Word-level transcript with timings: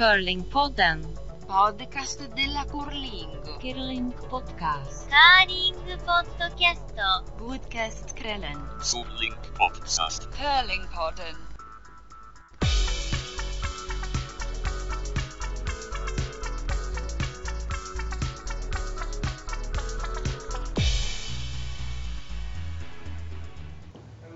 Curlingpodden. 0.00 1.06
Podcast 1.46 2.20
della 2.36 2.64
curling. 2.64 3.28
Curling 3.60 4.12
podcast. 4.30 5.08
Curling 5.10 5.74
podcast. 6.06 7.38
Podcastkvällen. 7.38 8.58
Curling 8.92 9.34
podcast. 9.58 10.22
Curlingpodden. 10.22 11.36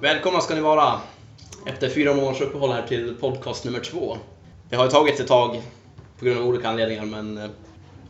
Välkomna 0.01 0.41
ska 0.41 0.55
ni 0.55 0.61
vara 0.61 1.01
efter 1.67 1.89
fyra 1.89 2.15
månaders 2.15 2.41
uppehåll 2.41 2.73
här 2.73 2.83
till 2.83 3.15
podcast 3.15 3.65
nummer 3.65 3.81
två. 3.81 4.19
Det 4.69 4.77
har 4.77 4.85
ju 4.85 4.91
tagit 4.91 5.21
ett 5.21 5.29
tag 5.29 5.63
på 6.19 6.25
grund 6.25 6.41
av 6.41 6.47
olika 6.47 6.69
anledningar 6.69 7.05
men 7.05 7.39
eh, 7.39 7.51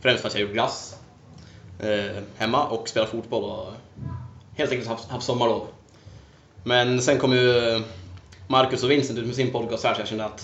främst 0.01 0.21
för 0.21 0.27
att 0.27 0.33
jag 0.33 0.41
gjort 0.41 0.53
glass 0.53 0.95
eh, 1.79 2.23
hemma 2.37 2.67
och 2.67 2.89
spelat 2.89 3.09
fotboll 3.09 3.43
och 3.43 3.73
helt 4.55 4.71
enkelt 4.71 4.89
haft, 4.89 5.09
haft 5.09 5.25
sommarlov. 5.25 5.67
Men 6.63 7.01
sen 7.01 7.17
kom 7.17 7.33
ju 7.33 7.57
eh, 7.57 7.81
Marcus 8.47 8.83
och 8.83 8.91
Vincent 8.91 9.19
ut 9.19 9.25
med 9.25 9.35
sin 9.35 9.51
podcast 9.51 9.83
här 9.83 9.93
så 9.93 10.01
jag 10.01 10.07
kände 10.07 10.25
att 10.25 10.41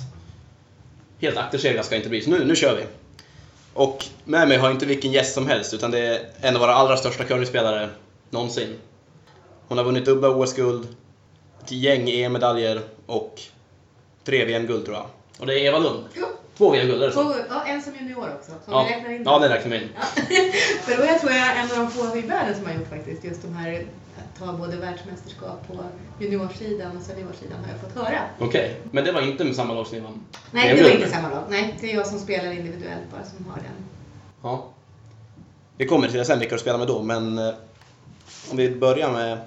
helt 1.20 1.38
akterseglad 1.38 1.86
ska 1.86 1.96
jag 1.96 2.00
inte 2.00 2.10
bli, 2.10 2.22
så 2.22 2.30
nu, 2.30 2.46
nu 2.46 2.56
kör 2.56 2.76
vi. 2.76 2.84
Och 3.74 4.06
med 4.24 4.48
mig 4.48 4.58
har 4.58 4.68
jag 4.68 4.76
inte 4.76 4.86
vilken 4.86 5.12
gäst 5.12 5.34
som 5.34 5.48
helst 5.48 5.74
utan 5.74 5.92
det 5.92 6.00
är 6.00 6.30
en 6.42 6.56
av 6.56 6.62
våra 6.62 6.74
allra 6.74 6.98
största 6.98 7.24
curlingspelare 7.24 7.90
någonsin. 8.30 8.76
Hon 9.68 9.78
har 9.78 9.86
vunnit 9.86 10.06
dubbla 10.06 10.30
OS-guld, 10.30 10.88
ett 11.64 11.72
gäng 11.72 12.10
EM-medaljer 12.10 12.82
och 13.06 13.42
tre 14.24 14.46
VM-guld 14.46 14.86
tror 14.86 14.98
jag. 14.98 15.06
Och 15.42 15.48
det 15.48 15.60
är 15.60 15.66
Eva 15.68 15.80
Lund. 15.80 16.04
Jo. 16.14 16.26
Två 16.58 16.70
VM-guld, 16.72 17.04
är 17.04 17.08
det 17.08 17.14
så? 17.14 17.36
Ja, 17.50 17.64
en 17.66 17.82
som 17.82 17.94
junior 17.96 18.30
också. 18.40 18.52
Som 18.66 18.74
Ja, 18.74 18.88
räknar 18.90 19.12
in. 19.12 19.24
ja 19.26 19.40
det 19.40 19.50
räknar 19.50 19.72
vi 19.72 19.84
in. 19.84 19.90
För 20.82 20.98
då 20.98 21.04
är 21.04 21.08
jag 21.08 21.20
tror 21.20 21.32
jag 21.32 21.58
en 21.58 21.72
av 21.72 21.78
de 21.78 21.92
få 21.92 22.18
i 22.18 22.22
världen 22.22 22.56
som 22.56 22.66
har 22.66 22.74
gjort 22.74 22.90
faktiskt 22.90 23.24
just 23.24 23.42
de 23.42 23.54
här 23.54 23.86
att 24.18 24.40
ta 24.40 24.54
både 24.54 24.78
världsmästerskap 24.78 25.68
på 25.68 25.74
juniorsidan 26.20 26.98
och 26.98 27.04
seniorsidan 27.04 27.58
har 27.66 27.72
jag 27.72 27.80
fått 27.82 28.04
höra. 28.06 28.20
Okej, 28.40 28.76
men 28.92 29.04
det 29.06 29.12
var 29.12 29.22
inte 29.22 29.44
med 29.44 29.56
samma 29.56 29.74
lag 29.74 29.88
som 29.88 29.98
ni 29.98 30.04
vann? 30.04 30.26
Nej, 30.52 30.76
det 30.76 30.84
var 30.84 30.90
inte 30.90 31.10
samma 31.10 31.30
lag. 31.30 31.44
Nej, 31.50 31.78
det 31.82 31.92
är 31.92 31.96
jag 31.96 32.08
som 32.08 32.20
spelar 32.20 32.52
individuellt 32.52 33.12
bara 33.12 33.24
som 33.24 33.46
har 33.46 33.56
den. 33.56 33.86
Ja. 34.44 34.66
Vi 35.78 35.86
kommer 35.88 36.08
till 36.08 36.18
det 36.18 36.26
sen 36.26 36.40
vilka 36.40 36.56
du 36.56 36.62
spelar 36.62 36.78
med 36.80 36.88
då, 36.88 37.02
men 37.04 37.38
eh, 37.38 37.54
om 38.52 38.58
vi 38.58 38.76
börjar 38.76 39.12
med 39.12 39.38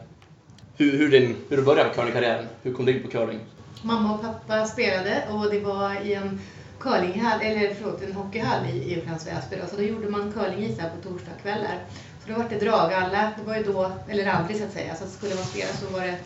hur, 0.76 0.98
hur, 0.98 1.10
din, 1.10 1.36
hur 1.48 1.56
du 1.56 1.62
började 1.62 1.88
med 1.88 1.96
curlingkarriären. 1.96 2.46
Hur 2.62 2.72
kom 2.74 2.84
du 2.86 2.96
in 2.96 3.02
på 3.02 3.08
curling? 3.10 3.40
Mamma 3.84 4.14
och 4.14 4.22
pappa 4.22 4.64
spelade 4.64 5.22
och 5.30 5.50
det 5.50 5.60
var 5.60 6.06
i 6.06 6.14
en 6.14 6.40
curlinghall, 6.80 7.40
eller 7.40 7.74
förlåt, 7.74 8.02
en 8.02 8.12
hockeyhall 8.12 8.66
i, 8.66 8.92
i 8.92 9.00
Upplands 9.00 9.26
Väsby. 9.26 9.56
Så 9.70 9.76
då 9.76 9.82
gjorde 9.82 10.08
man 10.08 10.32
curlingisar 10.32 10.90
på 10.90 11.08
torsdagskvällar. 11.08 11.78
Så 12.22 12.32
då 12.32 12.38
var 12.38 12.48
det 12.48 12.58
drag, 12.58 12.92
alla, 12.92 13.32
det 13.38 13.44
var 13.46 13.56
ju 13.56 13.62
då, 13.62 13.90
eller 14.08 14.26
aldrig 14.26 14.56
så 14.58 14.64
att 14.64 14.72
säga, 14.72 14.94
så 14.94 15.06
skulle 15.06 15.34
man 15.34 15.44
spela 15.44 15.72
så 15.72 15.86
var 15.86 16.00
det 16.00 16.16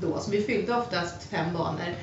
då. 0.00 0.18
Så 0.20 0.30
vi 0.30 0.42
fyllde 0.42 0.76
oftast 0.76 1.22
fem 1.22 1.52
banor. 1.52 1.94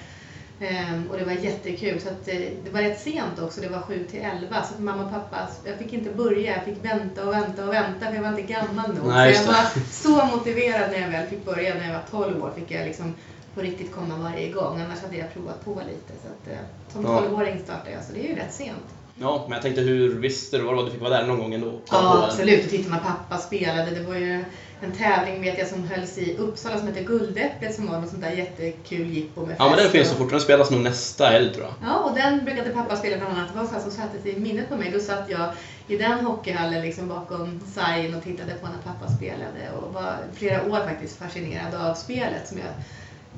Ehm, 0.62 1.08
och 1.12 1.18
det 1.18 1.26
var 1.26 1.32
jättekul. 1.32 2.00
Så 2.00 2.10
att, 2.10 2.28
eh, 2.28 2.36
det 2.64 2.70
var 2.72 2.82
rätt 2.82 3.00
sent 3.00 3.40
också, 3.40 3.62
det 3.62 3.70
var 3.70 3.82
7 3.82 4.04
till 4.04 4.20
11. 4.20 4.64
Så 4.64 4.82
mamma 4.82 5.04
och 5.04 5.12
pappa, 5.12 5.38
jag 5.66 5.78
fick 5.78 5.94
inte 5.94 6.10
börja, 6.10 6.56
jag 6.56 6.66
fick 6.66 6.86
vänta 6.86 7.28
och 7.28 7.34
vänta 7.34 7.66
och 7.66 7.74
vänta 7.74 8.06
för 8.06 8.16
jag 8.16 8.22
var 8.22 8.30
inte 8.30 8.42
gammal 8.42 8.94
nog. 8.96 9.08
Nej, 9.08 9.36
så 9.36 9.44
jag 9.44 9.54
var 9.54 9.66
så 9.92 10.36
motiverad 10.38 10.92
när 10.92 11.02
jag 11.02 11.10
väl 11.10 11.28
fick 11.28 11.46
börja, 11.46 11.76
när 11.76 11.88
jag 11.88 11.94
var 11.94 12.26
12 12.26 12.44
år 12.44 12.52
fick 12.56 12.72
jag 12.72 12.86
liksom 12.86 13.16
på 13.55 13.61
riktigt 13.61 13.92
komma 13.95 14.16
varje 14.17 14.52
gång. 14.52 14.81
Annars 14.81 15.02
hade 15.02 15.17
jag 15.17 15.33
provat 15.33 15.66
på 15.66 15.72
lite. 15.72 16.14
Så 16.22 16.28
att, 16.28 16.53
eh, 16.58 16.64
som 16.94 17.03
Ja. 17.05 17.22
12-åring 17.22 17.59
startade 17.64 17.91
jag, 17.91 18.03
så 18.03 18.14
det 18.14 18.19
är 18.25 18.30
ju 18.30 18.36
rätt 18.36 18.53
sent. 18.53 18.83
Ja, 19.22 19.44
men 19.47 19.53
jag 19.53 19.61
tänkte 19.61 19.81
hur 19.81 20.14
visste 20.19 20.58
du 20.58 20.64
vad 20.64 20.73
det 20.73 20.78
var? 20.78 20.86
Du 20.86 20.91
fick 20.91 21.02
vara 21.02 21.17
där 21.22 21.28
någon 21.28 21.39
gång 21.39 21.53
ändå? 21.53 21.80
Ja, 21.91 22.25
absolut. 22.28 22.64
Och 22.66 22.69
tittade 22.72 22.89
man 22.89 23.00
pappa 23.00 23.38
spelade. 23.38 23.91
Det 23.91 24.03
var 24.03 24.16
ju 24.16 24.44
en 24.81 24.91
tävling 24.91 25.41
vet 25.41 25.57
jag 25.57 25.68
som 25.68 25.84
hölls 25.84 26.18
i 26.18 26.38
Uppsala 26.38 26.78
som 26.78 26.88
hette 26.88 27.03
Guldäpplet 27.03 27.75
som 27.75 27.88
var 27.88 28.00
något 28.00 28.09
sånt 28.09 28.22
där 28.22 28.31
jättekul 28.31 29.07
jippo 29.09 29.46
med 29.46 29.56
Ja, 29.59 29.63
men 29.66 29.72
den 29.78 29.79
fest 29.79 29.91
finns 29.91 30.09
så 30.09 30.16
fort. 30.16 30.29
Den 30.29 30.41
spelas 30.41 30.72
nog 30.72 30.81
nästa 30.81 31.25
helg 31.25 31.53
tror 31.53 31.66
jag. 31.66 31.74
Ja, 31.90 31.97
och 31.97 32.16
den 32.16 32.45
brukade 32.45 32.69
pappa 32.69 32.95
spela 32.95 33.18
bland 33.18 33.34
annat. 33.38 33.53
Det 33.53 33.59
var 33.59 33.66
så 33.68 33.74
här 33.74 33.81
som 33.81 33.91
satte 33.91 34.22
sig 34.22 34.31
i 34.38 34.40
minnet 34.40 34.69
på 34.69 34.75
mig. 34.75 34.91
Då 34.91 35.00
satt 35.00 35.29
jag 35.29 35.50
i 35.88 35.97
den 35.97 36.25
hockeyhallen 36.25 36.81
liksom 36.81 37.07
bakom 37.07 37.59
sargen 37.75 38.16
och 38.16 38.24
tittade 38.24 38.53
på 38.53 38.68
när 38.68 38.94
pappa 38.94 39.12
spelade 39.12 39.72
och 39.81 39.94
var 39.94 40.16
flera 40.34 40.63
år 40.72 40.79
faktiskt 40.88 41.18
fascinerad 41.18 41.75
av 41.75 41.94
spelet 41.94 42.47
som 42.47 42.57
jag 42.57 42.68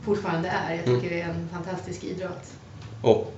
fortfarande 0.06 0.50
är. 0.50 0.76
Jag 0.76 0.86
tycker 0.86 1.16
det 1.16 1.22
är 1.22 1.26
en 1.30 1.50
fantastisk 1.54 2.04
idrott. 2.04 2.44
Och 3.02 3.34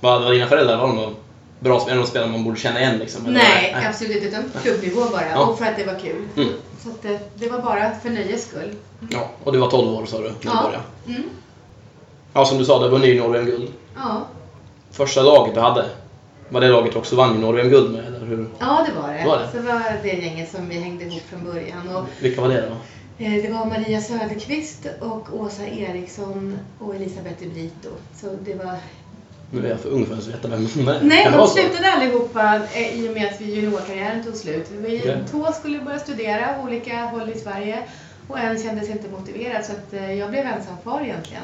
vad 0.00 0.22
var 0.22 0.32
dina 0.32 0.46
föräldrar? 0.46 0.76
Var 0.76 0.86
de 0.88 1.14
bra 1.60 1.80
spelare? 1.80 1.98
Någon 1.98 2.06
spelare 2.08 2.30
man 2.30 2.44
borde 2.44 2.60
känna 2.60 2.80
igen 2.80 2.98
liksom? 2.98 3.26
eller? 3.26 3.38
Nej, 3.38 3.76
absolut 3.88 4.16
inte. 4.16 4.26
Utan 4.26 4.44
klubbnivå 4.62 5.00
bara. 5.12 5.30
Ja. 5.30 5.46
Och 5.46 5.58
för 5.58 5.64
att 5.66 5.76
det 5.76 5.84
var 5.84 5.98
kul. 5.98 6.22
Mm. 6.36 6.48
Så 6.82 6.88
det, 7.02 7.20
det 7.34 7.48
var 7.48 7.58
bara 7.58 7.94
för 8.02 8.10
nöjes 8.10 8.48
skull. 8.48 8.74
Ja, 9.10 9.28
och 9.44 9.52
du 9.52 9.58
var 9.58 9.70
12 9.70 9.88
år 9.94 10.06
sa 10.06 10.16
du 10.18 10.22
när 10.22 10.30
du 10.30 10.36
Ja. 10.48 10.62
började. 10.62 10.84
Mm. 11.06 11.22
Ja, 12.32 12.44
som 12.44 12.58
du 12.58 12.64
sa, 12.64 12.78
du 12.78 12.84
har 12.84 12.90
vunnit 12.90 13.08
junior-VM-guld. 13.08 13.68
Ja. 13.96 14.26
Första 14.90 15.22
laget 15.22 15.54
du 15.54 15.60
hade, 15.60 15.84
var 16.48 16.60
det 16.60 16.68
laget 16.68 16.96
också 16.96 17.16
vann 17.16 17.32
junior-VM-guld 17.34 17.92
med? 17.92 18.04
Eller 18.06 18.26
hur? 18.26 18.48
ja, 18.58 18.86
det 18.88 19.00
var 19.00 19.12
det. 19.14 19.24
Var 19.26 19.38
det? 19.38 19.48
Så 19.52 19.62
var 19.66 19.82
det 20.02 20.08
gänget 20.08 20.50
som 20.50 20.68
vi 20.68 20.78
hängde 20.80 21.04
ihop 21.04 21.22
från 21.30 21.44
början. 21.44 21.96
Och 21.96 22.04
Vilka 22.20 22.40
var 22.40 22.48
det 22.48 22.60
då? 22.60 22.76
Eh, 23.18 23.32
Det 23.42 23.50
var 23.52 23.64
Maria 23.66 24.00
Söderqvist 24.00 24.86
och 25.00 25.40
Åsa 25.40 25.66
Eriksson 25.66 26.58
och 26.78 26.94
Elisabeth 26.94 27.48
Brito. 27.48 27.88
Så 28.14 28.26
det 28.44 28.54
var... 28.54 28.76
Nu 29.50 29.66
är 29.66 29.70
jag 29.70 29.80
för 29.80 29.88
ung 29.88 30.06
för 30.06 30.14
att 30.14 30.26
veta 30.26 30.48
vem 30.48 30.68
de 30.74 30.88
är. 30.88 31.00
Nej, 31.02 31.28
de 31.32 31.46
slutade 31.48 31.92
allihopa 31.92 32.60
eh, 32.74 32.98
i 33.00 33.08
och 33.08 33.12
med 33.14 33.26
att 33.28 33.40
juniorkarriären 33.40 34.24
tog 34.24 34.34
slut. 34.34 34.66
Vi 34.70 35.00
Okej. 35.00 35.24
Två 35.30 35.52
skulle 35.52 35.80
börja 35.80 35.98
studera 35.98 36.54
på 36.54 36.62
olika 36.62 36.96
håll 37.04 37.30
i 37.30 37.38
Sverige 37.38 37.78
och 38.28 38.38
en 38.38 38.62
kändes 38.62 38.90
inte 38.90 39.08
motiverad 39.10 39.64
så 39.64 39.72
att 39.72 39.92
eh, 39.92 40.12
jag 40.12 40.30
blev 40.30 40.46
ensam 40.46 40.76
far 40.84 41.00
egentligen. 41.02 41.42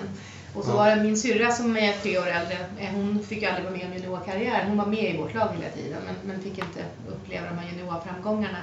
Och 0.54 0.64
så 0.64 0.70
Ja. 0.70 0.76
var 0.76 0.90
det 0.96 1.02
min 1.02 1.16
syrra 1.16 1.52
som 1.52 1.76
är 1.76 1.92
tre 1.92 2.18
år 2.18 2.26
äldre, 2.26 2.56
hon 2.94 3.24
fick 3.28 3.42
aldrig 3.42 3.64
vara 3.64 3.76
med 3.76 3.86
om 3.86 3.92
juniorkarriären. 3.92 4.68
Hon 4.68 4.76
var 4.78 4.86
med 4.86 5.14
i 5.14 5.18
vårt 5.18 5.34
lag 5.34 5.48
hela 5.58 5.70
tiden 5.74 5.98
men, 6.06 6.14
men 6.32 6.42
fick 6.42 6.58
inte 6.58 6.80
uppleva 7.08 7.46
de 7.46 7.58
här 7.58 7.68
juniorframgångarna. 7.72 8.58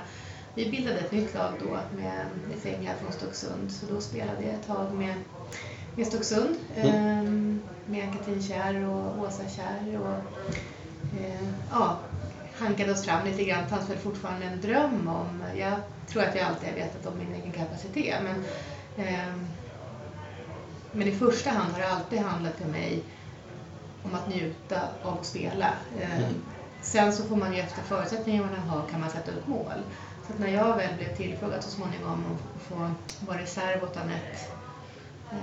Vi 0.60 0.70
bildade 0.70 1.00
ett 1.00 1.12
nytt 1.12 1.34
lag 1.34 1.54
då 1.60 1.80
med, 1.98 2.26
Fenglar 2.64 2.94
från 2.96 3.12
Stocksund. 3.12 3.72
Så 3.72 3.86
då 3.94 4.02
spelade 4.02 4.44
jag 4.44 4.54
ett 4.54 4.68
tag 4.68 4.94
med, 4.94 5.16
med 5.96 6.08
Stocksund. 6.08 6.56
Mm. 6.76 7.62
med 7.86 8.14
Katrin 8.14 8.44
Kjär 8.44 8.86
och 8.86 9.20
Åsa 9.24 9.44
Kjär. 9.50 10.00
Och, 10.02 10.44
eh, 11.22 11.48
ja, 11.72 12.00
hankade 12.58 12.92
oss 12.92 13.06
fram 13.06 13.26
lite 13.26 13.44
grann. 13.44 13.64
Det 13.64 13.70
fanns 13.70 13.90
väl 13.90 13.98
fortfarande 13.98 14.46
en 14.46 14.62
dröm 14.62 15.08
om... 15.08 15.44
Jag 15.58 15.74
tror 16.08 16.24
att 16.24 16.36
jag 16.36 16.46
alltid 16.48 16.70
har 16.70 16.76
vetat 16.76 17.06
om 17.06 17.18
min 17.18 17.36
egen 17.36 17.52
kapacitet. 17.52 18.16
Men, 18.24 18.44
ehm, 19.06 19.48
men 20.92 21.08
i 21.08 21.12
första 21.12 21.50
hand 21.50 21.74
har 21.74 21.80
det 21.80 21.92
alltid 21.94 22.20
handlat 22.20 22.56
för 22.56 22.68
mig 22.68 23.04
om 24.04 24.16
att 24.16 24.30
njuta 24.30 24.82
av 25.04 25.20
att 25.20 25.26
spela. 25.26 25.74
Ehm, 26.02 26.24
Mm. 26.24 26.34
Sen 26.82 27.14
så 27.14 27.24
får 27.24 27.36
man 27.36 27.54
ju 27.54 27.60
efter 27.60 27.82
förutsättningarna 27.82 28.60
har 28.68 28.88
kan 28.88 29.00
man 29.00 29.10
sätta 29.10 29.32
upp 29.32 29.48
mål. 29.48 29.84
Så 30.38 30.44
när 30.44 30.54
jag 30.54 30.76
väl 30.78 30.94
blev 30.98 31.16
tillfrågad 31.16 31.64
så 31.64 31.70
småningom 31.70 32.24
att 32.32 32.64
få 32.68 32.92
vara 33.28 33.38
reserv 33.42 33.84
åt 33.84 33.98
Anette 33.98 34.38
eh, 35.32 35.38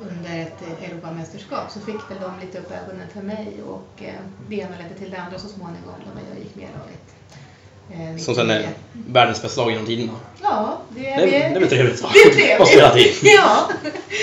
under 0.00 0.40
ett 0.42 0.62
eh, 0.82 0.90
Europamästerskap 0.90 1.70
så 1.70 1.80
fick 1.80 1.94
väl 2.10 2.18
de 2.20 2.46
lite 2.46 2.58
upp 2.58 2.70
ögonen 2.70 3.06
för 3.14 3.20
mig 3.22 3.52
och 3.68 4.02
eh, 4.02 4.12
det 4.48 4.56
ena 4.56 4.76
ledde 4.82 4.94
till 4.94 5.10
det 5.10 5.16
andra 5.20 5.38
så 5.38 5.48
småningom 5.48 5.94
när 6.14 6.22
jag 6.34 6.38
gick 6.44 6.54
med 6.56 6.64
i 6.64 6.68
laget. 6.78 7.06
Eh, 8.16 8.22
Som 8.24 8.34
sen 8.34 8.50
är 8.50 8.58
99. 8.58 8.74
världens 8.92 9.42
bästa 9.42 9.60
lag 9.62 9.70
genom 9.70 9.86
tiderna. 9.86 10.12
Ja, 10.42 10.78
det, 10.88 11.00
Det, 11.00 11.10
är- 11.12 11.26
det 11.50 11.56
är 11.56 11.60
väl 11.60 11.68
trevligt? 11.68 12.02
Det 12.12 12.18
är 12.18 12.32
trevligt. 12.34 12.60
Att 12.60 12.68
spela 12.68 12.90
tid. 12.90 13.14
Ja. 13.22 13.68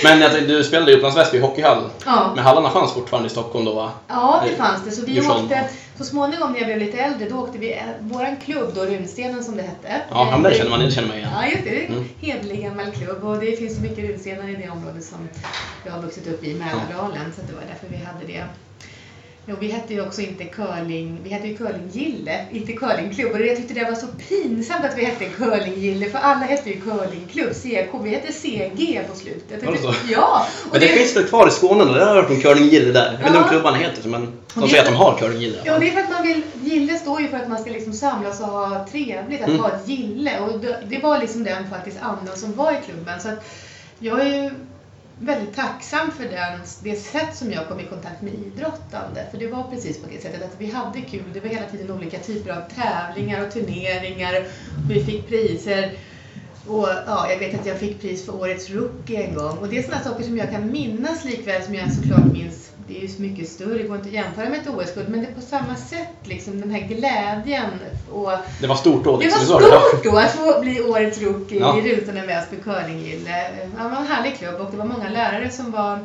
Men 0.04 0.20
tänkte, 0.20 0.40
du 0.40 0.64
spelade 0.64 0.92
i 0.92 0.96
Upplands 0.96 1.18
Väsby 1.18 1.40
hockeyhall. 1.40 1.90
Ja. 2.06 2.32
Men 2.36 2.44
hallarna 2.44 2.70
fanns 2.70 2.94
fortfarande 2.94 3.28
i 3.28 3.30
Stockholm 3.30 3.66
då 3.66 3.74
va? 3.74 3.92
Ja, 4.08 4.44
det 4.50 4.56
fanns 4.56 4.84
det. 4.86 4.92
Så 4.92 5.06
vi 5.06 5.12
Djursholm. 5.12 5.44
åkte, 5.44 5.70
så 5.98 6.04
småningom 6.04 6.52
när 6.52 6.60
jag 6.60 6.68
blev 6.68 6.80
lite 6.80 6.98
äldre, 6.98 7.30
då 7.30 7.36
åkte 7.38 7.58
vi, 7.58 7.74
eh, 7.74 7.80
våran 8.02 8.38
klubb 8.38 8.72
då, 8.76 8.82
Runstenen 8.86 9.44
som 9.44 9.58
det 9.58 9.64
hette. 9.64 10.02
Ja, 10.10 10.30
men 10.32 10.44
det 10.44 10.58
känner 10.58 10.70
man, 10.70 10.80
det 10.80 10.92
känner 10.92 11.08
man 11.08 11.18
igen. 11.18 11.30
Ja, 11.34 11.46
just 11.48 11.64
det. 11.64 11.70
Det 11.70 11.84
är 11.84 11.88
en 11.88 11.94
Mm. 11.94 12.06
hederlig 12.22 12.64
gammal 12.64 12.92
klubb 12.92 13.24
och 13.24 13.40
det 13.40 13.58
finns 13.60 13.76
så 13.76 13.82
mycket 13.82 14.10
runstenar 14.10 14.50
i 14.50 14.56
det 14.56 14.70
området 14.70 15.04
som 15.04 15.18
jag 15.86 15.92
har 15.92 16.02
vuxit 16.02 16.28
upp 16.28 16.44
i, 16.44 16.54
Mälardalen, 16.54 17.34
så 17.36 17.42
det 17.48 17.54
var 17.54 17.62
därför 17.70 17.88
vi 17.90 17.98
hade 18.06 18.26
det. 18.28 18.44
Jo, 19.50 19.56
vi 19.60 19.68
hette 19.72 19.94
ju 19.94 20.02
också 20.08 20.22
inte 20.22 20.44
curling, 20.44 21.20
vi 21.24 21.30
hette 21.30 21.48
ju 21.48 21.58
curlinggille, 21.58 22.46
inte 22.52 22.74
curlingklubb. 22.74 23.32
Och 23.32 23.42
jag 23.42 23.58
tyckte 23.58 23.74
det 23.74 23.84
var 23.84 23.96
så 23.96 24.08
pinsamt 24.30 24.86
att 24.86 24.98
vi 24.98 25.06
hette 25.06 25.26
curlinggille, 25.26 26.10
för 26.10 26.20
alla 26.20 26.40
hette 26.46 26.70
ju 26.70 26.82
curlingklubb, 26.82 27.54
CK. 27.54 28.04
Vi 28.04 28.10
hette 28.10 28.34
CG 28.34 29.02
på 29.12 29.16
slutet. 29.18 29.64
Var 29.66 29.72
det 29.72 29.78
så? 29.78 29.94
Ja! 30.10 30.46
Men 30.72 30.80
det 30.82 30.88
finns 30.88 31.16
väl 31.16 31.24
kvar 31.24 31.48
i 31.48 31.52
Skåne? 31.52 31.84
Det 31.86 31.92
har 31.92 32.00
jag 32.00 32.06
hört 32.22 32.30
om 32.30 32.42
curlinggille 32.42 32.92
där. 32.92 33.06
Jag 33.12 33.18
vet 33.18 33.28
inte 33.28 33.40
om 33.40 33.50
klubbarna 33.50 33.78
heter 33.78 34.10
men 34.10 34.22
de 34.54 34.62
det- 34.62 34.68
säger 34.70 34.84
att 34.84 34.90
de 34.90 34.96
har 34.96 35.18
curlinggille. 35.18 35.58
Ja, 35.66 35.80
det 35.80 35.88
är 35.88 35.92
för 35.92 36.00
att 36.00 36.10
man 36.10 36.24
vill, 36.28 36.42
gille 36.64 36.98
står 36.98 37.22
ju 37.22 37.28
för 37.28 37.38
att 37.38 37.50
man 37.50 37.62
ska 37.62 37.72
liksom 37.72 37.94
samlas 37.94 38.40
och 38.40 38.48
ha 38.48 38.88
trevligt, 38.92 39.42
att 39.42 39.48
Mm. 39.48 39.60
ha 39.60 39.70
ett 39.72 39.88
gille. 39.88 40.40
Och 40.40 40.60
det, 40.60 40.80
det 40.90 41.00
var 41.00 41.20
liksom 41.20 41.44
den 41.44 41.70
faktiskt 41.70 41.98
andan 42.02 42.38
som 42.38 42.54
var 42.56 42.72
i 42.72 42.78
klubben. 42.86 43.20
Så 43.22 43.28
att 43.30 43.46
jag 44.00 44.22
är 44.22 44.44
ju 44.44 44.50
väldigt 45.20 45.56
tacksam 45.56 46.12
för 46.12 46.24
den, 46.24 46.60
det 46.84 46.96
sätt 46.96 47.36
som 47.36 47.52
jag 47.52 47.68
kom 47.68 47.80
i 47.80 47.86
kontakt 47.86 48.22
med 48.22 48.34
idrottande. 48.34 49.28
För 49.32 49.38
det 49.38 49.48
var 49.48 49.64
precis 49.64 50.02
på 50.02 50.10
det 50.10 50.22
sättet 50.22 50.44
att 50.44 50.62
vi 50.62 50.72
hade 50.72 51.02
kul. 51.02 51.24
Det 51.34 51.40
var 51.40 51.48
hela 51.48 51.66
tiden 51.66 51.92
olika 51.92 52.20
typer 52.20 52.52
av 52.52 52.62
tävlingar 52.62 53.46
och 53.46 53.54
turneringar. 53.54 54.46
Vi 54.90 55.04
fick 55.04 55.28
priser. 55.28 55.92
Och 56.68 56.88
ja, 57.06 57.32
jag 57.32 57.40
vet 57.40 57.60
att 57.60 57.66
jag 57.66 57.80
fick 57.80 58.02
pris 58.02 58.26
för 58.26 58.36
årets 58.36 58.70
rookie 58.70 59.24
en 59.24 59.36
gång. 59.36 59.58
Och 59.58 59.68
det 59.68 59.78
är 59.78 59.84
sådana 59.84 60.04
saker 60.04 60.24
som 60.24 60.38
jag 60.38 60.52
kan 60.52 60.72
minnas 60.72 61.26
likväl 61.26 61.64
som 61.64 61.76
jag 61.76 61.92
såklart 61.92 62.34
minns. 62.34 62.67
Det 62.88 62.98
är 62.98 63.02
ju 63.02 63.08
så 63.08 63.22
mycket 63.22 63.50
större, 63.50 63.78
det 63.78 63.84
går 63.84 63.96
inte 63.98 64.08
att 64.10 64.14
jämföra 64.16 64.50
med 64.50 64.60
ett 64.60 64.68
OS-guld. 64.68 65.10
Men 65.10 65.22
det 65.22 65.28
är 65.28 65.34
på 65.34 65.42
samma 65.42 65.76
sätt 65.76 66.08
liksom, 66.24 66.62
den 66.62 66.72
här 66.72 66.88
glädjen. 66.88 67.70
Och 68.12 68.32
Det 68.62 68.68
var 68.68 68.76
stort 68.76 69.04
då 69.04 69.18
det 69.18 69.24
liksom. 69.26 69.48
var 69.54 69.62
det. 69.62 69.68
stort 69.68 70.04
då 70.04 70.18
att 70.18 70.32
få 70.32 70.62
bli 70.62 70.82
årets 70.82 71.22
rookie 71.22 71.60
Ja. 71.60 71.80
i 71.80 71.96
Rutan 71.96 72.28
Väsby 72.28 72.56
curlinggille. 72.64 73.52
Ja, 73.78 73.84
Det 73.84 73.90
var 73.90 73.98
en 73.98 74.08
härlig 74.08 74.38
klubb 74.38 74.56
och 74.62 74.72
det 74.72 74.78
var 74.78 74.86
många 74.86 75.10
lärare 75.10 75.50
som 75.50 75.72
var 75.72 76.00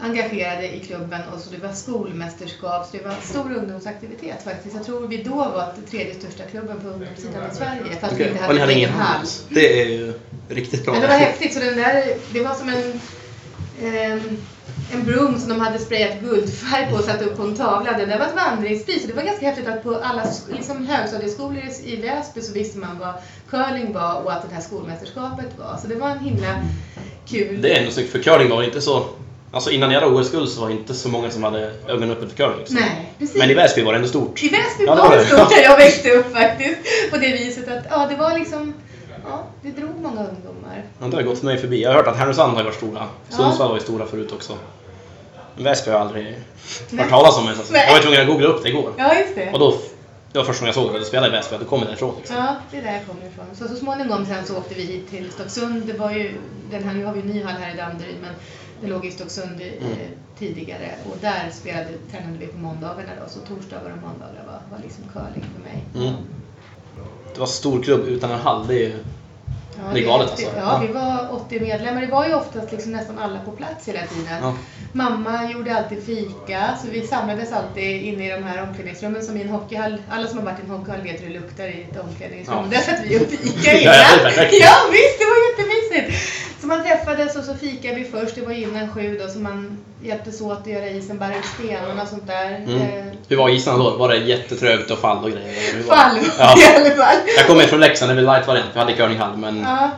engagerade 0.00 0.76
i 0.76 0.80
klubben 0.80 1.20
och 1.34 1.40
så 1.40 1.50
det 1.50 1.66
var 1.66 1.72
skolmästerskap, 1.72 2.86
så 2.90 2.96
det 2.96 3.04
var 3.04 3.14
stor 3.22 3.56
ungdomsaktivitet 3.56 4.44
faktiskt. 4.44 4.74
Jag 4.76 4.84
tror 4.86 5.08
vi 5.08 5.22
då 5.22 5.34
var 5.34 5.72
den 5.76 5.84
tredje 5.90 6.14
största 6.14 6.42
klubben 6.44 6.80
på 6.80 6.88
ungdomssidan 6.88 7.42
i 7.52 7.54
Sverige 7.54 7.80
fast 8.00 8.12
vi 8.12 8.16
Okej. 8.24 8.32
inte 8.32 8.52
ni 8.52 8.60
hade 8.60 8.72
ingen 8.72 8.90
hall. 8.90 9.26
Det 9.48 9.82
är 9.82 9.86
ju 9.88 10.12
riktigt 10.48 10.84
bra. 10.84 10.92
Men 10.92 11.02
det 11.02 11.08
var 11.08 11.14
häftigt, 11.14 11.54
så 11.54 11.60
den 11.60 11.76
där, 11.76 12.04
det 12.32 12.40
var 12.40 12.54
som 12.54 12.68
en, 12.68 13.00
en, 13.82 14.20
en 14.92 15.04
brum 15.04 15.38
som 15.38 15.48
de 15.48 15.60
hade 15.60 15.78
sprayat 15.78 16.20
guldfärg 16.22 16.90
på 16.90 16.96
och 16.96 17.04
satt 17.04 17.22
upp 17.22 17.36
på 17.36 17.42
en 17.42 17.56
tavla. 17.56 17.92
Det 17.98 18.06
där 18.06 18.18
var 18.18 18.26
ett 18.26 18.34
vandringspris 18.36 19.02
och 19.02 19.08
det 19.08 19.14
var 19.14 19.22
ganska 19.22 19.46
häftigt 19.46 19.68
att 19.68 19.82
på 19.82 19.96
alla 20.02 20.24
liksom 20.56 20.86
högstadieskolor 20.86 21.62
i- 21.84 21.96
Väsby 21.96 22.40
så 22.40 22.52
visste 22.52 22.78
man 22.78 22.98
vad 22.98 23.14
curling 23.50 23.92
var 23.92 24.14
och 24.24 24.32
att 24.32 24.48
det 24.48 24.54
här 24.54 24.62
skolmästerskapet 24.62 25.46
var. 25.58 25.76
Så 25.82 25.86
det 25.88 25.94
var 25.94 26.08
en 26.10 26.18
himla 26.18 26.54
kul. 27.28 27.62
Det 27.62 27.72
är 27.74 27.78
ändå 27.80 27.90
snyggt, 27.90 28.12
för 28.12 28.18
curling 28.22 28.50
var 28.50 28.62
inte 28.62 28.80
så... 28.80 29.04
Alltså 29.54 29.70
innan 29.70 29.90
jag 29.90 30.00
hade 30.00 30.12
OS-guld 30.14 30.48
så 30.48 30.60
var 30.60 30.68
det 30.68 30.74
inte 30.74 30.94
så 30.94 31.08
många 31.08 31.30
som 31.30 31.42
hade 31.42 31.72
ögonen 31.88 32.10
öppna 32.10 32.28
för 32.28 32.36
curling. 32.36 32.58
liksom. 32.58 32.76
Nej, 32.80 33.12
precis. 33.18 33.36
Men 33.38 33.50
i 33.50 33.54
Väsby 33.54 33.82
var 33.82 33.92
det 33.92 33.96
ändå 33.96 34.08
stort. 34.08 34.42
I 34.42 34.48
Väsby 34.48 34.84
Ja, 34.86 34.94
var 34.94 35.16
det 35.16 35.24
stort 35.24 35.50
där 35.50 35.62
jag 35.62 35.76
växte 35.84 36.10
upp 36.10 36.32
faktiskt. 36.32 37.10
På 37.10 37.16
det 37.16 37.32
viset 37.32 37.68
att 37.68 37.84
ja, 37.90 38.06
det 38.10 38.16
var 38.16 38.38
liksom, 38.38 38.74
ja, 39.24 39.44
det 39.62 39.70
drog 39.70 39.90
många 40.00 40.20
ungdomar. 40.20 40.84
Ja, 41.00 41.06
det 41.06 41.16
har 41.16 41.22
gått 41.22 41.42
mig 41.42 41.58
förbi. 41.58 41.82
Jag 41.82 41.90
har 41.90 41.96
hört 41.96 42.06
att 42.06 42.16
Härnösand 42.16 42.56
har 42.56 42.64
varit 42.64 42.76
stora. 42.76 43.06
Ja. 43.30 43.36
Sundsvall 43.36 43.68
var 43.68 43.76
ju 43.76 43.82
stora 43.82 44.06
förut 44.06 44.32
också. 44.32 44.52
Men 45.54 45.64
Väsby 45.64 45.90
har 45.90 45.98
jag 45.98 46.06
aldrig 46.06 46.36
hört 46.98 47.10
talas 47.10 47.38
om 47.38 47.44
ens. 47.44 47.70
Jag 47.72 47.92
var 47.92 48.00
tvungen 48.02 48.20
att 48.20 48.26
googla 48.26 48.46
upp 48.46 48.62
det 48.62 48.68
igår. 48.68 48.92
Ja, 48.98 49.14
just 49.18 49.34
det. 49.34 49.52
Och 49.52 49.58
då, 49.58 49.78
det 50.32 50.38
var 50.38 50.44
första 50.44 50.60
gången 50.64 50.74
jag 50.76 50.84
såg 50.92 51.00
det, 51.00 51.04
spelade 51.06 51.28
i 51.28 51.30
Väsby, 51.36 51.54
att 51.54 51.60
det 51.60 51.66
kommer 51.66 51.86
därifrån. 51.86 52.14
Liksom. 52.18 52.36
Ja, 52.36 52.56
det 52.70 52.76
är 52.78 52.82
där 52.82 52.92
jag 52.92 53.06
kommer 53.06 53.26
ifrån. 53.26 53.44
Så, 53.54 53.68
så 53.68 53.76
småningom 53.76 54.26
sen 54.26 54.46
så 54.46 54.56
åkte 54.56 54.74
vi 54.74 54.82
hit 54.82 55.10
till 55.10 55.30
Stocksund. 55.30 55.86
Det 55.86 55.92
var 55.92 56.10
ju, 56.10 56.34
den 56.70 56.84
här, 56.84 56.94
nu 56.94 57.04
har 57.04 57.12
vi 57.12 57.20
en 57.20 57.26
ny 57.26 57.42
hall 57.42 57.60
här 57.62 57.74
i 57.74 57.76
Danderyd 57.76 58.16
men 58.22 58.34
det 58.80 58.86
låg 58.88 59.04
i 59.06 59.10
Stocksund 59.10 59.60
eh, 59.60 59.66
Mm. 59.86 59.98
tidigare 60.38 60.88
och 61.10 61.16
där 61.20 61.50
spelade, 61.52 61.88
tränade 62.10 62.38
vi 62.38 62.46
på 62.46 62.58
måndagarna 62.58 63.10
då. 63.24 63.28
Så 63.30 63.38
torsdagar 63.40 63.90
och 63.90 64.02
måndagar 64.08 64.42
var, 64.46 64.76
var 64.76 64.82
liksom 64.82 65.04
curling 65.12 65.44
för 65.54 65.62
mig. 65.70 65.84
Mm. 66.06 66.14
Det 67.34 67.40
var 67.40 67.46
stor 67.46 67.82
klubb 67.82 68.06
utan 68.08 68.30
en 68.30 68.40
hall, 68.40 68.66
det 68.66 68.74
är 68.74 68.78
ju... 68.88 68.94
Ja, 69.76 69.94
Det 69.94 70.00
är 70.00 70.04
galet, 70.06 70.30
alltså. 70.30 70.46
Ja, 70.56 70.82
vi 70.86 70.92
var 70.92 71.28
80 71.46 71.60
medlemmar. 71.60 72.00
Det 72.00 72.06
var 72.06 72.26
ju 72.26 72.34
oftast 72.34 72.72
liksom 72.72 72.92
nästan 72.92 73.18
alla 73.18 73.38
på 73.38 73.50
plats 73.50 73.88
hela 73.88 74.00
tiden. 74.06 74.38
Ja. 74.42 74.54
Mamma 74.92 75.50
gjorde 75.50 75.76
alltid 75.76 76.06
fika, 76.06 76.76
så 76.82 76.90
vi 76.90 77.06
samlades 77.06 77.52
alltid 77.52 78.02
inne 78.02 78.26
i 78.26 78.30
de 78.30 78.42
här 78.44 78.62
omklädningsrummen 78.62 79.22
som 79.22 79.36
i 79.36 79.42
en 79.42 79.48
hockeyhall. 79.48 80.02
Alla 80.10 80.26
som 80.26 80.38
har 80.38 80.44
varit 80.44 80.58
i 80.58 80.62
en 80.62 80.70
hockeyhall 80.70 81.00
vet 81.02 81.20
hur 81.22 81.26
det 81.28 81.34
luktar 81.40 81.64
i 81.64 81.86
ett 81.90 82.00
omklädningsrum. 82.04 82.58
Ja. 82.58 82.64
Där 82.70 82.78
satt 82.80 83.00
vi 83.04 83.16
och 83.18 83.28
fika 83.30 83.72
Ja, 83.72 83.80
innan. 83.80 83.94
ja, 84.36 84.74
visst, 84.92 85.18
det 85.18 85.26
var 85.32 85.38
jättemysigt. 85.48 86.22
Så 86.62 86.68
man 86.68 86.82
träffades 86.82 87.36
och 87.36 87.44
så 87.44 87.54
fikade 87.54 87.94
vi 87.94 88.04
först. 88.04 88.34
Det 88.34 88.40
var 88.40 88.52
innan 88.52 88.88
sju 88.88 89.18
då, 89.22 89.28
så 89.28 89.38
man 89.38 89.78
hjälptes 90.02 90.40
åt 90.40 90.60
att 90.60 90.66
göra 90.66 90.86
isen, 90.86 91.18
bära 91.18 91.36
ut 91.38 91.44
stenarna 91.44 92.02
och 92.02 92.08
sånt 92.08 92.26
där. 92.26 92.46
Mm. 92.46 92.80
Eh, 92.80 93.04
Hur 93.28 93.36
var 93.36 93.48
isarna 93.48 93.78
då? 93.78 93.90
Var 93.96 94.08
det 94.08 94.16
jättetrögt 94.16 94.90
och 94.90 94.98
fall 94.98 95.24
och 95.24 95.30
grejer? 95.30 95.82
Fall 95.82 96.16
Ja. 96.38 96.54
i 96.58 96.76
alla 96.76 96.96
fall. 97.04 97.16
Jag 97.36 97.46
kommer 97.46 97.62
från 97.64 97.80
Leksand, 97.80 98.10
det 98.10 98.12
är 98.12 98.16
väl 98.16 98.24
light-variant. 98.24 98.70
Vi 98.74 98.78
hade 98.78 98.92
curlinghall, 98.92 99.36
men 99.36 99.60
Ja. 99.60 99.90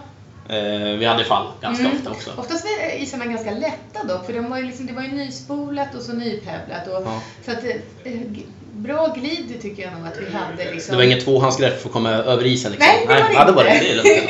Eh, 0.48 0.98
vi 0.98 1.04
hade 1.04 1.24
fall 1.24 1.46
ganska 1.60 1.84
Mm. 1.84 1.96
ofta 1.96 2.10
också. 2.10 2.30
Oftast 2.36 2.64
var 2.64 3.02
isarna 3.02 3.24
ganska 3.26 3.50
lätta 3.50 4.04
dock, 4.08 4.26
för 4.26 4.32
de 4.32 4.50
var 4.50 4.60
liksom, 4.60 4.86
det 4.86 4.92
var 4.92 5.02
ju 5.02 5.12
nyspolat 5.12 5.94
och 5.94 6.02
så 6.02 6.12
nypevlat. 6.12 6.86
Och, 6.86 7.02
Ja. 7.06 7.20
Så 7.44 7.50
att, 7.50 7.64
eh, 7.64 8.12
g- 8.12 8.42
bra 8.72 9.14
glid 9.18 9.62
tycker 9.62 9.82
jag 9.82 9.92
nog 9.92 10.06
att 10.06 10.18
vi 10.20 10.32
hade. 10.36 10.70
Liksom. 10.72 10.90
Det 10.92 10.96
var 10.96 11.04
inget 11.04 11.24
tvåhandsgrepp 11.24 11.80
för 11.80 11.88
att 11.88 11.92
komma 11.92 12.10
över 12.10 12.46
isen 12.46 12.72
liksom? 12.72 12.88
Nej, 12.90 13.00
det 13.02 13.08
var 13.08 13.14
det 13.14 13.20
ja, 13.20 13.28
inte. 13.40 13.44
det 13.44 13.52
var 13.52 13.64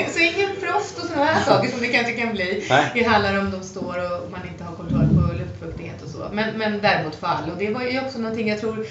det. 0.04 0.10
så 0.14 0.18
ingen 0.20 0.50
frost 0.56 0.98
och 0.98 1.04
sådana 1.08 1.24
här 1.24 1.44
saker 1.44 1.68
som 1.70 1.80
det 1.80 1.86
kanske 1.88 2.12
kan 2.12 2.32
bli 2.32 2.64
Nej. 2.70 2.84
i 2.94 3.02
hallar 3.04 3.38
om 3.38 3.50
de 3.50 3.62
står 3.62 3.96
och 3.98 4.30
man 4.30 4.40
inte 4.52 4.64
har 4.64 4.74
kontroll 4.76 5.08
på 5.08 5.32
luftfuktighet 5.38 6.02
och 6.02 6.08
så. 6.10 6.18
Men, 6.32 6.58
men 6.58 6.80
däremot 6.80 7.14
fall. 7.14 7.50
Och 7.52 7.58
det 7.58 7.70
var 7.70 7.82
ju 7.82 8.00
också 8.00 8.18
någonting 8.18 8.48
jag 8.48 8.60
tror 8.60 8.86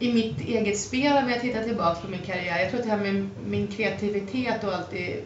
i 0.00 0.12
mitt 0.12 0.40
eget 0.40 0.78
spel, 0.78 1.16
om 1.16 1.30
jag 1.30 1.40
tittar 1.40 1.62
tillbaka 1.62 2.00
på 2.00 2.10
min 2.10 2.20
karriär. 2.26 2.58
Jag 2.60 2.68
tror 2.70 2.80
att 2.80 2.86
det 2.86 2.92
här 2.92 2.98
med 3.12 3.28
min 3.46 3.66
kreativitet 3.66 4.64
och 4.64 4.74
alltid 4.74 5.16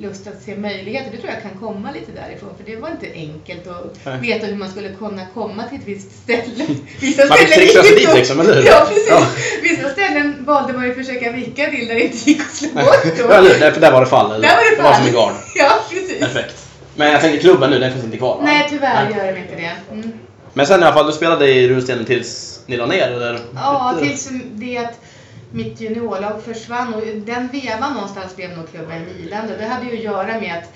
lust 0.00 0.26
att 0.26 0.42
se 0.42 0.56
möjligheter, 0.56 1.10
det 1.12 1.18
tror 1.18 1.32
jag 1.32 1.42
kan 1.42 1.50
komma 1.60 1.92
lite 1.92 2.12
därifrån. 2.12 2.50
För 2.56 2.64
det 2.70 2.76
var 2.76 2.88
inte 2.90 3.06
enkelt 3.14 3.66
att 3.66 3.98
Nej. 4.04 4.20
veta 4.20 4.46
hur 4.46 4.56
man 4.56 4.70
skulle 4.70 4.88
kunna 4.88 5.26
komma 5.34 5.62
till 5.62 5.78
ett 5.78 5.86
visst 5.86 6.22
ställe. 6.22 6.64
Vissa 7.00 7.26
Man 7.26 7.36
ställen 7.38 7.58
trixa 7.58 7.82
sig 7.82 7.96
dit 7.96 8.14
liksom, 8.14 8.40
eller 8.40 8.54
hur? 8.54 8.62
Ja, 8.66 8.86
precis. 8.88 9.06
Ja. 9.10 9.26
Vissa 9.62 9.88
ställen 9.88 10.44
valde 10.46 10.72
man 10.72 10.84
ju 10.84 10.90
att 10.90 10.96
försöka 10.96 11.32
vicka 11.32 11.70
till 11.70 11.88
där 11.88 11.94
det 11.94 12.00
inte 12.04 12.30
gick 12.30 12.40
att 12.40 12.54
slå 12.54 12.68
bort. 12.68 12.84
Ja, 13.18 13.34
eller 13.34 13.52
hur? 13.52 13.60
Där, 13.60 13.70
för 13.72 13.80
där 13.80 13.92
var 13.92 14.00
det 14.00 14.06
fall. 14.06 14.32
Eller? 14.32 14.48
Där 14.48 14.56
var 14.56 14.70
det 14.70 14.76
Det 14.76 14.82
var 14.82 14.92
fall. 14.92 14.98
som 15.00 15.06
en 15.08 15.14
gard. 15.14 15.34
Ja, 15.54 15.72
precis. 15.90 16.20
Perfekt. 16.20 16.66
Men 16.94 17.12
jag 17.12 17.20
tänker 17.20 17.38
klubben 17.40 17.70
nu, 17.70 17.78
den 17.78 17.92
finns 17.92 18.04
inte 18.04 18.16
kvar 18.16 18.36
va? 18.36 18.42
Nej, 18.44 18.66
tyvärr 18.70 19.04
Nej. 19.04 19.18
gör 19.18 19.32
de 19.32 19.38
inte 19.38 19.56
det. 19.56 19.72
Mm. 19.92 20.12
Men 20.52 20.66
sen 20.66 20.80
i 20.80 20.84
alla 20.84 20.94
fall, 20.94 21.06
du 21.06 21.12
spelade 21.12 21.48
i 21.50 21.68
Runstenen 21.68 22.04
tills 22.04 22.60
ni 22.66 22.76
la 22.76 22.86
ner 22.86 23.10
eller? 23.10 23.38
Ja, 23.54 23.94
tills 24.02 24.28
det 24.52 24.78
att 24.78 25.00
mitt 25.50 25.80
juniorlag 25.80 26.42
försvann 26.42 26.94
och 26.94 27.02
den 27.06 27.48
vevan 27.48 27.94
någonstans 27.94 28.36
blev 28.36 28.56
nog 28.56 28.70
klubben 28.70 29.04
lidande. 29.04 29.56
Det 29.56 29.66
hade 29.66 29.86
ju 29.86 29.96
att 29.96 30.04
göra 30.04 30.40
med 30.40 30.58
att 30.58 30.72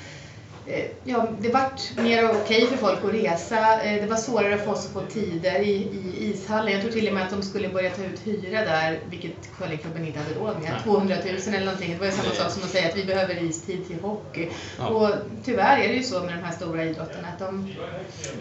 Ja, 1.04 1.26
det 1.40 1.48
vart 1.48 1.96
mer 1.96 2.30
okej 2.30 2.66
för 2.66 2.76
folk 2.76 2.98
att 3.04 3.14
resa. 3.14 3.82
Eh, 3.82 4.02
Det 4.02 4.06
var 4.06 4.16
svårare 4.16 4.58
för 4.58 4.72
oss 4.72 4.86
att 4.86 4.92
få 4.92 5.00
tider 5.00 5.58
i, 5.60 5.72
i 5.72 6.32
ishallen. 6.34 6.72
Jag 6.72 6.82
tror 6.82 6.92
till 6.92 7.08
och 7.08 7.14
med 7.14 7.22
att 7.22 7.30
de 7.30 7.42
skulle 7.42 7.68
börja 7.68 7.90
ta 7.90 8.04
ut 8.04 8.26
hyra 8.26 8.60
där, 8.64 8.98
vilket 9.10 9.32
curlingklubben 9.58 10.06
inte 10.06 10.18
hade 10.18 10.34
råd 10.34 10.54
med. 10.62 10.70
Nej. 10.72 10.80
200 10.84 11.16
000 11.24 11.54
eller 11.54 11.64
någonting. 11.66 11.92
Det 11.92 11.98
var 11.98 12.06
ju 12.06 12.12
samma 12.12 12.34
sak 12.34 12.50
som 12.52 12.62
att 12.62 12.70
säga 12.70 12.88
att 12.88 12.96
vi 12.96 13.04
behöver 13.04 13.42
istid 13.42 13.86
till 13.86 14.00
hockey. 14.00 14.48
Ja. 14.78 14.86
Och 14.88 15.10
tyvärr 15.44 15.78
är 15.80 15.88
det 15.88 15.94
ju 15.94 16.02
så 16.02 16.20
med 16.20 16.34
de 16.34 16.42
här 16.44 16.52
stora 16.52 16.84
idrotterna 16.84 17.28
att 17.28 17.38
de, 17.38 17.74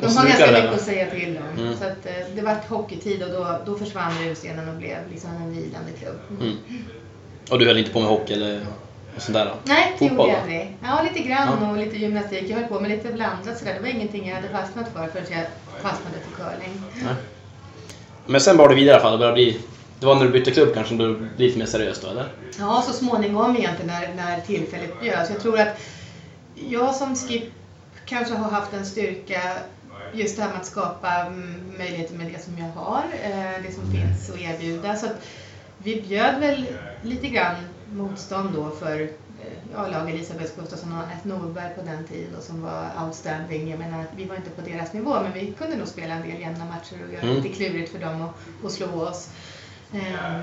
de 0.01 0.05
har 0.17 0.25
ganska 0.27 0.51
mycket 0.51 0.73
att 0.73 0.81
säga 0.81 1.09
till 1.11 1.37
om. 1.37 1.63
Mm. 1.63 1.77
Så 1.77 1.83
att, 1.83 2.05
eh, 2.05 2.27
det 2.35 2.41
vart 2.41 2.65
hockeytid 2.69 3.23
och 3.23 3.29
då, 3.29 3.59
då 3.65 3.77
försvann 3.77 4.11
Runstenen 4.23 4.69
och 4.69 4.75
blev 4.75 4.97
liksom 5.11 5.29
en 5.29 5.51
vilande 5.51 5.91
klubb. 5.99 6.19
Mm. 6.29 6.41
Mm. 6.41 6.83
Och 7.51 7.59
du 7.59 7.65
höll 7.67 7.77
inte 7.77 7.91
på 7.91 7.99
med 7.99 8.09
hockey 8.09 8.33
eller 8.33 8.61
och 9.15 9.21
sånt 9.21 9.33
där? 9.33 9.53
Nej, 9.63 9.95
det 9.99 10.09
Fotboll, 10.09 10.27
gjorde 10.27 10.31
jag 10.31 10.41
aldrig. 10.41 10.77
Ja, 10.83 11.01
lite 11.13 11.27
grann 11.29 11.57
Ja. 11.61 11.69
och 11.71 11.77
lite 11.77 11.97
gymnastik. 11.97 12.43
Jag 12.49 12.57
höll 12.57 12.67
på 12.67 12.79
med 12.79 12.91
lite 12.91 13.13
blandat 13.13 13.57
sådär. 13.59 13.73
Det 13.73 13.79
var 13.79 13.87
ingenting 13.87 14.27
jag 14.27 14.35
hade 14.35 14.49
fastnat 14.49 14.85
för 14.93 15.07
förrän 15.07 15.25
jag 15.39 15.45
fastnade 15.81 16.15
för 16.19 16.43
curling. 16.43 16.81
Nej. 16.95 17.13
Men 18.25 18.41
sen 18.41 18.57
var 18.57 18.69
det 18.69 18.75
vidare 18.75 18.89
i 18.89 18.93
alla 18.93 19.01
fall, 19.03 19.11
det 19.11 19.17
började 19.17 19.33
bli... 19.35 19.59
Det 19.99 20.05
var 20.05 20.15
när 20.15 20.23
du 20.25 20.29
bytte 20.29 20.51
klubb 20.51 20.73
kanske, 20.73 20.95
då 20.95 21.13
blev 21.13 21.29
det 21.37 21.43
lite 21.43 21.59
mer 21.59 21.65
seriöst 21.65 22.01
då 22.01 22.09
eller? 22.09 22.25
Ja, 22.59 22.83
så 22.87 22.93
småningom 22.93 23.57
egentligen 23.57 23.87
när, 23.87 24.13
när 24.15 24.39
tillfället 24.41 25.01
bjöds. 25.01 25.29
Jag 25.29 25.41
tror 25.41 25.59
att 25.59 25.79
jag 26.69 26.95
som 26.95 27.15
skip 27.15 27.43
kanske 28.05 28.33
har 28.33 28.51
haft 28.51 28.73
en 28.73 28.85
styrka 28.85 29.41
just 30.13 30.35
det 30.35 30.41
här 30.41 30.49
med 30.49 30.59
att 30.59 30.65
skapa 30.65 31.15
mm, 31.15 31.73
möjligheter 31.77 32.15
med 32.15 32.27
det 32.33 32.43
som 32.43 32.57
jag 32.57 32.81
har, 32.81 33.03
eh, 33.23 33.63
det 33.67 33.73
som 33.73 33.91
finns 33.91 34.29
att 34.29 34.41
erbjuda. 34.41 34.95
Så 34.95 35.05
att 35.05 35.25
vi 35.77 36.01
bjöd 36.01 36.39
väl 36.39 36.65
lite 37.03 37.27
grann 37.27 37.55
motstånd 37.93 38.49
då 38.55 38.69
för 38.79 39.01
eh, 39.01 39.07
ja, 39.73 39.87
lag 39.87 40.09
Elisabeth 40.09 40.51
Gustafsson 40.59 40.91
och 40.91 40.97
Anette 41.03 41.27
Norberg 41.27 41.75
på 41.75 41.81
den 41.85 42.07
tiden 42.07 42.29
då, 42.35 42.41
som 42.41 42.61
var 42.61 43.05
outstanding. 43.05 43.69
Jag 43.69 43.79
menar, 43.79 44.03
vi 44.15 44.25
var 44.25 44.35
inte 44.35 44.49
på 44.49 44.61
deras 44.61 44.93
nivå 44.93 45.13
men 45.23 45.33
vi 45.33 45.53
kunde 45.57 45.75
nog 45.75 45.87
spela 45.87 46.13
en 46.13 46.21
del 46.29 46.41
jämna 46.41 46.65
matcher 46.65 46.95
och 47.07 47.13
göra 47.13 47.21
Mm. 47.23 47.35
lite 47.43 47.55
klurigt 47.55 47.91
för 47.91 47.99
dem 47.99 48.21
att, 48.21 48.65
att 48.65 48.71
slå 48.71 48.87
oss. 49.01 49.29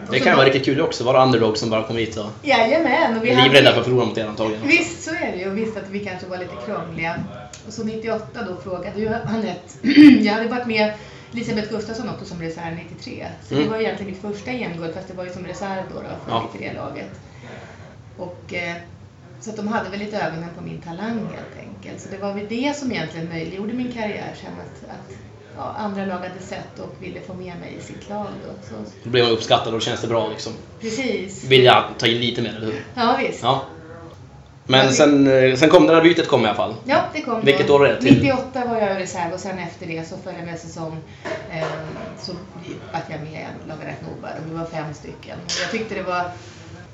Och 0.06 0.12
Det 0.12 0.20
kan 0.20 0.36
vara 0.36 0.46
riktigt 0.46 0.64
kul 0.64 0.80
också, 0.80 1.04
vara 1.04 1.24
underdog 1.24 1.56
som 1.56 1.70
bara 1.70 1.82
kommer 1.82 2.00
hit 2.00 2.16
och 2.16 2.26
Jajamän. 2.42 3.16
Och 3.18 3.24
vi 3.24 3.34
livrädda 3.34 3.72
för 3.72 3.78
att 3.80 3.84
förlora 3.86 4.04
mot 4.06 4.18
er 4.18 4.26
antagligen. 4.26 4.66
Visst, 4.68 5.02
så 5.04 5.10
är 5.10 5.32
det 5.32 5.38
ju. 5.38 5.50
Och 5.50 5.56
visst 5.58 5.76
att 5.76 5.88
vi 5.90 6.04
kanske 6.04 6.26
var 6.26 6.38
lite 6.38 6.54
krångliga. 6.66 7.14
Och 7.66 7.72
så 7.72 7.84
98 7.84 8.42
då 8.48 8.56
frågade 8.56 9.00
ju 9.00 9.08
Anette. 9.08 9.60
jag 10.22 10.32
hade 10.32 10.48
varit 10.48 10.66
med 10.66 10.92
Elisabeth 11.32 11.68
Gustafsson 11.72 12.08
också 12.08 12.24
som 12.24 12.40
reserv 12.42 12.74
93. 12.74 13.26
Så 13.48 13.54
Mm. 13.54 13.64
det 13.66 13.70
var 13.72 13.80
egentligen 13.80 14.12
mitt 14.12 14.20
första 14.22 14.50
EM-guld 14.50 14.94
fast 14.94 15.08
det 15.08 15.14
var 15.14 15.24
ju 15.24 15.30
som 15.30 15.44
reserv 15.46 15.82
då, 15.94 16.00
då 16.00 16.08
för 16.24 16.30
Ja. 16.30 16.48
93-laget. 16.54 17.10
Och 18.16 18.54
eh, 18.54 18.74
så 19.40 19.50
att 19.50 19.56
de 19.56 19.68
hade 19.68 19.90
väl 19.90 19.98
lite 19.98 20.16
ögonen 20.20 20.48
på 20.58 20.64
min 20.64 20.80
talang 20.80 21.18
helt 21.18 21.58
enkelt. 21.68 22.00
Så 22.02 22.08
det 22.10 22.18
var 22.18 22.32
väl 22.32 22.46
det 22.48 22.76
som 22.76 22.92
egentligen 22.92 23.28
möjliggjorde 23.28 23.72
min 23.72 23.92
karriär 23.92 24.32
sen 24.40 24.50
att, 24.52 24.90
att 24.90 25.16
ja, 25.56 25.74
andra 25.78 26.04
lag 26.04 26.18
hade 26.18 26.40
sett 26.40 26.78
och 26.78 26.94
ville 27.00 27.20
få 27.20 27.34
med 27.34 27.54
mig 27.60 27.76
i 27.78 27.82
sitt 27.82 28.08
lag 28.08 28.26
då. 28.46 28.68
Så, 28.68 28.74
Då 29.04 29.10
blir 29.10 29.22
man 29.22 29.32
uppskattad 29.32 29.66
och 29.66 29.72
då 29.72 29.80
känns 29.80 30.00
det 30.00 30.06
bra 30.08 30.28
liksom. 30.28 30.52
precis. 30.80 31.44
Vill 31.44 31.64
jag 31.64 31.84
ta 31.98 32.06
in 32.06 32.18
lite 32.20 32.42
mer, 32.42 32.50
eller 32.56 32.66
hur? 32.66 32.84
Ja 32.94 33.16
visst. 33.20 33.42
Ja. 33.42 33.62
Men 34.68 34.92
sen, 34.92 35.26
eh, 35.26 35.56
sen 35.56 35.68
kom 35.70 35.86
det 35.86 35.94
där 35.94 36.02
bytet 36.02 36.28
kom 36.28 36.42
i 36.44 36.46
alla 36.46 36.54
fall. 36.56 36.74
Ja, 36.84 37.00
det 37.12 37.20
kom 37.20 37.40
Vilket 37.44 37.66
då. 37.68 37.74
år 37.74 37.86
är 37.88 37.94
det? 37.94 38.00
Till- 38.00 38.14
98 38.22 38.64
var 38.64 38.76
jag 38.80 39.00
reserv 39.00 39.32
och 39.32 39.40
sen 39.40 39.58
efter 39.58 39.86
det 39.86 40.08
så 40.08 40.16
följande 40.24 40.56
säsong 40.58 40.96
eh, 41.50 41.66
så 42.20 42.32
vart 42.92 43.02
jag 43.10 43.20
med 43.20 43.32
i 43.32 43.68
Laga 43.68 43.86
Rätt 43.88 44.02
Nordberg 44.02 44.32
och 44.44 44.50
vi 44.50 44.54
var 44.58 44.64
fem 44.64 44.94
stycken. 44.94 45.38
Och 45.44 45.52
jag 45.62 45.70
tyckte 45.70 45.94
det 45.94 46.02
var 46.02 46.30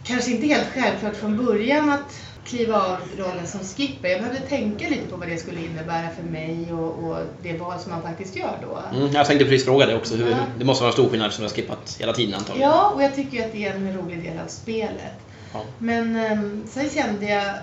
kanske 0.05 0.31
inte 0.31 0.47
helt 0.47 0.69
självklart 0.75 1.17
från 1.17 1.47
början 1.47 1.91
att 1.91 2.21
kliva 2.45 2.77
av 2.77 2.97
rollen 3.19 3.47
som 3.47 3.61
skipper. 3.61 4.09
Jag 4.09 4.21
behövde 4.21 4.41
tänka 4.41 4.89
lite 4.89 5.09
på 5.11 5.17
vad 5.17 5.29
det 5.29 5.37
skulle 5.37 5.61
innebära 5.61 6.09
för 6.17 6.23
mig 6.23 6.73
och, 6.73 7.05
och 7.05 7.17
det 7.43 7.59
val 7.59 7.81
som 7.81 7.93
man 7.93 8.03
faktiskt 8.03 8.37
gör 8.37 8.59
då. 8.63 8.99
Mm, 8.99 9.13
jag 9.13 9.27
tänkte 9.27 9.45
precis 9.45 9.65
fråga 9.65 9.87
det 9.87 9.97
också. 9.97 10.17
Hur, 10.17 10.31
Ja. 10.31 10.37
Det 10.59 10.65
måste 10.65 10.85
vara 10.85 10.93
stor 10.93 11.09
skillnad 11.09 11.33
som 11.33 11.45
jag 11.45 11.51
har 11.51 11.55
skippat 11.57 11.97
hela 12.01 12.13
tiden 12.13 12.35
antagligen. 12.35 12.71
Ja, 12.71 12.93
och 12.95 13.03
jag 13.03 13.15
tycker 13.15 13.47
att 13.47 13.53
det 13.53 13.67
är 13.67 13.75
en 13.75 13.97
rolig 13.97 14.23
del 14.23 14.39
av 14.39 14.47
spelet. 14.47 15.19
Ja. 15.53 15.61
Men 15.79 16.17
um, 16.17 16.65
sen 16.71 16.91
kände 16.91 17.27
jag 17.27 17.55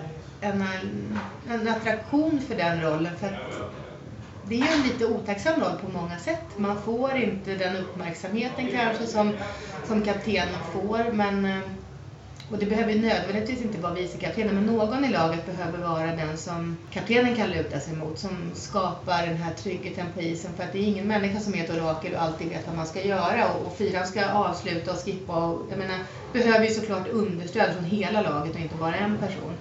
en, 0.42 0.66
en 1.50 1.68
attraktion 1.68 2.42
för 2.48 2.56
den 2.56 2.82
rollen 2.82 3.12
för 3.20 3.28
att 3.28 3.34
det 4.48 4.56
är 4.56 4.60
ju 4.60 4.68
en 4.68 4.84
lite 4.84 5.06
otacksam 5.06 5.62
roll 5.62 5.78
på 5.86 5.92
många 5.92 6.20
sätt. 6.20 6.46
Man 6.58 6.82
får 6.82 7.16
inte 7.16 7.56
den 7.56 7.76
uppmärksamheten 7.76 8.68
kanske 8.72 9.06
som, 9.06 9.34
som 9.88 10.02
kaptenen 10.02 10.56
får. 10.74 11.12
Men, 11.12 11.46
eh, 11.46 11.60
och 12.52 12.58
det 12.58 12.66
behöver 12.66 12.94
ju 12.94 13.02
nödvändigtvis 13.02 13.62
inte 13.62 13.78
vara 13.78 13.94
vicekaptenen, 13.94 14.56
men 14.56 14.66
någon 14.66 15.06
i 15.06 15.10
laget 15.10 15.46
behöver 15.46 15.78
vara 15.78 16.16
den 16.16 16.38
som 16.38 16.78
kaptenen 16.92 17.36
kan 17.36 17.50
luta 17.50 17.80
sig 17.80 17.96
mot, 17.96 18.20
som 18.20 18.52
skapar 18.54 19.28
den 19.28 19.38
här 19.38 19.54
tryggheten 19.54 20.06
på 20.14 20.22
isen. 20.22 20.54
För 20.56 20.64
att 20.64 20.72
det 20.72 20.80
är 20.80 20.84
ingen 20.84 21.08
människa 21.08 21.40
som 21.40 21.56
är 21.56 21.64
ett 21.64 21.70
orakel 21.70 22.14
och 22.14 22.22
alltid 22.22 22.50
vet 22.50 22.68
vad 22.68 22.76
man 22.76 22.86
ska 22.86 23.06
göra. 23.06 23.52
Och, 23.52 23.68
och 23.68 23.78
fyran 23.78 24.08
ska 24.08 24.30
avsluta 24.30 24.92
och 24.92 24.98
skippa. 24.98 25.36
Och, 25.36 25.62
jag 25.70 25.80
menar, 25.80 25.98
behöver 26.34 26.66
ju 26.66 26.74
såklart 26.74 27.08
understöd 27.08 27.74
från 27.74 27.86
hela 27.86 28.22
laget 28.22 28.56
och 28.56 28.62
inte 28.62 28.76
bara 28.76 28.96
en 28.96 29.18
person. 29.18 29.54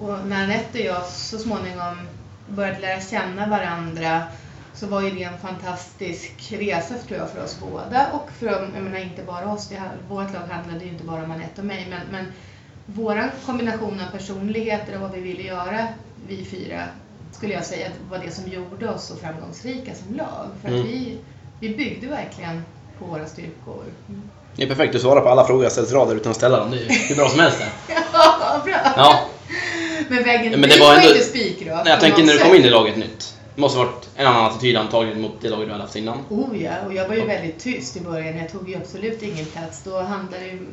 Och 0.00 0.26
när 0.26 0.44
Anette 0.44 0.78
och 0.78 0.84
jag 0.84 1.06
så 1.06 1.38
småningom 1.38 1.96
började 2.48 2.80
lära 2.80 3.00
känna 3.00 3.48
varandra 3.48 4.22
så 4.80 4.86
var 4.86 5.02
ju 5.02 5.10
det 5.10 5.22
en 5.22 5.38
fantastisk 5.38 6.32
resa 6.50 6.94
tror 7.08 7.18
jag 7.20 7.30
för 7.30 7.44
oss 7.44 7.56
båda 7.60 8.06
och 8.12 8.28
för, 8.38 8.46
jag 8.46 8.82
menar 8.82 8.98
inte 8.98 9.22
bara 9.22 9.52
oss, 9.52 9.68
det, 9.68 9.82
vårt 10.08 10.32
lag 10.32 10.40
handlade 10.50 10.84
ju 10.84 10.90
inte 10.90 11.04
bara 11.04 11.22
om 11.24 11.30
Anette 11.30 11.60
och 11.60 11.64
mig 11.66 11.86
men, 11.90 12.00
men 12.10 12.32
våran 12.86 13.30
kombination 13.46 14.00
av 14.08 14.18
personligheter 14.18 14.94
och 14.94 15.00
vad 15.00 15.12
vi 15.12 15.20
ville 15.20 15.42
göra, 15.42 15.88
vi 16.28 16.44
fyra, 16.44 16.82
skulle 17.32 17.54
jag 17.54 17.64
säga 17.64 17.88
var 18.10 18.18
det 18.18 18.30
som 18.30 18.48
gjorde 18.48 18.88
oss 18.90 19.04
så 19.06 19.16
framgångsrika 19.16 19.90
som 19.94 20.14
lag. 20.16 20.46
För 20.62 20.68
att 20.68 20.74
Mm. 20.74 20.86
vi, 20.86 21.18
vi 21.60 21.68
byggde 21.76 22.06
verkligen 22.06 22.62
på 22.98 23.04
våra 23.04 23.26
styrkor. 23.26 23.84
Mm. 24.08 24.22
Det 24.56 24.62
är 24.62 24.66
perfekt, 24.68 24.92
du 24.92 24.98
svarar 24.98 25.20
på 25.20 25.28
alla 25.28 25.46
frågor 25.46 25.62
jag 25.62 25.72
ställt 25.72 25.92
rader 25.92 26.16
utan 26.16 26.30
att 26.30 26.36
ställa 26.36 26.58
dem. 26.58 26.70
Det 26.70 26.76
är 26.76 27.08
hur 27.08 27.16
bra 27.16 27.28
som 27.28 27.40
helst. 27.40 27.62
Ja, 28.12 28.60
bra! 28.64 28.76
Ja. 28.96 29.20
Men 30.08 30.24
vägen 30.24 30.50
Men 30.52 30.60
det 30.62 30.68
dit 30.68 30.80
var 30.80 30.94
ändå- 30.94 31.08
inte 31.08 31.20
spikrak. 31.24 31.80
Nej, 31.84 31.92
jag 31.92 32.00
tänker 32.00 32.24
när 32.24 32.32
du 32.32 32.38
kom 32.38 32.54
in 32.54 32.64
i 32.64 32.70
laget 32.70 32.96
nytt. 32.96 33.34
Det 33.54 33.60
måste 33.60 33.78
ha 33.78 33.84
varit 33.86 34.07
en 34.18 34.26
annan 34.26 34.44
attityd 34.44 34.76
antagligen 34.76 35.20
mot 35.20 35.40
det 35.40 35.48
laget 35.48 35.66
du 35.66 35.72
hade 35.72 35.84
haft 35.84 35.96
innan. 35.96 36.18
Oh 36.28 36.62
ja, 36.62 36.72
och 36.86 36.94
jag 36.94 37.08
var 37.08 37.14
ju 37.14 37.26
väldigt 37.26 37.58
tyst 37.58 37.96
i 37.96 38.00
början. 38.00 38.36
Jag 38.36 38.48
tog 38.48 38.68
ju 38.68 38.76
absolut 38.76 39.22
ingen 39.22 39.46
plats. 39.46 39.82
Då 39.84 40.00
handlade 40.00 40.44
det 40.44 40.50
ju 40.50 40.66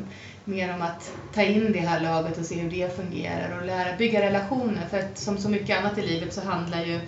mer 0.44 0.74
om 0.74 0.82
att 0.82 1.12
ta 1.34 1.42
in 1.42 1.72
det 1.72 1.80
här 1.80 2.00
laget 2.00 2.38
och 2.38 2.46
se 2.46 2.56
hur 2.56 2.70
det 2.70 2.96
fungerar 2.96 3.60
och 3.60 3.66
lära 3.66 3.98
bygga 3.98 4.22
relationer. 4.22 4.88
För 4.90 5.00
att 5.00 5.18
som 5.18 5.38
så 5.38 5.50
mycket 5.50 5.80
annat 5.80 5.98
i 5.98 6.02
livet 6.02 6.34
så 6.34 6.42
handlar 6.42 6.86
ju 6.86 7.00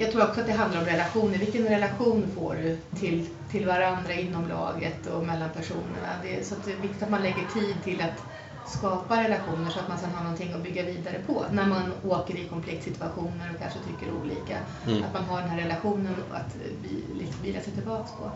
jag, 0.00 0.12
tror 0.12 0.22
också 0.22 0.40
att 0.40 0.46
det 0.46 0.52
handlar 0.52 0.80
om 0.80 0.86
relationer. 0.86 1.38
Vilken 1.38 1.68
relation 1.68 2.26
får 2.34 2.54
du 2.54 2.78
till, 3.00 3.26
till 3.50 3.66
varandra 3.66 4.14
inom 4.14 4.48
laget 4.48 5.06
och 5.06 5.26
mellan 5.26 5.50
personerna? 5.50 6.08
Det 6.22 6.36
är, 6.36 6.42
så 6.42 6.54
att 6.54 6.64
det 6.64 6.72
är 6.72 6.76
viktigt 6.76 7.02
att 7.02 7.10
man 7.10 7.22
lägger 7.22 7.46
tid 7.54 7.84
till 7.84 8.00
att 8.00 8.22
skapa 8.68 9.22
relationer 9.24 9.70
så 9.70 9.80
att 9.80 9.88
man 9.88 9.98
sen 9.98 10.14
har 10.14 10.22
någonting 10.22 10.52
att 10.52 10.62
bygga 10.62 10.82
vidare 10.82 11.16
på 11.26 11.44
när 11.52 11.66
man 11.66 11.92
åker 12.08 12.34
i 12.36 12.44
konfliktsituationer 12.48 13.50
och 13.54 13.60
kanske 13.60 13.78
tycker 13.78 14.12
olika. 14.22 14.56
Mm. 14.86 15.04
Att 15.04 15.12
man 15.14 15.24
har 15.24 15.40
den 15.40 15.50
här 15.50 15.60
relationen 15.60 16.14
att 16.32 16.56
vi- 16.82 17.18
liksom 17.18 17.42
vila 17.42 17.60
sig 17.60 17.72
tillbaks 17.72 18.10
på. 18.10 18.30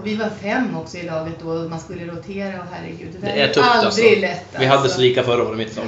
Och 0.00 0.06
vi 0.06 0.16
var 0.16 0.28
fem 0.28 0.76
också 0.76 0.96
i 0.98 1.02
laget 1.02 1.34
då 1.42 1.48
och 1.50 1.70
man 1.70 1.80
skulle 1.80 2.06
rotera 2.06 2.60
och 2.60 2.66
herregud, 2.72 3.08
det, 3.20 3.26
Det 3.26 3.40
är 3.40 3.46
tufft 3.54 3.68
aldrig 3.70 3.86
alltså. 3.86 4.20
lätt. 4.20 4.46
Vi 4.58 4.66
hade 4.66 4.80
alltså. 4.80 4.94
så 4.96 5.00
lika 5.00 5.22
förra 5.22 5.42
året, 5.42 5.58
mitt 5.58 5.76
lag. 5.76 5.86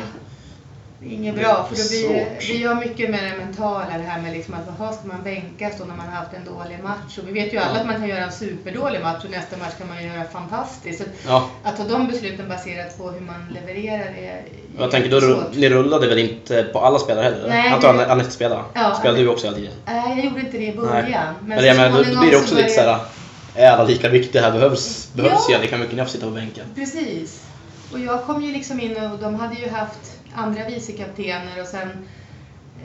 Inget 1.10 1.34
bra, 1.34 1.66
för 1.68 1.76
då 1.76 1.88
blir 1.88 2.26
vi 2.40 2.58
gör 2.62 2.74
mycket 2.74 3.10
med 3.10 3.24
det 3.24 3.44
mentala, 3.44 3.86
det 3.98 4.02
här 4.04 4.22
med 4.22 4.32
liksom 4.32 4.54
att 4.54 4.78
vad 4.78 4.94
ska 4.94 5.06
man 5.08 5.22
bänkas 5.22 5.72
då 5.78 5.84
när 5.84 5.94
man 5.96 6.06
har 6.06 6.12
haft 6.14 6.32
en 6.34 6.44
dålig 6.44 6.78
match? 6.82 7.18
Och 7.18 7.28
vi 7.28 7.32
vet 7.32 7.52
ju 7.52 7.58
alla 7.58 7.80
att 7.80 7.86
man 7.86 7.94
kan 7.94 8.08
göra 8.08 8.24
en 8.24 8.32
superdålig 8.32 9.00
match 9.00 9.24
och 9.24 9.30
nästa 9.30 9.56
match 9.56 9.72
kan 9.78 9.88
man 9.88 10.04
göra 10.06 10.24
fantastiskt. 10.24 10.98
Så 10.98 11.04
Ja, 11.26 11.48
att 11.64 11.76
ta 11.76 11.84
de 11.84 12.08
besluten 12.08 12.48
baserat 12.48 12.98
på 12.98 13.10
hur 13.10 13.20
man 13.20 13.46
levererar 13.54 14.06
är 14.18 14.42
jag 14.78 14.90
tänker 14.90 15.10
då 15.10 15.20
svårt. 15.20 15.54
ni 15.54 15.68
rullade 15.70 16.08
väl 16.08 16.18
inte 16.18 16.62
på 16.62 16.78
alla 16.80 16.98
spelare 16.98 17.24
heller? 17.24 17.48
Nej, 17.48 17.64
jag 17.64 17.74
antar 17.74 17.94
att 17.94 18.08
Anette 18.10 18.30
spelade. 18.30 18.62
Ja, 18.74 18.94
Spelade 18.98 19.20
du 19.22 19.28
också 19.28 19.46
hela 19.46 19.56
tiden? 19.56 19.72
Nej, 19.86 20.16
jag 20.16 20.24
gjorde 20.24 20.40
inte 20.40 20.58
det 20.58 20.64
i 20.64 20.66
Nej. 20.66 20.76
början. 20.76 21.34
Men, 21.46 21.64
jag 21.64 21.76
menar, 21.76 21.88
då 21.98 22.04
småningom 22.04 22.20
blir 22.20 22.30
det 22.30 22.36
så 22.36 22.42
också 22.42 22.54
lite 22.56 22.68
såhär, 22.68 22.98
är 23.54 23.70
alla 23.70 23.84
lika 23.84 24.08
viktiga 24.08 24.42
här? 24.42 24.52
Behövs, 24.52 25.08
behövs 25.12 25.32
Ja. 25.48 25.52
jag 25.52 25.60
lika 25.60 25.76
mycket 25.76 25.92
när 25.92 25.98
jag 25.98 26.06
får 26.06 26.12
sitta 26.12 26.26
på 26.26 26.32
bänken? 26.32 26.64
Precis. 26.74 27.42
Och 27.92 27.98
jag 28.00 28.24
kom 28.24 28.42
ju 28.42 28.52
liksom 28.52 28.80
in 28.80 28.96
och 28.96 29.18
de 29.18 29.34
hade 29.34 29.54
ju 29.54 29.68
haft 29.68 30.18
andra 30.34 30.64
vicekaptener 30.68 31.60
och 31.60 31.66
sen 31.66 31.88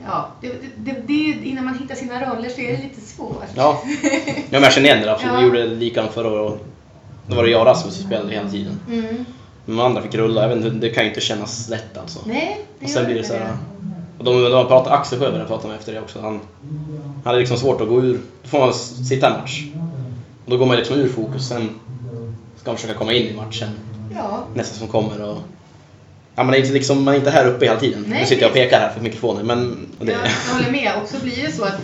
Ja, 0.06 0.28
det, 0.40 0.52
det, 0.76 0.92
det, 1.06 1.14
innan 1.48 1.64
man 1.64 1.78
hittar 1.78 1.94
sina 1.94 2.20
roller 2.20 2.48
så 2.48 2.60
är 2.60 2.76
det 2.76 2.82
lite 2.82 3.00
svårt. 3.00 3.44
Ja, 3.54 3.82
ja 3.84 4.32
men 4.50 4.62
jag 4.62 4.72
känner 4.72 4.88
igen 4.88 5.02
det 5.02 5.12
absolut. 5.12 5.38
Vi 5.38 5.42
gjorde 5.42 5.66
likadant 5.66 6.12
förra 6.12 6.42
året. 6.42 6.60
Då 7.26 7.36
var 7.36 7.44
det 7.44 7.50
jag 7.50 7.60
och 7.60 7.66
Rasmus 7.66 7.94
som 7.94 8.04
spelade 8.04 8.32
hela 8.32 8.48
tiden. 8.48 8.80
Mm. 8.88 9.24
Men 9.64 9.76
de 9.76 9.80
andra 9.80 10.02
fick 10.02 10.14
rulla. 10.14 10.42
Jag 10.42 10.48
vet 10.48 10.64
inte, 10.64 10.76
det 10.76 10.90
kan 10.90 11.02
ju 11.02 11.08
inte 11.08 11.20
kännas 11.20 11.68
lätt 11.68 11.98
alltså. 11.98 12.20
Nej, 12.24 12.66
det 12.78 12.84
Och 12.84 12.90
sen 12.90 13.06
blir 13.06 13.14
det 13.14 13.24
så 13.24 13.32
här, 13.32 13.56
och 14.18 14.24
de, 14.24 14.42
de 14.42 14.66
pratade, 14.66 14.96
Axel 14.96 15.18
Sjöberg 15.18 15.46
pratade 15.46 15.68
med 15.68 15.78
efter 15.78 15.92
det 15.92 16.00
också. 16.00 16.20
Han, 16.20 16.32
han 16.32 17.22
hade 17.24 17.38
liksom 17.38 17.56
svårt 17.56 17.80
att 17.80 17.88
gå 17.88 18.02
ur. 18.02 18.20
Då 18.42 18.48
får 18.48 18.58
man 18.58 18.74
sitta 18.74 19.26
en 19.26 19.40
match. 19.40 19.64
Och 20.44 20.50
då 20.50 20.56
går 20.56 20.66
man 20.66 20.76
liksom 20.76 20.96
ur 20.96 21.08
fokus. 21.08 21.48
Sen 21.48 21.70
ska 22.56 22.70
man 22.70 22.76
försöka 22.76 22.98
komma 22.98 23.12
in 23.12 23.26
i 23.26 23.36
matchen 23.36 23.68
Ja, 24.14 24.44
nästa 24.54 24.78
som 24.78 24.88
kommer. 24.88 25.22
Och, 25.22 25.38
ja, 26.38 26.44
man, 26.44 26.54
är 26.54 26.58
inte 26.58 26.72
liksom, 26.72 27.04
man 27.04 27.14
är 27.14 27.18
inte 27.18 27.30
här 27.30 27.46
uppe 27.46 27.64
hela 27.64 27.80
tiden. 27.80 28.04
Nej. 28.08 28.20
Nu 28.20 28.26
sitter 28.26 28.42
jag 28.42 28.48
och 28.48 28.54
pekar 28.54 28.80
här 28.80 28.90
för 28.90 29.00
mikrofonen. 29.00 29.46
Men 29.46 29.88
det, 30.00 30.12
jag, 30.12 30.20
jag 30.48 30.54
håller 30.54 30.70
med. 30.70 30.92
Och 31.02 31.08
så 31.08 31.18
blir 31.24 31.46
det 31.46 31.52
så 31.52 31.64
att 31.64 31.80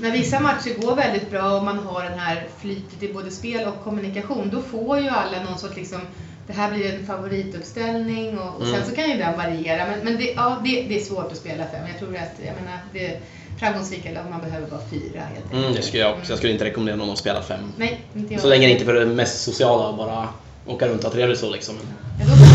när 0.00 0.10
vissa 0.10 0.40
matcher 0.40 0.80
går 0.80 0.96
väldigt 0.96 1.30
bra 1.30 1.56
och 1.56 1.64
man 1.64 1.78
har 1.78 2.02
den 2.02 2.18
här 2.18 2.46
flytet 2.60 3.02
i 3.02 3.12
både 3.12 3.30
spel 3.30 3.68
och 3.68 3.84
kommunikation, 3.84 4.50
då 4.52 4.62
får 4.62 4.98
ju 4.98 5.08
alla 5.08 5.42
någon 5.50 5.58
sorts 5.58 5.76
liksom 5.76 6.00
det 6.46 6.52
här 6.52 6.72
blir 6.72 6.94
en 6.94 7.06
favorituppställning 7.06 8.38
och, 8.38 8.60
och 8.60 8.66
sen 8.66 8.74
Mm. 8.74 8.88
så 8.88 8.94
kan 8.94 9.10
ju 9.10 9.16
den 9.16 9.36
variera. 9.36 9.86
Men, 9.86 9.98
men 10.04 10.16
det, 10.16 10.32
ja, 10.36 10.60
det, 10.64 10.86
det 10.88 11.00
är 11.00 11.04
svårt 11.04 11.32
att 11.32 11.38
spela 11.38 11.64
fem. 11.64 11.82
Jag 11.92 11.98
tror 11.98 12.16
att 12.16 12.46
jag 12.46 12.54
menar, 12.64 12.78
det 12.92 13.20
framgångsrika 13.60 14.10
lag, 14.12 14.24
man 14.30 14.40
behöver 14.40 14.66
bara 14.66 14.80
fyra 14.90 15.20
helt 15.34 15.52
mm, 15.52 15.74
det 15.74 15.82
skulle 15.82 16.02
jag 16.02 16.12
också. 16.18 16.32
Jag 16.32 16.38
skulle 16.38 16.52
inte 16.52 16.64
rekommendera 16.64 16.96
någon 16.96 17.10
att 17.10 17.18
spela 17.18 17.42
fem. 17.42 17.60
Nej, 17.76 18.00
inte 18.16 18.32
jag. 18.34 18.42
Så 18.42 18.48
länge 18.48 18.66
det 18.66 18.72
inte 18.72 18.84
för 18.84 18.94
det 18.94 19.06
mest 19.06 19.44
sociala 19.44 19.96
bara 19.96 20.28
åka 20.66 20.88
runt 20.88 20.98
och 20.98 21.04
ha 21.04 21.10
trevligt 21.12 21.38
så 21.38 21.50
liksom. 21.50 21.74
Ja, 22.20 22.24
då 22.26 22.45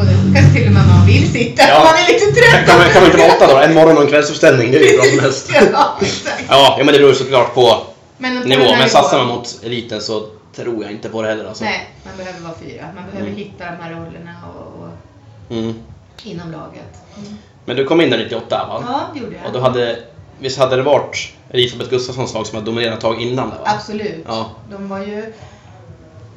både, 0.00 0.12
kanske 0.34 0.52
till 0.58 0.66
och 0.66 0.72
med 0.72 0.86
man 0.94 1.06
vill 1.06 1.32
sitta 1.32 1.62
Ja. 1.68 1.78
man 1.84 1.94
är 2.02 2.06
lite 2.12 2.26
trött. 2.40 2.66
Kan 2.66 2.78
man, 2.78 2.86
kan 2.92 3.02
man 3.02 3.10
inte 3.10 3.18
vara 3.24 3.32
åtta 3.36 3.46
då? 3.52 3.56
En 3.58 3.74
morgon 3.74 3.96
och 3.96 4.02
en 4.02 4.08
kvällsuppställning, 4.08 4.70
det 4.72 4.78
är 4.78 4.90
ju 4.92 4.96
bra 4.96 5.04
som 5.04 5.18
helst. 5.20 5.50
ja, 5.72 5.96
exakt. 6.00 6.44
Ja, 6.48 6.74
men 6.84 6.86
det 6.86 6.98
beror 7.00 7.12
såklart 7.14 7.54
på 7.54 7.82
Men 8.18 8.42
på 8.42 8.48
nivå. 8.48 8.64
Men 8.78 8.88
satsar 8.88 9.18
man 9.18 9.26
mot 9.26 9.60
eliten 9.64 10.00
så 10.00 10.26
tror 10.56 10.82
jag 10.82 10.92
inte 10.92 11.08
på 11.08 11.22
det 11.22 11.28
heller 11.28 11.44
alltså. 11.48 11.64
Nej, 11.64 11.90
man 12.04 12.16
behöver 12.16 12.40
vara 12.40 12.54
fyra. 12.64 12.84
Man 12.94 13.04
behöver 13.10 13.26
Mm. 13.30 13.36
hitta 13.38 13.64
de 13.64 13.82
här 13.82 13.90
rollerna 13.90 14.34
och, 14.54 14.82
och 14.82 14.88
Mm. 15.56 15.74
inom 16.24 16.52
laget. 16.52 16.92
Men 17.64 17.76
du 17.76 17.84
kom 17.84 18.00
in 18.00 18.10
där 18.10 18.18
98 18.18 18.66
va? 18.68 18.84
Ja, 18.88 19.00
det 19.14 19.20
gjorde 19.20 19.36
jag. 19.36 19.46
Och 19.46 19.52
då 19.52 19.60
hade, 19.60 19.98
visst 20.38 20.58
hade 20.58 20.76
det 20.76 20.82
varit 20.82 21.32
Elisabeth 21.50 21.90
Gustafssons 21.90 22.34
lag 22.34 22.46
som 22.46 22.54
hade 22.56 22.66
dominerat 22.66 22.94
ett 22.94 23.00
tag 23.00 23.20
innan 23.22 23.48
va? 23.48 23.54
Absolut. 23.64 24.24
Ja. 24.28 24.50
De 24.70 24.88
var 24.88 24.98
ju 24.98 25.32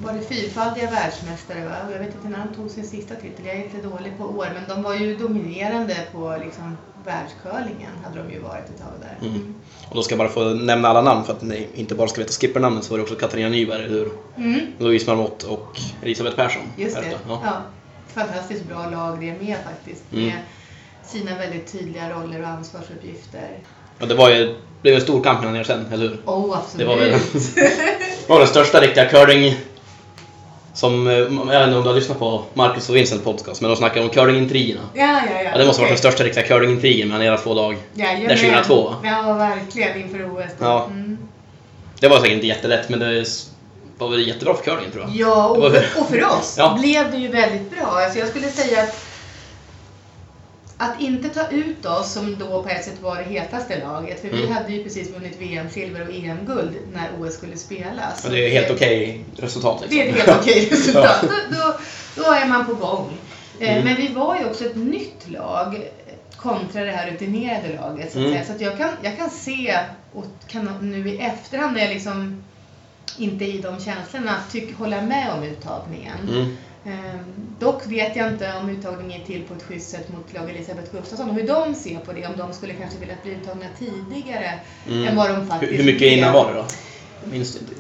var 0.04 0.14
det 0.14 0.22
fyrfaldiga 0.22 0.92
världsmästare 0.92 1.66
va? 1.66 1.76
Jag 1.92 2.00
vet 2.00 2.16
inte 2.16 2.30
när 2.30 2.46
de 2.46 2.56
tog 2.56 2.72
sin 2.72 2.88
sista 2.88 3.16
titel, 3.16 3.46
jag 3.46 3.56
är 3.56 3.64
lite 3.64 3.88
dålig 3.88 4.18
på 4.18 4.24
år. 4.24 4.48
Men 4.54 4.64
de 4.76 4.84
var 4.84 4.96
ju 4.96 5.16
dominerande 5.16 5.98
på 6.12 6.38
liksom 6.44 6.78
världscurlingen 7.06 7.92
hade 8.04 8.24
de 8.24 8.34
ju 8.34 8.40
varit 8.40 8.70
ett 8.70 8.80
tag 8.80 8.94
där. 9.02 9.28
Mm. 9.28 9.56
Och 9.90 9.96
då 9.96 10.04
ska 10.04 10.12
jag 10.12 10.20
bara 10.20 10.30
få 10.30 10.44
nämna 10.44 10.88
alla 10.88 11.02
namn 11.02 11.26
för 11.26 11.34
att 11.34 11.42
ni 11.42 11.68
inte 11.74 11.96
bara 11.96 12.08
ska 12.08 12.22
veta 12.22 12.34
skippernamnen 12.34 12.84
så 12.84 12.92
var 12.94 12.98
det 12.98 13.04
också 13.04 13.16
Katarina 13.16 13.50
Nyberg, 13.50 13.90
hur? 13.90 14.12
Mm. 14.38 14.60
Louise 14.78 15.10
Marmot 15.10 15.44
och 15.44 15.80
Elisabeth 16.02 16.36
Persson. 16.36 16.62
Just 16.78 16.96
det. 16.96 17.18
Ja. 17.28 17.42
Ja. 17.44 17.62
Fantastiskt 18.14 18.66
bra 18.66 18.90
lag 18.90 19.20
det 19.20 19.34
med 19.42 19.58
faktiskt. 19.64 20.04
Mm. 20.14 20.26
Med 20.26 20.38
sina 21.04 21.38
väldigt 21.38 21.72
tydliga 21.72 22.10
roller 22.10 22.42
och 22.42 22.48
ansvarsuppgifter. 22.48 23.60
Och 24.00 24.08
det 24.08 24.16
var 24.16 24.30
ju, 24.30 24.46
det 24.46 24.56
blev 24.82 24.96
en 24.96 25.02
stor 25.02 25.24
kamp 25.24 25.40
mellan 25.40 25.56
er 25.56 25.64
sen, 25.64 25.86
eller 25.92 26.10
hur? 26.10 26.20
Oh, 26.26 26.58
absolut. 26.58 26.88
Det 26.88 26.96
var 26.96 27.02
väl 27.02 27.20
var 28.28 28.40
den 28.40 28.48
största 28.48 28.80
riktiga 28.82 29.10
curling 29.10 29.56
som, 30.74 31.08
eh, 31.08 31.14
jag 31.14 31.28
vet 31.30 31.64
inte 31.68 31.78
om 31.78 31.84
du 31.84 31.90
har 31.90 31.94
lyssnat 31.96 32.20
på 32.20 32.44
Marcus 32.54 32.90
och 32.90 32.96
Vincent 32.96 33.24
podcast, 33.24 33.62
men 33.62 33.70
de 33.70 33.78
snackar 33.78 34.02
om 34.02 34.10
curlingintrigerna. 34.10 34.82
Ja, 34.94 35.04
ja, 35.06 35.22
ja. 35.44 35.50
Ja, 35.52 35.58
det 35.58 35.66
måste 35.66 35.82
ha 35.82 35.84
varit 35.88 36.02
den 36.02 36.12
största 36.12 36.24
riktiga 36.24 36.44
curlingintrigen 36.44 37.08
mellan 37.08 37.24
era 37.24 37.38
två 37.38 37.54
lag. 37.54 37.78
Jajamän. 37.94 38.28
Där 38.28 38.36
2002 38.36 38.84
va? 38.84 38.96
Ja, 39.04 39.34
verkligen 39.34 40.02
inför 40.02 40.26
OS. 40.26 40.52
då. 40.60 40.66
Ja. 40.66 40.86
Mm. 40.86 41.18
Det 42.00 42.08
var 42.08 42.18
säkert 42.18 42.34
inte 42.34 42.48
jättelätt, 42.48 42.90
men 42.90 43.00
det 43.00 43.26
var 43.98 44.10
väl 44.10 44.28
jättebra 44.28 44.54
för 44.56 44.64
curlingen 44.64 44.92
tror 44.92 45.04
jag. 45.04 45.16
Ja, 45.16 45.48
och 45.48 45.72
för, 45.72 45.86
och 46.02 46.10
för 46.10 46.24
oss 46.26 46.56
Ja. 46.58 46.78
blev 46.80 47.12
det 47.12 47.18
ju 47.18 47.28
väldigt 47.28 47.72
bra. 47.72 47.86
Alltså 47.88 48.20
jag 48.20 48.28
skulle 48.28 48.48
säga 48.50 48.84
att 48.84 49.06
att 50.78 51.02
inte 51.02 51.30
ta 51.30 51.48
ut 51.50 51.86
oss, 51.86 52.14
som 52.14 52.36
då 52.40 52.64
på 52.64 52.70
ett 52.70 52.86
sätt 52.86 53.02
var 53.02 53.16
det 53.18 53.24
hetaste 53.24 53.80
laget, 53.80 54.22
för 54.22 54.30
vi 54.30 54.38
Mm. 54.44 54.54
hade 54.54 54.74
ju 54.74 54.84
precis 54.84 55.10
vunnit 55.12 55.42
VM-silver 55.42 56.02
och 56.08 56.14
EM-guld 56.14 56.72
när 56.94 57.10
OS 57.20 57.34
skulle 57.34 57.58
spelas. 57.58 58.22
Ja, 58.24 58.30
det 58.30 58.46
är 58.46 58.50
helt 58.50 58.72
okej 58.72 59.26
resultat 59.38 59.82
liksom. 59.82 59.98
Det 60.00 60.10
är 60.10 60.10
ett 60.10 60.28
helt 60.28 60.40
okej 60.42 60.66
resultat. 60.72 61.18
Ja. 61.22 61.28
Då, 61.52 61.58
då, 61.58 61.74
då 62.24 62.32
är 62.34 62.48
man 62.48 62.66
på 62.66 62.74
gång. 62.74 63.10
Eh, 63.60 63.72
Mm. 63.72 63.84
Men 63.86 63.96
vi 63.96 64.08
var 64.08 64.40
ju 64.40 64.46
också 64.46 64.66
ett 64.66 64.76
nytt 64.76 65.30
lag 65.30 65.88
kontra 66.36 66.84
det 66.86 66.92
här 66.92 67.12
rutinerade 67.12 67.74
laget. 67.82 68.12
Så, 68.14 68.20
att 68.20 68.26
Mm. 68.26 68.46
så 68.46 68.52
att 68.54 68.62
jag, 68.62 68.78
kan, 68.78 68.90
jag 69.02 69.18
kan 69.18 69.30
se, 69.30 69.78
och 70.14 70.26
kan 70.48 70.70
nu 70.82 71.10
i 71.10 71.18
efterhand 71.18 71.74
när 71.74 71.82
jag 71.82 71.90
liksom 71.90 72.44
inte 73.18 73.46
i 73.46 73.58
de 73.62 73.80
känslorna, 73.80 74.36
tyck, 74.52 74.74
hålla 74.78 75.02
med 75.02 75.34
om 75.38 75.44
uttagningen. 75.44 76.58
Ehm, 76.86 77.24
dock 77.60 77.88
vet 77.88 78.16
jag 78.16 78.28
inte 78.28 78.54
om 78.62 78.70
uttagningen 78.70 79.22
är 79.22 79.26
till 79.26 79.44
på 79.44 79.54
ett 79.54 79.64
schysst 79.64 79.90
sätt 79.90 80.14
mot 80.14 80.34
lag 80.34 80.50
Elisabeth 80.50 80.92
Gustafsson 80.92 81.30
och 81.30 81.36
hur 81.36 81.48
de 81.48 81.76
ser 81.76 82.00
på 82.00 82.14
det. 82.14 82.28
Om 82.28 82.38
de 82.38 82.54
skulle 82.54 82.74
kanske 82.74 83.00
vilja 83.00 83.16
bli 83.24 83.32
uttagna 83.32 83.66
tidigare 83.80 84.60
Mm. 84.88 85.08
än 85.08 85.16
vad 85.16 85.30
de 85.30 85.48
faktiskt 85.48 85.80
Hur, 85.80 85.86
mycket 85.86 86.12
innan 86.12 86.34
var 86.34 86.54
det 86.54 86.60
då? 86.60 86.66
Minns 87.32 87.56
inte. 87.56 87.74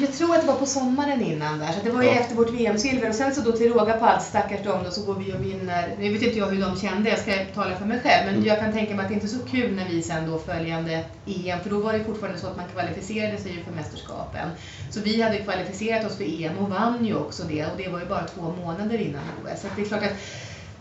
Jag 0.00 0.12
tror 0.12 0.34
att 0.34 0.40
det 0.40 0.46
var 0.46 0.54
på 0.56 0.66
sommaren 0.66 1.22
innan 1.22 1.58
där, 1.58 1.72
så 1.72 1.78
det 1.84 1.90
var 1.90 2.02
ju 2.02 2.08
Ja. 2.08 2.14
efter 2.14 2.34
vårt 2.34 2.50
VM-silver 2.50 3.08
och 3.08 3.14
sen 3.14 3.34
så 3.34 3.40
då 3.40 3.52
till 3.52 3.72
råga 3.72 3.92
på 3.98 4.04
allt 4.04 4.22
stackars 4.22 4.62
dem 4.64 4.84
då 4.84 4.90
så 4.90 5.02
går 5.02 5.14
vi 5.14 5.32
och 5.32 5.44
vinner. 5.44 5.94
Nu 5.98 6.12
vet 6.12 6.22
inte 6.22 6.38
jag 6.38 6.46
hur 6.46 6.60
de 6.60 6.76
kände, 6.76 7.10
jag 7.10 7.18
ska 7.18 7.32
tala 7.54 7.76
för 7.76 7.84
mig 7.86 8.00
själv, 8.00 8.26
men 8.26 8.34
Mm. 8.34 8.46
jag 8.46 8.58
kan 8.58 8.72
tänka 8.72 8.94
mig 8.94 9.02
att 9.02 9.08
det 9.08 9.14
inte 9.14 9.26
är 9.26 9.38
så 9.38 9.46
kul 9.50 9.74
när 9.74 9.88
vi 9.88 10.02
sen 10.02 10.30
då 10.30 10.38
följande 10.38 11.04
EM, 11.26 11.60
för 11.60 11.70
då 11.70 11.78
var 11.80 11.92
det 11.92 12.04
fortfarande 12.04 12.38
så 12.38 12.46
att 12.46 12.56
man 12.56 12.66
kvalificerade 12.72 13.38
sig 13.38 13.52
ju 13.52 13.62
för 13.64 13.72
mästerskapen. 13.72 14.48
Så 14.90 15.00
vi 15.00 15.22
hade 15.22 15.38
kvalificerat 15.38 16.04
oss 16.04 16.16
för 16.16 16.42
EM 16.42 16.58
och 16.58 16.70
vann 16.70 17.06
ju 17.06 17.14
också 17.14 17.42
det 17.44 17.64
och 17.66 17.76
det 17.76 17.88
var 17.88 18.00
ju 18.00 18.06
bara 18.06 18.24
två 18.26 18.42
månader 18.42 18.98
innan 19.00 19.22
OS. 19.44 19.60
Så 19.60 19.66
det 19.76 19.82
är 19.82 19.86
klart 19.86 20.02
att 20.02 20.16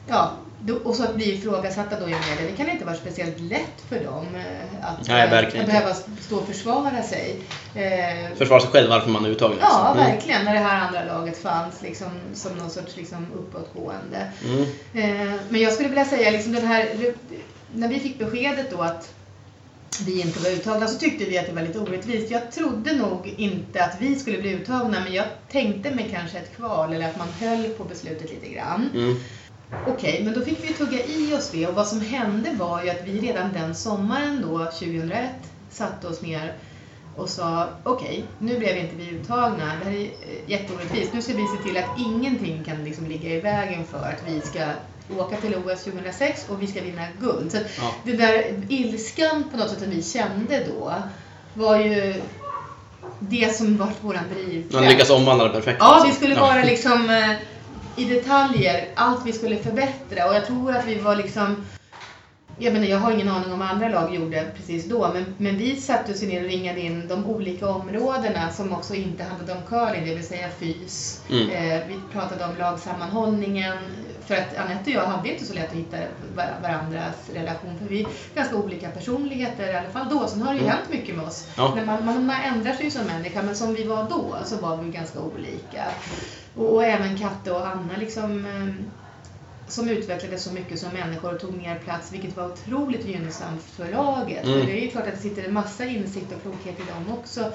Ja, 0.08 0.32
och 0.84 0.96
så 0.96 1.04
att 1.04 1.16
bli 1.16 1.34
ifrågasatta 1.34 2.00
då 2.00 2.06
i 2.06 2.10
media, 2.10 2.52
det 2.52 2.58
kan 2.58 2.70
inte 2.70 2.86
vara 2.86 2.96
speciellt 2.96 3.40
lätt 3.40 3.82
för 3.90 4.04
dem 4.04 4.26
eh, 4.36 4.90
att, 4.90 5.08
Nej, 5.08 5.24
eh, 5.24 5.32
verkligen 5.32 5.66
att 5.66 5.72
behöva 5.72 5.94
stå 5.94 6.38
och 6.38 6.48
försvara 6.48 7.04
sig. 7.04 7.42
Eh, 7.76 8.38
Försvara 8.38 8.60
sig 8.60 8.70
själv 8.70 8.90
varför 8.90 9.10
man 9.10 9.26
är 9.26 9.30
uttagen. 9.30 9.58
Ja, 9.62 9.68
liksom. 9.68 10.00
Mm. 10.00 10.12
verkligen. 10.12 10.46
När 10.46 10.54
det 10.54 10.60
här 10.60 10.88
andra 10.88 11.06
laget 11.06 11.38
fanns 11.38 11.82
liksom, 11.82 12.08
som 12.34 12.54
någon 12.54 12.70
sorts 12.70 12.98
liksom, 12.98 13.28
uppåtgående. 13.36 14.32
Mm. 14.46 15.40
Men 15.50 15.62
jag 15.62 15.74
skulle 15.74 15.90
vilja 15.90 16.06
säga, 16.06 16.32
liksom, 16.32 16.54
den 16.54 16.68
här, 16.68 16.90
när 17.74 17.88
vi 17.88 18.00
fick 18.00 18.20
beskedet 18.20 18.72
då 18.72 18.82
att 18.82 19.14
vi 20.06 20.22
inte 20.22 20.40
var 20.40 20.50
uttagna 20.50 20.88
så 20.88 21.00
tyckte 21.00 21.26
vi 21.26 21.38
att 21.38 21.46
det 21.46 21.54
var 21.54 21.62
lite 21.62 21.80
orättvist. 21.80 22.32
Jag 22.32 22.52
trodde 22.52 22.94
nog 22.94 23.34
inte 23.38 23.84
att 23.84 23.96
vi 24.00 24.16
skulle 24.16 24.38
bli 24.38 24.52
uttagna 24.52 25.00
men 25.00 25.14
jag 25.14 25.26
tänkte 25.52 25.92
mig 25.92 26.10
kanske 26.12 26.38
ett 26.38 26.56
kval 26.56 26.94
eller 26.94 27.10
att 27.10 27.18
man 27.18 27.28
höll 27.40 27.64
på 27.64 27.84
beslutet 27.84 28.30
lite 28.30 28.50
grann. 28.50 28.90
Mm. 28.94 29.20
Okej, 29.88 30.22
men 30.26 30.34
då 30.34 30.42
fick 30.42 30.64
vi 30.64 30.74
tugga 30.74 31.04
i 31.06 31.34
oss 31.38 31.50
det 31.52 31.68
och 31.68 31.74
vad 31.76 31.88
som 31.88 32.02
hände 32.02 32.50
var 32.58 32.84
ju 32.84 32.90
att 32.90 33.02
vi 33.06 33.20
redan 33.20 33.54
den 33.54 33.76
sommaren 33.76 34.42
då, 34.42 34.58
2001, 34.58 35.30
satte 35.70 36.08
oss 36.08 36.22
ner 36.22 36.54
och 37.16 37.30
sa 37.30 37.68
okej, 37.84 38.24
nu 38.40 38.60
blev 38.60 38.78
inte 38.78 38.96
vi 38.96 39.10
uttagna. 39.10 39.66
Det 39.84 39.90
här 39.90 39.98
är 39.98 40.02
eh, 40.04 40.10
jätteorättvist. 40.48 41.14
Nu 41.14 41.22
ska 41.22 41.34
vi 41.34 41.46
se 41.48 41.64
till 41.64 41.78
att 41.78 42.00
ingenting 42.00 42.64
kan 42.64 42.84
liksom 42.84 43.08
ligga 43.08 43.30
i 43.30 43.40
vägen 43.40 43.86
för 43.86 43.98
att 43.98 44.24
vi 44.28 44.42
ska 44.42 44.60
åka 45.18 45.38
till 45.38 45.56
OS 45.56 45.84
2006 45.84 46.46
och 46.50 46.62
vi 46.62 46.68
ska 46.68 46.82
vinna 46.82 47.04
guld. 47.22 47.52
Så 47.52 47.58
Ja. 47.58 47.94
det 48.04 48.14
där 48.14 48.44
ilskan 48.70 49.44
på 49.52 49.58
något 49.58 49.70
sätt 49.70 49.80
som 49.80 49.90
vi 49.90 50.04
kände 50.04 50.64
då 50.76 50.94
var 51.54 51.78
ju 51.78 52.22
det 53.20 53.56
som 53.56 53.78
var 53.78 53.90
våran 54.02 54.24
drivkraft. 54.34 54.74
Man 54.74 54.84
lyckas 54.94 55.10
omvandla 55.10 55.44
det 55.44 55.50
perfekt. 55.54 55.78
Ja, 55.80 56.04
vi 56.08 56.14
skulle 56.14 56.36
vara 56.36 56.64
liksom 56.64 57.10
eh, 57.10 57.36
i 58.00 58.06
detaljer, 58.06 58.88
allt 58.96 59.26
vi 59.26 59.34
skulle 59.34 59.58
förbättra. 59.58 60.28
Och 60.28 60.36
jag 60.36 60.46
tror 60.46 60.76
att 60.76 60.88
vi 60.88 61.00
var 61.00 61.16
liksom 61.16 61.56
jag 62.60 62.74
menar, 62.74 62.88
jag 62.88 62.98
har 63.00 63.12
ingen 63.12 63.30
aning 63.30 63.54
om 63.54 63.60
vad 63.60 63.68
andra 63.70 63.90
lag 63.90 64.16
gjorde 64.16 64.46
precis 64.56 64.86
då, 64.86 65.12
men, 65.14 65.26
men 65.38 65.58
vi 65.58 65.76
satte 65.76 66.12
oss 66.12 66.22
ner 66.22 66.44
och 66.44 66.50
ringade 66.50 66.80
in 66.82 67.08
de 67.08 67.26
olika 67.26 67.70
områdena 67.70 68.50
som 68.52 68.74
också 68.74 68.96
inte 68.96 69.24
handlade 69.24 69.52
om 69.54 69.66
curling, 69.68 70.06
det 70.06 70.16
vill 70.16 70.28
säga 70.28 70.50
fys. 70.60 71.22
Mm. 71.30 71.50
Eh, 71.50 71.88
vi 71.88 72.00
pratade 72.12 72.46
om 72.46 72.52
lagsammanhållningen, 72.60 73.78
för 74.26 74.36
att 74.36 74.58
Anette 74.58 74.90
och 74.90 74.96
jag 74.96 75.06
hade 75.06 75.32
inte 75.34 75.46
så 75.46 75.54
lätt 75.54 75.70
att 75.70 75.76
hitta 75.76 75.98
var- 76.36 76.58
varandras 76.62 77.16
relation, 77.34 77.78
för 77.80 77.86
vi 77.90 78.02
är 78.02 78.08
ganska 78.36 78.56
olika 78.56 78.90
personligheter 78.90 79.74
i 79.74 79.76
alla 79.78 79.90
fall 79.90 80.08
då. 80.10 80.28
Sen 80.28 80.42
har 80.42 80.54
det 80.54 80.60
ju 80.60 80.64
Mm. 80.66 80.76
hänt 80.76 80.90
mycket 80.90 81.16
med 81.16 81.26
oss. 81.26 81.48
Ja. 81.58 81.72
Men 81.76 81.86
man, 81.86 82.06
man, 82.06 82.26
man 82.26 82.42
ändrar 82.42 82.74
sig 82.74 82.86
ju 82.86 82.92
som 82.92 83.06
människa, 83.06 83.42
men 83.42 83.56
som 83.56 83.74
vi 83.74 83.84
var 83.84 84.04
då 84.10 84.36
så 84.46 84.56
var 84.56 84.78
vi 84.78 84.92
ganska 84.92 85.20
olika. 85.20 85.84
Och, 86.56 86.74
och 86.74 86.84
även 86.86 87.18
Katte 87.18 87.52
och 87.52 87.68
Anna 87.68 87.94
liksom, 88.00 88.46
eh, 88.46 88.86
som 89.70 89.90
utvecklades 89.90 90.44
så 90.44 90.54
mycket 90.54 90.80
som 90.80 90.90
människor 90.94 91.34
och 91.34 91.40
tog 91.42 91.58
mer 91.58 91.80
plats, 91.86 92.14
vilket 92.14 92.38
var 92.38 92.46
otroligt 92.46 93.06
gynnsamt 93.08 93.64
för 93.64 93.92
laget. 93.92 94.44
Mm. 94.46 94.60
För 94.60 94.66
det 94.68 94.80
är 94.80 94.82
ju 94.82 94.88
klart 94.92 95.08
att 95.08 95.14
det 95.16 95.22
sitter 95.22 95.44
en 95.44 95.54
massa 95.54 95.86
insikt 95.86 96.32
och 96.36 96.42
klokhet 96.42 96.80
i 96.80 96.92
dem 96.92 97.18
också. 97.18 97.52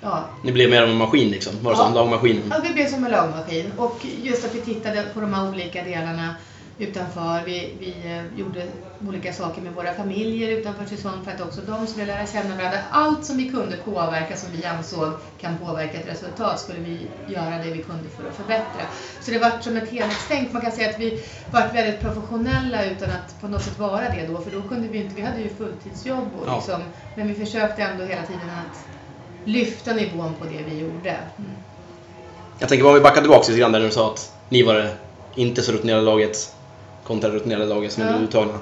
Ja, 0.00 0.24
Ni 0.44 0.52
blev 0.52 0.70
mer 0.70 0.82
av 0.82 0.88
en 0.88 0.96
maskin 0.96 1.30
liksom. 1.30 1.52
Var 1.62 1.72
det 1.72 1.78
Ja. 1.78 1.84
som 1.84 1.94
lagmaskinen? 1.94 2.42
Ja, 2.50 2.56
vi 2.68 2.74
blev 2.74 2.86
som 2.90 3.04
en 3.04 3.10
lagmaskin. 3.10 3.72
Och 3.76 4.06
just 4.22 4.44
att 4.44 4.54
vi 4.54 4.60
tittade 4.60 5.04
på 5.14 5.20
de 5.20 5.34
här 5.34 5.48
olika 5.48 5.84
delarna 5.84 6.34
utanför. 6.80 7.42
Vi, 7.46 7.76
vi 7.80 7.94
eh, 8.04 8.38
gjorde 8.38 8.66
olika 9.08 9.32
saker 9.32 9.62
med 9.62 9.72
våra 9.72 9.94
familjer 9.94 10.50
utanför 10.50 10.84
säsong 10.84 11.24
för 11.24 11.30
att 11.30 11.40
också 11.40 11.60
de 11.60 11.86
skulle 11.86 12.06
lära 12.06 12.26
känna 12.26 12.56
varandra. 12.56 12.78
Allt 12.90 13.24
som 13.24 13.36
vi 13.36 13.50
kunde 13.50 13.76
påverka, 13.76 14.36
som 14.36 14.48
vi 14.52 14.64
ansåg 14.64 15.12
kan 15.40 15.58
påverka 15.58 15.98
ett 15.98 16.08
resultat, 16.08 16.60
skulle 16.60 16.80
vi 16.80 17.06
göra 17.26 17.64
det 17.64 17.70
vi 17.70 17.82
kunde 17.82 18.08
för 18.08 18.28
att 18.28 18.36
förbättra. 18.36 18.82
Så 19.20 19.30
det 19.30 19.38
var 19.38 19.60
som 19.60 19.76
ett 19.76 19.90
helhetstänk. 19.90 20.52
Man 20.52 20.62
kan 20.62 20.72
säga 20.72 20.90
att 20.90 21.00
vi 21.00 21.22
var 21.52 21.68
väldigt 21.72 22.00
professionella 22.00 22.84
utan 22.84 23.10
att 23.10 23.40
på 23.40 23.48
något 23.48 23.62
sätt 23.62 23.78
vara 23.78 24.08
det 24.08 24.26
då, 24.26 24.40
för 24.40 24.50
då 24.50 24.62
kunde 24.62 24.88
vi 24.88 24.98
inte, 24.98 25.14
vi 25.14 25.22
hade 25.22 25.40
ju 25.40 25.48
fulltidsjobb 25.48 26.28
och 26.40 26.54
liksom, 26.54 26.82
men 27.14 27.28
vi 27.28 27.34
försökte 27.34 27.82
ändå 27.82 28.04
hela 28.04 28.22
tiden 28.22 28.50
att 28.50 28.78
lyfta 29.44 29.92
nivån 29.92 30.34
på 30.34 30.44
det 30.44 30.62
vi 30.62 30.78
gjorde. 30.78 31.10
Mm. 31.10 31.50
Jag 32.58 32.68
tänker 32.68 32.86
om 32.86 32.94
vi 32.94 33.00
backar 33.00 33.20
tillbaka 33.20 33.48
lite 33.48 33.60
grann 33.60 33.72
där 33.72 33.80
du 33.80 33.90
sa 33.90 34.12
att 34.12 34.32
ni 34.48 34.62
var 34.62 34.74
det 34.74 34.96
inte 35.34 35.62
så 35.62 35.72
rutinerade 35.72 36.02
laget 36.02 36.54
kontra 37.04 37.30
det 37.30 37.36
rutinerade 37.36 37.66
laget 37.66 37.92
som 37.92 38.02
Ja. 38.02 38.08
är 38.08 38.22
uttagna. 38.22 38.58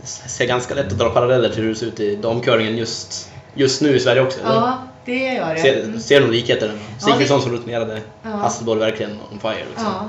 Det 0.00 0.06
ser 0.06 0.46
ganska 0.46 0.74
lätt 0.74 0.92
att 0.92 0.98
dra 0.98 1.10
paralleller 1.10 1.48
till 1.48 1.62
hur 1.62 1.68
det 1.68 1.74
ser 1.74 1.86
ut 1.86 2.00
i 2.00 2.16
damcurlingen 2.16 2.76
just, 2.76 3.30
just 3.54 3.82
nu 3.82 3.96
i 3.96 4.00
Sverige 4.00 4.22
också. 4.22 4.40
eller? 4.40 4.50
Ja, 4.50 4.78
det 5.04 5.18
gör 5.18 5.54
det. 5.54 5.60
Ser, 5.60 5.84
Mm. 5.84 6.00
ser 6.00 6.20
du 6.20 6.30
likheter? 6.30 6.72
Ja, 7.00 7.06
Sigfridsson 7.06 7.42
som 7.42 7.52
rutinerade, 7.52 8.00
Ja. 8.22 8.30
Hasselborg 8.30 8.80
verkligen 8.80 9.12
on 9.32 9.38
fire. 9.40 9.64
Liksom. 9.68 9.84
Ja. 9.84 10.08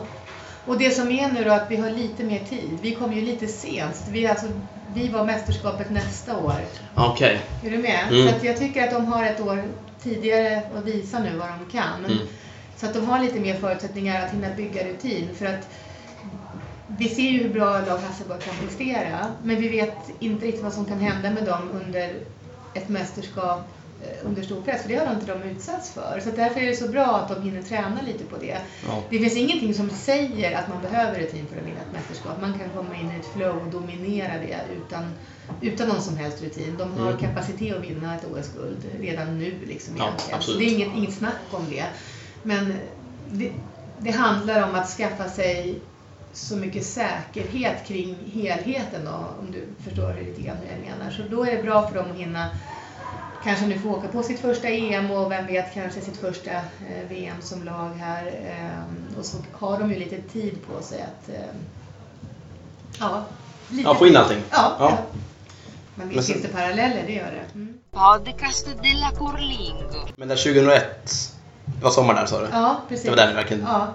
Och 0.65 0.77
det 0.77 0.91
som 0.91 1.11
är 1.11 1.31
nu 1.31 1.43
då 1.43 1.51
att 1.51 1.65
vi 1.71 1.75
har 1.75 1.89
lite 1.89 2.23
mer 2.23 2.39
tid. 2.49 2.69
Vi 2.81 2.95
kom 2.95 3.13
ju 3.13 3.21
lite 3.21 3.47
sent. 3.47 4.03
Vi, 4.09 4.27
alltså, 4.27 4.45
vi 4.95 5.07
var 5.07 5.25
mästerskapet 5.25 5.89
nästa 5.89 6.37
år. 6.37 6.55
Okej. 6.95 7.39
Är 7.65 7.69
du 7.69 7.77
med? 7.77 7.99
Mm. 8.11 8.39
Så 8.39 8.45
jag 8.45 8.57
tycker 8.57 8.83
att 8.83 8.91
de 8.91 9.05
har 9.05 9.25
ett 9.25 9.41
år 9.41 9.63
tidigare 10.03 10.61
att 10.77 10.85
visa 10.85 11.19
nu 11.19 11.29
vad 11.37 11.47
de 11.47 11.77
kan. 11.77 12.05
Mm. 12.05 12.17
Så 12.77 12.85
att 12.85 12.93
de 12.93 13.05
har 13.05 13.19
lite 13.19 13.39
mer 13.39 13.55
förutsättningar 13.55 14.25
att 14.25 14.31
hinna 14.33 14.47
bygga 14.57 14.83
rutin. 14.83 15.29
För 15.39 15.45
att 15.45 15.69
vi 16.99 17.09
ser 17.09 17.29
ju 17.29 17.43
hur 17.43 17.53
bra 17.53 17.65
lag 17.79 17.97
Hasselborg 17.97 18.41
kan 18.41 18.55
prestera. 18.67 19.25
Men 19.43 19.61
vi 19.61 19.69
vet 19.69 19.97
inte 20.19 20.45
riktigt 20.45 20.63
vad 20.63 20.73
som 20.73 20.85
kan 20.85 20.99
hända 20.99 21.31
med 21.31 21.45
dem 21.45 21.69
under 21.85 22.13
ett 22.73 22.89
mästerskap 22.89 23.59
eh, 24.03 24.27
under 24.27 24.43
stor 24.43 24.61
press. 24.61 24.81
För 24.81 24.89
det 24.89 24.95
har 24.95 25.13
inte 25.13 25.25
de 25.25 25.43
utsatts 25.43 25.91
för. 25.93 26.21
Så 26.23 26.29
därför 26.35 26.61
är 26.61 26.65
det 26.67 26.75
så 26.75 26.87
bra 26.87 27.05
att 27.15 27.27
de 27.29 27.41
hinner 27.41 27.61
träna 27.61 28.01
lite 28.05 28.23
på 28.23 28.37
det. 28.37 28.57
Ja. 28.87 29.03
Det 29.09 29.19
finns 29.19 29.37
ingenting 29.37 29.73
som 29.73 29.89
säger 29.89 30.57
att 30.57 30.69
man 30.69 30.81
behöver 30.81 31.19
rutin 31.19 31.45
för 31.51 31.57
att 31.61 31.65
vinna 31.67 31.79
ett 31.79 31.93
mästerskap. 31.93 32.41
Man 32.41 32.53
kan 32.59 32.69
komma 32.69 32.95
in 32.95 33.11
i 33.11 33.19
ett 33.19 33.33
flow 33.33 33.57
och 33.57 33.71
dominera 33.71 34.33
det 34.33 34.57
utan, 34.77 35.03
utan 35.61 35.87
någon 35.87 36.01
som 36.01 36.17
helst 36.17 36.41
rutin. 36.43 36.75
De 36.77 36.91
har 36.93 37.07
Mm. 37.11 37.19
kapacitet 37.19 37.75
att 37.75 37.83
vinna 37.83 38.15
ett 38.15 38.25
OS-guld 38.31 38.85
redan 38.99 39.37
nu. 39.39 39.53
Liksom, 39.67 39.93
Ja. 39.97 40.39
Så 40.39 40.51
det 40.51 40.63
är 40.65 40.73
inget, 40.75 40.95
inget 40.97 41.13
snack 41.13 41.39
om 41.51 41.65
det. 41.69 41.85
Men 42.43 42.73
det, 43.31 43.51
det 43.99 44.11
handlar 44.11 44.69
om 44.69 44.75
att 44.75 44.89
skaffa 44.89 45.29
sig 45.29 45.79
så 46.33 46.55
mycket 46.55 46.85
säkerhet 46.85 47.87
kring 47.87 48.15
helheten 48.33 49.05
då, 49.05 49.11
om 49.11 49.51
du 49.51 49.67
förstår 49.83 50.13
lite 50.25 50.41
grann 50.41 50.57
hur 50.57 50.69
jag 50.75 50.97
menar. 50.97 51.11
Så 51.11 51.21
då 51.29 51.45
är 51.45 51.57
det 51.57 51.63
bra 51.63 51.87
för 51.87 51.95
dem 51.95 52.11
att 52.11 52.17
hinna 52.17 52.49
kanske 53.43 53.65
nu 53.65 53.79
få 53.79 53.89
åka 53.89 54.07
på 54.07 54.23
sitt 54.23 54.39
första 54.39 54.67
EM 54.67 55.11
och 55.11 55.31
vem 55.31 55.45
vet 55.47 55.73
kanske 55.73 56.01
sitt 56.01 56.17
första 56.17 56.51
eh, 56.51 57.09
VM 57.09 57.35
som 57.41 57.63
lag 57.63 57.89
här. 57.99 58.25
Eh, 58.27 59.19
och 59.19 59.25
så 59.25 59.37
har 59.51 59.79
de 59.79 59.91
ju 59.91 59.99
lite 59.99 60.21
tid 60.21 60.57
på 60.67 60.83
sig 60.83 61.01
att 61.01 61.29
eh, 61.29 61.35
ja, 62.99 63.23
lite 63.69 63.89
Ja, 63.89 63.95
få 63.95 64.07
in 64.07 64.17
allting. 64.17 64.41
Ja, 64.51 64.75
Ja. 64.79 64.89
ja. 64.89 64.97
Men 65.95 66.09
visst 66.09 66.31
finns 66.31 66.41
det 66.41 66.47
paralleller, 66.47 67.03
det 67.07 67.13
gör 67.13 67.31
det. 67.31 67.55
Mm. 67.55 67.73
Podcast 67.91 68.65
della 68.65 69.11
Curlingo. 69.11 70.07
Men 70.15 70.27
där 70.27 70.35
2001, 70.35 71.35
det 71.65 71.83
var 71.83 71.91
sommar 71.91 72.13
där 72.13 72.25
sa 72.25 72.39
du? 72.41 72.47
Ja, 72.51 72.81
precis. 72.89 73.03
Det 73.03 73.09
var 73.09 73.17
där 73.17 73.27
ni 73.27 73.33
verkligen... 73.33 73.63
Ja, 73.63 73.87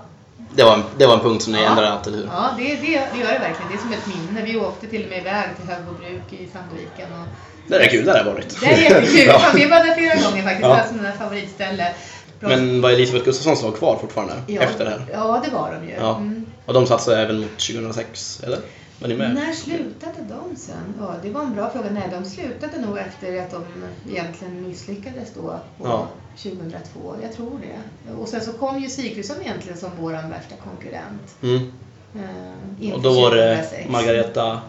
Det, 0.55 0.65
var 0.65 0.75
en, 0.75 0.83
det 0.99 1.07
var 1.07 1.15
en 1.15 1.21
punkt 1.21 1.43
som 1.43 1.53
ni 1.53 1.63
Ja. 1.63 1.69
ändrade 1.71 1.89
allt, 1.93 2.07
eller 2.07 2.17
hur? 2.19 2.25
ja 2.27 2.51
det, 2.59 2.63
det, 2.65 2.77
det 2.81 3.19
gör 3.19 3.33
det 3.33 3.39
verkligen. 3.39 3.69
Det 3.71 3.75
är 3.75 3.79
som 3.79 3.93
ett 3.93 4.07
minne. 4.07 4.43
Vi 4.45 4.57
åkte 4.57 4.87
till 4.87 5.03
och 5.05 5.09
med 5.11 5.19
iväg 5.19 5.49
till 5.61 5.69
Högbobruk 5.75 6.33
i 6.33 6.49
Sandviken. 6.53 7.13
Och 7.21 7.27
Det 7.69 7.77
är 7.85 7.89
kul, 7.89 8.05
där 8.05 8.25
har 8.25 8.33
varit. 8.33 8.61
det 8.61 8.67
är 8.67 8.77
jättekul. 8.83 9.27
Ja. 9.27 9.41
Vi 9.55 9.67
var 9.69 9.77
där 9.85 9.95
flera 9.95 10.15
gånger 10.31 10.43
faktiskt. 10.43 10.63
Ja. 10.63 10.69
Det 10.69 10.69
var 10.69 10.79
ett 10.81 10.89
sånt 10.89 11.03
där 11.03 11.13
favoritställe. 11.13 11.95
Bra- 12.41 12.49
Men 12.49 12.81
var 12.81 12.91
Elisabeth 12.91 13.25
Gustafsson 13.25 13.71
var 13.71 13.79
kvar 13.79 13.99
fortfarande 14.01 14.35
ja, 14.47 14.63
efter 14.63 14.85
det 14.85 14.91
här? 14.91 15.07
Ja, 15.13 15.43
det 15.45 15.51
var 15.51 15.75
de 15.81 15.89
ju. 15.89 15.95
Ja. 15.95 16.17
Mm. 16.17 16.47
Och 16.67 16.75
de 16.75 16.87
satsade 16.87 17.23
även 17.23 17.41
mot 17.41 17.59
2006, 17.59 18.41
eller? 18.45 18.59
Var 19.01 19.09
ni 19.09 19.17
med? 19.17 19.35
När 19.35 19.53
slutade 19.53 20.17
de 20.29 20.57
sen? 20.57 20.95
Ja, 21.01 21.15
det 21.23 21.31
var 21.31 21.41
en 21.43 21.55
bra 21.55 21.71
fråga. 21.71 21.87
Nej, 21.91 22.09
de 22.13 22.25
slutade 22.31 22.81
nog 22.87 22.99
efter 22.99 23.43
att 23.43 23.51
de 23.51 23.65
egentligen 24.13 24.69
misslyckades 24.69 25.29
då 25.35 25.43
på 25.79 25.89
Ja. 25.89 26.07
2002. 26.37 27.15
Jag 27.23 27.33
tror 27.33 27.61
det. 27.61 28.13
Och 28.15 28.29
sen 28.29 28.41
så 28.41 28.53
kom 28.53 28.79
ju 28.79 28.89
Sigfridsson 28.89 29.37
egentligen 29.43 29.79
som 29.79 29.91
vår 30.01 30.13
värsta 30.13 30.55
konkurrent. 30.65 31.37
Mm. 31.43 31.73
Eh, 32.15 32.95
Och 32.95 33.03
då 33.03 33.13
var 33.13 33.35
det 33.35 33.57
2006. 33.57 33.89
Margareta, 33.91 34.61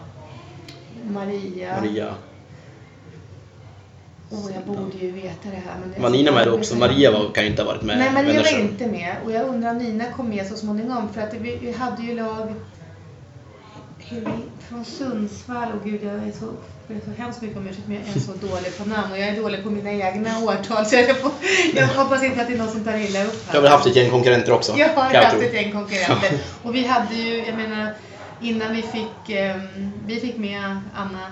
Maria. 1.10 1.76
Maria. 1.80 2.14
Åh, 4.32 4.50
jag 4.54 4.62
borde 4.76 4.98
ju 4.98 5.10
veta 5.10 5.48
det 5.50 5.56
här. 5.56 5.76
Men 5.80 5.90
det- 5.96 6.00
Var 6.00 6.10
Nina 6.10 6.32
med 6.32 6.46
då 6.46 6.52
också? 6.54 6.76
Maria 6.76 7.10
var, 7.12 7.30
kan 7.34 7.44
ju 7.44 7.50
inte 7.50 7.62
ha 7.62 7.72
varit 7.72 7.82
med. 7.82 7.98
Nej, 7.98 8.12
Maria 8.12 8.42
var 8.42 8.58
inte 8.60 8.86
med. 8.86 9.16
Och 9.24 9.32
jag 9.32 9.48
undrar 9.48 9.70
om 9.70 9.78
Nina 9.78 10.04
kom 10.16 10.28
med 10.28 10.46
så 10.46 10.56
småningom. 10.56 11.08
För 11.12 11.20
att 11.20 11.34
vi, 11.34 11.56
vi 11.56 11.72
hade 11.72 12.02
ju 12.02 12.14
lag 12.14 12.54
från 14.58 14.84
Sundsvall. 14.84 15.68
Och 15.72 15.84
gud, 15.84 16.02
jag 16.04 16.14
är 16.14 16.32
så, 16.32 16.46
är 16.96 17.14
så 17.14 17.22
hemskt 17.22 17.42
mycket 17.42 17.56
om 17.56 17.66
ursäkt, 17.66 17.88
men 17.88 17.96
jag 18.06 18.16
är 18.16 18.20
så 18.20 18.32
dålig 18.32 18.78
på 18.78 18.84
namn. 18.88 19.12
Och 19.12 19.18
jag 19.18 19.28
är 19.28 19.36
dålig 19.42 19.62
på 19.64 19.70
mina 19.70 19.92
egna 19.92 20.38
årtal. 20.38 20.86
Så 20.86 20.96
jag, 20.96 21.16
får, 21.18 21.30
jag 21.74 21.86
hoppas 21.86 22.22
inte 22.24 22.40
att 22.40 22.46
det 22.48 22.54
är 22.54 22.58
någon 22.58 22.70
som 22.70 22.84
tar 22.84 22.96
illa 22.98 23.24
upp 23.24 23.44
Jag 23.54 23.60
har 23.62 23.68
haft 23.68 23.86
ett 23.86 23.96
gäng 23.96 24.10
konkurrenter 24.10 24.52
också. 24.52 24.74
jag 24.78 24.88
har 24.88 25.14
jag 25.14 25.22
haft 25.22 25.36
tro. 25.36 25.46
ett 25.46 25.54
gäng 25.54 25.72
konkurrenter. 25.72 26.38
Och 26.62 26.74
vi 26.74 26.86
hade 26.86 27.14
ju, 27.14 27.44
jag 27.46 27.56
menar, 27.56 27.94
innan 28.40 28.72
vi 28.76 28.82
fick, 28.82 29.30
eh, 29.36 29.56
vi 30.06 30.20
fick 30.20 30.36
med 30.38 30.80
Anna 30.94 31.26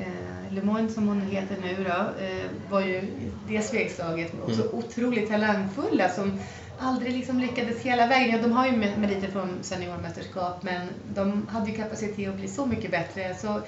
eh, 0.00 0.54
Lemoine 0.54 0.90
som 0.90 1.08
hon 1.08 1.20
heter 1.20 1.56
nu 1.62 1.84
då, 1.84 2.24
eh, 2.24 2.44
var 2.70 2.80
ju 2.80 3.02
det 3.48 3.62
svegslaget 3.62 4.32
också 4.42 4.60
Mm. 4.62 4.74
otroligt 4.74 5.28
talangfulla 5.28 6.08
som 6.08 6.38
aldrig 6.80 7.12
liksom 7.12 7.40
lyckades 7.40 7.80
hela 7.82 8.06
vägen. 8.06 8.36
Ja, 8.36 8.42
De 8.42 8.52
har 8.52 8.66
ju 8.66 8.72
mer- 8.76 8.96
meriter 8.96 9.28
från 9.32 9.58
seniormästerskap 9.62 10.62
men 10.62 10.88
de 11.14 11.46
hade 11.50 11.70
ju 11.70 11.76
kapacitet 11.76 12.28
att 12.28 12.34
bli 12.36 12.48
så 12.48 12.66
mycket 12.66 12.90
bättre. 12.90 13.34
Så 13.40 13.60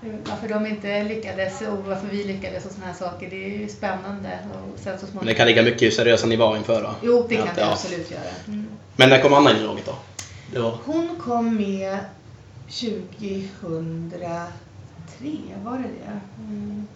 varför 0.00 0.48
de 0.48 0.66
inte 0.66 1.04
lyckades 1.04 1.60
och 1.60 1.78
varför 1.86 2.06
vi 2.06 2.24
lyckades 2.24 2.64
och 2.64 2.72
sådana 2.72 2.86
här 2.86 2.98
saker, 2.98 3.30
det 3.30 3.44
är 3.44 3.58
ju 3.58 3.68
spännande. 3.68 4.38
Och 4.52 4.78
sen 4.78 4.84
så 4.84 4.88
Men 4.90 4.98
småningom... 4.98 5.26
det 5.26 5.34
kan 5.34 5.46
ligga 5.46 5.62
mycket 5.62 5.94
seriösa 5.94 6.26
nivå 6.26 6.56
inför 6.56 6.82
då. 6.82 6.94
Jo, 7.02 7.26
det 7.28 7.36
kan 7.36 7.46
det 7.54 7.60
ja. 7.60 7.72
absolut 7.72 8.10
göra. 8.10 8.22
Mm. 8.46 8.66
Men 8.96 9.08
när 9.08 9.22
kom 9.22 9.34
Anna 9.34 9.50
in 9.50 9.56
i 9.56 9.60
laget 9.60 9.86
då? 9.86 9.94
Var... 10.62 10.78
Hon 10.84 11.16
kom 11.18 11.56
med 11.56 11.98
2003, 12.68 14.50
var 15.64 15.78
det 15.78 15.82
det? 15.82 16.20
Mm. 16.38 16.86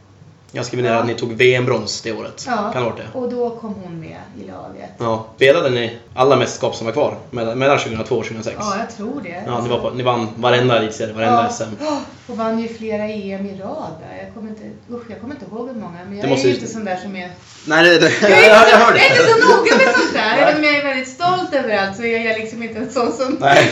Jag 0.57 0.67
skriver 0.67 0.83
ner 0.91 0.93
att 0.97 1.07
ni 1.07 1.15
tog 1.15 1.33
VM-brons 1.33 2.01
det 2.03 2.13
året. 2.13 2.45
Ja, 2.47 2.71
Kan 2.73 2.85
det 2.85 2.91
det? 2.97 3.19
och 3.19 3.31
då 3.31 3.51
kom 3.51 3.75
hon 3.75 4.01
med 4.01 4.17
i 4.41 4.47
laget. 4.47 4.91
Ja. 4.99 5.27
Spelade 5.37 5.71
ni 5.71 5.97
alla 6.15 6.37
mästerskap 6.37 6.75
som 6.75 6.87
var 6.87 6.93
kvar 6.93 7.17
mellan 7.31 7.59
mellan 7.59 7.79
2002 7.79 8.15
och 8.17 8.25
2006? 8.25 8.57
Ja, 8.61 8.75
jag 8.79 8.97
tror 8.97 9.21
det. 9.23 9.43
Ja, 9.47 9.61
ni, 9.63 9.69
var 9.69 9.79
på, 9.79 9.91
ni 9.91 10.03
vann 10.03 10.29
varenda 10.37 10.79
elitserie, 10.79 11.13
varenda 11.15 11.43
Ja. 11.43 11.51
SM. 11.51 11.85
Och 12.27 12.37
vann 12.37 12.59
ju 12.59 12.69
flera 12.69 13.05
EM 13.05 13.47
i 13.47 13.61
rad. 13.61 13.93
Jag 14.25 14.35
kommer 14.35 14.49
inte, 14.51 14.63
usch, 14.91 15.03
jag 15.11 15.21
kommer 15.21 15.35
inte 15.35 15.47
ihåg 15.47 15.69
hur 15.69 15.75
många. 15.81 15.99
Men 16.09 16.17
jag 16.17 16.25
Det 16.27 16.31
måste 16.31 16.47
är 16.47 16.51
ju 16.51 16.55
inte 16.55 16.67
sån 16.69 16.85
där 16.85 16.97
som 16.97 17.17
är... 17.17 17.31
Nej, 17.67 17.85
det, 17.85 17.99
det, 17.99 18.13
Jag 18.23 18.31
är, 18.31 18.49
jag, 18.49 18.57
jag 18.57 18.71
så, 18.71 18.77
hör 18.77 18.95
jag 18.95 19.05
är 19.07 19.11
inte 19.11 19.23
det. 19.23 19.29
så 19.43 19.49
noga 19.57 19.77
med 19.77 19.95
sånt 19.95 20.13
där. 20.13 20.31
Nej. 20.37 20.43
Även 20.43 20.57
om 20.57 20.65
jag 20.65 20.75
är 20.77 20.85
väldigt 20.85 21.09
stolt 21.09 21.55
över 21.55 21.77
allt 21.79 21.97
så 21.97 22.03
är 22.03 22.25
jag 22.31 22.39
liksom 22.41 22.63
inte 22.63 22.79
en 22.79 22.91
sån 22.91 23.13
som... 23.13 23.37
Nej. 23.41 23.71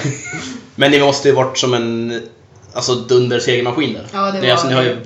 Men 0.74 0.90
ni 0.90 1.00
måste 1.00 1.28
ju 1.28 1.34
varit 1.34 1.58
som 1.58 1.74
en 1.74 2.22
alltså, 2.74 2.94
dundersegermaskin 2.94 3.92
där. 3.92 4.06
Ja, 4.12 4.30
det 4.40 4.50
alltså, 4.50 4.66
var 4.66 4.70
ni 4.70 4.76
har 4.76 4.82
ju 4.82 4.96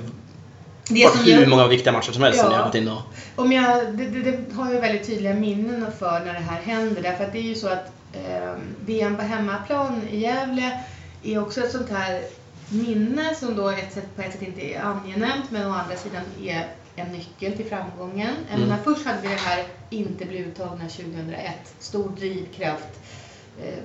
Det 0.89 1.03
varit 1.03 1.15
som 1.15 1.25
hur 1.25 1.39
jag- 1.39 1.49
många 1.49 1.67
viktiga 1.67 1.93
matcher 1.93 2.11
som 2.11 2.23
helst 2.23 2.39
som 2.39 2.49
ni 2.49 2.55
Ja. 2.55 2.59
har 2.59 2.65
gått 2.65 2.75
in 2.75 2.87
och... 2.87 3.01
Om 3.35 3.51
jag, 3.51 3.97
det, 3.97 4.05
det, 4.07 4.21
det 4.21 4.53
har 4.55 4.73
jag 4.73 4.81
väldigt 4.81 5.07
tydliga 5.07 5.33
minnen 5.33 5.91
för 5.99 6.19
när 6.19 6.33
det 6.33 6.39
här 6.39 6.61
händer. 6.61 7.01
Därför 7.01 7.23
att 7.23 7.31
det 7.33 7.39
är 7.39 7.43
ju 7.43 7.55
så 7.55 7.67
att 7.67 7.91
eh, 8.13 8.51
VM 8.85 9.15
på 9.15 9.21
hemmaplan 9.21 10.01
i 10.11 10.19
Gävle 10.19 10.79
är 11.23 11.39
också 11.41 11.61
ett 11.61 11.71
sånt 11.71 11.89
här 11.89 12.21
minne 12.69 13.35
som 13.35 13.55
då 13.55 13.69
ett 13.69 13.93
sätt, 13.93 14.15
på 14.15 14.21
ett 14.21 14.31
sätt 14.31 14.41
inte 14.41 14.61
är 14.73 14.81
angenämt 14.81 15.51
men 15.51 15.67
å 15.67 15.73
andra 15.73 15.95
sidan 15.95 16.21
är 16.43 16.67
en 16.95 17.07
nyckel 17.07 17.53
till 17.57 17.65
framgången. 17.65 18.29
Jag 18.49 18.55
Mm. 18.57 18.67
menar, 18.69 18.83
först 18.83 19.05
hade 19.05 19.21
vi 19.21 19.27
det 19.27 19.35
här 19.35 19.63
inte 19.89 20.25
bli 20.25 20.37
uttagna 20.37 20.89
2001, 20.89 21.51
stor 21.79 22.09
drivkraft, 22.17 22.87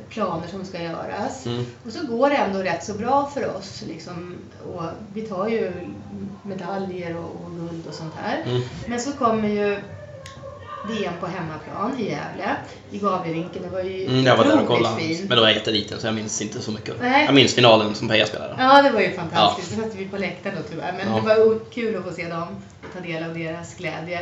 planer 0.09 0.49
som 0.49 0.65
ska 0.65 0.83
göras. 0.83 1.47
Mm. 1.47 1.67
Och 1.87 1.93
så 1.93 2.07
går 2.07 2.31
det 2.31 2.37
ändå 2.37 2.59
rätt 2.59 2.85
så 2.85 2.95
bra 2.95 3.31
för 3.35 3.57
oss. 3.57 3.83
Liksom, 3.89 4.35
och 4.75 4.83
vi 5.15 5.23
tar 5.23 5.49
ju 5.49 5.73
medaljer 6.43 7.17
och, 7.17 7.25
och 7.45 7.51
guld 7.61 7.87
och 7.89 7.95
sånt 7.95 8.15
här. 8.17 8.43
Mm. 8.47 8.63
Men 8.87 9.01
så 9.01 9.13
kommer 9.13 9.49
ju 9.49 9.79
VM 10.89 11.15
på 11.21 11.27
hemmaplan 11.27 11.99
i 12.01 12.03
Gävle, 12.05 12.57
i 12.91 12.99
Gavlerinken. 12.99 13.63
Det 13.63 13.69
var 13.69 13.81
ju 13.83 14.07
Mm, 14.07 14.25
jag 14.25 14.37
var 14.37 14.45
där 14.45 14.61
och 14.61 14.67
kollade. 14.67 14.97
fint. 15.01 15.21
Men 15.21 15.29
då 15.37 15.43
var 15.43 15.49
jag 15.49 15.57
jätteliten 15.57 16.01
så 16.01 16.07
jag 16.07 16.15
minns 16.15 16.43
inte 16.43 16.61
så 16.63 16.71
mycket. 16.73 16.95
Nej. 17.01 17.25
Jag 17.25 17.35
minns 17.35 17.55
finalen 17.55 17.95
som 17.95 18.09
Peja 18.09 18.27
spelade. 18.27 18.55
Ja, 18.59 18.83
det 18.83 18.91
var 18.91 19.01
ju 19.01 19.13
fantastiskt. 19.13 19.77
Då 19.77 19.83
satt 19.83 19.95
vi 19.95 20.09
på 20.09 20.17
läktaren 20.19 20.57
då 20.57 20.63
tyvärr. 20.71 20.93
Men 20.93 21.09
Ja. 21.15 21.21
det 21.21 21.45
var 21.45 21.59
kul 21.71 21.97
att 21.97 22.05
få 22.05 22.11
se 22.11 22.29
dem 22.29 22.47
ta 22.95 23.01
del 23.01 23.25
av 23.25 23.35
deras 23.35 23.75
glädje. 23.75 24.21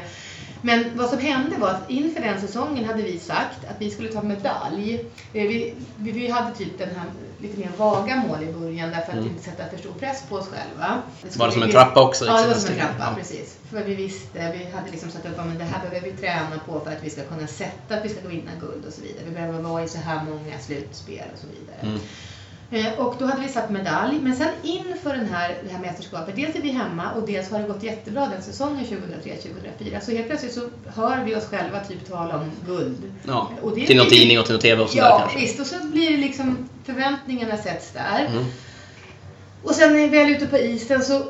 Men 0.62 0.85
vad 0.99 1.11
som 1.11 1.18
hände 1.18 1.57
var 1.59 1.68
att 1.68 1.90
inför 1.90 2.20
den 2.23 2.40
säsongen 2.40 2.85
hade 2.85 3.03
vi 3.03 3.18
sagt 3.18 3.64
att 3.70 3.77
vi 3.79 3.90
skulle 3.90 4.09
ta 4.09 4.23
medalj. 4.23 4.94
Eh, 5.33 5.42
Vi, 5.49 5.75
vi, 5.96 6.29
hade 6.31 6.55
typ 6.55 6.79
den 6.79 6.88
här 6.88 7.05
lite 7.42 7.59
mer 7.61 7.70
vaga 7.77 8.16
mål 8.16 8.42
i 8.42 8.53
början 8.53 8.90
därför 8.90 9.12
att 9.12 9.18
Mm. 9.18 9.29
inte 9.29 9.42
sätta 9.44 9.68
för 9.68 9.77
stor 9.79 9.92
press 9.92 10.23
på 10.29 10.37
oss 10.37 10.49
själva. 10.49 11.03
Var 11.37 11.46
det 11.46 11.53
som 11.53 11.62
en 11.62 11.70
trappa 11.70 12.03
också? 12.03 12.25
Ja, 12.27 12.33
det 12.33 12.38
var 12.40 12.46
liksom, 12.49 12.62
som 12.66 12.73
en 12.75 12.81
trappa, 12.81 13.11
Ja. 13.11 13.16
precis. 13.18 13.57
För 13.70 13.85
vi 13.85 13.94
visste, 13.94 14.53
vi 14.59 14.70
hade 14.77 14.90
liksom 14.90 15.11
satt 15.11 15.27
upp 15.27 15.38
att 15.38 15.59
det 15.59 15.64
här 15.64 15.88
behöver 15.90 16.11
vi 16.11 16.16
träna 16.16 16.59
på 16.66 16.81
för 16.81 16.90
att 16.92 17.05
vi 17.05 17.11
ska 17.11 17.23
kunna 17.23 17.46
sätta 17.46 17.94
att 17.94 18.05
vi 18.05 18.09
ska 18.09 18.29
vinna 18.29 18.51
guld 18.61 18.85
och 18.87 18.92
så 18.92 19.03
vidare. 19.03 19.25
Vi 19.25 19.31
behöver 19.31 19.62
vara 19.62 19.85
i 19.85 19.88
så 19.88 19.99
här 19.99 20.25
många 20.25 20.59
slutspel 20.59 21.25
och 21.35 21.38
så 21.40 21.46
vidare. 21.46 21.81
Mm. 21.83 22.01
Eh, 22.72 22.98
Och 22.98 23.14
då 23.18 23.26
hade 23.26 23.42
vi 23.42 23.48
satt 23.48 23.70
medalj. 23.70 24.18
Men 24.22 24.37
sen 24.37 24.48
inför 24.62 25.11
den 25.11 25.26
här, 25.26 25.56
det 25.64 25.72
här 25.72 25.80
mästerskapet, 25.80 26.37
dels 26.37 26.56
är 26.56 26.62
vi 26.62 26.70
hemma 26.70 27.12
och 27.12 27.26
dels 27.26 27.50
har 27.50 27.59
det 27.59 27.68
gått 27.68 27.83
jättebra 27.83 28.26
den 28.26 28.42
säsongen 28.42 28.85
2003-2004. 28.85 30.00
Så 30.00 30.11
helt 30.11 30.26
plötsligt 30.26 30.54
så 30.54 30.61
hör 30.87 31.24
vi 31.24 31.37
oss 31.37 31.44
själva 31.44 31.80
typ 31.80 32.09
tala 32.09 32.37
om 32.37 32.50
guld. 32.66 33.12
Ja. 33.26 33.50
Och 33.62 33.74
det 33.74 33.87
Till 33.87 33.96
någon 33.96 34.09
tidning 34.09 34.38
och 34.38 34.44
till 34.44 34.54
någon 34.54 34.62
TV 34.62 34.83
och 34.83 34.90
sådär 34.90 35.02
Ja, 35.02 35.30
visst. 35.37 35.61
Och 35.61 35.66
så 35.66 35.87
blir 35.87 36.11
det 36.11 36.16
liksom, 36.16 36.68
förväntningarna 36.85 37.56
sätts 37.56 37.92
där. 37.92 38.26
Mm. 38.26 38.44
Och 39.62 39.74
sen 39.74 39.92
när 39.92 40.00
vi 40.00 40.09
väl 40.09 40.26
är 40.30 40.37
ute 40.37 40.46
på 40.46 40.59
isen 40.59 41.02
så, 41.02 41.22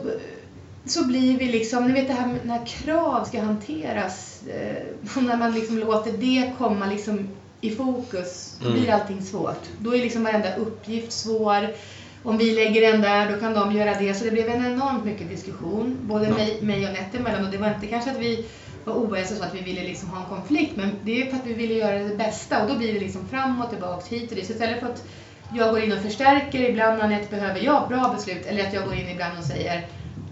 så 0.84 1.04
blir 1.06 1.38
vi 1.38 1.44
liksom, 1.44 1.86
ni 1.86 1.92
vet 1.92 2.08
det 2.08 2.14
här 2.14 2.34
när 2.44 2.66
krav 2.66 3.24
ska 3.24 3.40
hanteras, 3.40 4.42
eh, 4.48 5.16
och 5.16 5.22
när 5.22 5.36
man 5.36 5.54
liksom 5.54 5.78
låter 5.78 6.12
det 6.12 6.52
komma 6.58 6.86
liksom 6.86 7.28
i 7.60 7.70
fokus, 7.70 8.56
då 8.60 8.68
Mm. 8.68 8.80
blir 8.80 8.92
allting 8.92 9.22
svårt. 9.22 9.60
Då 9.78 9.94
är 9.94 9.98
liksom 9.98 10.24
varenda 10.24 10.54
uppgift 10.56 11.12
svår. 11.12 11.68
Om 12.22 12.38
vi 12.38 12.54
lägger 12.54 12.94
en 12.94 13.00
där, 13.00 13.32
då 13.32 13.40
kan 13.40 13.54
de 13.54 13.72
göra 13.76 13.94
det. 13.98 14.14
Så 14.14 14.24
det 14.24 14.30
blev 14.30 14.48
en 14.48 14.66
enormt 14.66 15.04
mycket 15.04 15.28
diskussion, 15.28 15.96
både 16.02 16.24
Ja. 16.26 16.34
mig, 16.34 16.58
mig 16.62 16.86
och 16.86 16.92
Nette 16.92 17.18
emellan. 17.18 17.44
Och 17.44 17.50
det 17.50 17.58
var 17.58 17.74
inte 17.74 17.86
kanske 17.86 18.10
att 18.10 18.18
vi 18.18 18.44
var 18.84 18.94
oense 18.94 19.36
så 19.36 19.44
att 19.44 19.54
vi 19.54 19.60
ville 19.60 19.82
liksom 19.82 20.08
ha 20.08 20.18
en 20.22 20.28
konflikt, 20.36 20.76
men 20.76 20.90
det 21.04 21.22
är 21.22 21.30
för 21.30 21.36
att 21.36 21.46
vi 21.46 21.52
ville 21.54 21.74
göra 21.74 21.98
det 21.98 22.16
bästa. 22.16 22.62
Och 22.62 22.68
då 22.70 22.78
blir 22.78 22.92
det 22.94 23.00
liksom 23.00 23.28
fram 23.28 23.62
och 23.62 23.70
tillbaks 23.70 24.08
hit 24.08 24.30
och 24.30 24.36
dit. 24.36 24.46
Så 24.46 24.52
istället 24.52 24.80
för 24.80 24.86
att 24.86 25.04
jag 25.54 25.70
går 25.70 25.80
in 25.80 25.92
och 25.92 25.98
förstärker 25.98 26.60
ibland 26.70 26.98
när 26.98 27.04
Anette 27.04 27.30
behöver 27.36 27.60
ja, 27.60 27.86
bra 27.88 28.12
beslut, 28.16 28.46
eller 28.46 28.66
att 28.66 28.74
jag 28.74 28.84
går 28.84 28.94
in 28.94 29.08
ibland 29.08 29.38
och 29.38 29.44
säger 29.44 29.86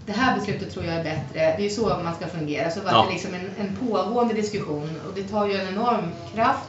det 0.05 0.11
här 0.11 0.39
beslutet 0.39 0.73
tror 0.73 0.85
jag 0.85 0.95
är 0.95 1.03
bättre. 1.03 1.55
Det 1.57 1.65
är 1.65 1.69
så 1.69 1.87
man 2.03 2.15
ska 2.15 2.27
fungera. 2.27 2.71
Så 2.71 2.81
var 2.81 2.91
Ja. 2.91 3.05
det 3.07 3.13
liksom 3.13 3.33
en, 3.33 3.49
en 3.67 3.75
pågående 3.75 4.33
diskussion 4.33 4.89
och 5.07 5.13
det 5.15 5.23
tar 5.23 5.47
ju 5.47 5.53
en 5.53 5.67
enorm 5.67 6.11
kraft 6.35 6.68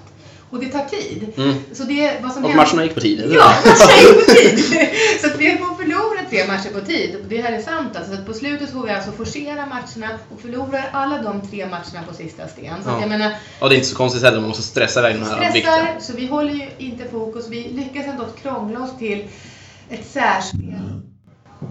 och 0.51 0.61
det 0.61 0.67
tar 0.69 0.85
tid. 0.85 1.33
Mm. 1.37 1.55
Så 1.73 1.85
det, 1.85 2.13
vad 2.23 2.33
som 2.33 2.45
Och 2.45 2.51
händer- 2.51 2.67
matcherna 2.67 2.85
gick 2.85 2.95
på 2.95 3.01
tid? 3.01 3.21
Ja, 3.35 3.53
matcherna 3.65 4.01
gick 4.03 4.27
på 4.27 4.33
tid. 4.35 4.89
Så 5.21 5.27
att 5.27 5.37
vi 5.39 5.49
har 5.51 5.75
förlorat 5.75 6.31
tre 6.31 6.47
matcher 6.47 6.69
på 6.69 6.81
tid. 6.81 7.15
Och 7.17 7.25
Det 7.29 7.43
här 7.43 7.53
är 7.53 7.63
sant. 7.63 7.97
Alltså, 7.97 8.13
att 8.13 8.27
på 8.27 8.33
slutet 8.35 8.71
får 8.73 8.87
vi 8.87 8.91
alltså 8.93 9.13
forcera 9.13 9.67
matcherna 9.67 10.19
och 10.35 10.41
förlorar 10.41 10.91
alla 10.93 11.23
de 11.23 11.41
tre 11.49 11.67
matcherna 11.67 12.03
på 12.09 12.15
sista 12.15 12.49
sten. 12.49 12.75
Så 12.85 12.91
Ja. 12.91 13.01
jag 13.01 13.09
menar, 13.09 13.33
Och 13.61 13.69
det 13.69 13.75
är 13.75 13.77
inte 13.77 13.89
så 13.89 13.97
konstigt 13.97 14.23
heller, 14.23 14.41
man 14.41 14.49
måste 14.49 14.63
stressa 14.63 15.01
iväg 15.01 15.15
de 15.15 15.25
här 15.27 15.51
stressar, 15.51 15.97
så 16.01 16.13
vi 16.17 16.27
håller 16.27 16.53
ju 16.53 16.69
inte 16.79 17.05
fokus. 17.09 17.49
Vi 17.49 17.69
lyckas 17.69 18.07
ändå 18.07 18.25
krångla 18.43 18.81
oss 18.81 18.99
till 18.99 19.25
ett 19.91 20.07
särspel. 20.07 21.01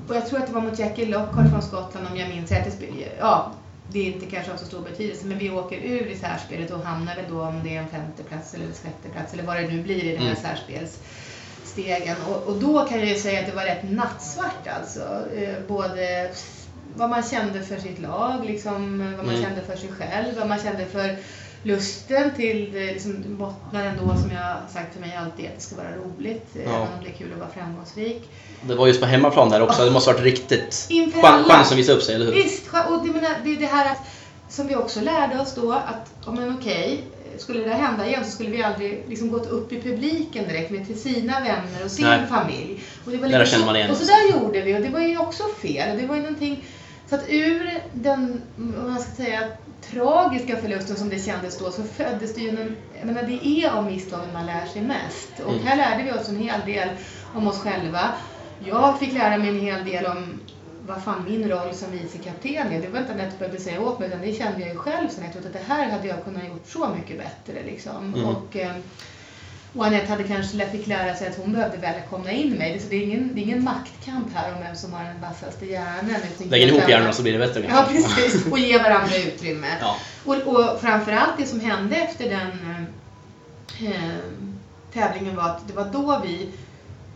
Och 0.07 0.15
jag 0.15 0.27
tror 0.29 0.39
att 0.39 0.47
det 0.47 0.53
var 0.53 0.61
mot 0.61 0.79
Jackie 0.79 1.05
Lockhart 1.05 1.49
från 1.51 1.61
Skottland 1.61 2.07
om 2.11 2.17
jag 2.17 2.29
minns 2.29 2.51
rätt. 2.51 2.81
Ja, 3.19 3.51
det 3.91 3.99
är 3.99 4.13
inte 4.13 4.25
kanske 4.25 4.53
av 4.53 4.57
så 4.57 4.65
stor 4.65 4.81
betydelse, 4.81 5.25
men 5.25 5.37
vi 5.37 5.49
åker 5.49 5.77
ur 5.77 6.07
i 6.07 6.15
särspelet 6.15 6.71
och 6.71 6.79
hamnar 6.79 7.15
väl 7.15 7.25
då 7.29 7.41
om 7.41 7.61
det 7.63 7.75
är 7.75 7.79
en 7.81 7.87
femteplats 7.89 8.53
eller 8.53 8.65
en 8.65 8.73
sjätteplats 8.73 9.33
eller 9.33 9.43
vad 9.43 9.55
det 9.55 9.67
nu 9.67 9.81
blir 9.83 10.03
i 10.03 10.11
den 10.11 10.21
här 10.21 10.35
Mm. 10.37 10.41
särspelsstegen. 10.41 12.15
Och, 12.29 12.43
och 12.43 12.55
då 12.59 12.85
kan 12.85 12.99
jag 12.99 13.07
ju 13.07 13.15
säga 13.15 13.39
att 13.39 13.45
det 13.45 13.51
var 13.55 13.63
rätt 13.63 13.83
nattsvart 13.91 14.67
alltså. 14.67 15.25
Eh, 15.35 15.53
både 15.67 16.31
vad 16.95 17.09
man 17.09 17.23
kände 17.23 17.63
för 17.63 17.77
sitt 17.77 17.99
lag, 17.99 18.45
liksom, 18.45 18.99
vad 19.17 19.25
man 19.25 19.35
Mm. 19.35 19.41
kände 19.41 19.61
för 19.61 19.75
sig 19.75 19.89
själv, 19.91 20.37
vad 20.37 20.47
man 20.47 20.59
kände 20.59 20.85
för 20.85 21.17
lusten 21.63 22.31
till 22.35 22.71
det 22.73 22.85
liksom, 22.85 23.23
bottnar 23.27 23.85
ändå 23.85 24.15
som 24.15 24.31
jag 24.31 24.55
sagt 24.73 24.93
för 24.93 25.01
mig 25.01 25.15
alltid 25.15 25.45
att 25.45 25.55
det 25.55 25.61
ska 25.61 25.75
vara 25.75 25.95
roligt, 25.95 26.47
Ja. 26.53 26.61
även 26.61 26.81
om 26.81 27.03
det 27.03 27.09
är 27.09 27.13
kul 27.13 27.33
att 27.33 27.39
vara 27.39 27.49
framgångsrik. 27.49 28.29
Det 28.61 28.75
var 28.75 28.87
just 28.87 28.99
på 28.99 29.05
hemmaplan 29.05 29.49
där 29.49 29.61
också, 29.61 29.85
det 29.85 29.91
måste 29.91 30.09
ha 30.11 30.17
varit 30.17 30.25
riktigt 30.25 30.87
chans 31.47 31.71
att 31.71 31.77
visa 31.77 31.91
upp 31.91 32.03
sig, 32.03 32.15
eller 32.15 32.25
hur? 32.25 32.33
Visst, 32.33 32.67
och 32.89 33.05
det, 33.05 33.11
menar, 33.13 33.29
det 33.43 33.49
är 33.55 33.57
det 33.59 33.65
här 33.65 33.91
att, 33.91 34.01
som 34.49 34.67
vi 34.67 34.75
också 34.75 35.01
lärde 35.01 35.39
oss 35.39 35.55
då 35.55 35.71
att, 35.71 36.13
ja 36.25 36.31
men 36.31 36.55
okej, 36.59 37.03
skulle 37.37 37.63
det 37.63 37.73
hända 37.73 38.07
igen 38.07 38.25
så 38.25 38.31
skulle 38.31 38.49
vi 38.49 38.63
aldrig 38.63 39.03
liksom 39.07 39.31
gått 39.31 39.47
upp 39.47 39.73
i 39.73 39.81
publiken 39.81 40.47
direkt 40.47 40.71
med 40.71 40.87
till 40.87 40.99
sina 40.99 41.39
vänner 41.39 41.85
och 41.85 41.91
sin 41.91 42.05
Nej. 42.05 42.27
familj. 42.29 42.83
Och 43.05 43.11
det 43.11 43.17
var 43.17 43.27
Där 43.27 43.39
lite 43.39 43.51
känner 43.51 43.65
man 43.65 43.75
igen 43.75 43.91
Och 43.91 43.97
så 43.97 44.05
där 44.05 44.39
gjorde 44.39 44.61
vi 44.61 44.77
och 44.77 44.81
det 44.81 44.89
var 44.89 44.99
ju 44.99 45.17
också 45.17 45.43
fel. 45.61 45.91
Och 45.91 46.01
det 46.01 46.07
var 46.07 46.15
ju 46.15 46.21
någonting, 46.21 46.63
så 47.09 47.15
att 47.15 47.21
ur 47.29 47.71
den, 47.93 48.41
vad 48.55 48.91
man 48.91 48.99
ska 48.99 49.11
säga, 49.11 49.39
tragiska 49.81 50.57
förlusten 50.57 50.95
som 50.95 51.09
det 51.09 51.19
kändes 51.19 51.57
då 51.59 51.71
så 51.71 51.83
föddes 51.83 52.35
det 52.35 52.41
ju 52.41 52.49
en, 52.49 52.77
jag 52.99 53.05
menar 53.07 53.23
det 53.23 53.47
är 53.47 53.69
av 53.71 53.85
misstagen 53.85 54.33
man 54.33 54.45
lär 54.45 54.65
sig 54.65 54.81
mest. 54.81 55.29
Och 55.45 55.53
Mm. 55.53 55.65
här 55.65 55.77
lärde 55.77 56.03
vi 56.03 56.11
oss 56.19 56.29
en 56.29 56.39
hel 56.39 56.59
del 56.65 56.89
om 57.35 57.47
oss 57.47 57.59
själva. 57.59 58.11
Jag 58.65 58.99
fick 58.99 59.13
lära 59.13 59.37
mig 59.37 59.49
en 59.49 59.59
hel 59.59 59.85
del 59.85 60.05
om 60.05 60.39
vad 60.87 61.03
fan 61.03 61.25
min 61.29 61.49
roll 61.49 61.73
som 61.73 61.91
vicekapten 61.91 62.55
är. 62.73 62.81
Det 62.81 62.87
var 62.87 62.99
inte 62.99 63.11
Anette 63.13 63.37
behövde 63.39 63.59
säga 63.59 63.81
åt 63.81 63.99
mig 63.99 64.07
utan 64.07 64.21
det 64.21 64.33
kände 64.33 64.59
jag 64.59 64.69
ju 64.69 64.75
själv 64.75 65.09
sen 65.09 65.23
efteråt 65.23 65.45
att 65.45 65.53
det 65.53 65.61
här 65.67 65.89
hade 65.89 66.07
jag 66.07 66.23
kunnat 66.23 66.47
gjort 66.47 66.67
så 66.67 66.87
mycket 66.87 67.17
bättre 67.17 67.63
liksom. 67.65 68.13
Mm. 68.13 68.25
Och, 68.25 68.55
eh, 68.55 68.71
och 69.75 69.85
Anette 69.85 70.07
hade 70.07 70.23
kanske 70.23 70.69
fick 70.69 70.87
lära 70.87 71.15
sig 71.15 71.27
att 71.27 71.37
hon 71.37 71.53
behövde 71.53 71.77
välkomna 71.77 72.31
in 72.31 72.53
mig. 72.53 72.79
Så 72.79 72.89
det 72.89 72.95
är 72.95 73.03
ingen, 73.03 73.35
det 73.35 73.41
är 73.41 73.43
ingen 73.43 73.63
maktkamp 73.63 74.33
här 74.33 74.53
om 74.53 74.63
vem 74.63 74.75
som 74.75 74.93
har 74.93 75.03
den 75.03 75.21
vassaste 75.21 75.65
hjärnan. 75.65 76.15
Lägger 76.49 76.67
ihop 76.67 76.89
hjärnorna 76.89 77.13
så 77.13 77.23
blir 77.23 77.33
det 77.33 77.39
bättre 77.39 77.65
Ja, 77.69 77.87
precis. 77.91 78.45
Och 78.51 78.59
ge 78.59 78.77
varandra 78.77 79.15
utrymme. 79.15 79.67
Ja. 79.81 79.95
Och, 80.25 80.35
och 80.35 80.81
framförallt 80.81 81.37
det 81.37 81.45
som 81.45 81.59
hände 81.59 81.95
efter 81.95 82.29
den 82.29 82.51
eh, 83.79 83.91
eh, 83.91 84.15
tävlingen 84.93 85.35
var 85.35 85.43
att 85.43 85.67
det 85.67 85.73
var 85.73 85.85
då 85.85 86.21
vi 86.23 86.49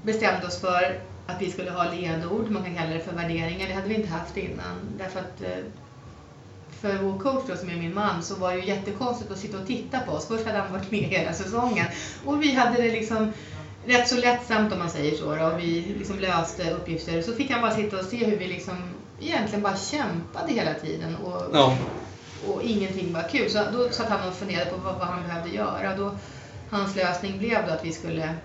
bestämde 0.03 0.47
oss 0.47 0.61
för 0.61 0.99
att 1.27 1.41
vi 1.41 1.51
skulle 1.51 1.71
ha 1.71 1.91
ledord, 1.91 2.49
man 2.49 2.63
kan 2.63 2.75
kalla 2.75 2.93
det 2.93 2.99
för 2.99 3.11
värderingar. 3.15 3.67
Det 3.67 3.73
hade 3.73 3.87
vi 3.87 3.95
inte 3.95 4.09
haft 4.09 4.37
innan. 4.37 4.75
Därför 4.97 5.19
att 5.19 5.41
eh, 5.41 5.63
för 6.83 6.97
vår 6.97 7.19
coach 7.19 7.43
då, 7.47 7.55
som 7.55 7.69
är 7.69 7.75
min 7.75 7.93
man 7.93 8.23
så 8.23 8.35
var 8.35 8.51
det 8.51 8.59
ju 8.59 8.65
jättekonstigt 8.67 9.31
att 9.31 9.37
sitta 9.37 9.57
och 9.57 9.67
titta 9.67 9.99
på 9.99 10.11
oss. 10.11 10.27
Först 10.27 10.45
hade 10.45 10.57
han 10.57 10.73
varit 10.73 10.91
med 10.91 10.99
hela 10.99 11.33
säsongen 11.33 11.85
och 12.25 12.43
vi 12.43 12.53
hade 12.53 12.81
det 12.81 12.91
liksom 12.91 13.33
rätt 13.85 14.07
så 14.07 14.15
lättsamt 14.17 14.73
om 14.73 14.79
man 14.79 14.89
säger 14.89 15.17
så 15.17 15.35
då, 15.35 15.45
och 15.45 15.59
vi 15.59 15.95
liksom 15.97 16.19
löste 16.19 16.71
uppgifter. 16.71 17.21
Så 17.21 17.33
fick 17.33 17.51
han 17.51 17.61
bara 17.61 17.75
sitta 17.75 17.99
och 17.99 18.05
se 18.05 18.25
hur 18.25 18.37
vi 18.37 18.47
liksom 18.47 18.75
egentligen 19.21 19.61
bara 19.61 19.77
kämpade 19.77 20.53
hela 20.53 20.73
tiden 20.73 21.15
och, 21.15 21.41
Ja. 21.53 21.77
och 22.47 22.63
ingenting 22.63 23.13
var 23.13 23.29
kul. 23.29 23.49
Så 23.49 23.63
då 23.73 23.89
satt 23.89 24.09
han 24.09 24.27
och 24.29 24.35
funderade 24.35 24.69
på 24.71 24.77
vad, 24.77 24.95
vad 24.95 25.07
han 25.07 25.23
behövde 25.23 25.49
göra. 25.49 25.95
Då, 25.97 26.11
hans 26.69 26.95
lösning 26.95 27.37
blev 27.37 27.67
då 27.67 27.73
att 27.73 27.85
vi 27.85 27.91
skulle 27.91 28.35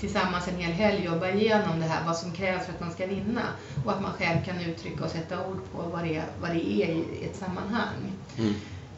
tillsammans 0.00 0.48
en 0.48 0.56
hel 0.56 0.72
helg 0.72 1.04
jobba 1.04 1.28
igenom 1.30 1.80
det 1.80 1.86
här, 1.86 2.04
vad 2.06 2.16
som 2.16 2.32
krävs 2.32 2.66
för 2.66 2.72
att 2.72 2.80
man 2.80 2.92
ska 2.92 3.06
vinna. 3.06 3.42
Och 3.84 3.92
att 3.92 4.02
man 4.02 4.12
själv 4.12 4.44
kan 4.44 4.60
uttrycka 4.60 5.04
och 5.04 5.10
sätta 5.10 5.46
ord 5.46 5.60
på 5.72 5.82
vad 5.82 6.04
det 6.04 6.16
är, 6.16 6.24
vad 6.40 6.50
det 6.50 6.70
är 6.70 6.88
i 6.88 7.04
ett 7.30 7.36
sammanhang. 7.36 8.12
Mm. 8.38 8.54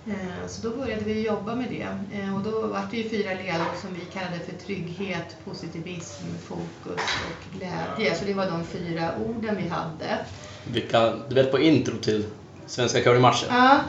Eh, 0.06 0.46
Så 0.48 0.68
då 0.68 0.76
började 0.76 1.04
vi 1.04 1.26
jobba 1.26 1.54
med 1.54 1.66
det. 1.70 2.18
Eh, 2.18 2.36
Och 2.36 2.42
då 2.42 2.66
var 2.66 2.82
det 2.90 2.96
ju 2.96 3.08
fyra 3.08 3.30
ledord 3.34 3.76
som 3.80 3.94
vi 3.94 4.00
kallade 4.12 4.38
för 4.38 4.52
trygghet, 4.66 5.36
positivism, 5.44 6.24
fokus 6.44 7.00
och 7.26 7.58
glädje. 7.58 8.14
Så 8.14 8.24
det 8.24 8.34
var 8.34 8.46
de 8.46 8.64
fyra 8.64 9.10
orden 9.26 9.56
vi 9.56 9.68
hade. 9.68 10.18
Vilka, 10.64 11.14
du 11.28 11.34
vet 11.34 11.50
på 11.50 11.58
intro 11.58 11.96
till 11.96 12.24
svenska 12.66 13.00
currymatchen? 13.00 13.48
Ja, 13.50 13.80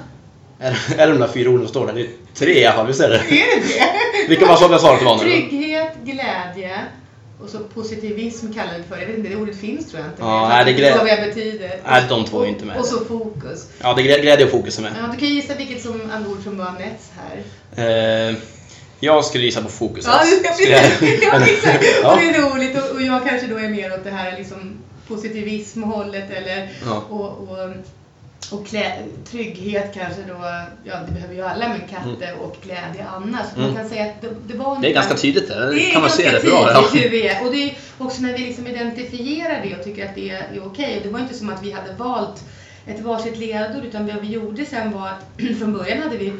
Är, 0.59 0.71
är 0.97 1.07
det 1.07 1.13
de 1.13 1.19
där 1.19 1.27
fyra 1.27 1.49
orden 1.49 1.61
som 1.61 1.67
står 1.69 1.87
där? 1.87 1.93
Det 1.93 2.01
är 2.01 2.07
tre 2.33 2.59
i 2.61 2.65
alla 2.65 2.75
fall, 2.75 2.87
visst 2.87 2.99
är 3.01 3.09
det? 3.09 3.15
är 3.15 3.21
det 3.55 3.67
det? 3.67 4.27
Vilka 4.29 4.45
var 4.45 4.55
som 4.55 4.71
jag 4.71 4.81
det 4.99 5.05
var 5.05 5.15
nu? 5.17 5.21
Trygghet, 5.23 5.93
glädje 6.03 6.77
och 7.43 7.49
så 7.49 7.59
positivism 7.59 8.53
kallar 8.53 8.71
vi 8.73 8.77
det 8.77 8.83
för. 8.89 8.97
Jag 8.97 9.07
vet 9.07 9.17
inte, 9.17 9.29
det 9.29 9.35
ordet 9.35 9.57
finns 9.57 9.89
tror 9.91 10.01
jag 10.01 10.09
inte. 10.11 10.21
Ja, 10.21 10.41
Jag 10.41 10.49
nej, 10.49 10.65
det 10.65 10.71
inte 10.71 10.81
vad 10.97 11.07
det 11.07 11.27
betyder. 11.35 11.79
Nej, 11.89 12.03
de 12.09 12.25
två 12.25 12.41
är 12.43 12.47
inte 12.47 12.65
med. 12.65 12.77
Och 12.77 12.85
så 12.85 13.05
fokus. 13.05 13.67
Ja, 13.81 13.93
det 13.93 14.01
är 14.01 14.05
glä- 14.05 14.21
glädje 14.21 14.45
och 14.45 14.51
fokus 14.51 14.77
är 14.77 14.81
med. 14.81 14.91
Ja, 15.03 15.11
du 15.13 15.17
kan 15.19 15.27
gissa 15.35 15.53
vilket 15.55 15.81
som 15.81 16.01
ord 16.27 16.43
som 16.43 16.57
var 16.57 16.65
Anettes 16.65 17.11
här. 17.17 18.29
Eh, 18.29 18.35
jag 18.99 19.25
skulle 19.25 19.43
gissa 19.43 19.61
på 19.61 19.69
fokus. 19.69 20.05
Ja, 20.07 20.19
det 20.43 20.53
Skulle 20.53 20.69
jag- 20.69 20.83
ja, 21.41 21.45
exakt. 21.47 21.85
Ja. 22.03 22.11
Och 22.13 22.19
det 22.19 22.25
är 22.29 22.41
roligt 22.41 22.77
och, 22.77 22.95
och 22.95 23.01
jag 23.01 23.27
kanske 23.29 23.47
då 23.47 23.57
är 23.57 23.69
mer 23.69 23.93
åt 23.93 24.03
det 24.03 24.09
här 24.11 24.37
liksom 24.37 24.77
positivismhållet 25.07 26.31
eller 26.31 26.69
Ja. 26.85 27.03
och, 27.09 27.49
och, 27.49 27.69
och 28.51 28.67
klä, 28.67 28.93
trygghet 29.31 29.93
kanske 29.93 30.21
då, 30.21 30.37
ja 30.83 30.95
det 31.07 31.11
behöver 31.11 31.35
ju 31.35 31.41
alla 31.41 31.69
men 31.69 31.79
katter 31.79 32.33
och 32.41 32.57
glädje 32.63 33.05
annars. 33.15 33.45
Mm. 33.55 33.67
Man 33.67 33.75
kan 33.75 33.89
säga 33.89 34.05
att 34.05 34.21
det, 34.21 34.27
det 34.47 34.57
var 34.57 34.81
Det 34.81 34.89
är 34.89 34.93
ganska 34.93 35.15
tydligt 35.15 35.47
där. 35.47 35.71
det 35.71 35.89
är 35.89 35.91
kan 35.91 36.01
man 36.01 36.09
se 36.09 36.31
det 36.31 36.43
bra. 36.43 36.71
Ja. 36.71 36.89
hur 36.93 37.09
vi 37.09 37.27
är. 37.27 37.45
Och 37.45 37.51
det 37.51 37.63
är 37.63 37.77
också 37.97 38.21
när 38.21 38.33
vi 38.33 38.39
liksom 38.39 38.67
identifierar 38.67 39.61
det 39.63 39.75
och 39.75 39.83
tycker 39.83 40.05
att 40.05 40.15
det 40.15 40.29
är 40.29 40.61
okej. 40.65 40.97
Och 40.97 41.03
Det 41.03 41.09
var 41.09 41.19
inte 41.19 41.33
som 41.33 41.49
att 41.49 41.63
vi 41.63 41.71
hade 41.71 41.93
valt 41.93 42.43
ett 42.87 43.01
varsitt 43.01 43.37
ledord 43.37 43.85
utan 43.85 44.05
det 44.05 44.15
vi 44.21 44.27
gjorde 44.27 44.65
sen 44.65 44.91
var 44.91 45.07
att 45.07 45.25
från 45.59 45.73
början 45.73 46.01
hade 46.01 46.17
vi 46.17 46.33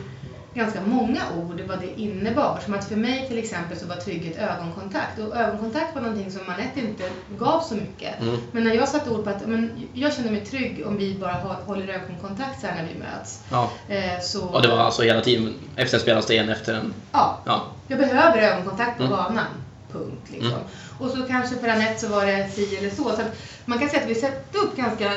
ganska 0.58 0.82
många 0.82 1.22
ord 1.38 1.62
vad 1.68 1.80
det 1.80 2.02
innebar. 2.02 2.60
Som 2.66 2.74
att 2.74 2.86
för 2.86 2.96
mig 2.96 3.28
till 3.28 3.38
exempel 3.38 3.78
så 3.80 3.86
var 3.88 3.96
trygghet 3.96 4.38
ögonkontakt. 4.38 5.20
Och 5.20 5.36
ögonkontakt 5.38 5.96
var 5.96 6.02
någonting 6.02 6.32
som 6.32 6.42
Anette 6.50 6.80
inte 6.80 7.04
gav 7.40 7.62
så 7.62 7.76
mycket. 7.76 8.22
Mm. 8.22 8.38
Men 8.52 8.64
när 8.64 8.76
jag 8.76 8.88
satte 8.90 9.10
ord 9.10 9.24
på 9.24 9.30
att 9.30 9.48
men, 9.48 9.88
jag 9.94 10.14
känner 10.14 10.32
mig 10.32 10.46
trygg 10.46 10.84
om 10.88 10.98
vi 10.98 11.16
bara 11.16 11.34
håller 11.66 11.88
ögonkontakt 11.88 12.62
så 12.62 12.68
här 12.68 12.76
när 12.84 12.90
vi 12.94 13.00
möts. 13.00 13.40
Ja. 13.52 13.70
Eh, 13.90 14.20
så, 14.22 14.46
Och 14.48 14.62
det 14.62 14.68
var 14.68 14.78
alltså 14.78 15.02
hela 15.02 15.22
tiden 15.22 15.54
efter 15.76 15.98
en 15.98 16.02
spelarsten, 16.02 16.38
en 16.40 16.50
efter 16.50 16.74
en. 16.74 16.94
ja, 17.12 17.40
Ja. 17.46 17.62
jag 17.88 18.00
behöver 18.00 18.38
ögonkontakt 18.38 18.98
på 18.98 19.04
Mm. 19.04 19.16
banan. 19.18 19.46
Punkt. 19.92 20.28
Liksom. 20.32 20.52
Mm. 20.52 20.64
Och 21.00 21.10
så 21.10 21.18
kanske 21.24 21.56
för 21.56 21.68
Anette 21.68 22.00
så 22.00 22.08
var 22.08 22.26
det 22.26 22.50
si 22.50 22.76
eller 22.78 22.90
så. 22.90 23.04
så 23.04 23.10
att 23.10 23.38
man 23.66 23.80
kan 23.80 23.90
säga 23.90 24.02
att 24.04 24.10
vi 24.10 24.16
sätter 24.16 24.60
upp 24.60 24.78
ganska 24.78 25.12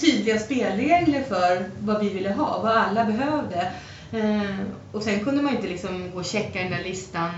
tydliga 0.00 0.38
spelregler 0.38 1.22
för 1.28 1.70
vad 1.78 2.00
vi 2.00 2.08
ville 2.08 2.30
ha, 2.32 2.60
vad 2.62 2.72
alla 2.76 3.04
behövde. 3.04 3.72
Eh, 4.12 4.60
och 4.92 5.02
sen 5.02 5.24
kunde 5.24 5.42
man 5.42 5.56
inte 5.56 5.68
liksom 5.68 6.10
gå 6.10 6.18
och 6.18 6.24
checka 6.24 6.58
den 6.58 6.70
där 6.70 6.84
listan 6.84 7.30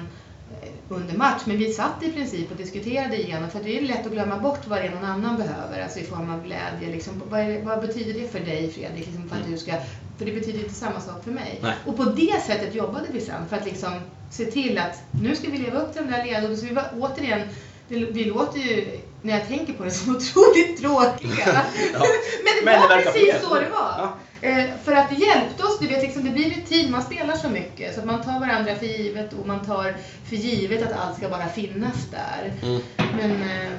eh, 0.62 0.68
under 0.88 1.16
match, 1.16 1.42
men 1.44 1.56
vi 1.56 1.72
satt 1.72 2.02
i 2.02 2.12
princip 2.12 2.50
och 2.50 2.56
diskuterade 2.56 3.22
igenom, 3.22 3.50
för 3.50 3.60
det 3.62 3.78
är 3.78 3.82
lätt 3.82 4.06
att 4.06 4.12
glömma 4.12 4.38
bort 4.38 4.66
vad 4.66 4.78
det 4.78 4.86
är 4.86 4.94
någon 4.94 5.04
annan 5.04 5.36
behöver, 5.36 5.82
alltså 5.82 5.98
i 5.98 6.04
form 6.04 6.30
av 6.30 6.44
glädje. 6.44 6.92
Liksom. 6.92 7.22
Vad, 7.30 7.40
är, 7.40 7.62
vad 7.62 7.80
betyder 7.80 8.20
det 8.20 8.28
för 8.28 8.40
dig 8.40 8.72
Fredrik? 8.72 9.06
Liksom 9.06 9.28
för, 9.28 9.36
att 9.36 9.46
du 9.48 9.58
ska, 9.58 9.72
för 10.18 10.24
det 10.24 10.32
betyder 10.32 10.58
inte 10.58 10.74
samma 10.74 11.00
sak 11.00 11.24
för 11.24 11.30
mig. 11.30 11.58
Nej. 11.62 11.74
Och 11.86 11.96
på 11.96 12.04
det 12.04 12.42
sättet 12.46 12.74
jobbade 12.74 13.06
vi 13.12 13.20
sen 13.20 13.48
för 13.48 13.56
att 13.56 13.64
liksom 13.64 13.92
se 14.30 14.44
till 14.44 14.78
att 14.78 15.02
nu 15.22 15.36
ska 15.36 15.50
vi 15.50 15.58
leva 15.58 15.80
upp 15.80 15.92
till 15.92 16.02
de 16.02 16.10
där 16.10 16.24
ledorden. 16.24 16.56
Så 16.56 16.66
vi 16.66 16.74
var 16.74 16.86
återigen, 16.98 17.40
det, 17.88 17.96
vi 17.96 18.24
låter 18.24 18.58
ju, 18.58 18.98
när 19.22 19.38
jag 19.38 19.48
tänker 19.48 19.72
på 19.72 19.84
det, 19.84 19.90
som 19.90 20.16
otroligt 20.16 20.80
tråkiga. 20.80 21.46
Ja. 21.92 22.00
Men 22.44 22.52
det 22.58 22.64
Men 22.64 22.74
det 22.74 22.80
var 22.80 22.88
verkar 22.88 23.12
precis 23.12 23.42
så 23.42 23.54
det 23.54 23.70
var. 23.70 23.94
Ja. 23.98 24.14
Eh, 24.42 24.64
för 24.84 24.92
att 24.92 25.10
det 25.10 25.14
hjälpte 25.14 25.64
oss, 25.64 25.78
du 25.78 25.86
vet, 25.86 26.02
liksom, 26.02 26.24
det 26.24 26.30
blir 26.30 26.52
ett 26.52 26.66
team, 26.66 26.90
man 26.90 27.02
spelar 27.02 27.36
så 27.36 27.48
mycket 27.48 27.94
så 27.94 28.00
att 28.00 28.06
man 28.06 28.22
tar 28.22 28.40
varandra 28.40 28.74
för 28.74 28.86
givet 28.86 29.32
och 29.32 29.46
man 29.46 29.64
tar 29.64 29.94
för 30.24 30.36
givet 30.36 30.82
att 30.82 30.92
allt 30.92 31.16
ska 31.16 31.28
bara 31.28 31.48
finnas 31.48 32.08
där. 32.10 32.52
Mm. 32.62 32.80
Men, 32.96 33.30
eh, 33.30 33.70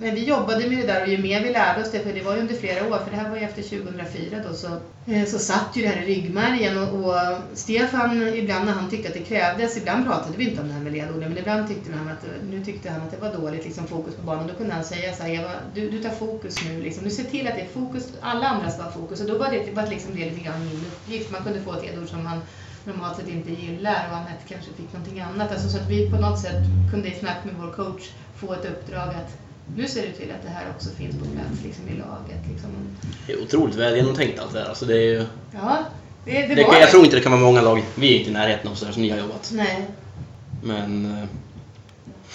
men 0.00 0.14
vi 0.14 0.24
jobbade 0.24 0.68
med 0.68 0.78
det 0.78 0.86
där 0.86 1.02
och 1.02 1.08
ju 1.08 1.18
mer 1.18 1.42
vi 1.42 1.52
lärde 1.52 1.82
oss 1.82 1.92
det, 1.92 2.00
för 2.00 2.12
det 2.12 2.22
var 2.22 2.34
ju 2.34 2.40
under 2.40 2.54
flera 2.54 2.88
år, 2.88 2.98
för 3.04 3.10
det 3.10 3.16
här 3.16 3.30
var 3.30 3.36
ju 3.36 3.42
efter 3.42 3.62
2004 3.62 4.38
då, 4.48 4.54
så, 4.54 4.66
eh, 5.12 5.24
så 5.24 5.38
satt 5.38 5.70
ju 5.74 5.82
det 5.82 5.88
här 5.88 6.02
i 6.02 6.06
ryggmärgen 6.06 6.78
och, 6.78 7.04
och 7.04 7.38
Stefan 7.54 8.28
ibland 8.34 8.66
när 8.66 8.72
han 8.72 8.90
tyckte 8.90 9.08
att 9.08 9.14
det 9.14 9.20
krävdes, 9.20 9.76
ibland 9.76 10.06
pratade 10.06 10.36
vi 10.36 10.50
inte 10.50 10.62
om 10.62 10.68
det 10.68 10.74
här 10.74 10.80
med 10.80 10.92
ledorden, 10.92 11.28
men 11.28 11.38
ibland 11.38 11.68
tyckte 11.68 11.92
han 11.92 12.08
att, 12.08 12.24
nu 12.50 12.64
tyckte 12.64 12.90
han 12.90 13.00
att 13.00 13.10
det 13.10 13.16
var 13.16 13.32
dåligt 13.32 13.64
liksom, 13.64 13.86
fokus 13.86 14.14
på 14.14 14.22
banan. 14.22 14.46
Då 14.46 14.54
kunde 14.54 14.74
han 14.74 14.84
säga 14.84 15.12
så 15.12 15.22
här, 15.22 15.30
Eva, 15.30 15.50
du, 15.74 15.90
du 15.90 16.02
tar 16.02 16.10
fokus 16.10 16.56
nu, 16.68 16.82
liksom. 16.82 17.04
du 17.04 17.10
ser 17.10 17.24
till 17.24 17.48
att 17.48 17.54
det 17.54 17.60
är 17.60 17.80
fokus, 17.80 18.12
alla 18.20 18.46
andra 18.46 18.70
ska 18.70 18.82
ha 18.82 18.90
fokus. 18.90 19.20
Och 19.20 19.26
då 19.26 19.38
var 19.38 19.50
det, 19.50 19.72
var 19.72 19.86
liksom 19.86 20.05
det 20.14 20.24
lite 20.30 20.40
grann 20.44 20.60
min 20.68 20.84
uppgift. 20.92 21.30
Man 21.30 21.42
kunde 21.42 21.60
få 21.60 21.72
ett 21.72 21.82
ledord 21.84 22.08
som 22.08 22.24
man 22.24 22.40
normalt 22.84 23.16
sett 23.16 23.28
inte 23.28 23.50
gillar 23.52 24.08
och 24.10 24.16
Anette 24.16 24.44
kanske 24.48 24.70
fick 24.76 24.92
någonting 24.92 25.20
annat. 25.20 25.52
Alltså, 25.52 25.68
så 25.68 25.76
att 25.78 25.88
vi 25.88 26.10
på 26.10 26.16
något 26.16 26.40
sätt 26.40 26.62
kunde 26.90 27.08
i 27.08 27.14
snack 27.20 27.36
med 27.44 27.54
vår 27.60 27.72
coach 27.72 28.02
få 28.36 28.52
ett 28.52 28.64
uppdrag 28.64 29.08
att 29.08 29.32
nu 29.76 29.88
ser 29.88 30.02
du 30.02 30.12
till 30.12 30.30
att 30.30 30.42
det 30.42 30.48
här 30.48 30.64
också 30.76 30.90
finns 30.90 31.14
på 31.18 31.24
plats 31.24 31.60
liksom, 31.64 31.88
i 31.88 31.92
laget. 31.92 32.46
Liksom. 32.52 32.70
Det 33.26 33.32
är 33.32 33.42
otroligt 33.42 33.74
väl 33.74 33.96
genomtänkt 33.96 34.40
allt 34.40 34.52
det 34.52 34.58
här. 34.60 34.68
Alltså 34.68 34.84
det 34.84 34.94
är 34.96 35.02
ju, 35.10 35.26
Ja, 35.54 35.78
det, 36.24 36.32
det, 36.46 36.54
det, 36.54 36.64
var 36.64 36.74
jag 36.76 36.90
tror 36.90 37.04
inte 37.04 37.16
det 37.16 37.22
kan 37.22 37.32
vara 37.32 37.42
många 37.42 37.60
lag, 37.62 37.82
vi 37.94 38.14
är 38.14 38.18
inte 38.18 38.30
i 38.30 38.32
närheten 38.32 38.70
av 38.70 38.74
sådär 38.74 38.92
som 38.92 39.02
ni 39.02 39.10
har 39.10 39.18
jobbat. 39.18 39.50
Nej. 39.54 39.86
Men 40.62 41.04
eh, 41.18 41.28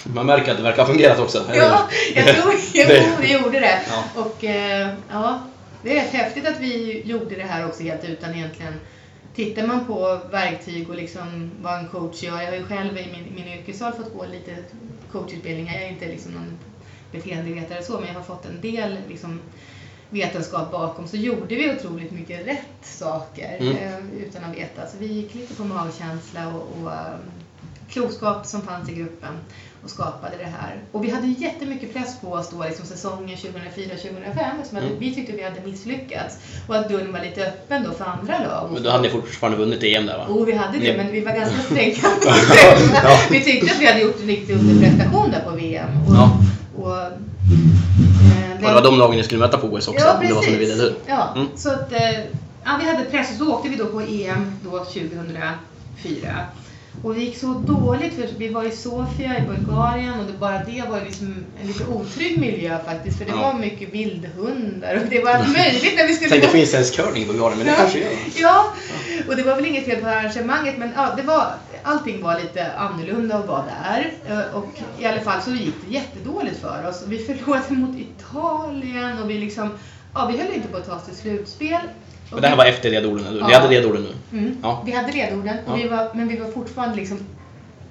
man 0.04 0.26
märker 0.26 0.50
att 0.50 0.56
det 0.56 0.62
verkar 0.62 0.82
ha 0.82 0.86
fungerat 0.92 1.18
också. 1.18 1.44
Ja, 1.54 1.88
jag 2.14 2.26
tror, 2.36 2.54
jag 2.74 2.88
Det- 2.88 3.02
tror 3.02 3.22
det 3.22 3.28
gjorde 3.32 3.60
det. 3.60 3.80
Ja. 3.90 4.20
Och 4.22 4.44
eh, 4.44 4.88
ja, 5.10 5.40
det 5.82 5.98
är 5.98 6.02
rätt 6.02 6.12
häftigt 6.12 6.48
att 6.48 6.60
vi 6.60 7.02
gjorde 7.04 7.36
det 7.36 7.42
här 7.42 7.66
också 7.66 7.82
helt 7.82 8.04
utan 8.04 8.34
egentligen 8.34 8.74
Tittar 9.34 9.66
man 9.66 9.86
på 9.86 10.20
verktyg 10.30 10.90
och 10.90 10.96
liksom 10.96 11.50
vad 11.62 11.78
en 11.78 11.88
coach 11.88 12.22
gör, 12.22 12.40
jag 12.40 12.50
har 12.50 12.56
ju 12.56 12.64
själv 12.64 12.98
i 12.98 13.06
min, 13.12 13.34
min 13.34 13.58
yrkesroll 13.58 13.92
fått 13.92 14.14
gå 14.14 14.26
lite 14.26 14.56
coachutbildningar, 15.12 15.74
jag 15.74 15.82
är 15.82 15.88
inte 15.88 16.08
liksom 16.08 16.32
någon 16.32 16.58
beteendevetare 17.12 17.82
så, 17.82 17.98
men 17.98 18.08
jag 18.08 18.14
har 18.14 18.22
fått 18.22 18.46
en 18.46 18.60
del 18.60 18.96
liksom, 19.08 19.40
vetenskap 20.10 20.70
bakom, 20.72 21.08
så 21.08 21.16
gjorde 21.16 21.54
vi 21.54 21.72
otroligt 21.76 22.12
mycket 22.12 22.46
rätt 22.46 22.78
saker 22.82 23.56
Mm. 23.60 23.76
eh, 23.76 24.22
utan 24.22 24.44
att 24.44 24.56
veta. 24.56 24.86
Så 24.86 24.98
vi 24.98 25.06
gick 25.06 25.34
lite 25.34 25.54
på 25.54 25.64
magkänsla 25.64 26.48
och, 26.48 26.82
och 26.82 26.92
eh, 26.92 27.16
klokskap 27.92 28.46
som 28.46 28.62
fanns 28.62 28.88
i 28.88 28.92
gruppen 28.94 29.28
och 29.84 29.90
skapade 29.90 30.36
det 30.38 30.44
här. 30.44 30.76
Och 30.92 31.04
vi 31.04 31.10
hade 31.10 31.26
ju 31.26 31.34
jättemycket 31.44 31.92
press 31.94 32.20
på 32.20 32.32
oss 32.32 32.50
då, 32.50 32.64
liksom 32.64 32.86
säsongen 32.86 33.36
2004-2005, 33.36 34.60
eftersom 34.60 34.78
att 34.78 34.84
Mm. 34.84 34.98
vi 34.98 35.14
tyckte 35.14 35.32
vi 35.32 35.42
hade 35.42 35.60
misslyckats. 35.64 36.36
Och 36.68 36.76
att 36.76 36.88
dörren 36.88 37.12
var 37.12 37.20
lite 37.20 37.46
öppen 37.46 37.82
då 37.84 37.90
för 37.92 38.04
andra 38.04 38.38
lag. 38.38 38.70
Men 38.72 38.82
då 38.82 38.90
hade 38.90 39.02
ni 39.02 39.08
fortfarande 39.10 39.58
vunnit 39.58 39.82
EM 39.82 40.06
där 40.06 40.18
va? 40.18 40.24
Och 40.24 40.48
vi 40.48 40.52
hade 40.52 40.78
det, 40.78 40.90
Ni- 40.92 40.96
men 40.96 41.12
vi 41.12 41.20
var 41.20 41.32
ganska 41.32 41.58
stränga. 41.62 41.96
Ja. 43.04 43.18
Vi 43.30 43.44
tyckte 43.44 43.72
att 43.74 43.80
vi 43.80 43.86
hade 43.86 44.00
gjort 44.00 44.20
en 44.20 44.26
riktig 44.26 44.54
underprestation 44.54 45.30
där 45.30 45.40
på 45.40 45.50
VM. 45.50 45.88
Och, 46.08 46.14
Ja. 46.14 46.38
och, 46.76 46.96
eh, 47.00 47.06
Och 48.54 48.68
det 48.68 48.74
var 48.74 48.82
de 48.82 48.98
lagen 48.98 49.16
ni 49.16 49.22
skulle 49.24 49.40
möta 49.40 49.58
på 49.58 49.66
OS 49.66 49.88
också, 49.88 50.04
Ja, 50.06 50.14
om 50.20 50.26
det 50.26 50.34
var 50.34 50.42
som 50.42 50.52
ni 50.52 50.58
ville? 50.58 50.92
Ja, 51.06 51.32
Mm. 51.36 51.48
så 51.56 51.70
att 51.70 51.92
eh, 51.92 52.10
ja, 52.64 52.78
vi 52.82 52.88
hade 52.90 53.04
press 53.04 53.30
och 53.30 53.36
så 53.46 53.52
åkte 53.54 53.68
vi 53.68 53.76
då 53.76 53.86
på 53.86 54.00
EM 54.00 54.58
då 54.64 54.70
2004. 54.84 56.28
Och 57.00 57.14
det 57.14 57.20
gick 57.20 57.38
så 57.38 57.46
dåligt 57.46 58.14
för 58.14 58.28
vi 58.38 58.48
var 58.48 58.64
i 58.64 58.70
Sofia 58.70 59.38
i 59.38 59.42
Bulgarien 59.42 60.20
och 60.20 60.26
det, 60.26 60.32
bara 60.32 60.58
det 60.64 60.84
var 60.90 61.00
liksom 61.00 61.44
en 61.60 61.66
lite 61.66 61.84
otrygg 61.84 62.38
miljö 62.38 62.78
faktiskt 62.84 63.18
för 63.18 63.24
det 63.24 63.30
Ja. 63.30 63.36
var 63.42 63.54
mycket 63.54 63.94
vildhundar 63.94 64.94
och 64.96 65.02
det 65.10 65.24
var 65.24 65.30
allt 65.30 65.52
möjligt 65.56 65.94
när 65.96 66.06
vi 66.06 66.14
skulle 66.14 66.30
Tänkte 66.30 66.58
ens 66.58 66.90
curling 66.90 67.22
i 67.22 67.26
Bulgarien, 67.26 67.58
men 67.58 67.66
det 67.66 67.72
Ja. 67.72 67.76
kanske 67.78 67.98
gör. 67.98 68.10
Ja, 68.36 68.72
och 69.28 69.36
det 69.36 69.42
var 69.42 69.56
väl 69.56 69.66
inget 69.66 69.84
fel 69.84 70.00
på 70.00 70.06
arrangemanget 70.08 70.78
men 70.78 70.90
ja, 70.96 71.14
det 71.16 71.22
var, 71.22 71.46
allting 71.82 72.22
var 72.22 72.40
lite 72.40 72.72
annorlunda 72.72 73.36
att 73.36 73.46
vara 73.48 73.64
där. 73.82 74.12
Eh, 74.28 74.54
Och 74.56 74.68
i 74.98 75.06
alla 75.06 75.20
fall 75.20 75.42
så 75.42 75.50
gick 75.50 75.74
det 75.86 75.94
jättedåligt 75.94 76.60
för 76.60 76.88
oss. 76.88 77.02
Vi 77.06 77.18
förlorade 77.18 77.74
mot 77.74 77.96
Italien 77.98 79.18
och 79.22 79.30
vi 79.30 79.38
liksom, 79.38 79.70
ja 80.14 80.26
vi 80.32 80.38
höll 80.38 80.52
inte 80.54 80.68
på 80.68 80.76
att 80.76 80.86
ta 80.86 80.94
oss 80.96 81.04
till 81.04 81.16
slutspel. 81.16 81.80
Och 82.34 82.40
det 82.40 82.48
här 82.48 82.56
var 82.56 82.64
efter 82.64 82.90
ledorden, 82.90 83.26
eller 83.26 83.40
hur? 83.40 83.46
Vi 83.46 83.52
Ja. 83.52 83.58
hade 83.58 83.70
ledorden 83.74 84.02
nu. 84.30 84.38
Mm. 84.38 84.56
Ja. 84.62 84.82
Vi 84.86 84.92
hade 84.92 85.12
ledorden, 85.12 85.56
och 85.66 85.72
Ja. 85.78 85.82
vi 85.82 85.88
var, 85.88 86.08
men 86.14 86.28
vi 86.28 86.36
var 86.36 86.50
fortfarande 86.50 86.96
liksom 86.96 87.18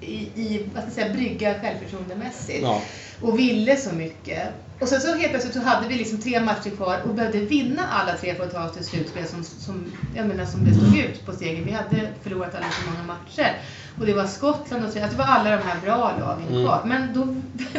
i, 0.00 0.14
i 0.14 0.66
vad 0.74 0.82
ska 0.84 0.86
jag 0.86 0.92
säga, 0.92 1.14
brygga 1.14 1.54
självförtroendemässigt. 1.60 2.62
Ja. 2.62 2.80
Och 3.20 3.38
ville 3.38 3.76
så 3.76 3.94
mycket. 3.94 4.42
Och 4.80 4.88
sen 4.88 5.00
så 5.00 5.14
helt 5.14 5.30
plötsligt 5.30 5.54
så 5.54 5.60
hade 5.60 5.88
vi 5.88 5.94
liksom 5.94 6.18
tre 6.18 6.40
matcher 6.40 6.70
kvar 6.70 6.98
och 7.08 7.14
behövde 7.14 7.38
vinna 7.38 7.82
alla 7.90 8.16
tre 8.16 8.34
för 8.34 8.44
att 8.44 8.52
ta 8.54 8.64
oss 8.64 8.72
till 8.72 8.84
slutspel 8.84 9.26
som, 9.26 9.44
som, 9.44 9.84
jag 10.16 10.26
menar, 10.26 10.44
som 10.44 10.64
det 10.64 10.74
stod 10.74 10.96
ut 10.98 11.26
på 11.26 11.32
stegen. 11.32 11.64
Vi 11.64 11.72
hade 11.72 12.08
förlorat 12.22 12.54
alldeles 12.54 12.74
för 12.74 12.90
många 12.90 13.02
matcher. 13.04 13.56
Och 14.00 14.06
det 14.06 14.12
var 14.14 14.26
Skottland 14.26 14.84
och 14.86 14.92
så 14.92 14.98
alltså 15.02 15.16
Det 15.18 15.24
var 15.24 15.30
alla 15.34 15.50
de 15.50 15.62
här 15.62 15.76
bra 15.84 16.12
lagen 16.20 16.48
Mm. 16.50 16.64
kvar. 16.64 16.82
Men 16.84 17.14
då, 17.14 17.20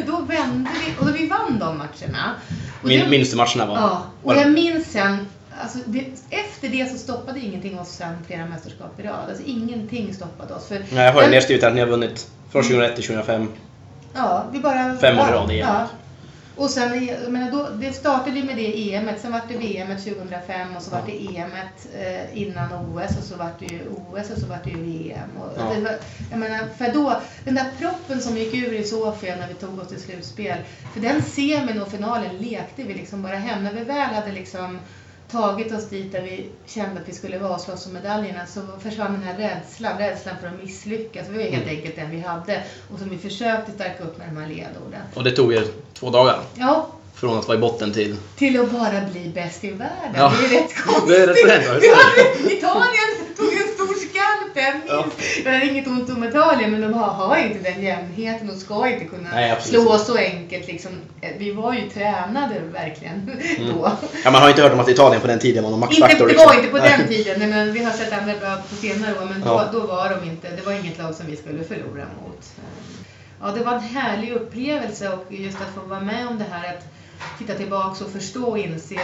då 0.06 0.20
vände 0.20 0.70
vi 0.86 0.92
och 1.00 1.06
då 1.06 1.12
vi 1.12 1.26
vann 1.26 1.58
de 1.58 1.78
matcherna. 1.78 2.34
Och 2.82 2.88
Min, 2.88 3.00
det- 3.00 3.08
minns 3.08 3.30
du 3.30 3.36
matcherna? 3.36 3.66
Va? 3.66 3.74
Ja, 3.80 4.02
och 4.22 4.34
Var 4.34 4.40
jag 4.42 4.52
minns 4.52 4.92
sen, 4.92 5.26
alltså 5.62 5.78
det, 5.86 6.06
efter 6.30 6.68
det 6.68 6.90
så 6.92 6.98
stoppade 6.98 7.40
ingenting 7.40 7.78
oss 7.80 7.88
sen 7.88 8.16
flera 8.26 8.46
mästerskap 8.46 9.00
i 9.00 9.02
rad. 9.02 9.28
Alltså 9.28 9.44
ingenting 9.46 10.14
stoppade 10.14 10.54
oss. 10.54 10.66
För 10.66 10.84
Nej, 10.92 11.04
jag 11.04 11.12
har 11.12 11.22
ju 11.22 11.30
nedskrivet 11.30 11.64
att 11.64 11.74
ni 11.74 11.80
har 11.80 11.88
vunnit 11.88 12.28
från 12.50 12.62
2001 12.62 12.94
till 12.96 13.04
2005. 13.04 13.48
Ja, 14.14 14.44
vi 14.52 14.60
bara... 14.60 14.96
Fem 14.96 15.18
år 15.18 15.28
i 15.28 15.32
rad 15.32 15.50
igen. 15.50 15.68
Ja. 15.68 15.86
Och 16.56 16.70
sen, 16.70 17.06
jag 17.06 17.32
menar, 17.32 17.50
då, 17.50 17.68
det 17.80 17.92
startade 17.92 18.36
ju 18.36 18.44
med 18.44 18.56
det 18.56 18.94
EMet, 18.94 19.20
sen 19.20 19.32
var 19.32 19.40
det 19.48 19.56
VM 19.56 19.88
2005 19.96 20.76
och 20.76 20.82
så 20.82 20.90
var 20.90 21.02
det 21.06 21.36
EMet 21.36 21.88
eh, 22.00 22.42
innan 22.42 22.72
OS 22.72 23.18
och 23.18 23.24
så 23.24 23.36
var 23.36 23.50
det 23.58 23.66
ju 23.74 23.80
OS 23.88 24.30
och 24.30 24.38
så 24.38 24.46
var 24.46 24.58
det 24.64 24.70
ju 24.70 24.82
VM. 24.82 25.28
Och 25.40 25.50
Ja. 25.58 25.74
det 25.74 25.80
var, 25.80 25.98
jag 26.30 26.38
menar, 26.38 26.68
för 26.78 26.92
då, 26.92 27.20
den 27.44 27.54
där 27.54 27.66
proppen 27.78 28.20
som 28.20 28.36
gick 28.36 28.54
ur 28.54 28.72
i 28.72 28.84
Sofia 28.84 29.36
när 29.36 29.48
vi 29.48 29.54
tog 29.54 29.78
oss 29.78 29.88
till 29.88 30.00
slutspel, 30.00 30.58
för 30.92 31.00
den 31.00 31.22
semin 31.22 31.82
och 31.82 31.88
finalen 31.88 32.36
lekte 32.36 32.82
vi 32.82 32.94
liksom 32.94 33.22
bara 33.22 33.36
hem. 33.36 33.64
När 33.64 33.72
vi 33.72 33.84
väl 33.84 34.14
hade 34.14 34.32
liksom 34.32 34.78
tagit 35.34 35.72
oss 35.72 35.88
dit 35.88 36.12
där 36.12 36.22
vi 36.22 36.46
kände 36.66 37.00
att 37.00 37.08
vi 37.08 37.12
skulle 37.12 37.38
vara 37.38 37.54
och 37.54 37.60
slåss 37.60 37.86
om 37.86 37.92
medaljerna 37.92 38.46
så 38.46 38.60
försvann 38.82 39.12
den 39.12 39.22
här 39.22 39.38
rädslan, 39.38 39.98
rädslan 39.98 40.34
för 40.40 40.46
att 40.48 40.62
misslyckas. 40.62 41.26
Det 41.26 41.32
var 41.32 41.40
helt 41.42 41.54
Mm. 41.64 41.68
enkelt 41.76 41.96
den 41.96 42.10
vi 42.10 42.20
hade 42.20 42.62
och 42.92 42.98
som 42.98 43.08
vi 43.08 43.18
försökte 43.18 43.72
stärka 43.72 44.04
upp 44.04 44.18
med 44.18 44.28
de 44.28 44.36
här 44.40 44.48
ledorden. 44.48 45.00
Och 45.14 45.24
det 45.24 45.30
tog 45.30 45.54
er 45.54 45.64
två 45.94 46.10
dagar. 46.10 46.40
Ja, 46.54 46.86
Från 47.14 47.38
att 47.38 47.48
vara 47.48 47.58
i 47.58 47.60
botten 47.60 47.92
till... 47.92 48.16
till 48.36 48.60
att 48.60 48.70
bara 48.72 49.00
bli 49.12 49.28
bäst 49.34 49.64
i 49.64 49.70
världen. 49.70 50.14
Ja. 50.14 50.32
Det 50.40 50.46
är 50.56 50.60
rätt 50.62 50.76
konstigt. 50.84 51.08
Det 51.08 51.22
är 51.22 51.26
rätt 51.26 51.68
hade, 51.68 52.54
Italien 52.54 53.10
tog 53.36 53.52
en 53.52 53.73
stor 53.84 53.94
skalp, 53.94 54.56
jag 54.56 54.74
Ja. 54.88 55.04
Jag 55.44 55.52
har 55.52 55.60
inget 55.70 55.86
ont 55.86 56.10
om 56.10 56.24
Italien, 56.24 56.70
men 56.70 56.80
de 56.80 56.92
har, 56.94 57.06
har 57.08 57.36
inte 57.36 57.70
den 57.70 57.82
jämnheten 57.82 58.50
och 58.50 58.56
ska 58.56 58.88
inte 58.88 59.04
kunna 59.04 59.28
Nej, 59.32 59.56
slå 59.62 59.80
inte. 59.92 59.98
så 60.04 60.16
enkelt. 60.16 60.66
Liksom. 60.66 60.90
Vi 61.38 61.50
var 61.52 61.74
ju 61.74 61.88
tränade 61.90 62.54
verkligen 62.72 63.30
Mm. 63.58 63.68
då. 63.76 63.90
Ja, 64.24 64.30
man 64.30 64.42
har 64.42 64.48
inte 64.48 64.62
hört 64.62 64.72
om 64.72 64.80
att 64.80 64.88
Italien 64.88 65.20
på 65.20 65.26
den 65.26 65.38
tiden 65.38 65.64
var 65.64 65.70
någon 65.70 65.82
Inte, 65.82 66.00
maxfaktor. 66.00 66.26
det 66.26 66.32
liksom. 66.32 66.48
var 66.48 66.54
inte 66.56 66.68
på 66.70 66.78
den 66.78 67.08
tiden, 67.08 67.38
nej, 67.38 67.48
men 67.48 67.72
vi 67.72 67.84
har 67.84 67.92
sett 67.92 68.12
andra 68.12 68.34
bra 68.40 68.56
på 68.70 68.74
senare 68.76 69.12
år, 69.18 69.24
men 69.30 69.40
då, 69.40 69.46
Ja. 69.46 69.68
då 69.72 69.80
var 69.80 70.08
de 70.20 70.30
inte, 70.30 70.50
det 70.56 70.62
var 70.66 70.72
inget 70.72 70.98
lag 70.98 71.14
som 71.14 71.26
vi 71.26 71.36
skulle 71.36 71.64
förlora 71.64 72.04
mot. 72.22 72.42
Ja, 73.40 73.50
det 73.50 73.64
var 73.64 73.72
en 73.72 73.80
härlig 73.80 74.32
upplevelse 74.32 75.08
och 75.08 75.24
just 75.32 75.56
att 75.60 75.74
få 75.82 75.88
vara 75.88 76.00
med 76.00 76.26
om 76.28 76.38
det 76.38 76.44
här, 76.50 76.68
att 76.74 76.84
titta 77.38 77.54
tillbaka 77.54 78.04
och 78.04 78.10
förstå 78.10 78.44
och 78.44 78.58
inse 78.58 78.94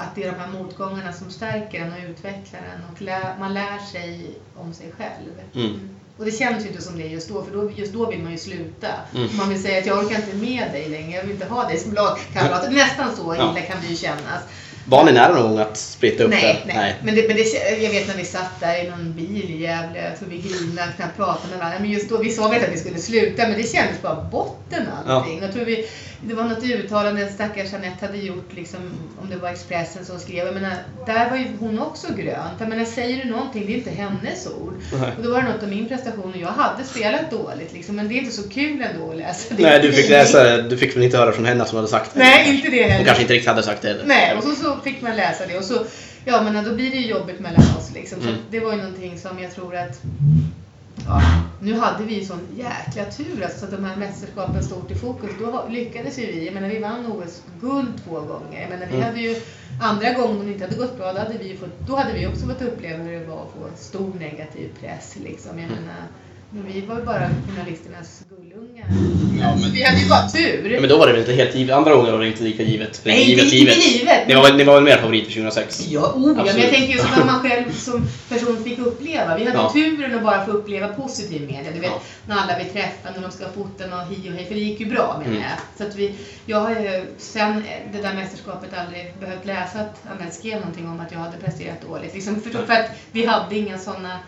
att 0.00 0.14
det 0.14 0.22
är 0.24 0.32
de 0.32 0.38
här 0.38 0.48
motgångarna 0.48 1.12
som 1.12 1.30
stärker 1.30 1.80
en 1.80 1.92
och 1.92 2.10
utvecklar 2.10 2.60
en 2.60 2.80
och 2.92 3.02
lä- 3.02 3.34
man 3.40 3.54
lär 3.54 3.78
sig 3.92 4.20
om 4.56 4.72
sig 4.74 4.92
själv. 4.98 5.32
Mm. 5.54 5.88
Och 6.18 6.24
det 6.24 6.30
känns 6.38 6.64
ju 6.64 6.68
inte 6.68 6.82
som 6.82 6.98
det 6.98 7.04
just 7.06 7.28
då, 7.28 7.42
för 7.44 7.52
då, 7.56 7.70
just 7.76 7.92
då 7.92 8.10
vill 8.10 8.22
man 8.22 8.32
ju 8.32 8.38
sluta. 8.38 8.88
Mm. 9.14 9.28
Man 9.36 9.48
vill 9.48 9.62
säga 9.62 9.78
att 9.78 9.86
jag 9.86 9.98
orkar 10.04 10.16
inte 10.16 10.36
med 10.36 10.72
dig 10.72 10.88
längre, 10.88 11.16
jag 11.16 11.22
vill 11.22 11.30
inte 11.32 11.46
ha 11.46 11.68
dig 11.68 11.78
som 11.78 11.92
lagkamrat. 11.94 12.72
Nästan 12.72 13.16
så 13.16 13.34
Ja. 13.38 13.50
illa 13.50 13.60
kan 13.66 13.76
det 13.82 13.88
ju 13.88 13.96
kännas. 13.96 14.42
Var 14.86 15.04
ni 15.04 15.12
nära 15.12 15.34
någon 15.34 15.42
gång 15.50 15.58
att 15.58 15.76
splitta 15.76 16.24
upp 16.24 16.30
Nej, 16.30 16.62
det? 16.66 16.74
nej. 16.74 16.96
Men, 17.02 17.14
det, 17.14 17.28
men 17.28 17.36
det, 17.36 17.42
jag 17.82 17.90
vet 17.90 18.08
när 18.08 18.14
vi 18.16 18.24
satt 18.24 18.60
där 18.60 18.84
i 18.84 18.90
någon 18.90 19.12
bil 19.12 19.50
i 19.50 19.62
Gävle, 19.62 20.04
jag 20.08 20.18
tror 20.18 20.28
vi 20.28 20.38
grinade, 20.38 20.92
knappt 20.96 21.16
pratade 21.16 21.48
med 21.50 21.58
varandra. 21.58 21.78
Men 21.80 21.90
just 21.90 22.08
då, 22.08 22.16
vi 22.18 22.30
sa 22.30 22.48
väl 22.48 22.64
att 22.64 22.72
vi 22.72 22.78
skulle 22.78 22.98
sluta, 22.98 23.42
men 23.48 23.56
det 23.56 23.72
kändes 23.72 24.02
bara 24.02 24.24
botten 24.32 24.82
allting. 25.06 25.42
Jag 25.42 25.52
tror 25.52 25.64
vi, 25.64 25.86
det 26.22 26.34
var 26.34 26.44
något 26.44 26.62
uttalande 26.64 27.28
stackars 27.28 27.72
Jeanette 27.72 28.06
hade 28.06 28.18
gjort, 28.18 28.52
liksom, 28.54 28.80
om 29.22 29.30
det 29.30 29.36
var 29.36 29.48
Expressen 29.48 30.04
som 30.04 30.18
skrev. 30.18 30.46
Jag 30.46 30.54
menar, 30.54 30.72
där 31.06 31.30
var 31.30 31.36
ju 31.36 31.46
hon 31.60 31.78
också 31.78 32.06
grön. 32.16 32.48
Jag 32.58 32.68
menar, 32.68 32.84
säger 32.84 33.24
du 33.24 33.30
någonting, 33.30 33.66
det 33.66 33.72
är 33.72 33.76
inte 33.76 33.90
hennes 33.90 34.46
ord. 34.46 34.74
Nej. 35.00 35.12
Och 35.16 35.22
då 35.22 35.30
var 35.30 35.42
det 35.42 35.48
något 35.48 35.62
om 35.62 35.70
min 35.70 35.88
prestation 35.88 36.32
och 36.34 36.40
jag 36.40 36.48
hade 36.48 36.84
spelat 36.84 37.30
dåligt, 37.30 37.72
liksom, 37.72 37.96
men 37.96 38.08
det 38.08 38.14
är 38.14 38.18
inte 38.18 38.36
så 38.36 38.48
kul 38.48 38.82
ändå 38.82 39.10
att 39.10 39.16
läsa 39.16 39.54
det. 39.54 39.62
Nej, 39.62 39.80
du 39.82 39.92
fick 39.92 40.10
läsa. 40.10 40.56
Du 40.62 40.76
fick 40.76 40.96
väl 40.96 41.02
inte 41.02 41.18
höra 41.18 41.32
från 41.32 41.44
henne 41.44 41.64
som 41.64 41.76
hade 41.76 41.88
sagt 41.88 42.14
det? 42.14 42.18
Nej, 42.18 42.56
inte 42.56 42.70
det 42.70 42.82
heller. 42.82 42.96
Hon 42.96 43.04
kanske 43.04 43.22
inte 43.22 43.34
riktigt 43.34 43.48
hade 43.48 43.62
sagt 43.62 43.82
det 43.82 43.88
heller. 43.88 44.04
Nej, 44.06 44.36
och 44.36 44.42
så, 44.44 44.54
så 44.54 44.76
fick 44.84 45.02
man 45.02 45.16
läsa 45.16 45.46
det 45.46 45.58
och 45.58 45.64
så, 45.64 45.74
ja 46.24 46.42
men 46.42 46.64
då 46.64 46.74
blir 46.74 46.90
det 46.90 46.96
ju 46.96 47.06
jobbigt 47.06 47.40
mellan 47.40 47.60
oss 47.78 47.90
liksom. 47.94 48.20
Så 48.22 48.28
Mm. 48.28 48.40
det 48.50 48.60
var 48.60 48.72
ju 48.72 48.78
någonting 48.78 49.18
som 49.18 49.38
jag 49.38 49.54
tror 49.54 49.76
att, 49.76 50.00
ja, 51.06 51.22
nu 51.62 51.74
hade 51.78 52.04
vi 52.04 52.14
ju 52.14 52.24
sån 52.24 52.40
jäkla 52.56 53.04
tur 53.04 53.42
alltså, 53.44 53.58
så 53.58 53.64
att 53.64 53.70
de 53.70 53.84
här 53.84 53.96
mästerskapen 53.96 54.62
stod 54.62 54.90
i 54.90 54.94
fokus. 54.94 55.30
Då 55.38 55.64
lyckades 55.70 56.18
ju 56.18 56.26
vi, 56.26 56.44
jag 56.44 56.54
menar 56.54 56.68
vi 56.68 56.78
vann 56.78 57.06
OS-guld 57.06 57.92
två 58.04 58.20
gånger. 58.20 58.60
Jag 58.60 58.70
menar 58.70 58.86
vi 58.86 58.94
Mm. 58.94 59.06
hade 59.06 59.20
ju, 59.20 59.36
andra 59.82 60.12
gången 60.12 60.46
det 60.46 60.52
inte 60.52 60.64
hade 60.64 60.76
gått 60.76 60.96
bra, 60.96 61.12
då 61.12 61.18
hade 61.18 61.38
vi 61.38 61.56
fått, 61.56 61.80
då 61.86 61.96
hade 61.96 62.12
vi 62.12 62.26
också 62.26 62.46
fått 62.46 62.62
uppleva 62.62 63.02
hur 63.02 63.20
det 63.20 63.26
var 63.26 63.42
att 63.42 63.52
få 63.52 63.76
stor 63.76 64.12
negativ 64.20 64.70
press 64.80 65.16
liksom. 65.24 65.58
Jag 65.58 65.68
Mm. 65.70 65.80
menar, 65.80 66.02
men 66.52 66.72
vi 66.72 66.80
var 66.80 66.96
ju 66.98 67.04
bara 67.04 67.30
journalisternas 67.48 68.22
gullungar. 68.30 68.86
Ja, 69.40 69.56
men- 69.60 69.72
Vi 69.72 69.82
hade 69.82 70.00
ju 70.00 70.08
bara 70.08 70.28
tur. 70.28 70.70
Ja, 70.74 70.80
men 70.80 70.88
då 70.90 70.98
var 70.98 71.06
det 71.06 71.12
väl 71.12 71.20
inte 71.20 71.32
helt 71.32 71.54
givet. 71.54 71.76
Andra 71.76 71.94
gånger 71.94 72.12
var 72.12 72.18
det 72.18 72.26
inte 72.26 72.42
lika 72.42 72.62
givet. 72.62 72.96
För 72.96 73.08
Nej, 73.10 73.24
givet, 73.30 73.50
det 73.50 73.56
är 73.56 73.58
givet. 73.58 73.76
inte 73.76 73.88
givet. 73.88 74.28
Ni 74.28 74.34
var, 74.34 74.42
väl- 74.42 74.56
ni 74.56 74.64
var 74.64 74.74
väl 74.74 74.84
mer 74.84 74.96
favorit 74.96 75.24
för 75.24 75.32
2006? 75.32 75.86
Ja, 75.90 76.12
oh, 76.16 76.34
ja, 76.36 76.44
men 76.44 76.60
jag 76.60 76.70
tänker 76.70 76.92
just 76.94 77.16
vad 77.16 77.26
man 77.26 77.40
själv 77.42 77.72
som 77.72 78.06
person 78.28 78.64
fick 78.64 78.78
uppleva. 78.78 79.36
Vi 79.36 79.44
hade 79.44 79.56
Ja. 79.58 79.70
turen 79.72 80.14
att 80.14 80.22
bara 80.22 80.44
få 80.46 80.50
uppleva 80.50 80.88
positiv 80.88 81.40
media. 81.42 81.72
Du 81.74 81.80
vet, 81.80 81.90
Ja. 81.90 82.00
när 82.26 82.36
alla 82.36 82.58
vi 82.58 82.64
träffade, 82.64 83.14
när 83.20 83.22
de 83.28 83.30
ska 83.32 83.44
ha 83.44 83.52
foten 83.52 83.92
och 83.92 84.06
hi 84.06 84.28
och 84.30 84.32
hej. 84.34 84.44
För 84.46 84.54
det 84.54 84.60
gick 84.60 84.80
ju 84.80 84.86
bra 84.86 85.16
menar 85.24 85.36
Mm. 85.36 85.42
jag. 85.48 85.58
Så 85.78 85.84
att 85.84 85.96
vi, 85.96 86.14
jag 86.46 86.60
har 86.60 86.70
ju 86.70 87.04
sen 87.18 87.64
det 87.92 88.02
där 88.02 88.14
mästerskapet 88.14 88.70
aldrig 88.78 89.12
behövt 89.20 89.44
läsa 89.46 89.78
att 89.80 90.02
Anette 90.16 90.34
skrev 90.36 90.58
någonting 90.60 90.88
om 90.88 91.00
att 91.00 91.12
jag 91.12 91.18
hade 91.18 91.36
presterat 91.44 91.82
dåligt. 91.88 92.14
Liksom 92.14 92.40
för, 92.40 92.50
för 92.50 92.72
att 92.72 92.90
vi 93.12 93.26
hade 93.26 93.56
inga 93.58 93.78
sådana 93.78 94.18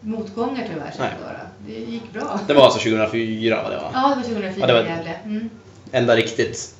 motgångar 0.00 0.64
tyvärr. 0.68 0.94
Nej. 0.98 1.10
Då, 1.20 1.26
då. 1.28 1.72
Det 1.72 1.80
gick 1.92 2.12
bra. 2.12 2.40
Det 2.46 2.54
var 2.54 2.64
alltså 2.64 2.78
2004 2.78 3.62
vad 3.62 3.72
det 3.72 3.76
var? 3.76 3.90
Ja, 3.94 4.08
det 4.08 4.14
var 4.16 4.22
2004 4.22 4.54
Ja, 4.60 4.66
det 4.66 4.72
var- 4.72 4.80
Gävle. 4.96 5.14
Mm. 5.24 5.50
Enda 5.92 6.16
riktigt 6.16 6.74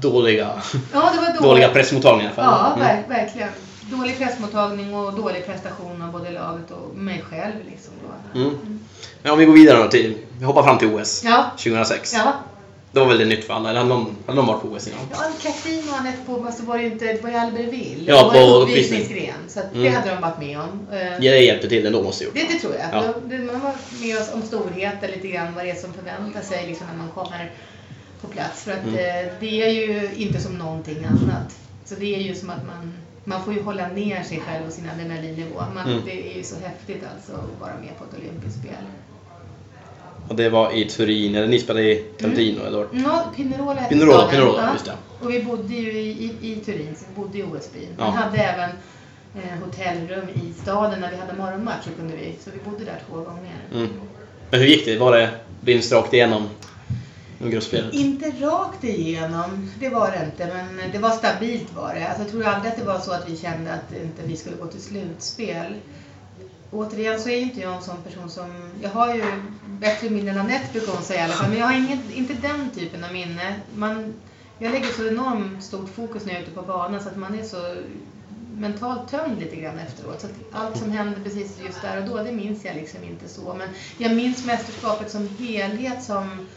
dåliga, 0.00 0.50
Ja, 0.92 1.10
det 1.14 1.20
var 1.20 1.34
då. 1.40 1.48
dåliga 1.48 1.68
pressmottagningar 1.68 2.32
fall. 2.32 2.44
Ja, 2.44 2.72
Mm. 2.74 2.86
ver- 2.88 3.08
verkligen. 3.08 3.48
Dålig 3.82 4.18
pressmottagning 4.18 4.94
och 4.94 5.12
dålig 5.14 5.46
prestation 5.46 6.02
av 6.02 6.12
både 6.12 6.30
laget 6.30 6.70
och 6.70 6.96
mig 6.96 7.24
själv. 7.30 7.52
Liksom 7.70 7.92
då. 8.34 8.40
Mm. 8.40 8.78
Men 9.22 9.32
om 9.32 9.38
vi 9.38 9.44
går 9.44 9.52
vidare 9.52 9.82
då 9.82 9.88
till, 9.88 10.16
vi 10.38 10.44
hoppar 10.44 10.62
fram 10.62 10.78
till 10.78 10.94
OS 10.94 11.22
Ja. 11.24 11.44
2006. 11.56 12.14
Ja. 12.14 12.32
Det 12.92 13.00
var 13.00 13.06
väl 13.06 13.18
det 13.18 13.24
nytt 13.24 13.44
för 13.44 13.54
alla, 13.54 13.70
eller 13.70 13.78
hade 13.80 13.94
någon, 13.94 14.16
hade 14.26 14.36
någon 14.36 14.46
varit 14.46 14.62
på 14.62 14.68
OS 14.68 14.86
innan? 14.88 14.98
Ja, 15.10 15.18
Katrin 15.42 15.88
och 15.90 15.96
Anette 15.96 16.18
på, 16.26 16.46
alltså 16.46 16.62
var 16.64 16.76
det 16.78 16.82
ju 16.84 16.90
inte, 16.92 17.04
det 17.12 17.22
var 17.22 17.30
ju 17.30 17.36
Albertville. 17.36 18.12
Ja, 18.12 18.24
det 18.24 18.30
på 18.30 18.36
en 18.38 18.62
uppvisning. 18.62 19.00
uppvisningsgren. 19.00 19.34
Så 19.48 19.60
att 19.60 19.72
det 19.72 19.78
Mm. 19.80 19.94
hade 19.94 20.10
de 20.14 20.20
varit 20.20 20.38
med 20.38 20.58
om. 20.60 20.86
Eh, 20.92 20.98
Ja, 21.12 21.18
det 21.32 21.38
hjälpte 21.38 21.68
till 21.68 21.86
ändå 21.86 22.02
måste 22.02 22.24
jag 22.24 22.34
Det, 22.34 22.40
det 22.52 22.58
tror 22.58 22.74
jag. 22.74 23.04
Ja. 23.04 23.12
Det, 23.26 23.38
man 23.38 23.60
var 23.60 23.72
med 24.02 24.18
oss 24.18 24.30
om 24.34 24.42
storheter 24.42 25.08
lite 25.08 25.28
grann, 25.28 25.54
vad 25.54 25.64
det 25.64 25.70
är 25.70 25.74
som 25.74 25.92
förväntar 25.92 26.40
sig 26.40 26.66
liksom, 26.66 26.86
när 26.86 26.96
man 26.96 27.08
kommer 27.10 27.50
på 28.20 28.28
plats. 28.28 28.62
För 28.64 28.72
att 28.72 28.84
Mm. 28.86 28.94
eh, 29.26 29.32
det 29.40 29.62
är 29.62 29.68
ju 29.70 30.10
inte 30.16 30.40
som 30.40 30.58
någonting 30.58 31.04
annat. 31.04 31.56
Så 31.84 31.94
det 31.94 32.14
är 32.14 32.18
ju 32.20 32.34
som 32.34 32.50
att 32.50 32.66
man, 32.66 32.94
man 33.24 33.44
får 33.44 33.54
ju 33.54 33.62
hålla 33.62 33.88
ner 33.88 34.22
sig 34.22 34.40
själv 34.46 34.66
och 34.66 34.72
sin 34.72 34.88
adrenalinnivå. 34.94 35.62
Man, 35.74 35.86
Mm. 35.90 36.02
Det 36.06 36.32
är 36.32 36.36
ju 36.36 36.42
så 36.44 36.54
häftigt 36.64 37.02
alltså 37.14 37.32
att 37.32 37.60
vara 37.60 37.72
med 37.80 37.98
på 37.98 38.04
ett 38.04 38.20
olympiskt 38.20 38.58
spel. 38.60 38.84
Och 40.28 40.36
det 40.36 40.48
var 40.48 40.72
i 40.72 40.84
Turin, 40.84 41.34
eller 41.34 41.46
ni 41.46 41.58
spelade 41.58 41.84
i 41.92 42.04
Trentino 42.20 42.64
eller 42.64 42.78
vart? 42.78 42.88
Ja, 42.92 43.24
Pinerola 43.36 43.82
Pinerola. 43.88 44.28
Pinerola, 44.28 44.62
Ja. 44.62 44.72
just 44.72 44.84
det. 44.84 44.92
Och 45.20 45.30
vi 45.30 45.42
bodde 45.42 45.74
ju 45.74 45.92
i, 45.92 46.08
i, 46.42 46.52
i 46.52 46.56
Turin, 46.56 46.94
så 46.96 47.04
vi 47.08 47.20
bodde 47.22 47.38
i 47.38 47.42
OS-byn. 47.42 47.88
Ja. 47.98 48.10
Vi 48.10 48.16
hade 48.16 48.38
även 48.38 48.70
eh, 49.34 49.64
hotellrum 49.64 50.28
i 50.28 50.52
staden 50.62 51.00
när 51.00 51.10
vi 51.10 51.16
hade 51.16 51.32
morgonmatch. 51.32 51.84
Så, 51.84 51.90
kunde 51.90 52.16
vi, 52.16 52.34
så 52.44 52.50
vi 52.50 52.70
bodde 52.70 52.84
där 52.84 53.02
två 53.10 53.16
gånger. 53.16 53.56
Mm. 53.74 53.88
Men 54.50 54.60
hur 54.60 54.66
gick 54.66 54.84
det? 54.84 54.98
Var 54.98 55.16
det 55.16 55.30
vinst 55.60 55.92
rakt 55.92 56.12
igenom? 56.14 56.48
Inte 57.92 58.30
rakt 58.40 58.84
igenom, 58.84 59.70
det 59.80 59.88
var 59.88 60.10
det 60.10 60.24
inte. 60.24 60.54
Men 60.54 60.92
det 60.92 60.98
var 60.98 61.10
stabilt 61.10 61.74
var 61.74 61.94
det. 61.94 62.06
Alltså, 62.06 62.22
jag 62.22 62.30
tror 62.30 62.44
aldrig 62.46 62.72
att 62.72 62.78
det 62.78 62.84
var 62.84 62.98
så 62.98 63.12
att 63.12 63.28
vi 63.28 63.36
kände 63.36 63.72
att 63.72 63.92
inte 64.02 64.22
vi 64.24 64.36
skulle 64.36 64.56
gå 64.56 64.66
till 64.66 64.80
slutspel. 64.82 65.74
Återigen 66.72 67.20
så 67.20 67.28
är 67.28 67.40
inte 67.40 67.60
jag 67.60 67.74
en 67.76 67.82
sån 67.82 68.02
person 68.02 68.30
som... 68.30 68.70
Jag 68.82 68.90
har 68.90 69.14
ju 69.14 69.24
bättre 69.66 70.10
minne 70.10 70.30
än 70.30 70.38
Anette 70.38 70.72
brukar 70.72 70.92
hon 70.92 71.02
säga 71.02 71.20
i 71.20 71.24
alla 71.24 71.32
fall. 71.34 71.48
Men 71.48 71.58
jag 71.58 71.66
har 71.66 71.74
inget, 71.74 72.10
inte 72.10 72.34
den 72.34 72.70
typen 72.70 73.04
av 73.04 73.12
minne. 73.12 73.54
Man, 73.74 74.14
jag 74.58 74.72
lägger 74.72 74.86
så 74.86 75.08
enormt 75.08 75.64
stort 75.64 75.88
fokus 75.94 76.24
när 76.24 76.32
jag 76.32 76.38
är 76.42 76.46
ute 76.46 76.54
på 76.54 76.62
banan 76.62 77.02
så 77.02 77.08
att 77.08 77.16
man 77.16 77.38
är 77.38 77.44
så 77.44 77.76
mentalt 78.56 79.10
tömd 79.10 79.38
lite 79.40 79.56
grann 79.56 79.78
efteråt. 79.78 80.20
Så 80.20 80.26
allt 80.52 80.76
som 80.78 80.90
hände 80.90 81.20
precis 81.24 81.58
just 81.64 81.82
där 81.82 82.02
och 82.02 82.08
då, 82.08 82.22
det 82.22 82.32
minns 82.32 82.64
jag 82.64 82.76
liksom 82.76 83.04
inte 83.04 83.28
så. 83.28 83.54
Men 83.54 83.68
jag 83.98 84.14
minns 84.16 84.44
mästerskapet 84.46 85.10
som 85.10 85.28
helhet 85.38 86.04
som 86.04 86.48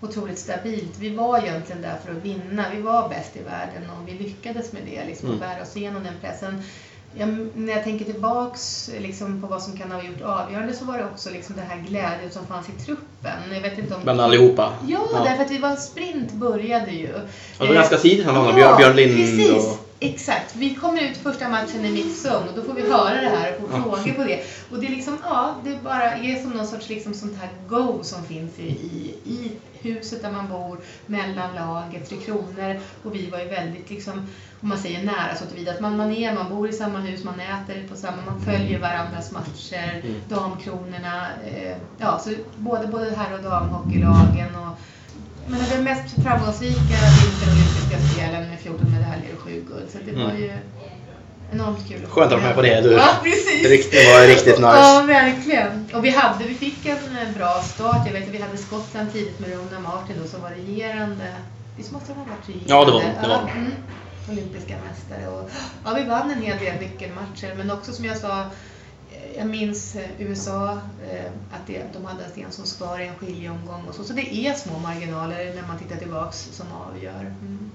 otroligt 0.00 0.38
stabilt. 0.38 0.98
Vi 0.98 1.14
var 1.16 1.38
egentligen 1.38 1.82
där 1.82 1.96
för 2.04 2.12
att 2.12 2.24
vinna. 2.24 2.64
Vi 2.74 2.82
var 2.82 3.08
bäst 3.08 3.36
i 3.36 3.42
världen 3.42 3.90
och 3.90 4.08
vi 4.08 4.12
lyckades 4.12 4.72
med 4.72 4.82
det, 4.86 5.04
liksom, 5.06 5.28
Mm. 5.28 5.40
att 5.42 5.48
bära 5.48 5.62
oss 5.62 5.76
igenom 5.76 6.04
den 6.04 6.14
pressen. 6.20 6.62
Jag, 7.18 7.48
när 7.54 7.72
jag 7.72 7.84
tänker 7.84 8.04
tillbaks 8.04 8.90
liksom, 8.98 9.40
på 9.40 9.46
vad 9.46 9.62
som 9.62 9.76
kan 9.76 9.90
ha 9.90 10.02
gjort 10.02 10.20
avgörande 10.22 10.74
så 10.74 10.84
var 10.84 10.98
det 10.98 11.04
också 11.04 11.30
liksom, 11.30 11.54
det 11.56 11.62
här 11.62 11.82
glädjen 11.88 12.30
som 12.30 12.46
fanns 12.46 12.68
i 12.68 12.72
truppen. 12.72 13.54
Jag 13.54 13.60
vet 13.60 13.78
inte 13.78 13.94
om... 13.94 14.02
Bland 14.02 14.20
allihopa? 14.20 14.72
Ja, 14.88 15.06
Ja. 15.12 15.24
därför 15.24 15.44
att 15.44 15.50
vi 15.50 15.58
var 15.58 15.76
sprint 15.76 16.32
började 16.32 16.90
ju. 16.90 17.08
Ja, 17.08 17.20
det 17.58 17.66
var 17.66 17.74
ganska 17.74 17.96
tidigt 17.96 18.26
han 18.26 18.54
Björn, 18.54 18.76
Björn 18.76 18.96
Lind 18.96 19.14
precis. 19.14 19.66
och... 19.66 19.87
Exakt. 20.00 20.56
Vi 20.56 20.74
kommer 20.74 21.02
ut 21.02 21.16
första 21.16 21.48
matchen 21.48 21.84
i 21.84 21.92
mixzone 21.92 22.48
och 22.48 22.56
då 22.56 22.62
får 22.62 22.74
vi 22.74 22.90
höra 22.90 23.20
det 23.20 23.28
här 23.28 23.54
och 23.62 23.70
få 23.70 23.76
frågor 23.82 24.12
på 24.12 24.24
det. 24.24 24.40
Och 24.70 24.78
det 24.80 24.86
är 24.86 24.90
liksom, 24.90 25.18
ja, 25.24 25.54
det 25.64 25.78
bara 25.84 26.12
är 26.12 26.42
som 26.42 26.50
någon 26.50 26.66
sorts 26.66 26.88
liksom 26.88 27.14
sånt 27.14 27.36
här 27.40 27.48
go 27.68 27.98
som 28.02 28.24
finns 28.24 28.58
i, 28.58 28.62
i, 28.68 29.14
i 29.24 29.52
huset 29.82 30.22
där 30.22 30.32
man 30.32 30.48
bor, 30.48 30.78
mellan 31.06 31.54
laget, 31.54 32.08
Tre 32.08 32.18
Kronor. 32.18 32.80
Och 33.02 33.14
vi 33.14 33.30
var 33.30 33.38
ju 33.38 33.48
väldigt 33.48 33.90
liksom, 33.90 34.12
om 34.60 34.68
man 34.68 34.78
säger 34.78 35.04
nära 35.04 35.34
så 35.38 35.44
tillvida 35.46 35.72
att 35.72 35.80
man, 35.80 35.96
man 35.96 36.12
är, 36.12 36.34
man 36.34 36.48
bor 36.48 36.68
i 36.68 36.72
samma 36.72 36.98
hus, 36.98 37.24
man 37.24 37.40
äter 37.40 37.88
på 37.88 37.96
samma, 37.96 38.16
man 38.26 38.40
följer 38.40 38.78
varandras 38.78 39.32
matcher, 39.32 40.02
Mm. 40.04 40.14
damkronorna. 40.28 41.26
Eh, 41.46 41.76
ja, 41.98 42.18
så 42.18 42.30
både, 42.56 42.86
både 42.86 43.10
herr 43.16 43.34
och 43.34 43.42
damhockeylagen 43.42 44.56
och 44.56 44.78
men 45.50 45.60
det 45.70 45.82
mest 45.82 46.14
framgångsrika 46.24 46.96
vinterolympiska 47.22 47.96
spelen 48.12 48.48
med 48.50 48.58
14 48.60 48.86
medaljer 48.92 49.30
och 49.36 49.42
7 49.42 49.64
guld. 49.68 49.86
Så 49.92 49.98
det 50.06 50.12
var 50.12 50.30
Mm. 50.30 50.42
ju 50.42 50.52
enormt 51.52 51.88
kul. 51.88 52.06
Skönt 52.06 52.32
att 52.32 52.38
vara 52.38 52.42
med 52.46 52.54
på 52.54 52.62
det, 52.62 52.80
du. 52.80 52.92
Ja, 52.92 53.08
precis. 53.22 53.62
Det 53.90 54.12
var 54.12 54.26
riktigt 54.26 54.58
nice. 54.58 54.78
Ja, 54.78 55.04
verkligen. 55.06 55.88
Och 55.94 56.04
vi, 56.04 56.10
hade, 56.10 56.44
vi 56.44 56.54
fick 56.54 56.86
en 56.86 56.96
eh, 56.96 57.36
bra 57.36 57.62
start. 57.62 58.02
Jag 58.06 58.12
vet 58.12 58.28
att 58.28 58.34
vi 58.34 58.42
hade 58.42 58.56
Skottland 58.56 59.12
tidigt 59.12 59.38
med 59.40 59.50
Rona 59.50 59.80
Martin 59.80 60.16
då, 60.22 60.28
som 60.28 60.42
var 60.42 60.50
regerande. 60.50 61.28
Visst 61.76 61.92
måste 61.92 62.08
de 62.12 62.18
ha 62.18 62.24
varit 62.24 62.48
regerande? 62.48 62.74
Ja, 62.74 62.84
det 62.84 62.92
var 62.92 63.00
de, 63.00 63.22
det 63.22 63.28
var. 63.28 63.34
Ja, 63.46 63.50
mm, 63.56 63.72
olympiska 64.30 64.74
mästare. 64.88 65.28
Och, 65.28 65.50
ja, 65.84 65.94
vi 65.94 66.04
vann 66.04 66.30
en 66.30 66.42
hel 66.42 66.58
del 66.58 66.74
nyckelmatcher. 66.80 67.54
Men 67.56 67.70
också 67.70 67.92
som 67.92 68.04
jag 68.04 68.16
sa, 68.16 68.44
jag 69.38 69.46
minns 69.46 69.96
eh, 69.96 70.02
USA, 70.18 70.70
eh, 71.10 71.30
att 71.52 71.66
det, 71.66 71.82
de 71.92 72.04
hade 72.04 72.24
en 72.24 72.30
sten 72.30 72.52
som 72.52 72.64
skar 72.66 73.00
i 73.00 73.06
en 73.06 73.14
skiljeomgång 73.14 73.84
och 73.88 73.94
så. 73.94 74.04
Så 74.04 74.12
det 74.12 74.34
är 74.34 74.54
små 74.54 74.78
marginaler 74.78 75.54
när 75.54 75.62
man 75.68 75.78
tittar 75.78 75.96
tillbaks 75.96 76.48
som 76.52 76.66
avgör. 76.72 77.20
Mm. 77.20 77.70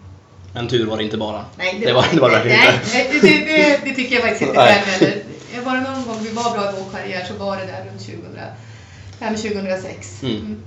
En 0.53 0.67
tur 0.67 0.85
var 0.85 0.97
det 0.97 1.03
inte 1.03 1.17
bara. 1.17 1.45
Nej, 1.57 1.79
det 1.85 1.93
var 1.93 2.05
det 2.13 2.19
var 2.19 2.29
det 2.29 2.35
verkligen 2.35 2.59
nej, 2.59 2.73
inte. 2.73 2.89
nej, 2.93 3.09
det, 3.11 3.27
det, 3.27 3.45
det, 3.45 3.79
det 3.83 3.95
tycker 3.95 4.15
jag 4.15 4.23
faktiskt 4.23 4.41
inte 4.41 4.61
heller. 4.61 5.23
Jag 5.55 5.61
Var 5.61 5.75
det 5.75 5.81
någon 5.81 6.05
gång 6.05 6.17
vi 6.23 6.31
var 6.31 6.51
bra 6.51 6.69
i 6.69 6.73
vår 6.83 6.99
karriär 6.99 7.25
så 7.25 7.33
var 7.33 7.57
det 7.57 7.65
där 7.65 7.85
runt 7.85 8.05
2005, 9.19 9.35
2006. 9.35 10.23
Mm. 10.23 10.57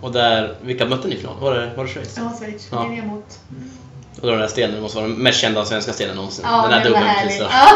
Och 0.00 0.12
där, 0.12 0.54
vilka 0.62 0.86
mötte 0.86 1.08
ni 1.08 1.14
i 1.14 1.18
final? 1.18 1.40
Var 1.40 1.54
det, 1.54 1.72
var 1.76 1.84
det 1.84 1.90
Schweiz? 1.90 2.14
Ja, 2.16 2.36
Schweiz. 2.38 2.68
Ja. 2.72 2.86
Ja. 2.86 3.02
emot. 3.02 3.40
Och 4.20 4.26
då 4.26 4.30
den 4.30 4.40
där 4.40 4.48
stenen 4.48 4.82
måste 4.82 4.98
vara 4.98 5.08
den 5.08 5.16
mest 5.16 5.40
kända 5.40 5.64
svenska 5.64 5.92
stenen 5.92 6.16
någonsin. 6.16 6.44
Ja, 6.48 6.62
den 6.68 6.70
var 6.70 6.84
dubbeln. 6.84 7.48
Ja. 7.50 7.68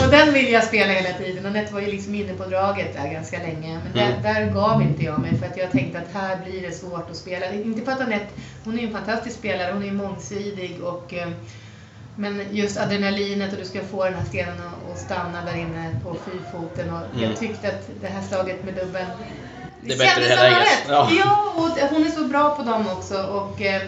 och 0.04 0.10
den 0.10 0.32
vill 0.34 0.52
jag 0.52 0.64
spela 0.64 0.92
hela 0.92 1.18
tiden. 1.18 1.46
Anette 1.46 1.74
var 1.74 1.80
ju 1.80 1.86
liksom 1.86 2.14
inne 2.14 2.32
på 2.32 2.44
draget 2.44 2.94
där 2.96 3.12
ganska 3.12 3.38
länge. 3.38 3.78
Men 3.92 4.02
Mm. 4.02 4.22
där, 4.22 4.34
där 4.34 4.52
gav 4.54 4.82
inte 4.82 5.04
jag 5.04 5.18
mig 5.18 5.38
för 5.38 5.46
att 5.46 5.56
jag 5.56 5.70
tänkte 5.70 5.98
att 5.98 6.14
här 6.22 6.36
blir 6.46 6.62
det 6.62 6.72
svårt 6.74 7.10
att 7.10 7.16
spela. 7.16 7.52
Inte 7.52 7.80
för 7.84 7.92
att 7.92 8.00
Anette, 8.00 8.26
hon 8.64 8.74
är 8.74 8.78
ju 8.82 8.86
en 8.86 8.92
fantastisk 8.92 9.36
spelare, 9.38 9.72
hon 9.72 9.82
är 9.82 9.86
ju 9.86 9.92
mångsidig 9.92 10.80
och 10.82 11.14
eh, 11.14 11.28
men 12.16 12.42
just 12.50 12.78
adrenalinet 12.78 13.52
och 13.52 13.58
du 13.58 13.64
ska 13.64 13.80
få 13.90 14.04
den 14.04 14.14
här 14.14 14.24
stenen 14.24 14.54
att- 14.92 14.98
stanna 14.98 15.44
där 15.46 15.56
inne 15.56 15.96
på 16.04 16.16
fyrfoten. 16.24 16.90
Och 16.94 17.00
Mm. 17.16 17.30
Jag 17.30 17.38
tyckte 17.38 17.68
att 17.68 17.88
det 18.00 18.06
här 18.06 18.22
slaget 18.28 18.64
med 18.64 18.74
dubbeln 18.74 19.06
Det 19.82 19.98
bättre 19.98 20.06
kändes 20.06 20.38
som 20.38 20.46
rätt. 20.46 20.84
Ja. 20.88 21.08
Ja, 21.18 21.52
och 21.56 21.88
hon 21.90 22.06
är 22.06 22.10
så 22.10 22.24
bra 22.24 22.54
på 22.56 22.62
dem 22.62 22.86
också. 22.98 23.22
Och, 23.22 23.62
eh, 23.62 23.82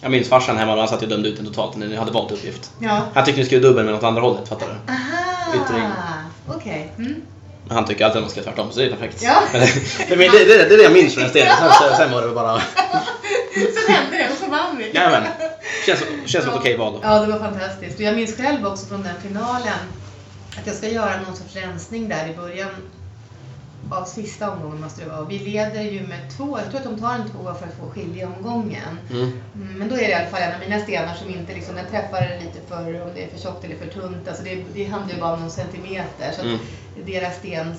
Jag 0.00 0.10
minns 0.10 0.28
farsan 0.28 0.56
hemma, 0.56 0.76
han 0.76 0.88
satt 0.88 1.02
och 1.02 1.08
dömde 1.08 1.28
ut 1.28 1.36
den 1.36 1.46
totalt 1.46 1.76
när 1.76 1.86
ni 1.86 1.96
hade 1.96 2.12
valt 2.12 2.32
uppgift. 2.32 2.70
ja. 2.80 3.02
Han 3.14 3.24
tyckte 3.24 3.40
ni 3.40 3.46
skulle 3.46 3.60
dubbel 3.60 3.84
men 3.84 3.94
åt 3.94 4.02
andra 4.02 4.22
hållet, 4.22 4.48
fattar 4.48 4.66
du? 4.66 4.92
Aha, 4.92 5.54
Yttring. 5.64 5.84
okej. 6.48 6.92
Mm. 6.98 7.22
Men 7.66 7.76
han 7.76 7.84
tycker 7.86 8.04
alltid 8.04 8.16
att 8.16 8.22
man 8.22 8.30
ska 8.30 8.40
göra 8.40 8.50
tvärtom, 8.50 8.72
så 8.72 8.78
det 8.80 8.86
är 8.86 8.90
perfekt. 8.90 9.22
Ja. 9.22 9.42
Men 9.52 9.60
det, 9.60 10.28
det, 10.30 10.44
det, 10.44 10.68
det, 10.68 10.74
är 10.74 10.76
det 10.76 10.82
jag 10.82 10.92
minns 10.92 11.14
från 11.14 11.22
den 11.22 11.30
stenen. 11.30 11.56
Sen, 11.56 11.70
sen, 11.72 11.96
sen 11.96 12.12
var 12.12 12.22
det 12.22 12.28
bara... 12.28 12.60
Så 13.74 13.92
hände 13.92 14.16
det 14.16 14.28
och 14.32 14.38
så 14.44 14.50
vann 14.50 14.76
vi. 14.78 14.90
Jajamän. 14.94 15.22
Känns, 15.86 16.00
känns 16.26 16.44
som 16.44 16.54
ett 16.54 16.60
okej 16.60 16.76
val 16.76 16.92
då. 16.92 17.00
Ja, 17.02 17.20
det 17.20 17.32
var 17.32 17.38
fantastiskt. 17.38 17.96
Och 17.96 18.00
jag 18.00 18.16
minns 18.16 18.36
själv 18.36 18.66
också 18.66 18.86
från 18.86 19.02
den 19.02 19.14
finalen 19.28 19.78
att 20.58 20.66
jag 20.66 20.76
ska 20.76 20.88
göra 20.88 21.20
någon 21.26 21.36
sorts 21.36 21.56
rensning 21.56 22.08
där 22.08 22.28
i 22.28 22.36
början 22.36 22.68
av 23.90 24.04
sista 24.04 24.50
omgången 24.50 24.80
måste 24.80 25.04
det 25.04 25.10
vara. 25.10 25.24
Vi 25.24 25.38
leder 25.38 25.82
ju 25.82 26.06
med 26.06 26.20
två, 26.36 26.58
jag 26.58 26.66
tror 26.70 26.76
att 26.80 26.84
de 26.84 27.00
tar 27.00 27.14
en 27.14 27.28
tvåa 27.30 27.54
för 27.54 27.66
att 27.66 27.74
få 27.74 27.90
skiljeomgången. 27.90 28.98
Mm. 29.10 29.22
Mm, 29.54 29.78
Men 29.78 29.88
då 29.88 29.94
är 29.94 29.98
det 29.98 30.08
i 30.10 30.14
alla 30.14 30.26
fall 30.26 30.42
en 30.42 30.54
av 30.54 30.60
mina 30.68 30.80
stenar 30.80 31.14
som 31.14 31.30
inte 31.30 31.54
liksom, 31.54 31.74
den 31.74 31.86
träffar 31.90 32.20
lite 32.44 32.60
för, 32.68 33.02
om 33.02 33.10
det 33.14 33.24
är 33.24 33.28
för 33.28 33.38
tjockt 33.38 33.64
eller 33.64 33.76
för 33.76 33.86
tunt. 33.86 34.28
Alltså 34.28 34.42
det, 34.42 34.64
det 34.74 34.84
handlar 34.84 35.14
ju 35.14 35.20
bara 35.20 35.34
om 35.34 35.40
någon 35.40 35.50
centimeter. 35.50 36.32
Så 36.32 36.42
Mm. 36.42 36.58
deras 37.06 37.36
sten 37.36 37.74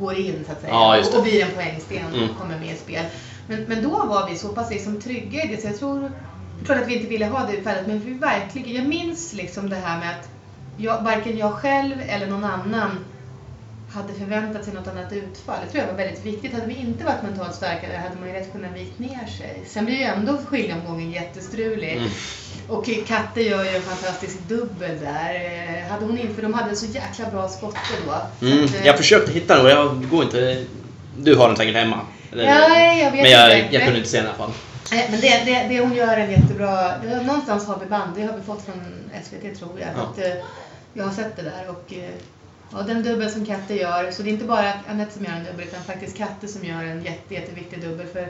går 0.00 0.14
in 0.14 0.44
så 0.46 0.52
att 0.52 0.60
säga. 0.60 0.72
Ja, 0.72 1.04
och 1.16 1.22
blir 1.22 1.44
en 1.44 1.50
poängsten 1.54 2.14
Mm. 2.14 2.30
och 2.30 2.38
kommer 2.38 2.58
med 2.58 2.72
i 2.72 2.76
spel. 2.76 3.04
Men, 3.46 3.62
men 3.68 3.82
då 3.82 4.04
var 4.06 4.28
vi 4.30 4.36
så 4.38 4.48
pass 4.48 4.70
liksom 4.70 5.00
trygga 5.00 5.42
i 5.44 5.46
det 5.46 5.60
så 5.62 5.66
jag 5.68 5.78
tror, 5.78 6.10
klart 6.64 6.80
att 6.82 6.88
vi 6.88 6.94
inte 6.96 7.08
ville 7.08 7.26
ha 7.26 7.46
det 7.46 7.56
utfallet 7.56 7.86
men 7.86 8.00
vi 8.00 8.12
verkligen, 8.12 8.74
jag 8.74 8.86
minns 8.86 9.32
liksom 9.32 9.70
det 9.70 9.76
här 9.76 9.98
med 9.98 10.10
att 10.10 10.28
jag, 10.76 11.02
varken 11.02 11.38
jag 11.38 11.52
själv 11.52 11.94
eller 12.08 12.26
någon 12.26 12.44
annan 12.44 13.04
hade 13.94 14.12
förväntat 14.14 14.64
sig 14.64 14.74
något 14.74 14.88
annat 14.88 15.12
utfall. 15.12 15.56
Det 15.66 15.70
tror 15.72 15.84
jag 15.84 15.90
var 15.92 15.98
väldigt 16.04 16.24
viktigt. 16.26 16.52
Hade 16.52 16.66
vi 16.66 16.74
inte 16.74 17.04
varit 17.04 17.22
mentalt 17.22 17.54
starkare 17.54 17.96
hade 17.96 18.20
man 18.20 18.28
ju 18.28 18.34
rätt 18.34 18.52
kunnat 18.52 18.72
vikt 18.74 18.98
ner 18.98 19.26
sig. 19.38 19.62
Sen 19.66 19.84
blir 19.84 19.96
ju 19.96 20.02
ändå 20.04 20.38
skiljeomgången 20.48 21.10
jättestrulig. 21.10 21.92
Mm. 21.96 22.08
Och 22.68 22.88
Katte 23.06 23.42
gör 23.42 23.64
ju 23.64 23.70
en 23.76 23.82
fantastisk 23.82 24.38
dubbel 24.48 25.00
där. 25.00 25.34
Eh, 25.34 25.90
Hade 25.92 26.04
hon 26.04 26.18
inte, 26.18 26.34
för 26.34 26.42
de 26.42 26.54
hade 26.54 26.76
så 26.76 26.86
jäkla 26.86 27.30
bra 27.30 27.48
skotte 27.48 27.78
då. 28.06 28.46
Mm. 28.46 28.64
Att, 28.64 28.74
eh, 28.74 28.86
Jag 28.86 28.96
försökte 28.96 29.32
hitta 29.32 29.56
den 29.56 29.64
och 29.64 29.70
jag 29.70 30.08
går 30.10 30.22
inte... 30.24 30.64
Du 31.18 31.34
har 31.36 31.48
den 31.48 31.56
säkert 31.56 31.74
hemma. 31.74 32.00
Eller- 32.32 32.44
Ja, 32.44 32.78
jag 32.94 33.10
vet 33.10 33.22
men 33.22 33.30
jag, 33.30 33.58
inte. 33.58 33.74
jag 33.74 33.84
kunde 33.84 33.98
inte 33.98 34.10
se 34.10 34.16
den 34.16 34.26
i 34.26 34.28
alla 34.28 34.38
fall. 34.38 34.50
Nej, 34.92 35.08
men 35.10 35.20
det, 35.20 35.42
det, 35.44 35.66
det 35.68 35.80
hon 35.80 35.94
gör 35.94 36.08
är 36.08 36.18
en 36.18 36.30
jättebra... 36.30 36.92
Någonstans 37.22 37.66
har 37.66 37.78
vi 37.78 37.86
band, 37.86 38.12
det 38.16 38.22
har 38.22 38.36
vi 38.36 38.42
fått 38.42 38.64
från 38.64 39.10
SVT 39.24 39.58
tror 39.58 39.80
jag. 39.80 39.88
Ja. 39.96 40.02
Att, 40.02 40.18
eh, 40.18 40.42
jag 40.94 41.04
har 41.04 41.12
sett 41.12 41.36
det 41.36 41.42
där 41.42 41.68
och 41.70 41.92
ja, 42.72 42.82
den 42.82 43.02
dubbel 43.02 43.30
som 43.30 43.46
Katte 43.46 43.74
gör, 43.74 44.10
så 44.10 44.22
det 44.22 44.30
är 44.30 44.32
inte 44.32 44.44
bara 44.44 44.72
Anette 44.88 45.14
som 45.14 45.24
gör 45.24 45.32
en 45.32 45.44
dubbel 45.44 45.66
utan 45.66 45.82
faktiskt 45.82 46.16
Katte 46.16 46.48
som 46.48 46.64
gör 46.64 46.82
en 46.84 47.04
jätte, 47.04 47.34
jätteviktig 47.34 47.80
dubbel. 47.82 48.06
För 48.06 48.28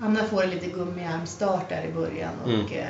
Anna 0.00 0.24
får 0.24 0.42
en 0.44 0.50
lite 0.50 0.66
gummiarmstart 0.66 1.68
där 1.68 1.84
i 1.84 1.92
början. 1.92 2.32
Och, 2.44 2.50
Mm. 2.50 2.66
eh, 2.66 2.88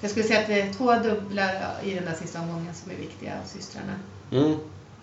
jag 0.00 0.10
skulle 0.10 0.26
säga 0.26 0.40
att 0.40 0.46
det 0.46 0.60
är 0.60 0.72
två 0.72 0.94
dubblar 0.94 1.50
i 1.84 1.94
den 1.94 2.04
där 2.04 2.14
sista 2.14 2.40
omgången 2.40 2.74
som 2.74 2.90
är 2.90 2.96
viktiga 2.96 3.32
av 3.32 3.46
systrarna. 3.46 3.92
Mm. 4.32 4.58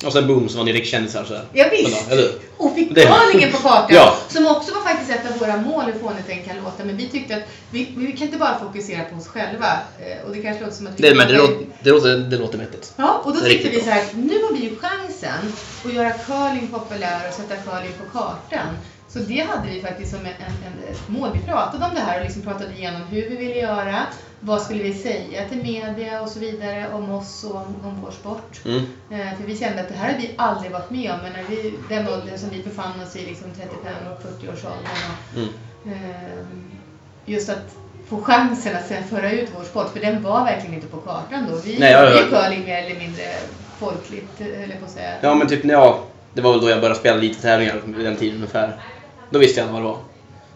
Och 0.05 0.13
sen 0.13 0.27
boom 0.27 0.49
så 0.49 0.57
var 0.57 0.65
ni 0.65 0.73
rikskändisar 0.73 1.23
sådär. 1.23 1.45
Ja, 1.53 1.65
visst. 1.71 2.07
då, 2.09 2.13
Eller 2.13 2.23
hur? 2.23 2.31
Och 2.57 2.75
fick 2.75 2.95
curlingen 2.95 3.51
på 3.51 3.57
kartan. 3.57 3.87
Ja. 3.89 4.15
Som 4.29 4.47
också 4.47 4.73
var 4.73 4.81
faktiskt 4.81 5.11
ett 5.11 5.31
av 5.31 5.37
våra 5.39 5.57
mål, 5.57 5.83
hur 5.85 5.99
fånigt 5.99 6.27
den 6.27 6.43
kan 6.43 6.55
låta. 6.63 6.85
Men 6.85 6.97
vi 6.97 7.07
tyckte 7.09 7.35
att 7.35 7.43
vi, 7.71 7.93
vi 7.97 8.11
kan 8.11 8.21
inte 8.27 8.37
bara 8.37 8.59
fokusera 8.59 9.03
på 9.03 9.15
oss 9.15 9.27
själva. 9.27 9.67
Eh, 9.99 10.25
Och 10.27 10.35
det 10.35 10.41
kanske 10.41 10.63
låter 10.63 10.75
som 10.77 10.87
att 10.87 10.99
vi... 10.99 11.09
Det, 11.09 11.15
men 11.15 11.27
det 11.27 11.37
låter, 11.37 11.57
det 11.83 11.89
låter, 11.89 12.17
det 12.17 12.37
låter 12.37 12.57
vettigt. 12.57 12.93
Ja, 12.95 13.21
och 13.23 13.33
då 13.33 13.39
tyckte 13.39 13.69
vi 13.69 13.81
så 13.81 13.89
här, 13.89 14.03
nu 14.13 14.43
har 14.43 14.53
vi 14.53 14.59
ju 14.63 14.75
chansen 14.75 15.53
att 15.85 15.93
göra 15.93 16.11
curling 16.11 16.67
populär 16.67 17.21
och 17.27 17.33
sätta 17.33 17.55
curling 17.55 17.91
på 18.03 18.19
kartan. 18.19 18.67
Så 19.13 19.19
det 19.19 19.47
hade 19.49 19.67
vi 19.73 19.81
faktiskt 19.81 20.11
som 20.11 20.19
en, 20.19 20.25
en, 20.25 20.31
en, 20.67 20.91
ett 20.93 21.09
mål. 21.09 21.29
Vi 21.33 21.39
pratade 21.39 21.85
om 21.85 21.91
det 21.95 22.01
här 22.01 22.17
och 22.19 22.23
liksom 22.25 22.41
pratade 22.41 22.73
igenom 22.77 23.01
hur 23.11 23.29
vi 23.29 23.35
ville 23.35 23.55
göra, 23.55 23.99
vad 24.39 24.61
skulle 24.61 24.83
vi 24.83 24.93
säga 24.93 25.49
till 25.49 25.57
media 25.63 26.21
och 26.21 26.29
så 26.29 26.39
vidare 26.39 26.85
om 26.93 27.11
oss 27.11 27.43
och 27.43 27.55
om, 27.55 27.75
om 27.83 28.01
vår 28.03 28.11
sport. 28.11 28.59
Mm. 28.65 28.77
Eh, 29.11 29.37
för 29.37 29.43
vi 29.45 29.57
kände 29.57 29.81
att 29.81 29.87
det 29.87 29.93
här 29.95 30.11
har 30.13 30.19
vi 30.19 30.33
aldrig 30.37 30.71
varit 30.71 30.89
med 30.89 31.11
om, 31.11 31.17
men 31.23 31.33
när 31.33 31.43
vi, 31.49 31.73
den 31.89 32.07
åldern 32.07 32.37
som 32.37 32.49
vi 32.49 32.63
befann 32.63 33.01
oss 33.07 33.15
i, 33.15 33.25
liksom 33.25 33.47
tioårsåldern. 34.41 34.81
Och, 35.33 35.37
Mm. 35.37 35.49
ehm, 35.85 36.71
just 37.25 37.49
att 37.49 37.75
få 38.09 38.21
chansen 38.21 38.75
att 38.75 38.87
sen 38.87 39.03
föra 39.03 39.31
ut 39.31 39.49
vår 39.57 39.63
sport, 39.63 39.89
för 39.93 39.99
den 39.99 40.23
var 40.23 40.43
verkligen 40.45 40.75
inte 40.75 40.87
på 40.87 40.97
kartan 40.97 41.45
då. 41.51 41.55
Vi 41.65 41.79
Nej, 41.79 41.93
gjorde 41.93 42.23
ju 42.23 42.29
curling 42.29 42.63
mer 42.65 42.83
eller 42.83 42.99
mindre 42.99 43.23
folkligt, 43.79 44.39
höll 44.39 44.69
jag 44.69 44.79
på 44.79 44.85
att 44.85 44.91
säga. 44.91 45.13
Ja 45.21 45.35
men 45.35 45.47
typ, 45.47 45.65
ja, 45.65 45.99
det 46.33 46.41
var 46.41 46.51
väl 46.51 46.61
då 46.61 46.69
jag 46.69 46.79
började 46.81 46.99
spela 46.99 47.17
lite 47.17 47.41
tävlingar 47.41 47.81
vid 47.85 48.05
den 48.05 48.15
tiden 48.15 48.35
ungefär. 48.35 48.75
Då 49.29 49.39
visste 49.39 49.59
jag 49.59 49.67
vad 49.67 49.81
det 49.81 49.85
var. 49.85 49.97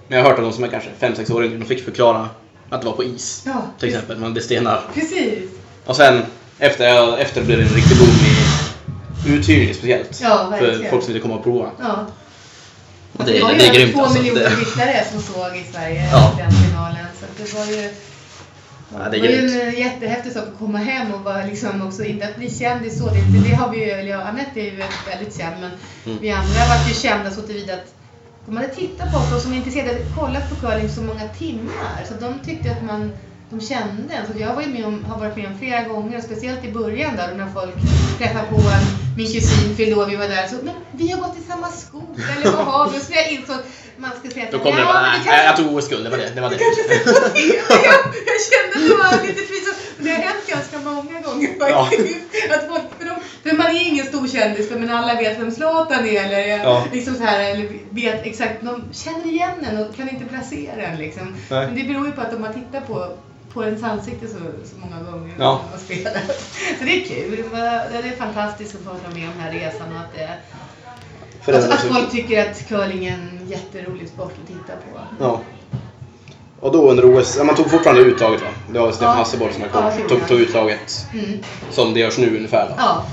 Men 0.07 0.17
jag 0.17 0.25
har 0.25 0.29
hört 0.31 0.39
att 0.39 0.45
de 0.45 0.53
som 0.53 0.63
är 0.63 0.67
kanske 0.67 0.89
5-6 0.99 1.33
år 1.35 1.45
yngre, 1.45 1.57
de 1.57 1.65
fick 1.65 1.85
förklara 1.85 2.29
att 2.69 2.81
det 2.81 2.87
var 2.87 2.93
på 2.93 3.03
is. 3.03 3.43
Ja, 3.45 3.61
Till 3.79 3.89
exempel, 3.89 4.17
man 4.17 4.29
hade 4.29 4.41
stenar. 4.41 4.81
Precis. 4.93 5.49
Och 5.85 5.95
sen 5.95 6.21
efter, 6.59 6.87
jag- 6.87 7.19
efter 7.21 7.43
blev 7.43 7.57
det 7.57 7.63
en 7.63 7.69
riktig 7.73 7.97
boom 7.97 8.09
i 8.09 9.33
uthyrning 9.33 9.73
speciellt. 9.73 10.19
Ja, 10.23 10.53
för 10.59 10.89
folk 10.89 11.03
som 11.03 11.13
ville 11.13 11.19
komma 11.23 11.35
och 11.35 11.43
prova. 11.43 11.69
Ja. 11.79 12.07
Och 13.17 13.25
det, 13.25 13.31
det 13.33 13.41
var 13.43 13.51
ju 13.51 13.57
det 13.57 13.67
är 13.67 13.73
grymt 13.73 13.93
två 13.93 14.01
alltså. 14.03 14.21
miljoner 14.21 14.49
tittare 14.49 15.05
som 15.11 15.21
såg 15.21 15.55
i 15.57 15.63
Sverige 15.73 16.09
Ja. 16.11 16.31
den 16.37 16.51
finalen. 16.51 17.05
Så 17.19 17.25
det 17.43 17.53
var 17.53 17.65
ju, 17.65 17.89
Ja, 18.93 18.99
det 19.09 19.09
det 19.09 19.19
var 19.19 19.27
ju 19.27 19.61
en 19.61 19.67
eh, 19.67 19.79
jättehäftig 19.79 20.31
sak 20.31 20.43
att 20.53 20.59
komma 20.59 20.77
hem 20.77 21.13
och 21.13 21.19
bara 21.19 21.45
liksom 21.45 21.87
också, 21.87 22.03
inte 22.03 22.27
att 22.27 22.35
bli 22.35 22.49
kändis 22.59 22.99
så, 22.99 23.05
det, 23.09 23.49
det 23.49 23.55
har 23.55 23.69
vi 23.69 23.77
ju, 23.85 23.91
eller 23.91 24.09
ja, 24.11 24.21
Anette 24.21 24.59
är 24.59 24.63
ju 24.63 24.83
väldigt, 25.09 25.37
känd 25.37 25.55
men 25.61 25.71
Mm. 26.05 26.17
vi 26.21 26.31
andra 26.31 26.59
var 26.69 26.87
ju 26.89 26.93
kända 26.93 27.31
så 27.31 27.41
tillvida 27.41 27.73
att 27.73 27.93
de 28.45 28.57
hade 28.57 28.69
tittat 28.69 29.11
på 29.11 29.17
oss 29.17 29.33
och 29.35 29.41
som 29.41 29.53
är 29.53 29.57
intresserade 29.57 29.93
hade 29.93 30.05
kollat 30.19 30.49
på 30.49 30.55
curling 30.55 30.89
så 30.89 31.01
många 31.01 31.27
timmar 31.27 32.05
så 32.05 32.13
de 32.13 32.39
tyckte 32.45 32.71
att 32.71 32.83
man 32.83 33.11
de 33.53 33.61
kände 33.61 34.13
en. 34.13 34.25
Så 34.27 34.39
jag 34.39 34.55
var 34.55 34.61
ju 34.61 34.67
med 34.67 34.85
om, 34.85 35.05
har 35.05 35.19
varit 35.19 35.35
med 35.35 35.47
om 35.47 35.57
flera 35.57 35.83
gånger, 35.83 36.17
och 36.17 36.23
speciellt 36.23 36.65
i 36.65 36.71
början 36.71 37.15
där 37.15 37.35
när 37.35 37.49
folk 37.49 37.75
träffade 38.17 38.47
på 38.49 38.55
en, 38.55 38.83
min 39.17 39.25
kusin 39.33 39.75
fyllde 39.75 39.95
år, 39.95 40.05
vi 40.05 40.15
var 40.15 40.27
där 40.27 40.47
så 40.47 40.55
men 40.63 40.75
vi 40.91 41.11
har 41.11 41.19
gått 41.19 41.37
i 41.37 41.41
samma 41.41 41.67
skola 41.67 42.23
eller 42.37 42.51
vad 42.51 42.65
har 42.65 42.89
vi? 42.89 42.99
Så 42.99 43.13
jag 43.13 43.31
insåg 43.31 43.57
man 44.05 44.11
ska 44.19 44.29
säga 44.35 44.45
då 44.51 44.57
så, 44.57 44.63
kom 44.63 44.75
det 44.75 44.81
"Ja, 44.81 44.87
bara, 44.93 45.01
nej, 45.01 45.19
kanske- 45.25 45.45
jag 45.49 45.55
tog 45.57 45.67
OS-guld, 45.75 46.03
det 46.05 46.09
var 46.09 46.17
det. 46.17 46.29
det, 46.35 46.41
var 46.41 46.49
det. 46.49 46.55
jag, 47.89 47.99
jag 48.29 48.39
kände 48.49 48.73
att 48.75 48.87
det 48.89 48.95
var 49.03 49.27
lite 49.27 49.41
pinsamt. 49.49 49.77
Det 49.97 50.09
har 50.09 50.17
hänt 50.29 50.47
ganska 50.47 50.77
många 50.79 51.21
gånger 51.21 51.49
Ja. 51.59 51.85
faktiskt. 51.85 52.51
Att 52.55 52.67
folk, 52.67 52.83
för, 52.99 53.05
de, 53.09 53.15
för 53.49 53.57
man 53.57 53.67
är 53.75 53.81
ingen 53.87 54.05
stor 54.05 54.27
kändis 54.27 54.69
men 54.71 54.89
alla 54.89 55.15
vet 55.15 55.39
vem 55.39 55.51
Zlatan 55.51 56.05
är 56.07 56.23
eller 56.23 56.39
Ja. 56.63 56.85
liksom 56.93 57.15
så 57.15 57.23
här, 57.23 57.39
eller 57.51 57.69
vet 57.89 58.25
exakt. 58.25 58.61
De 58.61 58.83
känner 58.93 59.25
igen 59.25 59.65
en 59.71 59.77
och 59.77 59.95
kan 59.95 60.09
inte 60.09 60.25
placera 60.25 60.81
en 60.83 60.97
liksom. 60.97 61.35
Nej. 61.49 61.65
Men 61.67 61.75
det 61.75 61.83
beror 61.83 62.05
ju 62.07 62.11
på 62.11 62.21
att 62.21 62.31
de 62.31 62.43
har 62.43 62.53
tittat 62.53 62.87
på 62.87 63.17
på 63.53 63.63
ens 63.63 63.83
ansikte 63.83 64.27
så, 64.27 64.37
så 64.37 64.75
många 64.77 65.11
gånger 65.11 65.33
Ja. 65.39 65.61
och 65.73 65.79
spelat. 65.79 66.13
Så 66.79 66.83
det 66.85 67.01
är 67.03 67.05
kul. 67.05 67.37
Det 67.37 67.43
var- 67.57 68.01
det 68.01 68.07
är 68.09 68.15
fantastiskt 68.17 68.75
att 68.75 68.81
få 68.81 68.89
vara 68.89 69.13
med 69.15 69.27
om 69.27 69.33
den 69.35 69.39
här 69.41 69.51
resan 69.51 69.93
och 69.95 69.99
att, 70.01 70.15
det, 70.15 70.29
För 71.45 71.53
att, 71.53 71.81
folk 71.81 72.11
tycker 72.11 72.49
att 72.49 72.67
curling 72.67 73.05
är 73.05 73.13
en 73.13 73.47
jätterolig 73.47 74.09
sport 74.09 74.33
att 74.41 74.47
titta 74.47 74.73
på. 74.73 74.99
Ja. 75.19 75.39
Och 76.59 76.71
då 76.71 76.89
under 76.91 77.19
OS, 77.19 77.35
ja, 77.37 77.43
man 77.43 77.55
tog 77.55 77.69
fortfarande 77.71 78.01
uttaget 78.01 78.41
va? 78.41 78.47
Det 78.73 78.79
var 78.79 78.91
Stefan 78.91 79.09
Ja. 79.09 79.15
Hasselborg 79.23 79.53
som 79.53 79.63
Ja, 79.73 79.91
det 80.03 80.09
tog, 80.09 80.27
tog, 80.27 80.39
uttaget 80.39 81.05
Mm. 81.13 81.39
som 81.71 81.93
det 81.93 81.99
görs 81.99 82.17
nu 82.17 82.37
ungefär. 82.37 82.65
Då. 82.69 82.73
Ja, 82.77 83.05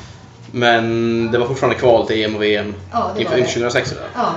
Men 0.53 1.31
det 1.33 1.39
var 1.39 1.47
fortfarande 1.47 1.78
kval 1.78 2.07
till 2.07 2.24
EM 2.24 2.35
och 2.37 2.43
VM 2.43 2.74
Ja, 2.93 3.11
det 3.14 3.20
inför, 3.20 3.33
var 3.33 3.39
inför 3.39 3.49
det. 3.61 3.70
2006 3.70 3.93
eller? 3.93 4.03
Ja, 4.14 4.33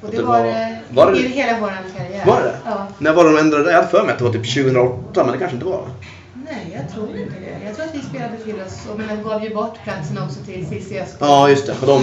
och 0.00 0.10
det, 0.10 0.16
Det 0.16 0.22
var, 0.22 0.38
var- 0.38 0.44
det 0.46 0.78
var 0.90 1.12
det- 1.12 1.18
i 1.18 1.28
hela 1.28 1.60
vår 1.60 1.72
karriär. 1.96 2.26
Var 2.26 2.40
det 2.42 2.56
Ja. 2.64 2.86
När 2.98 3.12
var 3.12 3.24
de 3.24 3.36
ändrade? 3.38 3.70
Jag 3.70 3.76
hade 3.76 3.88
för 3.88 4.02
mig 4.02 4.12
att 4.12 4.18
det 4.18 4.24
var 4.24 4.32
typ 4.32 4.54
2008 4.54 5.24
men 5.24 5.32
det 5.32 5.38
kanske 5.38 5.54
inte 5.54 5.66
var. 5.66 5.88
Nej, 6.34 6.72
jag 6.82 6.94
tror 6.94 7.08
inte 7.16 7.34
det. 7.40 7.66
Jag 7.66 7.76
tror 7.76 7.86
att 7.86 7.94
vi 7.94 8.00
spelade 8.02 8.36
till 8.36 8.54
oss, 8.66 8.86
och 8.92 8.98
men 8.98 9.22
gav 9.22 9.44
ju 9.44 9.54
bort 9.54 9.74
platsen 9.84 10.18
också 10.18 10.40
till 10.46 10.66
Cissi 10.66 11.00
Östberg. 11.00 11.30
Ja 11.30 11.48
just 11.48 11.66
det, 11.66 11.74
för 11.74 11.86
de... 11.86 12.02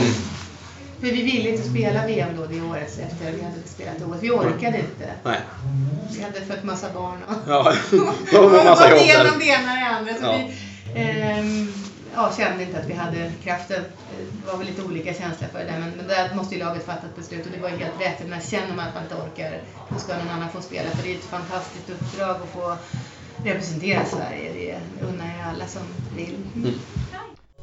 För 1.00 1.08
vi 1.08 1.24
ville 1.24 1.50
inte 1.50 1.70
spela 1.70 2.08
VM 2.08 2.30
då 2.38 2.46
det 2.46 2.62
året 2.62 3.00
efter 3.00 3.32
vi 3.32 3.44
hade 3.44 3.64
spelat 3.66 4.02
OS. 4.02 4.18
Vi 4.22 4.32
orkade 4.32 4.78
inte. 4.80 5.14
Nej. 5.24 5.40
Vi 6.12 6.24
hade 6.24 6.42
fått 6.42 6.64
massa 6.64 6.94
barn 6.94 7.18
och... 7.28 7.36
Ja, 7.48 7.74
det 8.32 8.40
var 8.40 8.60
en 8.60 8.66
massa 8.66 8.90
jobb 8.90 9.00
det 9.00 9.08
ena 9.08 9.32
och 9.32 9.40
det 9.40 9.46
ena 9.46 9.74
det 9.76 9.86
andra. 9.98 10.14
Så 10.14 10.26
Ja. 10.26 10.38
vi 10.38 10.54
ehm, 11.02 11.74
ja, 12.16 12.32
kände 12.38 12.64
inte 12.64 12.80
att 12.80 12.86
vi 12.86 12.94
hade 12.94 13.32
kraften. 13.44 13.84
Det 14.32 14.52
var 14.52 14.58
väl 14.58 14.68
lite 14.68 14.84
olika 14.84 15.14
känslor 15.14 15.48
för 15.52 15.60
det 15.60 15.66
där. 15.66 15.80
Men, 15.80 15.90
men 15.90 16.08
där 16.08 16.36
måste 16.36 16.56
ju 16.56 16.64
laget 16.64 16.86
fatta 16.86 17.08
ett 17.08 17.16
beslut 17.16 17.46
och 17.46 17.52
det 17.52 17.60
var 17.60 17.70
ju 17.70 17.78
helt 17.78 18.02
rätt. 18.02 18.28
Men 18.28 18.42
känner 18.42 18.76
man 18.76 18.88
att 18.88 18.94
man 18.94 19.04
inte 19.04 19.16
orkar, 19.16 19.62
då 19.90 20.00
ska 20.00 20.18
någon 20.18 20.30
annan 20.30 20.50
få 20.50 20.62
spela. 20.62 20.90
För 20.90 21.04
det 21.04 21.12
är 21.12 21.16
ett 21.16 21.24
fantastiskt 21.24 21.90
uppdrag 21.90 22.30
att 22.30 22.50
få 22.54 22.78
representera 23.46 24.06
Sverige. 24.06 24.54
Det 24.54 25.06
unnar 25.06 25.26
jag 25.26 25.50
alla 25.50 25.68
som 25.68 25.82
vill. 26.16 26.36
Mm. 26.56 26.74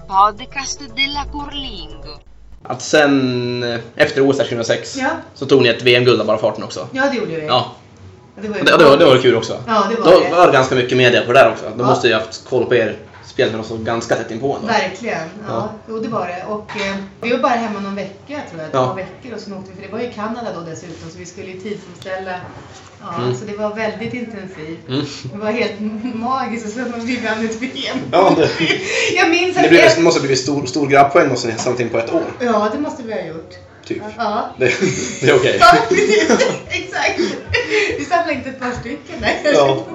Podcast 0.08 0.80
della 0.96 1.24
Curlingo. 1.24 2.29
Att 2.62 2.82
sen 2.82 3.62
eh, 3.62 3.78
efter 3.96 4.30
OS 4.30 4.36
där 4.36 4.44
2006 4.44 4.96
Ja. 4.96 5.08
så 5.34 5.46
tog 5.46 5.62
ni 5.62 5.68
ett 5.68 5.82
VM-guld 5.82 6.20
av 6.20 6.26
bara 6.26 6.38
farten 6.38 6.64
också. 6.64 6.86
Ja, 6.92 7.02
det 7.10 7.16
gjorde 7.16 7.36
vi. 7.36 7.46
Ja, 7.46 7.72
det 8.42 8.48
var, 8.48 8.58
det, 8.58 8.76
det, 8.78 8.84
var, 8.84 8.96
det 8.96 9.04
var 9.04 9.16
kul 9.18 9.36
också. 9.36 9.56
Ja, 9.66 9.84
det 9.90 10.00
var 10.02 10.12
Då 10.12 10.20
det. 10.20 10.30
var 10.36 10.46
det 10.46 10.52
ganska 10.52 10.74
mycket 10.74 10.96
media 10.96 11.22
på 11.26 11.32
det 11.32 11.38
där 11.38 11.50
också. 11.52 11.64
De 11.64 11.80
Ja. 11.80 11.86
måste 11.86 12.08
ju 12.08 12.14
haft 12.14 12.44
koll 12.48 12.64
på 12.66 12.74
er 12.74 12.96
spelare 13.30 13.64
så 13.64 13.76
ganska 13.76 14.14
tätt 14.16 14.30
inpå 14.30 14.54
ändå. 14.56 14.66
Verkligen. 14.66 15.28
Ja, 15.48 15.72
Jo, 15.88 15.98
det 15.98 16.08
var 16.08 16.26
det. 16.26 16.44
Och 16.48 16.70
eh, 16.76 16.96
vi 17.20 17.30
var 17.30 17.38
bara 17.38 17.52
hemma 17.52 17.80
någon 17.80 17.94
vecka 17.94 18.40
tror 18.50 18.62
jag. 18.62 18.70
Två 18.72 18.78
Ja. 18.78 18.92
veckor 18.92 19.34
och 19.36 19.40
så 19.40 19.50
åkte 19.54 19.70
vi. 19.70 19.76
För 19.76 19.82
det 19.86 19.92
var 19.92 20.00
ju 20.00 20.10
Kanada 20.12 20.52
då 20.54 20.60
dessutom 20.60 21.10
så 21.10 21.18
vi 21.18 21.26
skulle 21.26 21.46
ju 21.46 21.60
tidsomställa. 21.60 22.30
Ja, 23.02 23.14
Mm. 23.22 23.34
Så 23.36 23.44
det 23.44 23.56
var 23.56 23.74
väldigt 23.74 24.14
intensivt. 24.14 24.88
Mm. 24.88 25.04
Det 25.32 25.38
var 25.38 25.50
helt 25.50 25.80
magiskt 26.14 26.66
och 26.66 26.72
så 26.72 26.78
var 26.80 26.98
vi 26.98 27.16
vann 27.20 27.44
ett 27.46 27.62
VM. 27.62 27.98
Ja, 28.12 28.34
det, 28.36 28.48
Jag 29.16 29.30
minns 29.30 29.56
att 29.56 29.62
det, 29.62 29.68
blev, 29.68 29.82
det 29.96 30.02
måste 30.02 30.20
ha 30.20 30.26
blivit 30.26 30.42
stor, 30.42 30.66
stor 30.66 30.86
grabbpoäng 30.86 31.28
ha 31.28 31.36
samlat 31.36 31.80
in 31.80 31.88
på 31.88 31.98
ett 31.98 32.12
år. 32.14 32.22
Ja, 32.40 32.68
det 32.72 32.78
måste 32.78 33.02
vi 33.02 33.12
ha 33.12 33.20
gjort. 33.20 33.54
Typ. 33.94 34.02
Ja. 34.18 34.48
Det, 34.58 34.64
det 35.20 35.28
är 35.30 35.36
okej. 35.36 35.56
Ja, 35.60 35.76
precis. 35.88 36.30
Exakt. 36.68 37.20
Vi 37.98 38.04
samlade 38.04 38.32
inte 38.32 38.48
ett 38.50 38.60
par 38.60 38.72
stycken 38.72 39.20
där 39.20 39.52
Ja. 39.54 39.86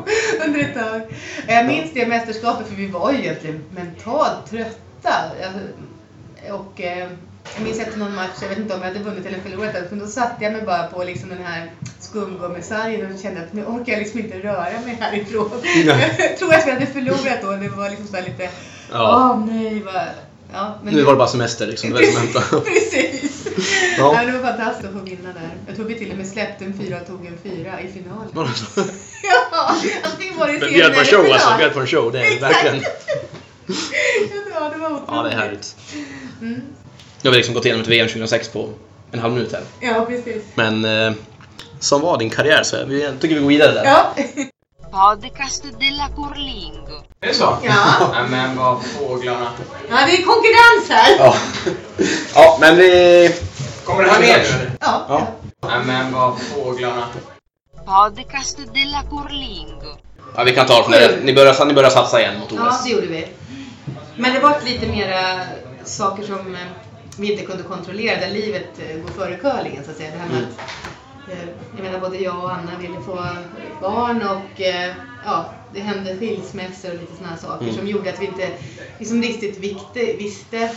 under 0.45 0.59
ett 0.59 0.73
tag. 0.73 1.01
Jag 1.47 1.65
minns 1.65 1.91
det 1.93 2.05
mästerskapet 2.07 2.67
för 2.67 2.75
vi 2.75 2.87
var 2.87 3.11
ju 3.11 3.17
egentligen 3.19 3.63
mentalt 3.75 4.49
trötta. 4.49 5.13
Och 6.51 6.81
eh, 6.81 7.07
jag 7.55 7.63
minns 7.63 7.79
efter 7.79 7.97
någon 7.97 8.15
match, 8.15 8.37
jag 8.41 8.49
vet 8.49 8.57
inte 8.57 8.73
om 8.73 8.79
jag 8.81 8.87
hade 8.87 8.99
vunnit 8.99 9.25
eller 9.25 9.39
förlorat, 9.39 9.75
men 9.89 9.99
då 9.99 10.07
satte 10.07 10.43
jag 10.43 10.53
mig 10.53 10.61
bara 10.61 10.87
på 10.87 11.03
liksom 11.03 11.29
den 11.29 11.43
här 11.43 11.71
skumgummisargen 11.99 13.13
och 13.13 13.19
kände 13.21 13.41
att 13.41 13.53
nu 13.53 13.65
orkar 13.65 13.93
jag 13.93 13.99
liksom 13.99 14.19
inte 14.19 14.37
röra 14.39 14.79
mig 14.85 14.97
härifrån. 14.99 15.49
Nej. 15.85 16.15
Jag 16.17 16.37
tror 16.37 16.53
att 16.53 16.67
vi 16.67 16.71
hade 16.71 16.85
förlorat 16.85 17.41
då. 17.41 17.51
Det 17.51 17.69
var 17.69 17.89
liksom 17.89 18.07
så 18.07 18.15
lite, 18.15 18.43
åh 18.43 18.49
Ja. 18.91 19.45
nej 19.51 19.81
vad... 19.85 20.03
Ja, 20.55 20.79
men 20.83 20.93
Nu 20.93 21.03
var 21.03 21.11
det 21.11 21.17
bara 21.17 21.27
semester 21.27 21.67
liksom. 21.67 21.89
Det 21.89 21.95
var 21.95 22.01
som 22.11 22.21
hämtade. 22.21 22.61
Precis. 22.61 23.47
Ja. 23.97 24.15
Ja. 24.15 24.25
det 24.25 24.31
var 24.31 24.51
fantastiskt 24.51 24.87
att 24.87 24.93
få 24.93 24.99
vinna 24.99 25.33
där. 25.33 25.49
Jag 25.67 25.75
tror 25.75 25.85
vi 25.85 25.95
till 25.95 26.11
och 26.11 26.17
med 26.17 26.27
släppte 26.27 26.65
en 26.65 26.77
fyra 26.77 26.97
och 27.01 27.07
tog 27.07 27.25
en 27.25 27.37
fyra 27.43 27.81
i 27.81 27.87
finalen. 27.87 28.29
Ja, 28.33 29.75
antingen 30.03 30.37
var 30.37 30.47
det 30.47 30.53
Men 30.59 30.61
serie 30.61 30.73
Bjöd 30.73 30.93
på 30.93 30.99
en 30.99 31.05
show 31.05 31.25
alltså. 31.33 31.57
Bjöd 31.57 31.73
på 31.73 31.79
en 31.79 31.87
show. 31.87 32.11
Det 32.11 32.19
är 32.19 32.39
verkligen... 32.39 32.83
Ja, 34.53 34.69
det 34.73 34.79
var 34.79 34.87
otroligt. 34.87 35.03
Ja, 35.07 35.23
det 35.23 35.29
är 35.29 35.37
härligt. 35.37 35.75
Mm. 36.41 36.61
Nu 37.21 37.29
har 37.29 37.31
vi 37.31 37.37
liksom 37.37 37.53
gått 37.53 37.65
igenom 37.65 37.81
ett 37.81 37.87
VM 37.87 38.07
2006 38.07 38.47
på 38.47 38.69
en 39.11 39.19
halv 39.19 39.33
minut 39.33 39.51
här. 39.51 39.61
Ja, 39.79 40.05
precis. 40.05 40.43
Men 40.55 40.85
eh, 40.85 41.13
som 41.79 42.01
var 42.01 42.17
din 42.17 42.29
karriär 42.29 42.63
så 42.63 42.85
vi, 42.85 43.03
jag 43.03 43.19
tycker 43.19 43.35
vi 43.35 43.41
går 43.41 43.49
vidare 43.49 43.73
där. 43.73 43.85
Ja. 43.85 44.15
Podcast 44.99 45.63
della 45.79 46.07
Curlingo. 46.15 46.97
Är 47.21 47.27
det 47.27 47.33
så? 47.33 47.57
Ja. 47.63 47.73
Nej 48.13 48.29
men 48.29 48.57
vad 48.57 48.85
fåglarna. 48.85 49.51
ja, 49.89 49.95
det 50.05 50.11
är 50.17 50.23
konkurrens 50.25 50.89
här. 50.89 51.15
Ja. 51.19 51.35
ja, 52.35 52.57
men 52.61 52.75
vi... 52.77 53.35
Kommer 53.85 54.03
det 54.03 54.09
här 54.11 54.19
med 54.19 54.39
nu? 54.59 54.71
Ja. 54.81 55.05
Ja. 55.09 55.27
Nej 55.67 55.79
men 55.85 56.13
vad 56.13 56.39
fåglarna. 56.41 57.07
Podcast 57.85 58.57
della 58.73 59.03
Curlingo. 59.09 59.97
ja, 60.35 60.43
vi 60.43 60.51
kan 60.55 60.65
ta 60.67 60.77
det 60.77 60.83
från 60.83 60.91
det. 60.91 61.19
Ni 61.23 61.33
börjar, 61.33 61.65
ni 61.65 61.73
börjar 61.73 61.89
satsa 61.89 62.19
igen 62.21 62.39
mot 62.39 62.51
Ja, 62.51 62.69
OS. 62.69 62.83
det 62.83 62.89
gjorde 62.89 63.07
vi. 63.07 63.27
Men 64.15 64.33
det 64.33 64.39
var 64.39 64.55
lite 64.65 64.87
mera 64.87 65.39
saker 65.83 66.23
som 66.23 66.55
eh, 66.55 66.61
vi 67.17 67.31
inte 67.31 67.45
kunde 67.45 67.63
kontrollera, 67.63 68.19
där 68.19 68.29
livet 68.29 68.69
eh, 68.79 68.97
går 68.97 69.11
före 69.11 69.35
curlingen 69.37 69.83
så 69.85 69.91
att 69.91 69.97
säga. 69.97 70.11
Det 70.11 70.17
här 70.19 70.27
med 70.27 70.37
Mm. 70.37 70.49
att, 70.49 70.59
jag 71.75 71.83
menar 71.83 71.99
både 71.99 72.17
jag 72.17 72.43
och 72.43 72.51
Anna 72.53 72.77
ville 72.81 73.01
få 73.05 73.27
barn 73.81 74.21
och 74.21 74.61
eh, 74.61 74.93
ja, 75.25 75.45
det 75.73 75.79
hände 75.79 76.15
skilsmässor 76.17 76.89
och 76.89 76.99
lite 76.99 77.15
sådana 77.17 77.37
saker 77.37 77.63
Mm. 77.63 77.75
som 77.75 77.87
gjorde 77.87 78.09
att 78.09 78.21
vi 78.21 78.25
inte 78.25 78.49
liksom 78.99 79.21
riktigt 79.21 79.59
vikte, 79.59 79.99
visste 79.99 80.69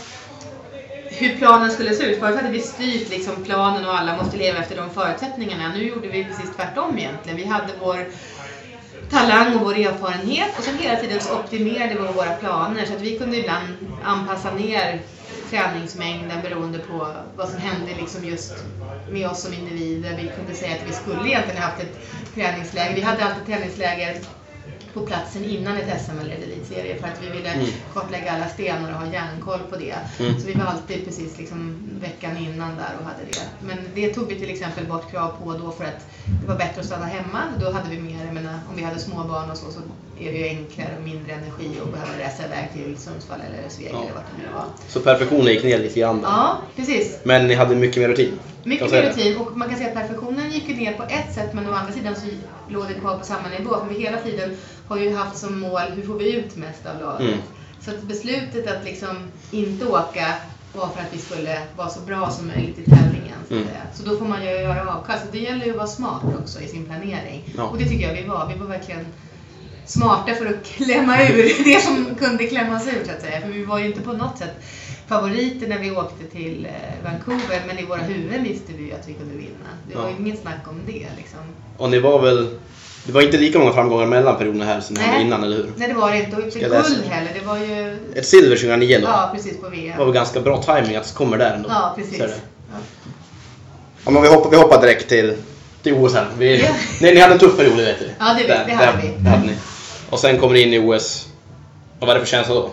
hur 1.09 1.37
planen 1.37 1.71
skulle 1.71 1.93
se 1.93 2.03
ut. 2.03 2.19
Förut 2.19 2.35
hade 2.35 2.49
vi 2.49 2.59
styrt 2.59 3.09
liksom 3.09 3.43
planen 3.43 3.85
och 3.85 3.99
alla 3.99 4.17
måste 4.17 4.37
leva 4.37 4.59
efter 4.59 4.75
de 4.77 4.89
förutsättningarna. 4.89 5.71
Nu 5.73 5.83
gjorde 5.87 6.07
vi 6.07 6.23
precis 6.23 6.55
tvärtom 6.55 6.97
egentligen. 6.97 7.37
Vi 7.37 7.45
hade 7.45 7.67
vår 7.81 8.05
talang 9.11 9.55
och 9.55 9.61
vår 9.61 9.77
erfarenhet 9.77 10.57
och 10.57 10.63
sen 10.63 10.77
hela 10.77 10.99
tiden 10.99 11.21
så 11.21 11.33
optimerade 11.39 11.93
vi 11.93 12.13
våra 12.13 12.31
planer 12.31 12.85
så 12.85 12.93
att 12.93 13.01
vi 13.01 13.17
kunde 13.19 13.37
ibland 13.37 13.67
anpassa 14.03 14.51
ner 14.51 14.99
träningsmängden 15.49 16.41
beroende 16.41 16.79
på 16.79 17.07
vad 17.35 17.49
som 17.49 17.59
hände 17.59 17.95
liksom 17.95 18.25
just 18.25 18.53
med 19.11 19.29
oss 19.29 19.41
som 19.41 19.53
individer. 19.53 20.17
Vi 20.17 20.31
kunde 20.35 20.55
säga 20.55 20.75
att 20.75 20.87
vi 20.89 20.93
skulle 20.93 21.29
egentligen 21.29 21.61
haft 21.61 21.81
ett 21.83 21.99
träningsläger. 22.35 22.95
Vi 22.95 23.01
hade 23.01 23.23
alltid 23.23 23.45
träningsläger 23.45 24.17
på 24.93 25.05
platsen 25.05 25.43
innan 25.45 25.77
ett 25.77 26.01
SM 26.01 26.19
eller 26.19 26.35
elitserie 26.35 26.99
för 26.99 27.07
att 27.07 27.21
vi 27.21 27.29
ville 27.29 27.49
Mm. 27.53 27.65
kartlägga 27.93 28.31
alla 28.31 28.47
stenar 28.49 28.91
och 28.93 28.99
ha 28.99 29.13
järnkoll 29.13 29.59
på 29.69 29.75
det. 29.75 29.95
Mm. 30.19 30.39
Så 30.39 30.47
vi 30.47 30.53
var 30.53 30.65
alltid 30.65 31.05
precis 31.05 31.37
liksom 31.37 31.77
veckan 32.01 32.37
innan 32.37 32.75
där 32.75 32.91
och 32.99 33.05
hade 33.05 33.23
det. 33.31 33.65
Men 33.67 33.77
det 33.95 34.13
tog 34.13 34.27
vi 34.27 34.39
till 34.39 34.49
exempel 34.49 34.85
bort 34.85 35.11
krav 35.11 35.35
på 35.43 35.53
då 35.53 35.71
för 35.71 35.83
att 35.83 36.07
det 36.41 36.47
var 36.47 36.55
bättre 36.55 36.81
att 36.81 36.87
stanna 36.87 37.05
hemma. 37.05 37.39
Då 37.59 37.71
hade 37.71 37.89
vi 37.89 37.99
mer, 37.99 38.25
jag 38.25 38.33
menar, 38.33 38.59
om 38.69 38.75
vi 38.75 38.83
hade 38.83 38.99
små 38.99 39.23
barn 39.23 39.49
och 39.51 39.57
så, 39.57 39.71
så 39.71 39.79
är 40.19 40.31
det 40.31 40.37
ju 40.37 40.47
enklare 40.47 40.89
och 40.97 41.03
mindre 41.03 41.31
energi 41.33 41.69
att 41.83 41.91
behöva 41.91 42.11
resa 42.19 42.45
iväg 42.45 42.69
till 42.73 42.97
Sundsvall 42.97 43.39
eller 43.49 43.69
Sveg 43.69 43.89
Ja. 43.93 44.01
eller 44.01 44.13
vart 44.13 44.25
det 44.35 44.43
nu 44.47 44.53
var. 44.53 44.65
Så 44.87 44.99
perfektionen 44.99 45.45
gick 45.53 45.63
ner 45.63 45.77
lite 45.79 45.99
grann. 45.99 46.19
Ja, 46.23 46.57
precis. 46.75 47.19
Men 47.23 47.47
ni 47.47 47.53
hade 47.53 47.75
mycket 47.75 47.97
mer 48.01 48.07
rutin. 48.09 48.39
Mycket 48.63 48.91
mer 48.91 49.01
rutin 49.03 49.37
och 49.37 49.57
man 49.57 49.69
kan 49.69 49.77
säga 49.77 49.89
att 49.89 49.95
perfektionen 49.95 50.51
gick 50.51 50.67
ner 50.67 50.93
på 50.93 51.03
ett 51.03 51.33
sätt 51.35 51.53
men 51.53 51.69
å 51.69 51.73
andra 51.73 51.93
sidan 51.93 52.15
så 52.15 52.25
låg 52.73 52.87
det 52.87 52.93
kvar 52.93 53.17
på 53.17 53.25
samma 53.25 53.49
nivå. 53.59 53.69
För 53.79 53.93
vi 53.93 53.99
hela 54.03 54.17
tiden 54.17 54.57
har 54.87 54.97
ju 54.97 55.15
haft 55.15 55.37
som 55.37 55.59
mål 55.59 55.81
hur 55.95 56.03
får 56.03 56.13
vi 56.13 56.33
ut 56.35 56.55
mest 56.55 56.85
av 56.85 57.01
laget. 57.01 57.21
Mm. 57.27 57.39
Så 57.81 57.91
att 57.91 58.01
beslutet 58.03 58.67
att 58.67 58.85
liksom 58.85 59.17
inte 59.51 59.85
åka 59.85 60.33
var 60.73 60.87
för 60.87 61.01
att 61.01 61.13
vi 61.13 61.17
skulle 61.17 61.61
vara 61.77 61.89
så 61.89 61.99
bra 61.99 62.29
som 62.31 62.47
möjligt 62.47 62.79
i 62.79 62.83
tävlingen. 62.89 63.37
Så, 63.47 63.53
Mm. 63.55 63.67
så 63.93 64.03
då 64.09 64.17
får 64.17 64.25
man 64.25 64.43
ju 64.45 64.49
göra 64.49 64.93
avkast. 64.95 65.23
Det 65.31 65.39
gäller 65.39 65.65
ju 65.65 65.71
att 65.71 65.77
vara 65.77 65.87
smart 65.87 66.21
också 66.43 66.61
i 66.61 66.67
sin 66.67 66.85
planering. 66.85 67.43
Ja. 67.57 67.63
Och 67.63 67.77
det 67.77 67.85
tycker 67.85 68.07
jag 68.07 68.21
vi 68.21 68.27
var. 68.27 68.51
Vi 68.53 68.59
var 68.59 68.67
verkligen 68.67 69.05
smarta 69.89 70.33
för 70.35 70.45
att 70.45 70.63
klämma 70.65 71.23
ur 71.23 71.63
det 71.63 71.81
som 71.83 72.15
kunde 72.19 72.43
klämmas 72.47 72.87
ur 72.87 73.05
så 73.05 73.11
att 73.11 73.21
säga. 73.21 73.41
För 73.41 73.47
vi 73.47 73.63
var 73.65 73.79
ju 73.79 73.85
inte 73.85 74.01
på 74.01 74.13
något 74.13 74.37
sätt 74.37 74.53
favoriter 75.07 75.67
när 75.67 75.79
vi 75.79 75.91
åkte 75.91 76.23
till 76.31 76.65
eh, 76.65 77.03
Vancouver 77.11 77.61
men 77.67 77.79
i 77.79 77.85
våra 77.85 77.99
huvuden 78.01 78.43
visste 78.43 78.73
vi 78.77 78.83
ju 78.83 78.91
att 78.93 79.07
vi 79.09 79.13
kunde 79.13 79.37
vinna. 79.37 79.69
Det 79.91 79.97
var 79.97 80.09
ju 80.09 80.15
inget 80.19 80.41
snack 80.41 80.59
om 80.67 80.81
det 80.85 81.07
liksom. 81.17 81.39
Och 81.77 81.89
ni 81.89 81.99
var 81.99 82.19
väl... 82.21 82.47
Det 83.05 83.11
var 83.11 83.21
inte 83.21 83.37
lika 83.37 83.59
många 83.59 83.71
framgångar 83.73 84.05
mellan 84.05 84.37
perioderna 84.37 84.65
här 84.65 84.79
som 84.81 84.95
Nej. 84.95 85.21
innan, 85.21 85.43
eller 85.43 85.57
hur? 85.57 85.69
Nej 85.75 85.87
det 85.87 85.93
var 85.93 86.11
det 86.11 86.17
inte 86.23 86.35
och 86.37 86.43
inte 86.43 86.59
guld 86.59 86.73
heller. 87.09 87.31
Det 87.39 87.45
var 87.45 87.57
ju 87.57 87.97
Ett 88.15 88.25
silver 88.25 88.55
2009 88.55 88.97
då. 89.01 89.07
ja, 89.07 89.29
precis 89.33 89.57
på 89.57 89.69
Det 89.69 89.75
VM. 89.75 89.97
var 89.97 90.05
väl 90.05 90.13
ganska 90.13 90.39
bra 90.41 90.61
timing 90.63 90.95
att 90.95 91.13
komma 91.13 91.37
där 91.37 91.55
ändå. 91.55 91.69
Ja, 91.69 91.93
precis. 91.97 92.17
Det. 92.17 92.27
Ja. 92.71 92.77
Ja, 94.05 94.11
men 94.11 94.21
vi, 94.21 94.27
hoppar, 94.29 94.49
vi 94.49 94.57
hoppar 94.57 94.81
direkt 94.81 95.09
till, 95.09 95.33
till 95.83 95.93
OS 95.93 96.13
här. 96.13 96.27
Vi, 96.37 96.61
Ja. 96.61 96.69
nej, 97.01 97.13
ni 97.13 97.19
hade 97.19 97.33
en 97.33 97.39
tuff 97.39 97.57
period, 97.57 97.77
det 97.77 97.83
vet 97.85 98.01
vi. 98.01 98.07
Ja, 98.19 98.25
det 98.33 98.39
vet- 98.39 98.47
Där- 98.47 98.65
det 98.67 98.73
hade 98.73 98.91
där- 98.91 99.01
vi. 99.01 99.23
det 99.23 99.29
hade 99.29 99.45
ni. 99.47 99.53
Och 100.09 100.19
sen 100.19 100.39
kommer 100.39 100.53
ni 100.53 100.61
in 100.61 100.73
i 100.73 100.79
OS. 100.79 101.27
Vad 101.99 102.07
var 102.07 102.15
det 102.15 102.19
för 102.19 102.27
känsla 102.27 102.55
då? 102.55 102.69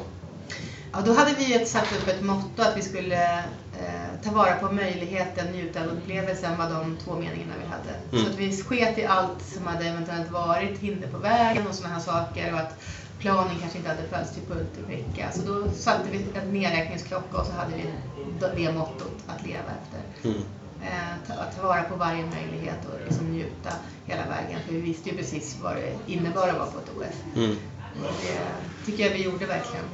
Ja, 0.92 0.98
då 1.04 1.12
hade 1.12 1.34
vi 1.38 1.54
ett, 1.54 1.68
satt 1.68 1.92
upp 1.92 2.08
ett 2.08 2.22
motto 2.22 2.62
att 2.62 2.76
vi 2.76 2.82
skulle 2.82 3.38
eh, 3.80 4.22
ta 4.24 4.30
vara 4.30 4.54
på 4.54 4.72
möjligheten, 4.72 5.46
njuta 5.52 5.80
av 5.80 5.86
upplevelsen 5.86 6.58
var 6.58 6.70
de 6.70 6.96
två 7.04 7.12
meningarna 7.12 7.52
vi 7.62 7.66
hade. 7.66 7.94
Mm. 8.12 8.24
Så 8.24 8.30
att 8.30 8.38
vi 8.38 8.62
sket 8.62 8.98
i 8.98 9.06
allt 9.06 9.42
som 9.54 9.66
hade 9.66 9.84
eventuellt 9.84 10.30
varit 10.30 10.78
hinder 10.78 11.08
på 11.08 11.18
vägen 11.18 11.66
och 11.66 11.74
sådana 11.74 11.94
här 11.94 12.02
saker 12.02 12.52
och 12.52 12.58
att 12.58 12.78
planen 13.18 13.58
kanske 13.60 13.78
inte 13.78 13.90
hade 13.90 14.08
följts 14.10 14.32
till 14.32 14.42
punkt 14.42 14.78
och 14.82 14.88
pricka. 14.88 15.32
Så 15.32 15.40
då 15.42 15.70
satte 15.70 16.08
vi 16.12 16.24
en 16.40 16.52
nedräkningsklocka 16.52 17.38
och 17.38 17.46
så 17.46 17.52
hade 17.52 17.76
vi 17.76 18.64
det 18.64 18.72
mottot 18.72 19.14
att 19.26 19.46
leva 19.46 19.70
efter. 19.82 20.28
Mm. 20.28 20.42
Eh, 20.90 21.26
ta, 21.26 21.34
ta 21.34 21.68
vara 21.68 21.82
på 21.82 21.96
varje 21.96 22.24
möjlighet 22.26 22.78
och 22.84 23.06
liksom 23.06 23.26
njuta 23.26 23.70
hela 24.04 24.22
vägen. 24.28 24.60
För 24.66 24.72
vi 24.72 24.80
visste 24.80 25.10
ju 25.10 25.16
precis 25.16 25.56
vad 25.62 25.76
det 25.76 26.12
innebar 26.12 26.48
att 26.48 26.58
vara 26.58 26.66
på 26.66 26.78
ett 26.78 26.90
OS. 26.96 27.36
Mm. 27.36 27.56
Och 28.02 28.14
det 28.22 28.86
tycker 28.86 29.04
jag 29.04 29.10
vi 29.10 29.24
gjorde 29.24 29.46
verkligen. 29.46 29.84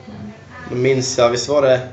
Då 0.71 0.77
minns 0.77 1.19
jag, 1.19 1.31
visst 1.31 1.49
var 1.49 1.63
det... 1.63 1.89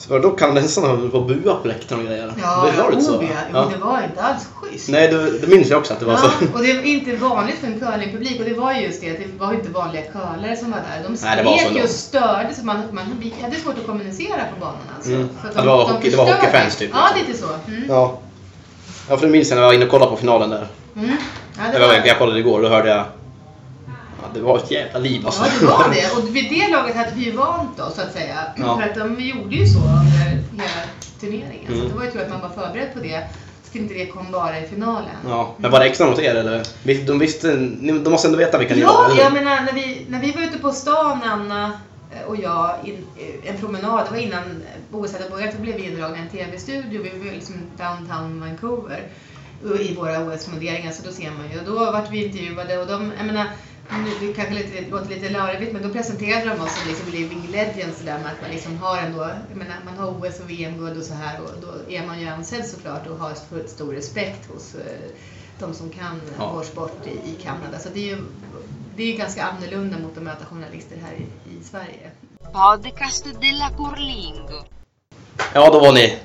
Så 0.00 0.12
var 0.12 0.20
då 0.20 0.30
kanadensarna 0.30 0.88
höll 0.88 1.10
på 1.10 1.18
att 1.18 1.26
bua 1.26 1.54
på 1.54 1.68
läktaren 1.68 2.00
och 2.00 2.06
grejer? 2.06 2.32
Ja, 2.42 2.66
det 2.76 2.82
var 2.82 2.90
det 2.90 3.02
så? 3.02 3.24
ja. 3.52 3.68
Det 3.72 3.76
var 3.84 4.02
inte 4.02 4.22
alls 4.22 4.48
schysst. 4.54 4.88
Nej, 4.88 5.08
det, 5.08 5.38
det 5.38 5.46
minns 5.46 5.68
jag 5.70 5.78
också 5.78 5.92
att 5.92 6.00
det 6.00 6.06
var 6.06 6.12
Ja, 6.12 6.18
så. 6.18 6.44
och 6.58 6.62
det 6.62 6.74
var 6.74 6.82
inte 6.82 7.16
vanligt 7.16 7.56
för 7.58 7.66
en 7.66 7.80
curlingpublik 7.80 8.38
och 8.40 8.44
det 8.44 8.54
var 8.54 8.72
just 8.72 9.00
det, 9.00 9.10
att 9.10 9.16
det 9.18 9.44
var 9.44 9.52
inte 9.54 9.68
vanliga 9.70 10.02
curlare 10.02 10.56
som 10.56 10.70
var 10.70 10.78
där. 10.78 11.02
De 11.02 11.08
var 11.08 11.16
så 11.16 11.58
skrek 11.58 11.76
ju 11.76 11.82
och 11.82 11.88
störde 11.88 12.54
så 12.54 12.64
man, 12.66 12.82
man 12.92 13.04
hade 13.42 13.56
svårt 13.56 13.78
att 13.78 13.86
kommunicera 13.86 14.36
på 14.54 14.60
banan 14.60 14.76
alltså. 14.96 15.10
Mm. 15.12 15.28
Att 15.44 15.54
Ja, 15.54 15.60
det 15.60 15.66
var 15.68 15.84
hockey- 15.84 16.10
det 16.10 16.16
var 16.16 16.24
hockeyfans 16.32 16.76
typ, 16.76 16.90
Ja, 16.94 17.08
liksom. 17.16 17.26
lite 17.28 17.38
så. 17.42 17.70
Mm. 17.70 17.84
Ja. 17.88 18.18
Ja, 19.08 19.16
för 19.16 19.26
det 19.26 19.32
minns 19.32 19.48
jag 19.48 19.56
när 19.56 19.62
jag 19.62 19.68
var 19.68 19.74
inne 19.74 19.84
och 19.84 19.90
kollade 19.90 20.10
på 20.10 20.16
finalen 20.16 20.50
där. 20.50 20.66
Mm. 20.96 21.10
Ja, 21.10 21.62
det 21.66 21.72
Jag, 21.72 21.80
var, 21.80 21.86
var, 21.98 22.06
jag 22.06 22.18
kollade 22.18 22.38
igår 22.40 22.56
och 22.56 22.62
då 22.62 22.68
hörde 22.68 22.88
jag... 22.88 23.04
Ja, 24.22 24.28
det 24.34 24.40
var 24.40 24.58
ett 24.58 24.70
jävla 24.70 24.98
liv 24.98 25.26
alltså. 25.26 25.42
ja, 25.44 25.50
det 25.60 25.66
var 25.66 25.90
det. 25.94 26.10
Och 26.28 26.36
vid 26.36 26.50
det 26.50 26.68
laget 26.68 26.96
hade 26.96 27.10
vi 27.16 27.24
ju 27.24 27.32
vant 27.32 27.80
oss 27.80 27.94
så 27.94 28.00
att 28.00 28.12
säga. 28.12 28.36
Ja. 28.56 28.76
För 28.76 28.82
att 28.88 28.94
de 28.94 29.20
gjorde 29.24 29.56
ju 29.56 29.66
så 29.66 29.78
under 29.78 30.18
hela 30.52 30.70
turneringen. 31.20 31.66
Så 31.66 31.72
Mm. 31.74 31.88
det 31.88 31.94
var 31.94 32.04
ju 32.04 32.10
tur 32.10 32.22
att 32.22 32.30
man 32.30 32.40
var 32.40 32.48
förberedd 32.48 32.94
på 32.94 33.00
det. 33.00 33.26
Så 33.72 33.78
inte 33.78 33.94
det 33.94 34.06
kom 34.06 34.30
bara 34.32 34.58
i 34.60 34.66
finalen. 34.68 35.16
Ja, 35.28 35.54
men 35.56 35.70
var 35.70 35.80
det 35.80 35.86
extra 35.86 36.06
mot 36.06 36.18
er 36.18 36.34
eller? 36.34 36.62
De 37.06 37.18
visste... 37.18 37.56
De 37.56 38.10
måste 38.10 38.28
ändå 38.28 38.38
veta 38.38 38.58
vilka 38.58 38.74
ni 38.74 38.82
var, 38.82 38.92
Ja, 38.92 39.04
eller 39.04 39.14
hur? 39.14 39.22
jag 39.22 39.32
menar 39.32 39.60
när 39.60 39.72
vi, 39.72 40.06
när 40.08 40.20
vi 40.20 40.32
var 40.32 40.42
ute 40.42 40.58
på 40.58 40.72
stan, 40.72 41.20
Anna 41.24 41.72
eh, 42.14 42.22
och 42.28 42.36
jag, 42.36 42.74
in, 42.84 43.06
eh, 43.18 43.50
en 43.50 43.58
promenad, 43.60 44.04
det 44.06 44.10
var 44.10 44.18
innan 44.18 44.62
OS 44.92 45.12
hade 45.12 45.30
börjat, 45.30 45.54
då 45.56 45.62
blev 45.62 45.76
vi 45.76 45.82
indragna 45.86 46.16
i 46.16 46.20
en 46.20 46.28
TV-studio. 46.28 47.02
Vi 47.02 47.18
var 47.28 47.32
liksom 47.34 47.54
downtown 47.78 48.40
Vancouver 48.40 49.02
och 49.64 49.80
i 49.80 49.94
våra 49.94 50.18
OS-funderingar, 50.20 50.92
så 50.92 51.02
då 51.06 51.12
ser 51.12 51.30
man 51.30 51.50
ju. 51.52 51.58
Och 51.58 51.64
då 51.66 51.92
vart 51.92 52.10
vi 52.10 52.24
intervjuade 52.26 52.78
och 52.78 52.86
de, 52.86 53.12
jag 53.18 53.26
menar, 53.26 53.44
det 54.20 54.32
kanske 54.32 54.54
lite, 54.54 54.90
låter 54.90 55.08
lite 55.08 55.28
larvigt, 55.28 55.72
men 55.72 55.82
då 55.82 55.88
presenterade 55.88 56.44
de 56.50 56.60
oss 56.60 56.78
som 56.78 56.88
liksom 56.88 57.10
living 57.12 57.48
legends 57.50 58.00
där 58.00 58.18
med 58.18 58.32
att 58.32 58.40
man 58.42 58.50
liksom 58.50 58.78
har 58.78 58.98
ändå, 58.98 59.20
jag 59.48 59.56
menar, 59.56 59.76
man 59.84 59.98
har 59.98 60.08
OS 60.08 60.40
och 60.40 60.50
VM-guld 60.50 60.98
och 60.98 61.04
så 61.04 61.14
här 61.14 61.40
och 61.40 61.50
då 61.60 61.92
är 61.92 62.06
man 62.06 62.20
ju 62.20 62.28
ansedd 62.28 62.66
såklart 62.66 63.06
och 63.06 63.16
har 63.16 63.34
stor 63.66 63.92
respekt 63.92 64.50
hos 64.52 64.74
eh, 64.74 65.10
de 65.58 65.74
som 65.74 65.90
kan 65.90 66.20
Ja. 66.38 66.52
vår 66.54 66.62
sport 66.62 67.06
i, 67.06 67.30
i 67.30 67.34
Kanada. 67.42 67.78
Så 67.78 67.88
det 67.94 68.00
är 68.00 68.16
ju 68.16 68.22
det 68.96 69.12
är 69.12 69.18
ganska 69.18 69.42
annorlunda 69.44 69.98
mot 69.98 70.16
att 70.16 70.22
möta 70.22 70.44
journalister 70.44 70.96
här 70.96 71.12
i, 71.12 71.56
i 71.58 71.64
Sverige. 71.64 72.10
Podcast 72.52 73.24
della 73.24 73.70
Curlingo. 73.76 74.64
Ja, 75.54 75.70
då 75.70 75.80
var 75.80 75.92
ni... 75.92 76.18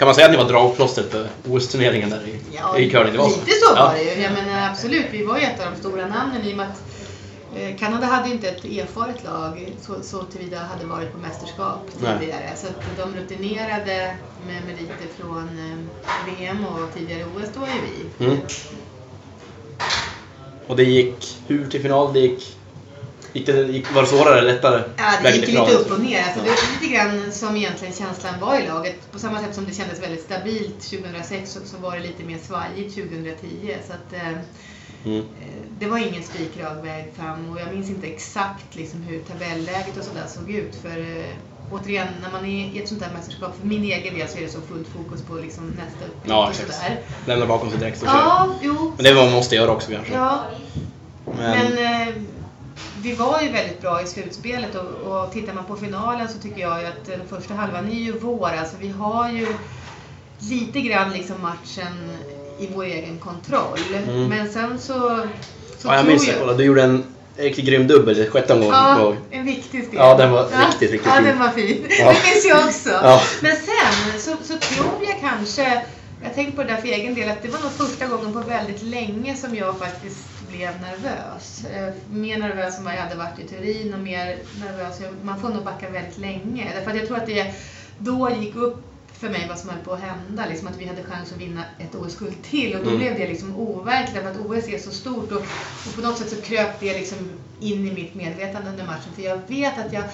Kan 0.00 0.06
man 0.06 0.14
säga 0.14 0.26
att 0.26 0.32
ni 0.32 0.38
var 0.38 0.44
dragplåstret 0.48 1.10
på 1.10 1.26
OS-turneringen 1.50 2.10
där 2.10 2.28
i, 2.78 2.82
i 2.84 2.90
curling? 2.90 3.12
Lite 3.12 3.50
så 3.50 3.74
Ja. 3.76 3.84
var 3.84 3.94
det 3.94 4.02
ju. 4.02 4.22
Jag 4.22 4.32
menar 4.32 4.70
absolut, 4.70 5.06
vi 5.10 5.24
var 5.24 5.38
ju 5.38 5.44
ett 5.44 5.60
av 5.66 5.72
de 5.72 5.78
stora 5.80 6.06
namnen 6.06 6.42
i 6.44 6.52
och 6.52 6.56
med 6.56 6.66
att 6.66 6.82
eh, 7.56 7.76
Kanada 7.78 8.06
hade 8.06 8.30
inte 8.30 8.48
ett 8.48 8.64
erfaret 8.64 9.24
lag 9.24 9.72
så, 9.80 9.94
så 10.02 10.22
tillvida 10.22 10.58
hade 10.58 10.84
varit 10.86 11.12
på 11.12 11.18
mästerskap 11.18 11.78
Nej. 12.02 12.18
tidigare. 12.20 12.50
Så 12.56 12.66
att 12.66 12.82
de 12.96 13.20
rutinerade 13.20 14.16
med 14.46 14.62
meriter 14.66 15.08
från 15.18 15.48
eh, 15.48 16.38
VM 16.38 16.64
och 16.64 16.94
tidigare 16.94 17.24
OS, 17.24 17.48
då 17.54 17.60
ju 17.60 17.80
vi. 18.18 18.24
Mm. 18.26 18.38
Och 20.66 20.76
det 20.76 20.84
gick 20.84 21.38
hur 21.46 21.66
till 21.66 21.82
final? 21.82 22.12
Det 22.12 22.20
gick... 22.20 22.56
gick 23.32 23.46
det, 23.46 23.52
gick, 23.62 23.94
var 23.94 24.02
det 24.02 24.08
svårare 24.08 24.38
eller 24.38 24.52
lättare? 24.52 24.82
Ja, 24.96 25.04
det 25.22 25.30
gick 25.36 25.46
lite 25.48 25.60
upp 25.74 25.90
och 25.92 26.00
ner. 26.00 26.22
Alltså, 26.22 26.38
Ja. 26.38 26.44
Det 26.44 26.50
var 26.50 26.80
lite 26.80 26.94
grann 26.94 27.32
som 27.32 27.56
egentligen 27.56 27.94
känslan 27.94 28.34
var 28.40 28.58
i 28.60 28.66
laget. 28.66 29.12
På 29.12 29.18
samma 29.18 29.40
sätt 29.40 29.54
som 29.54 29.64
det 29.64 29.74
kändes 29.74 30.02
väldigt 30.02 30.22
stabilt 30.24 30.80
2006 30.90 31.52
så, 31.52 31.60
så 31.64 31.76
var 31.76 31.92
det 31.96 32.02
lite 32.02 32.24
mer 32.24 32.38
svajigt 32.38 32.94
2010. 32.94 33.76
Så 33.86 33.92
att, 33.92 34.12
eh, 34.12 34.38
Mm. 35.04 35.18
eh, 35.18 35.24
det 35.78 35.86
var 35.86 35.98
ingen 35.98 36.22
spikrak 36.22 36.84
väg 36.84 37.12
fram 37.16 37.50
och 37.50 37.60
jag 37.60 37.74
minns 37.74 37.90
inte 37.90 38.06
exakt 38.06 38.64
liksom, 38.76 39.02
hur 39.02 39.20
tabelläget 39.20 39.96
och 39.98 40.04
sådär 40.04 40.24
såg 40.28 40.50
ut. 40.50 40.76
För 40.82 40.98
eh, 41.00 41.24
återigen, 41.72 42.06
när 42.22 42.30
man 42.32 42.44
är 42.44 42.74
i 42.76 42.82
ett 42.82 42.88
sånt 42.88 43.02
här 43.02 43.12
mästerskap, 43.12 43.56
för 43.60 43.66
min 43.66 43.84
egen 43.84 44.14
del 44.18 44.28
så 44.28 44.38
är 44.38 44.42
det 44.42 44.48
så 44.48 44.60
fullt 44.60 44.88
fokus 44.88 45.22
på 45.22 45.34
liksom, 45.34 45.66
nästa 45.66 46.04
uppgift 46.04 46.24
Ja, 46.28 46.44
och 46.44 46.50
exakt. 46.50 46.74
sådär. 46.74 47.00
Lämna 47.26 47.46
bakom 47.46 47.70
sig 47.70 47.78
direkt 47.78 48.02
och. 48.02 48.08
Ja, 48.08 48.48
jo. 48.62 48.92
Men 48.96 49.04
det 49.04 49.10
är 49.10 49.14
vad 49.14 49.24
man 49.24 49.34
måste 49.34 49.54
göra 49.54 49.70
också 49.70 49.90
kanske. 49.90 50.12
Ja, 50.14 50.44
Men, 51.24 51.36
men 51.74 51.78
eh, 52.08 52.14
vi 53.02 53.12
var 53.14 53.40
ju 53.40 53.48
väldigt 53.52 53.80
bra 53.80 54.02
i 54.02 54.06
slutspelet 54.06 54.74
och, 54.74 55.12
och 55.12 55.32
tittar 55.32 55.52
man 55.54 55.64
på 55.64 55.76
finalen 55.76 56.28
så 56.28 56.38
tycker 56.38 56.60
jag 56.60 56.80
ju 56.80 56.86
att 56.86 57.06
den 57.06 57.20
första 57.38 57.54
halvan 57.54 57.86
är 57.90 57.94
ju 57.94 58.12
vår. 58.18 58.48
Alltså 58.60 58.76
vi 58.80 58.88
har 58.88 59.30
ju 59.30 59.46
lite 60.50 60.80
grann 60.80 61.12
liksom 61.12 61.36
matchen 61.42 62.10
i 62.58 62.68
vår 62.74 62.84
egen 62.84 63.18
kontroll. 63.18 63.78
Mm. 64.08 64.28
Men 64.28 64.52
sen 64.52 64.78
så, 64.78 64.92
så 65.78 65.88
ja, 65.88 65.96
jag 65.96 66.06
minns 66.06 66.26
det. 66.26 66.32
jag... 66.32 66.40
Kolla, 66.40 66.52
Du 66.54 66.64
gjorde 66.64 66.82
en 66.82 67.04
riktigt 67.36 67.64
grym 67.64 67.86
dubbel 67.86 68.18
i 68.18 68.26
sjätte 68.30 68.52
omgången. 68.52 68.74
Ja, 68.74 68.98
Ja. 68.98 69.14
en 69.38 69.44
viktig 69.44 69.84
stel. 69.84 69.94
Ja, 69.98 70.14
den 70.16 70.32
var 70.32 70.42
riktigt, 70.44 70.90
riktigt 70.90 71.06
Ja, 71.06 71.12
fin. 71.16 71.24
den 71.24 71.38
var 71.38 71.48
fin. 71.48 71.86
Ja. 71.90 72.06
Det 72.12 72.30
minns 72.34 72.44
jag 72.48 72.64
också. 72.66 72.90
Ja. 72.90 73.20
Men 73.42 73.56
sen 73.56 74.20
så, 74.20 74.30
så 74.44 74.58
tror 74.58 74.86
jag 75.08 75.20
kanske, 75.30 75.82
jag 76.22 76.34
tänker 76.34 76.52
på 76.52 76.62
det 76.62 76.68
där 76.68 76.76
för 76.76 76.88
egen 76.88 77.14
del, 77.14 77.30
att 77.30 77.42
det 77.42 77.48
var 77.48 77.58
nog 77.60 77.70
första 77.72 78.06
gången 78.06 78.32
på 78.32 78.38
väldigt 78.40 78.82
länge 78.82 79.36
som 79.36 79.54
jag 79.56 79.78
faktiskt 79.78 80.18
blev 80.50 80.80
nervös. 80.80 81.64
Eh, 81.64 81.92
mer 82.10 82.38
nervös 82.38 82.78
än 82.78 82.84
vad 82.84 82.94
jag 82.94 83.00
hade 83.00 83.14
varit 83.14 83.38
i 83.38 83.48
Turin 83.48 83.94
och 83.94 84.00
mer 84.00 84.38
nervös. 84.60 85.00
Man 85.22 85.40
får 85.40 85.48
nog 85.48 85.64
backa 85.64 85.90
väldigt 85.90 86.18
länge. 86.18 86.72
Därför 86.74 86.90
att 86.90 86.96
jag 86.96 87.06
tror 87.06 87.16
att 87.16 87.26
det 87.26 87.54
då 87.98 88.30
gick 88.30 88.56
upp 88.56 88.86
för 89.12 89.28
mig 89.28 89.46
vad 89.48 89.58
som 89.58 89.70
höll 89.70 89.84
på 89.84 89.92
att 89.92 90.00
hända. 90.00 90.46
Liksom 90.48 90.68
att 90.68 90.76
vi 90.76 90.86
hade 90.86 91.02
chans 91.02 91.32
att 91.32 91.38
vinna 91.38 91.64
ett 91.78 91.94
OS-guld 91.94 92.42
till. 92.42 92.74
Och 92.74 92.84
då 92.84 92.90
Mm. 92.90 92.98
blev 93.00 93.18
det 93.18 93.28
liksom 93.28 93.56
overkligt 93.56 94.22
för 94.22 94.30
att 94.30 94.36
OS 94.46 94.68
är 94.68 94.78
så 94.78 94.90
stort. 94.90 95.32
Och, 95.32 95.42
och 95.86 95.94
på 95.94 96.00
något 96.00 96.18
sätt 96.18 96.30
så 96.30 96.40
kröp 96.42 96.80
det 96.80 96.92
liksom 96.98 97.18
in 97.60 97.88
i 97.88 97.92
mitt 97.92 98.14
medvetande 98.14 98.70
under 98.70 98.84
matchen. 98.86 99.12
För 99.14 99.22
jag 99.22 99.40
vet 99.46 99.78
att 99.78 99.92
jag 99.92 100.04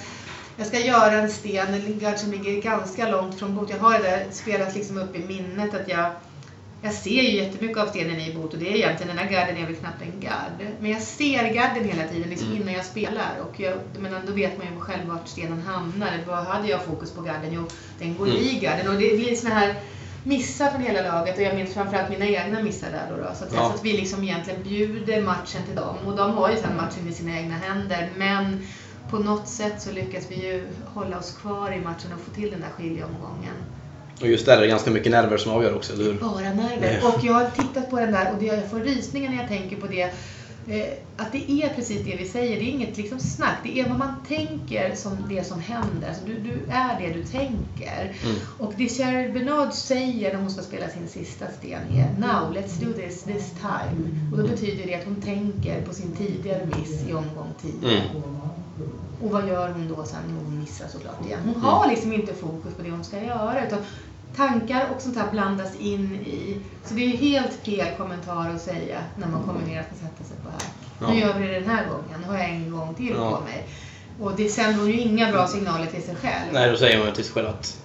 jag 0.59 0.67
ska 0.67 0.79
göra 0.79 1.13
en 1.13 1.31
sten, 1.31 1.75
en 1.75 1.99
gard 1.99 2.19
som 2.19 2.31
ligger 2.31 2.63
ganska 2.63 3.09
långt 3.09 3.39
från 3.39 3.57
bot. 3.57 3.71
Jag 3.71 3.79
har 3.79 3.93
det 3.93 4.03
där 4.03 4.27
spelat 4.33 4.75
liksom 4.75 4.99
upp 4.99 5.17
i 5.17 5.19
minnet 5.19 5.75
att 5.75 5.89
jag 5.89 6.11
jag 6.87 6.95
ser 6.95 7.11
ju 7.23 7.37
jättemycket 7.37 7.79
av 7.79 7.87
stenen 7.87 8.21
i 8.21 8.35
bot 8.35 8.53
och 8.55 8.59
det 8.59 8.69
är 8.73 8.77
egentligen, 8.77 9.17
den 9.17 9.25
här 9.27 9.33
garden 9.33 9.57
är 9.57 9.67
väl 9.67 9.77
knappt 9.77 10.03
en 10.03 10.21
gard. 10.21 10.69
Men 10.81 10.91
jag 10.91 11.03
ser 11.03 11.53
garden 11.55 11.85
hela 11.85 12.09
tiden 12.09 12.31
liksom 12.31 12.49
Mm. 12.49 12.63
innan 12.63 12.75
jag 12.75 12.85
spelar 12.85 13.33
och 13.41 13.61
jag, 13.61 13.75
menar, 13.99 14.21
då 14.27 14.33
vet 14.33 14.59
man 14.59 14.67
ju 14.75 14.81
själv 14.81 15.05
vart 15.09 15.29
stenen 15.29 15.63
hamnar. 15.63 16.19
Vad 16.27 16.45
hade 16.45 16.69
jag 16.69 16.85
fokus 16.85 17.11
på 17.11 17.21
garden? 17.23 17.51
Jo, 17.53 17.65
den 17.99 18.17
går 18.17 18.27
Mm. 18.27 18.39
i 18.39 18.59
garden 18.63 18.89
och 18.89 18.95
det 19.01 19.17
blir 19.17 19.35
såna 19.37 19.55
här 19.55 19.75
missar 20.25 20.71
från 20.71 20.83
hela 20.83 21.01
laget 21.13 21.37
och 21.37 21.43
jag 21.43 21.55
minns 21.55 21.75
framförallt 21.75 22.11
mina 22.11 22.27
egna 22.27 22.63
missar 22.63 22.91
där 22.91 23.07
då. 23.11 23.17
då 23.23 23.35
så, 23.35 23.45
att. 23.45 23.53
Ja. 23.53 23.69
så 23.69 23.75
att 23.75 23.85
vi 23.85 23.93
liksom 23.93 24.25
egentligen 24.25 24.63
bjuder 24.63 25.23
matchen 25.23 25.63
till 25.67 25.75
dem 25.77 25.97
och 26.07 26.17
de 26.17 26.31
har 26.33 26.51
ju 26.51 26.57
sen 26.57 26.77
matchen 26.77 27.09
i 27.09 27.13
sina 27.13 27.39
egna 27.39 27.55
händer 27.55 28.09
men 28.17 28.67
på 29.11 29.19
något 29.19 29.49
sätt 29.49 29.83
så 29.83 29.93
lyckas 29.93 30.25
vi 30.31 30.35
ju 30.35 30.67
hålla 30.95 31.19
oss 31.19 31.33
kvar 31.41 31.73
i 31.73 31.81
matchen 31.81 32.13
och 32.15 32.21
få 32.21 32.31
till 32.31 32.51
den 32.51 32.61
där 32.61 32.69
skiljeomgången. 32.77 33.55
Och 34.21 34.29
just 34.29 34.47
där 34.47 34.57
är 34.57 34.61
det 34.61 34.67
ganska 34.67 34.91
mycket 34.91 35.13
nerver 35.13 35.37
som 35.37 35.53
avgör 35.53 35.75
också, 35.75 35.93
eller 35.93 36.05
hur? 36.05 36.15
Bara 36.15 36.55
nerver. 36.55 37.01
Och 37.05 37.25
jag 37.25 37.33
har 37.33 37.51
tittat 37.51 37.91
på 37.91 38.01
den 38.01 38.13
där 38.13 38.35
och 38.37 38.43
jag 38.43 38.71
får 38.71 38.81
rysningar 38.81 39.31
när 39.31 39.39
jag 39.39 39.49
tänker 39.49 39.77
på 39.77 39.87
det. 39.87 40.13
Eh, 40.69 40.93
att 41.17 41.33
det 41.33 41.51
är 41.51 41.69
precis 41.75 42.05
det 42.05 42.17
vi 42.17 42.29
säger, 42.29 42.57
det 42.57 42.63
är 42.63 42.71
inget 42.71 42.97
liksom 42.97 43.19
snack. 43.19 43.59
Det 43.63 43.81
är 43.81 43.89
vad 43.89 43.99
man 43.99 44.15
tänker 44.29 44.95
som 44.95 45.17
det 45.29 45.45
som 45.47 45.61
händer. 45.61 46.09
Alltså 46.09 46.23
du, 46.27 46.39
du 46.39 46.73
är 46.73 47.01
det 47.01 47.13
du 47.13 47.25
tänker. 47.25 48.15
Mm. 48.25 48.37
Och 48.59 48.73
det 48.77 48.89
Cheryl 48.89 49.33
Bernard 49.33 49.73
säger 49.73 50.33
när 50.33 50.41
hon 50.41 50.51
ska 50.51 50.63
spela 50.63 50.89
sin 50.89 51.09
sista 51.09 51.47
sten 51.59 51.81
är 51.93 52.09
Now, 52.19 52.57
let's 52.57 52.85
do 52.85 52.93
this 52.93 53.23
this 53.23 53.51
time. 53.61 54.31
Och 54.33 54.39
då 54.39 54.49
betyder 54.49 54.87
det 54.87 54.95
att 54.95 55.05
hon 55.05 55.21
tänker 55.23 55.83
på 55.83 55.95
sin 55.95 56.17
tidigare 56.17 56.67
miss 56.67 57.09
i 57.09 57.13
omgång 57.13 57.55
10. 57.81 57.91
Mm. 57.91 58.07
Och 59.23 59.31
vad 59.31 59.49
gör 59.49 59.69
hon 59.69 59.89
då 59.89 60.05
sen? 60.05 60.21
Jo, 60.29 60.35
hon 60.45 60.59
missar 60.61 60.89
såklart 60.89 61.27
igen. 61.27 61.41
Hon 61.45 61.63
har 61.63 61.89
liksom 61.89 62.13
inte 62.13 62.35
fokus 62.35 62.75
på 62.75 62.83
det 62.83 62.91
hon 62.91 63.05
ska 63.05 63.23
göra. 63.23 63.67
Utan 63.67 63.79
tankar 64.37 64.89
och 64.97 65.03
sånt 65.03 65.17
här 65.17 65.31
blandas 65.31 65.77
in 65.81 66.15
i. 66.15 66.57
Så 66.85 66.95
det 66.95 67.05
är 67.05 67.09
ju 67.09 67.17
helt 67.17 67.53
fel 67.65 67.87
kommentar 67.97 68.51
att 68.55 68.63
säga 68.63 68.99
när 69.19 69.27
man 69.27 69.43
kommer 69.43 69.67
ner 69.67 69.81
att 69.81 69.87
sätta 69.99 70.25
sig 70.25 70.37
på 70.45 70.51
här. 70.51 70.71
Ja. 71.01 71.09
Nu 71.15 71.21
gör 71.21 71.39
vi 71.39 71.47
det 71.47 71.61
den 71.61 71.69
här 71.71 71.87
gången. 71.89 72.21
Nu 72.21 72.27
har 72.27 72.39
jag 72.39 72.49
en 72.51 72.71
gång 72.71 72.95
till 72.95 73.15
Ja. 73.17 73.37
på 73.37 73.45
mig. 73.45 73.67
Och 74.21 74.37
det 74.37 74.49
sänder 74.49 74.87
ju 74.87 75.01
inga 75.01 75.33
bra 75.33 75.49
signaler 75.49 75.87
till 75.87 76.03
sig 76.03 76.15
själv. 76.15 76.53
Nej, 76.53 76.71
då 76.71 76.77
säger 76.77 76.99
man 77.05 77.15
till 77.15 77.25
sig 77.25 77.33
själv 77.35 77.49
att 77.49 77.77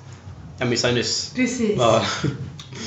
jag 0.57 0.67
missade 0.69 0.93
nyss. 0.93 1.33
Precis. 1.35 1.75
Ja. 1.77 2.01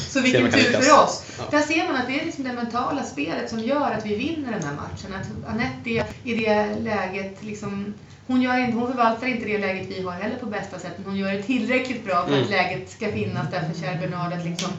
Så 0.09 0.21
vilken 0.21 0.51
tur 0.53 0.61
för 0.81 1.03
oss. 1.05 1.25
Ja. 1.39 1.45
Där 1.51 1.61
ser 1.61 1.87
man 1.87 1.97
att 1.97 2.07
det 2.07 2.21
är 2.21 2.25
liksom 2.25 2.45
det 2.45 2.53
mentala 2.53 3.03
spelet 3.03 3.51
som 3.51 3.61
gör 3.61 3.91
att 3.91 4.07
vi 4.07 4.15
vinner 4.15 4.53
den 4.53 4.63
här 4.63 4.75
matchen. 4.75 5.15
Att 5.15 5.51
Anette 5.55 5.91
är 5.91 6.05
i 6.25 6.35
det 6.35 6.77
läget 6.81 7.43
liksom 7.45 7.95
hon, 8.27 8.43
gör 8.43 8.59
inte, 8.59 8.79
hon 8.79 8.89
förvaltar 8.93 9.27
inte 9.27 9.45
det 9.47 9.59
läget 9.59 9.87
vi 9.91 10.03
har 10.03 10.13
heller 10.13 10.37
på 10.37 10.47
bästa 10.47 10.79
sätt, 10.79 10.93
men 10.97 11.07
hon 11.07 11.17
gör 11.17 11.33
det 11.33 11.43
tillräckligt 11.43 12.05
bra 12.05 12.15
för 12.27 12.33
att 12.33 12.39
Mm. 12.39 12.51
läget 12.51 12.91
ska 12.91 13.13
finnas 13.13 13.51
där 13.51 13.61
för 13.61 13.81
Cher 13.81 13.99
Bernard 14.01 14.33
att 14.33 14.45
liksom 14.45 14.71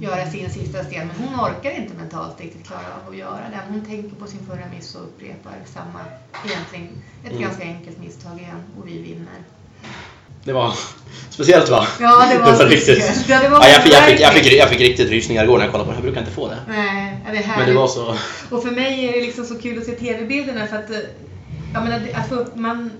göra 0.00 0.26
sin 0.30 0.50
sista 0.50 0.84
sten. 0.84 1.06
Men 1.06 1.16
hon 1.28 1.40
orkar 1.40 1.70
inte 1.70 1.94
mentalt 1.94 2.40
riktigt 2.40 2.66
klara 2.66 2.80
av 3.04 3.10
att 3.12 3.16
göra 3.18 3.44
den. 3.50 3.60
Hon 3.68 3.84
tänker 3.84 4.16
på 4.16 4.26
sin 4.26 4.40
förra 4.48 4.66
miss 4.76 4.94
och 4.94 5.02
upprepar 5.02 5.52
samma, 5.74 6.00
egentligen 6.46 6.88
ett 7.24 7.30
Mm. 7.30 7.42
ganska 7.42 7.64
enkelt 7.64 7.98
misstag 7.98 8.38
igen 8.38 8.60
och 8.80 8.88
vi 8.88 8.98
vinner. 9.02 9.38
Det 10.44 10.52
var 10.52 10.74
speciellt 11.30 11.68
va? 11.70 11.86
Ja, 12.00 12.26
det 12.32 12.38
var 12.38 12.66
riktigt. 12.66 12.82
speciellt. 13.04 13.28
Ja, 13.28 13.42
det 13.42 13.48
var 13.48 13.58
ja, 13.60 13.68
jag, 13.68 13.82
fick, 13.82 13.92
jag, 13.92 14.04
fick, 14.04 14.20
jag, 14.20 14.32
fick, 14.34 14.52
jag 14.52 14.68
fick 14.68 14.80
riktigt 14.80 15.10
rysningar 15.10 15.44
igår 15.44 15.58
när 15.58 15.64
jag 15.64 15.72
kollade 15.72 15.86
på 15.86 15.92
det. 15.92 15.96
Jag 15.96 16.02
brukar 16.04 16.20
inte 16.20 16.32
få 16.32 16.48
det. 16.48 16.58
Nej, 16.68 17.16
det 17.24 17.30
är 17.30 17.32
Men 17.34 17.42
härligt. 17.42 17.66
det 17.68 17.74
var 17.74 17.88
så... 17.88 18.16
Och 18.50 18.62
för 18.62 18.70
mig 18.70 19.08
är 19.08 19.12
det 19.12 19.20
liksom 19.20 19.44
så 19.44 19.58
kul 19.58 19.78
att 19.78 19.84
se 19.84 19.92
tv-bilderna 19.92 20.66
för 20.66 20.76
att 20.76 20.90
jag 21.74 21.82
menar, 21.84 21.98
det- 22.00 22.14
att, 22.14 22.28
få 22.28 22.46
man, 22.54 22.90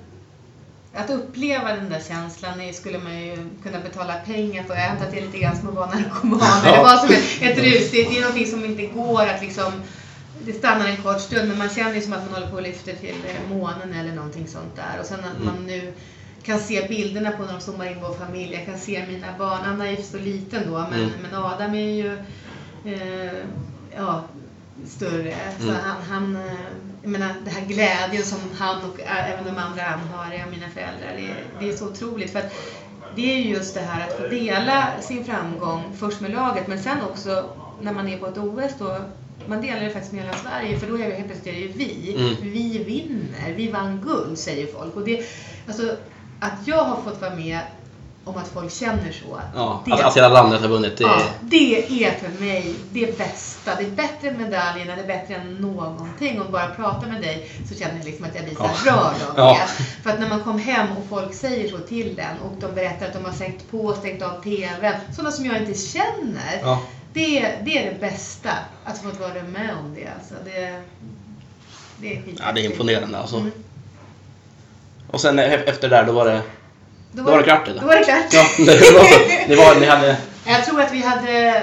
att 0.95 1.11
uppleva 1.11 1.73
den 1.73 1.89
där 1.91 2.01
känslan 2.09 2.61
är- 2.61 2.73
skulle 2.73 2.99
man 2.99 3.19
ju 3.21 3.37
kunna 3.63 3.81
betala 3.81 4.15
pengar 4.15 4.63
för. 4.65 4.75
Jag 4.75 4.87
antar 4.91 5.05
att 5.05 5.11
det 5.13 5.19
är 5.19 5.23
lite 5.27 5.39
grann 5.39 5.57
som 5.57 5.69
att 5.69 5.75
vara 5.75 5.87
narkoman. 5.91 6.41
Ja. 6.65 6.73
Det 6.77 6.83
var 6.83 6.97
som 6.97 7.09
ett, 7.15 7.43
ett 7.43 7.59
rus. 7.59 7.91
Det 7.91 8.03
det 8.03 8.17
är 8.19 8.21
någonting 8.21 8.47
som 8.47 8.65
inte 8.65 8.87
går 8.87 9.23
att 9.27 9.43
liksom 9.43 9.73
det 10.47 10.53
stannar 10.53 10.89
en 10.89 10.97
kort 10.97 11.21
stund 11.21 11.49
men 11.49 11.59
man 11.59 11.69
känner 11.69 11.95
ju 11.95 12.01
som 12.01 12.13
att 12.13 12.25
man 12.25 12.35
håller 12.35 12.47
på 12.51 12.57
och 12.57 12.63
lyfter 12.63 12.93
till 12.93 13.15
eh, 13.29 13.57
månen 13.57 13.95
eller 13.95 14.13
någonting 14.13 14.47
sånt 14.49 14.77
där. 14.77 15.01
Och 15.01 15.07
sen 15.07 15.21
att 15.21 15.37
Mm. 15.41 15.47
man 15.47 15.67
nu 15.67 15.93
kan 16.43 16.59
se 16.59 16.87
bilderna 16.89 17.31
på 17.31 17.43
när 17.43 17.53
de 17.53 17.61
zoomar 17.61 17.87
in 17.87 17.97
vår 18.03 18.15
familj. 18.15 18.55
Jag 18.55 18.67
kan 18.67 18.79
se 18.79 19.05
mina 19.09 19.27
barn. 19.39 19.61
Anna 19.65 19.87
är 19.89 19.97
ju 19.97 20.03
så 20.03 20.19
liten 20.19 20.63
då 20.67 20.79
men, 20.91 21.01
Mm. 21.01 21.11
men 21.23 21.35
Adam 21.45 21.75
är 21.75 21.93
ju 21.93 22.13
eh, 22.95 23.33
ja, 23.97 24.23
större. 24.87 25.35
Så 25.59 25.65
Mm. 25.69 25.77
han, 25.85 25.97
han, 26.09 26.37
eh, 26.37 26.53
jag 27.05 27.11
menar, 27.13 27.35
det 27.45 27.51
här 27.51 27.67
glädjen 27.67 28.25
som 28.25 28.39
han 28.59 28.77
och 28.91 29.01
även 29.01 29.45
de 29.45 29.61
andra 29.61 29.83
anhöriga, 29.87 30.47
mina 30.47 30.69
föräldrar, 30.69 31.13
det, 31.17 31.31
är- 31.31 31.45
det 31.59 31.69
är 31.69 31.77
så 31.77 31.87
otroligt. 31.87 32.33
För 32.33 32.39
att 32.39 32.53
det 33.17 33.33
är 33.35 33.39
ju 33.39 33.51
just 33.55 33.75
det 33.75 33.81
här 33.81 34.09
att 34.09 34.17
få 34.17 34.23
dela 34.29 34.89
sin 35.01 35.25
framgång 35.25 35.83
först 35.99 36.21
med 36.21 36.31
laget 36.31 36.67
men 36.67 36.83
sen 36.83 36.97
också 37.11 37.45
när 37.81 37.93
man 37.93 38.09
är 38.09 38.19
på 38.19 38.27
ett 38.27 38.39
OS 38.39 38.73
då 38.79 38.97
man 39.47 39.61
delar 39.61 39.81
det 39.81 39.91
faktiskt 39.91 40.13
med 40.13 40.25
hela 40.25 40.37
Sverige 40.37 40.79
för 40.79 40.87
då 40.87 40.95
är 40.99 41.09
det 41.09 41.15
helt 41.15 41.27
plötsligt 41.27 41.47
är 41.47 41.53
det 41.61 41.67
ju 41.67 41.73
vi. 41.73 42.15
Mm. 42.19 42.53
Vi 42.53 42.79
vinner, 42.85 43.53
vi 43.57 43.71
vann 43.71 44.01
guld 44.05 44.39
säger 44.39 44.67
folk. 44.67 44.97
Och 44.97 45.05
det, 45.05 45.25
alltså, 45.69 45.97
att 46.41 46.59
jag 46.67 46.85
har 46.85 47.03
fått 47.03 47.21
vara 47.21 47.35
med 47.35 47.59
om 48.25 48.37
att 48.37 48.49
folk 48.49 48.73
känner 48.73 49.13
så. 49.13 49.41
Ja, 49.55 49.83
det, 49.87 49.93
att, 49.93 50.01
att 50.01 50.17
hela 50.17 50.29
landet 50.29 50.61
har 50.61 50.69
vunnit. 50.69 50.97
Det, 50.97 51.05
ja, 51.05 51.21
det 51.41 52.05
är 52.05 52.11
för 52.19 52.41
mig 52.45 52.75
det 52.93 53.19
bästa. 53.19 53.75
Det 53.75 53.85
är 53.85 53.91
bättre 53.91 54.29
än 54.29 54.37
medaljerna, 54.43 54.97
det 54.97 55.03
är 55.03 55.07
bättre 55.07 55.35
än 55.35 55.55
någonting. 55.55 56.41
Om 56.41 56.53
bara 56.53 56.67
prata 56.69 57.07
med 57.07 57.23
dig 57.23 57.51
så 57.69 57.75
känner 57.75 57.97
jag 57.97 58.05
liksom 58.05 58.25
att 58.25 58.35
jag 58.35 58.45
blir 58.45 58.55
så 58.55 58.71
Ja. 58.87 58.93
rörd 58.93 59.29
av 59.31 59.35
Ja. 59.37 59.59
det. 59.79 59.85
För 60.03 60.11
att 60.11 60.21
när 60.21 60.29
man 60.29 60.41
kom 60.45 60.59
hem 60.59 60.87
och 60.97 61.05
folk 61.09 61.35
säger 61.35 61.69
så 61.71 61.79
till 61.79 62.15
den 62.15 62.39
och 62.45 62.53
de 62.61 62.75
berättar 62.75 63.07
att 63.07 63.13
de 63.13 63.25
har 63.25 63.33
stängt 63.33 63.71
på 63.71 63.79
och 63.81 63.97
stängt 63.97 64.23
av 64.23 64.43
TVn. 64.43 64.95
Sådana 65.17 65.31
som 65.33 65.45
jag 65.47 65.57
inte 65.61 65.75
känner. 65.75 66.61
ja. 66.63 66.81
Det, 67.13 67.41
det 67.65 67.79
är 67.79 67.93
det 67.95 68.01
bästa. 68.01 68.51
Att 68.85 68.99
få 68.99 69.09
vara 69.09 69.43
med 69.43 69.71
om 69.85 69.95
det. 69.95 70.09
Alltså, 70.19 70.35
det, 70.45 70.81
det 72.01 72.17
är 72.17 72.23
ja, 72.39 72.53
det 72.53 72.61
är 72.61 72.65
imponerande 72.65 73.19
alltså. 73.19 73.37
Mm. 73.37 73.53
Och 75.11 75.21
sen 75.21 75.39
efter 75.39 75.89
där, 75.89 76.05
då 76.07 76.13
var 76.13 76.25
det... 76.27 76.43
Då 77.17 77.23
var 77.23 77.39
det 77.39 77.45
klart 77.45 77.69
eller? 77.69 77.81
Då 77.81 77.87
var 77.87 77.97
det 77.97 78.05
klart. 78.05 78.33
Ja, 78.33 78.47
det 78.59 78.93
var. 78.93 79.49
Det 79.49 79.57
var, 79.57 79.81
ni 79.81 79.87
hade... 79.87 80.17
Jag 80.47 80.65
tror 80.65 80.81
att 80.81 80.93
vi 80.93 81.03
hade... 81.03 81.63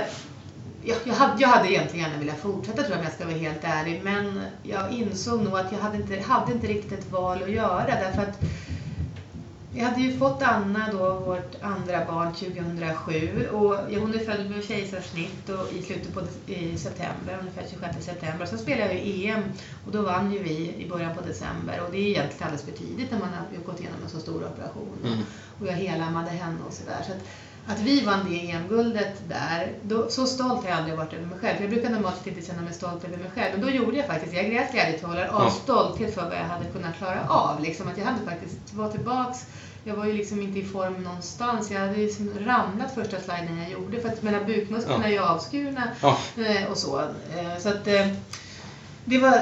Jag, 0.84 0.98
jag, 1.04 1.14
hade, 1.14 1.42
jag 1.42 1.48
hade 1.48 1.72
egentligen 1.72 2.06
gärna 2.06 2.20
velat 2.20 2.40
fortsätta 2.40 2.78
tror 2.78 2.90
jag 2.90 3.00
om 3.00 3.04
jag 3.04 3.14
ska 3.14 3.26
vara 3.26 3.38
helt 3.38 3.64
ärlig. 3.64 4.02
Men 4.04 4.42
jag 4.64 4.92
insåg 4.92 5.42
nog 5.42 5.60
att 5.60 5.72
jag 5.72 5.80
hade 5.80 5.98
inte, 5.98 6.22
hade 6.28 6.52
inte 6.52 6.68
riktigt 6.68 7.00
ett 7.00 7.12
val 7.12 7.44
att 7.44 7.52
göra. 7.52 7.86
Därför 7.86 8.22
att 8.22 8.40
jag 9.74 9.86
hade 9.86 10.02
ju 10.02 10.18
fått 10.18 10.42
Anna 10.42 10.92
då, 10.92 11.20
vårt 11.20 11.56
andra 11.62 12.06
barn, 12.06 12.34
2007. 12.34 13.48
Och 13.52 13.76
hon 13.76 14.14
är 14.14 14.26
född 14.26 14.50
med 14.50 14.64
kejsarsnitt 14.64 15.50
och 15.50 15.74
i 15.74 15.82
slutet 15.82 16.14
på 16.14 16.22
i 16.46 16.78
september, 16.78 17.38
ungefär 17.40 17.64
26 17.72 18.06
september. 18.06 18.46
Sen 18.46 18.60
spelade 18.60 18.94
jag 18.94 19.06
ju 19.06 19.28
EM 19.28 19.44
och 19.86 19.92
då 19.92 20.02
vann 20.02 20.32
ju 20.32 20.44
vi 20.44 20.76
i 20.78 20.90
början 20.90 21.16
på 21.16 21.22
december. 21.22 21.82
Och 21.86 21.92
det 21.92 21.98
är 21.98 22.08
egentligen 22.08 22.44
alldeles 22.44 22.66
för 22.66 22.72
tidigt 22.72 23.12
när 23.12 23.20
man 23.20 23.30
har 23.30 23.66
gått 23.66 23.80
igenom 23.80 24.00
en 24.04 24.10
så 24.10 24.20
stor 24.20 24.44
operation. 24.46 24.98
Mm. 25.06 25.20
Och 25.60 25.68
jag 25.68 25.74
helammade 25.74 26.30
henne 26.30 26.58
och 26.68 26.74
sådär. 26.74 27.04
Så 27.08 27.14
att 27.68 27.80
vi 27.80 28.02
vann 28.06 28.30
det 28.30 28.52
EM-guldet 28.52 29.22
där, 29.30 29.72
då, 29.82 30.10
så 30.10 30.26
stolt 30.26 30.64
har 30.64 30.70
jag 30.70 30.78
aldrig 30.78 30.98
varit 30.98 31.14
över 31.14 31.26
mig 31.26 31.40
själv. 31.40 31.56
För 31.56 31.64
jag 31.64 31.72
brukar 31.72 31.90
normalt 31.90 32.28
inte 32.28 32.48
känna 32.48 32.62
mig 32.62 32.74
stolt 32.74 33.04
över 33.04 33.18
mig 33.18 33.30
själv. 33.36 33.52
Men 33.54 33.62
då 33.62 33.70
gjorde 33.70 33.98
jag 33.98 34.08
faktiskt, 34.08 34.34
jag 34.34 34.46
grät 34.46 34.72
glädjetårar 34.72 35.26
av 35.28 35.44
Ja. 35.44 35.50
stolthet 35.52 36.14
för 36.16 36.22
vad 36.22 36.34
jag 36.38 36.44
hade 36.44 36.66
kunnat 36.66 36.98
klara 36.98 37.30
av. 37.30 37.62
Liksom, 37.62 37.88
att 37.88 37.98
jag 37.98 38.06
hade 38.06 38.26
faktiskt 38.26 38.74
var 38.74 38.90
tillbaks 38.92 39.46
jag 39.84 39.96
var 39.96 40.06
ju 40.06 40.14
liksom 40.14 40.42
inte 40.42 40.60
i 40.60 40.66
form 40.66 41.04
någonstans. 41.04 41.72
Jag 41.72 41.80
hade 41.80 41.96
ju 41.96 42.06
liksom 42.06 42.32
ramlat 42.46 42.94
första 42.96 43.20
sliden 43.20 43.58
jag 43.62 43.72
gjorde. 43.72 44.00
För 44.02 44.10
att 44.10 44.24
mina 44.24 44.44
bukmusklerna 44.44 45.04
Ja. 45.04 45.08
är 45.08 45.12
ju 45.12 45.20
avskurna 45.20 45.84
Ja. 46.02 46.18
eh, 46.38 46.72
och 46.72 46.78
så. 46.78 47.00
Eh, 47.00 47.58
så 47.60 47.70
att 47.70 47.88
eh, 47.88 48.08
det 49.06 49.18
var 49.18 49.42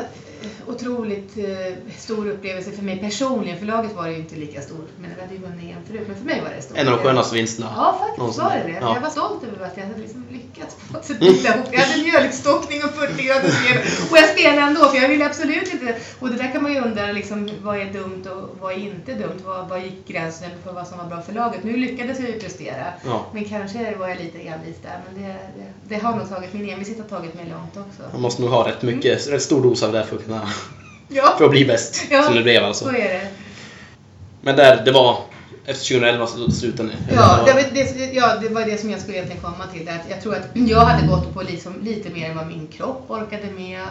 otroligt 0.67 1.37
eh, 1.37 1.73
stor 1.97 2.29
upplevelse 2.29 2.71
för 2.71 2.83
mig 2.83 2.97
personligen. 2.97 3.59
För 3.59 3.65
laget 3.65 3.95
var 3.95 4.03
det 4.03 4.11
ju 4.11 4.17
inte 4.17 4.35
lika 4.35 4.61
stort. 4.61 4.89
Men 5.01 5.09
vi 5.15 5.21
hade 5.21 5.33
ju 5.33 5.39
vunnit 5.39 5.75
EM 5.75 5.83
förut. 5.87 6.03
Men 6.07 6.15
för 6.17 6.25
mig 6.25 6.41
var 6.41 6.49
det 6.55 6.61
stort. 6.61 6.77
En 6.77 6.87
av 6.87 6.97
de 6.97 7.03
skönaste 7.03 7.35
vinsterna. 7.35 7.73
Ja, 7.75 7.97
faktiskt 7.99 8.17
någonsin. 8.17 8.43
var 8.43 8.55
det 8.55 8.63
det. 8.63 8.77
Ja. 8.81 8.93
Jag 8.93 9.01
var 9.01 9.09
stolt 9.09 9.43
över 9.43 9.65
att 9.65 9.77
jag 9.77 9.85
hade 9.85 9.99
liksom 9.99 10.25
lyckats 10.31 10.75
på 10.75 10.93
något 10.93 11.05
sätt 11.05 11.19
bita 11.19 11.55
ihop. 11.55 11.67
Jag 11.71 11.79
hade 11.79 12.03
mjölkstockning 12.03 12.83
och 12.83 12.89
40 12.89 13.23
graders 13.23 13.55
feber. 13.63 13.83
Och 14.11 14.17
jag 14.17 14.29
spelade 14.29 14.61
ändå 14.61 14.85
för 14.89 14.97
jag 14.97 15.09
ville 15.09 15.25
absolut 15.25 15.73
inte... 15.73 15.95
Och 16.19 16.29
det 16.29 16.35
där 16.35 16.51
kan 16.51 16.63
man 16.63 16.73
ju 16.73 16.79
undra 16.79 17.11
liksom, 17.11 17.49
vad 17.61 17.77
är 17.77 17.85
dumt 17.93 18.23
och 18.31 18.57
vad 18.61 18.71
är 18.73 18.77
inte 18.77 19.13
dumt? 19.13 19.41
Vad, 19.45 19.69
vad 19.69 19.81
gick 19.81 20.07
gränsen 20.07 20.49
för 20.63 20.73
vad 20.73 20.87
som 20.87 20.97
var 20.97 21.05
bra 21.05 21.21
för 21.21 21.33
laget? 21.33 21.63
Nu 21.63 21.77
lyckades 21.77 22.19
jag 22.19 22.29
ju 22.29 22.39
prestera. 22.39 22.85
Ja. 23.05 23.25
Men 23.33 23.45
kanske 23.45 23.95
var 23.95 24.07
jag 24.07 24.17
lite 24.17 24.37
envis 24.39 24.77
där. 24.81 25.01
Men 25.05 25.23
det, 25.23 25.29
det, 25.29 25.95
det 25.95 26.03
har 26.03 26.15
nog 26.15 26.29
tagit, 26.29 26.53
min 26.53 26.69
envishet 26.69 26.97
har 26.97 27.19
tagit 27.19 27.33
mig 27.33 27.45
långt 27.45 27.87
också. 27.87 28.11
Man 28.11 28.21
måste 28.21 28.41
nog 28.41 28.51
ha 28.51 28.67
rätt 28.67 28.81
mycket, 28.81 29.27
rätt 29.27 29.41
stor 29.41 29.63
dos 29.63 29.83
av 29.83 29.91
det 29.91 30.05
för 30.05 30.15
att 30.15 30.28
kunna... 30.29 30.49
Ja, 31.07 31.35
För 31.37 31.45
att 31.45 31.51
bli 31.51 31.65
bäst. 31.65 32.03
Ja. 32.11 32.23
Som 32.23 32.35
det 32.35 32.41
blev 32.41 32.59
så 32.59 32.65
alltså. 32.65 32.85
är 32.89 32.91
det. 33.13 33.27
Men 34.41 34.55
där, 34.55 34.85
det 34.85 34.91
var... 34.91 35.17
Efter 35.65 35.85
2011 35.85 36.27
så 36.27 36.51
slutade 36.51 36.89
ni? 36.89 36.95
Ja, 37.15 37.39
det, 37.45 37.53
var- 37.53 37.61
var- 37.61 37.69
det, 37.73 38.13
ja, 38.13 38.35
det 38.35 38.49
var 38.49 38.65
det 38.65 38.77
som 38.77 38.89
jag 38.89 38.99
skulle 39.01 39.17
egentligen 39.17 39.41
komma 39.41 39.67
till. 39.73 39.89
Att 39.89 40.09
jag 40.09 40.21
tror 40.21 40.35
att 40.35 40.47
jag 40.53 40.79
hade 40.79 41.07
gått 41.07 41.33
på 41.33 41.41
liksom 41.41 41.73
lite 41.83 42.09
mer 42.09 42.29
än 42.29 42.37
vad 42.37 42.47
min 42.47 42.67
kropp 42.67 43.05
orkade 43.07 43.51
med. 43.57 43.81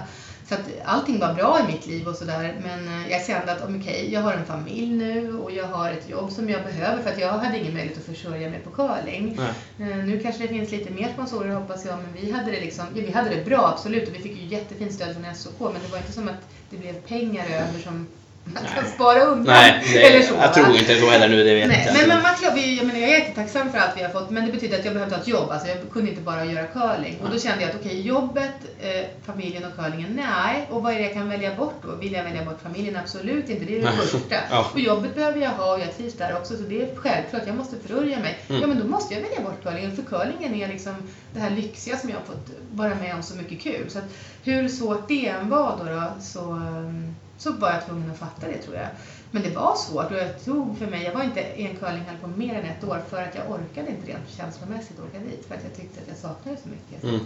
Så 0.48 0.54
att 0.54 0.60
allting 0.84 1.18
var 1.18 1.34
bra 1.34 1.60
i 1.60 1.72
mitt 1.72 1.86
liv 1.86 2.08
och 2.08 2.14
sådär. 2.16 2.60
Men 2.62 2.88
eh, 2.88 3.10
jag 3.10 3.26
kände 3.26 3.52
att 3.52 3.62
okej, 3.62 4.08
jag 4.12 4.20
har 4.20 4.32
en 4.32 4.44
familj 4.44 4.96
nu 4.96 5.38
och 5.38 5.52
jag 5.52 5.64
har 5.66 5.90
ett 5.90 6.08
jobb 6.08 6.32
som 6.32 6.48
jag 6.48 6.64
behöver 6.64 7.02
för 7.02 7.10
att 7.10 7.18
jag 7.20 7.32
hade 7.32 7.58
ingen 7.58 7.74
möjlighet 7.74 7.98
att 7.98 8.04
försörja 8.04 8.50
mig 8.50 8.60
på 8.60 8.70
curling. 8.70 9.38
Nej. 9.76 9.90
Eh, 9.90 9.96
Nu 9.96 10.20
kanske 10.20 10.42
det 10.42 10.48
finns 10.48 10.70
lite 10.70 10.90
mer 10.90 11.08
sponsorer 11.12 11.54
hoppas 11.54 11.84
jag, 11.84 11.98
men 11.98 12.22
vi 12.22 12.32
hade 12.32 12.50
det 12.50 12.60
liksom, 12.60 12.84
ja, 12.94 13.02
vi 13.06 13.10
hade 13.10 13.30
det 13.30 13.44
bra 13.44 13.68
absolut 13.74 14.08
och 14.08 14.14
vi 14.14 14.18
fick 14.18 14.36
ju 14.36 14.46
jättefint 14.46 14.92
stöd 14.94 15.14
från 15.16 15.34
SOK 15.34 15.60
men 15.60 15.82
det 15.82 15.88
var 15.92 15.98
inte 15.98 16.12
som 16.12 16.28
att 16.28 16.48
det 16.70 16.76
blev 16.76 16.94
pengar 16.94 17.46
över 17.46 17.78
som 17.84 18.06
kan 18.54 18.64
Nej. 18.82 18.92
spara 18.94 19.20
undan. 19.20 19.44
Nej, 19.54 19.84
det, 19.92 20.02
Eller 20.06 20.22
så, 20.26 20.34
jag 20.34 20.40
va? 20.40 20.48
tror 20.54 20.76
inte 20.76 20.94
så 21.00 21.10
heller 21.10 21.28
nu, 21.28 21.44
det 21.44 21.54
vet 21.54 21.68
Nej, 21.68 21.82
jag 21.86 21.94
men, 21.94 22.08
men 22.08 22.22
man, 22.22 22.34
klar- 22.34 22.54
vi- 22.54 22.76
jag, 22.76 22.86
menar, 22.86 23.00
jag 23.00 23.10
är 23.10 23.14
jättetacksam 23.18 23.72
för 23.72 23.78
allt 23.78 23.96
vi 23.96 24.02
har 24.02 24.10
fått 24.10 24.30
men 24.30 24.46
det 24.46 24.52
betyder 24.52 24.78
att 24.78 24.84
jag 24.84 24.94
behövde 24.94 25.14
ha 25.14 25.22
ett 25.22 25.28
jobb. 25.28 25.50
Alltså, 25.50 25.68
jag 25.68 25.76
kunde 25.92 26.10
inte 26.10 26.22
bara 26.22 26.44
göra 26.44 26.66
curling. 26.66 27.16
Och 27.22 27.30
då 27.30 27.38
kände 27.38 27.62
jag 27.62 27.70
att 27.70 27.76
okej, 27.80 28.00
jobbet, 28.00 28.54
eh, 28.80 29.04
familjen 29.26 29.64
och 29.64 29.76
curlingen, 29.84 30.12
nej. 30.16 30.66
Och 30.70 30.82
vad 30.82 30.92
är 30.92 30.96
det 30.96 31.02
jag 31.02 31.12
kan 31.12 31.28
välja 31.28 31.54
bort 31.54 31.74
då? 31.82 31.94
Vill 32.00 32.12
jag 32.12 32.24
välja 32.24 32.44
bort 32.44 32.58
familjen? 32.62 32.96
Absolut 32.96 33.48
inte, 33.50 33.64
det 33.64 33.78
är 33.78 33.82
det 33.82 33.92
första. 33.92 34.18
Ja. 34.50 34.70
Och 34.72 34.80
jobbet 34.80 35.14
behöver 35.14 35.40
jag 35.40 35.50
ha 35.50 35.72
och 35.74 35.80
jag 35.80 35.96
trivs 35.96 36.14
där 36.14 36.36
också 36.36 36.56
så 36.56 36.62
det 36.62 36.82
är 36.82 36.88
självklart, 36.96 37.42
jag 37.46 37.56
måste 37.56 37.76
försörja 37.82 38.18
mig. 38.18 38.38
Mm. 38.48 38.60
Ja 38.60 38.66
men 38.66 38.78
då 38.80 38.84
måste 38.86 39.14
jag 39.14 39.20
välja 39.20 39.40
bort 39.40 39.62
curlingen 39.62 39.96
för 39.96 40.02
curlingen 40.02 40.54
är 40.54 40.68
liksom 40.68 40.94
det 41.34 41.40
här 41.40 41.50
lyxiga 41.50 41.96
som 41.96 42.10
jag 42.10 42.16
har 42.16 42.24
fått 42.24 42.46
vara 42.72 42.94
med 42.94 43.14
om 43.14 43.22
så 43.22 43.36
mycket 43.36 43.60
kul. 43.60 43.84
Så 43.90 43.98
att 43.98 44.04
hur 44.44 44.68
svårt 44.68 45.08
det 45.08 45.28
än 45.28 45.48
var 45.48 45.76
då, 45.78 45.92
då 45.92 46.02
så, 46.20 46.40
um, 46.40 47.14
så 47.38 47.52
var 47.52 47.72
jag 47.72 47.86
tvungen 47.86 48.10
att 48.10 48.18
fatta 48.18 48.46
det 48.46 48.58
tror 48.58 48.76
jag. 48.76 48.88
Men 49.30 49.42
det 49.42 49.50
var 49.50 49.76
svårt 49.76 50.10
och 50.10 50.16
jag 50.16 50.44
tog 50.44 50.78
för 50.78 50.86
mig, 50.86 51.02
jag 51.02 51.12
var 51.12 51.22
inte 51.22 51.40
i 51.40 51.66
en 51.66 51.76
curlinghall 51.76 52.16
på 52.20 52.26
mer 52.26 52.54
än 52.54 52.64
ett 52.64 52.84
år 52.84 53.02
för 53.10 53.22
att 53.22 53.34
jag 53.34 53.50
orkade 53.50 53.90
inte 53.90 54.06
rent 54.06 54.30
känslomässigt 54.36 55.00
åka 55.00 55.18
dit 55.18 55.44
för 55.48 55.54
att 55.54 55.62
jag 55.62 55.76
tyckte 55.76 56.00
att 56.00 56.08
jag 56.08 56.16
saknade 56.16 56.58
så 56.62 56.68
mycket. 56.68 57.04
Mm. 57.04 57.20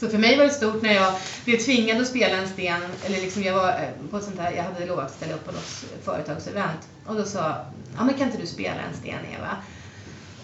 Så 0.00 0.08
för 0.08 0.18
mig 0.18 0.36
var 0.36 0.44
det 0.44 0.50
stort 0.50 0.82
när 0.82 0.94
jag 0.94 1.14
blev 1.44 1.58
tvingad 1.58 2.00
att 2.00 2.08
spela 2.08 2.36
en 2.36 2.48
sten, 2.48 2.80
eller 3.04 3.20
liksom 3.20 3.42
jag 3.42 3.54
var 3.54 3.68
eh, 3.68 4.08
på 4.10 4.20
sånt 4.20 4.38
här, 4.38 4.52
jag 4.52 4.62
hade 4.62 4.86
lovat 4.86 5.04
att 5.04 5.16
ställa 5.16 5.34
upp 5.34 5.46
på 5.46 5.52
något 5.52 5.84
företagsevent 6.04 6.88
och 7.06 7.16
då 7.16 7.24
sa, 7.24 7.40
ja 7.96 8.04
men 8.04 8.14
kan 8.14 8.26
inte 8.26 8.40
du 8.40 8.46
spela 8.46 8.80
en 8.80 8.94
sten 8.94 9.24
Eva? 9.38 9.56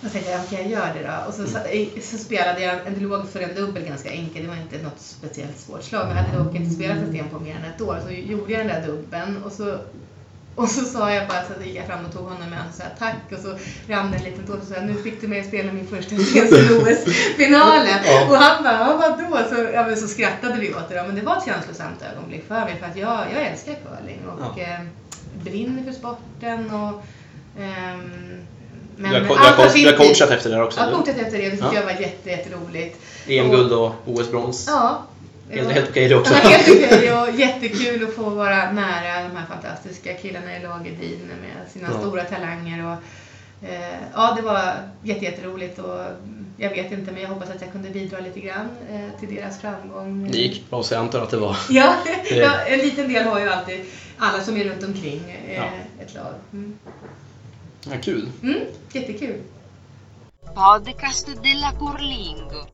Då 0.00 0.08
tänkte 0.08 0.30
jag, 0.30 0.40
okej 0.46 0.58
jag 0.62 0.70
gör 0.70 0.94
det 0.94 1.08
då. 1.08 1.28
Och 1.28 1.34
så, 1.34 1.46
så, 1.46 1.58
så 2.02 2.18
spelade 2.18 2.60
jag 2.62 2.86
en 2.86 2.94
låg 2.94 3.28
för 3.28 3.40
en 3.40 3.54
dubbel 3.54 3.84
ganska 3.84 4.10
enkel, 4.10 4.42
det 4.42 4.48
var 4.48 4.56
inte 4.56 4.78
något 4.82 5.00
speciellt 5.00 5.58
svårt 5.58 5.82
slag. 5.82 6.06
Men 6.08 6.16
jag 6.16 6.22
hade 6.24 6.44
dock 6.44 6.54
inte 6.54 6.74
spelat 6.74 6.96
en 6.98 7.08
sten 7.08 7.28
på 7.28 7.38
mer 7.40 7.56
än 7.56 7.64
ett 7.74 7.80
år. 7.80 8.00
Så 8.06 8.12
gjorde 8.12 8.52
jag 8.52 8.66
den 8.66 8.80
där 8.80 8.86
dubbeln 8.86 9.42
och 9.42 9.52
så 9.52 9.78
och 10.54 10.68
så 10.68 10.84
sa 10.84 11.12
jag 11.14 11.28
bara, 11.28 11.42
så 11.44 11.62
gick 11.64 11.76
jag 11.76 11.86
fram 11.86 12.04
och 12.04 12.12
tog 12.12 12.22
honom 12.24 12.50
med 12.50 12.58
och 12.68 12.74
sa 12.74 12.84
tack 12.98 13.32
och 13.32 13.38
så 13.38 13.48
rann 13.92 14.10
det 14.10 14.16
en 14.16 14.24
liten 14.24 14.46
tår 14.46 14.56
och 14.56 14.62
så 14.62 14.74
sa 14.74 14.80
nu 14.80 14.94
fick 14.94 15.20
du 15.20 15.28
mig 15.28 15.40
att 15.40 15.46
spela 15.46 15.72
min 15.72 15.86
första 15.86 16.14
OS-finalen. 16.82 17.98
Ja. 18.06 18.26
Och 18.30 18.36
han 18.36 18.62
bara, 18.64 18.72
ja, 18.72 18.96
vadå? 18.96 19.38
Så, 19.48 19.68
ja, 19.74 19.96
så 19.96 20.08
skrattade 20.08 20.60
vi 20.60 20.74
åt 20.74 20.88
det 20.88 20.98
då. 21.00 21.06
Men 21.06 21.14
det 21.14 21.22
var 21.22 21.36
ett 21.36 21.44
känslosamt 21.44 22.02
ögonblick 22.12 22.48
för 22.48 22.60
mig 22.64 22.76
för 22.80 22.86
att 22.86 22.96
jag, 22.96 23.26
jag 23.34 23.42
älskar 23.46 23.74
curling 23.74 24.20
och 24.28 24.58
Ja. 24.58 24.62
eh, 24.62 24.80
brinner 25.44 25.82
för 25.84 25.92
sporten 25.92 26.70
och 26.70 27.02
ehm, 27.62 28.40
men 28.98 29.12
du 29.12 29.18
har, 29.20 29.22
du 29.26 29.34
har, 29.34 29.52
coach- 29.68 29.84
du 29.90 29.96
coachat 29.96 30.30
efter 30.30 30.50
det 30.50 30.56
här 30.56 30.62
också? 30.64 30.80
Jag 30.80 30.86
har 30.86 30.92
coachat 30.92 31.16
efter 31.16 31.38
det, 31.38 31.44
det 31.44 31.50
tyckte 31.50 31.66
Ja. 31.66 31.74
jag 31.74 31.82
var 31.84 31.90
jätte, 32.00 32.30
jätteroligt. 32.30 32.96
EM-guld 33.28 33.72
och 33.72 33.94
OS-brons? 34.06 34.64
Ja. 34.68 35.02
det 35.48 35.54
Helt, 35.54 35.66
var- 35.66 35.74
helt 35.74 35.90
okej 35.90 36.08
det 36.08 36.14
också. 36.16 36.32
Ja, 36.34 36.38
helt 36.48 36.68
okej 36.84 37.12
och 37.12 37.30
jättekul 37.40 38.04
att 38.08 38.14
få 38.14 38.22
vara 38.30 38.72
nära 38.72 39.22
de 39.28 39.36
här 39.36 39.46
fantastiska 39.48 40.14
killarna 40.14 40.56
i 40.56 40.62
Lagerdin 40.62 41.20
med 41.40 41.70
sina 41.72 41.88
Ja. 41.92 42.00
stora 42.00 42.24
talanger. 42.24 42.84
Och, 42.86 43.68
eh, 43.68 43.94
ja, 44.14 44.32
det 44.36 44.42
var 44.42 44.72
jätte, 45.02 45.24
jätteroligt 45.24 45.78
och 45.78 46.00
jag 46.56 46.70
vet 46.70 46.92
inte 46.92 47.12
men 47.12 47.22
jag 47.22 47.28
hoppas 47.28 47.50
att 47.50 47.60
jag 47.60 47.72
kunde 47.72 47.88
bidra 47.90 48.20
lite 48.20 48.40
grann 48.40 48.68
eh, 48.92 49.20
till 49.20 49.34
deras 49.34 49.60
framgång. 49.60 50.28
Det 50.32 50.38
gick 50.38 50.70
bra 50.70 50.82
så 50.82 50.94
jag 50.94 51.00
antar 51.00 51.20
att 51.22 51.30
det 51.30 51.36
var... 51.36 51.56
Ja, 51.68 51.94
en 52.66 52.78
liten 52.78 53.12
del 53.12 53.24
har 53.24 53.40
ju 53.40 53.48
alltid 53.48 53.80
alla 54.18 54.42
som 54.44 54.56
är 54.56 54.64
runt 54.64 54.84
omkring 54.84 55.22
eh, 55.48 55.56
Ja. 55.56 55.64
ett 56.02 56.14
lag. 56.14 56.34
Mm. 56.52 56.78
Ja, 57.90 57.96
kul. 58.02 58.28
Mm, 58.42 58.60
jättekul. 58.92 59.34
Podcast 60.54 61.26
della 61.26 61.72
Curlingo. 61.78 62.66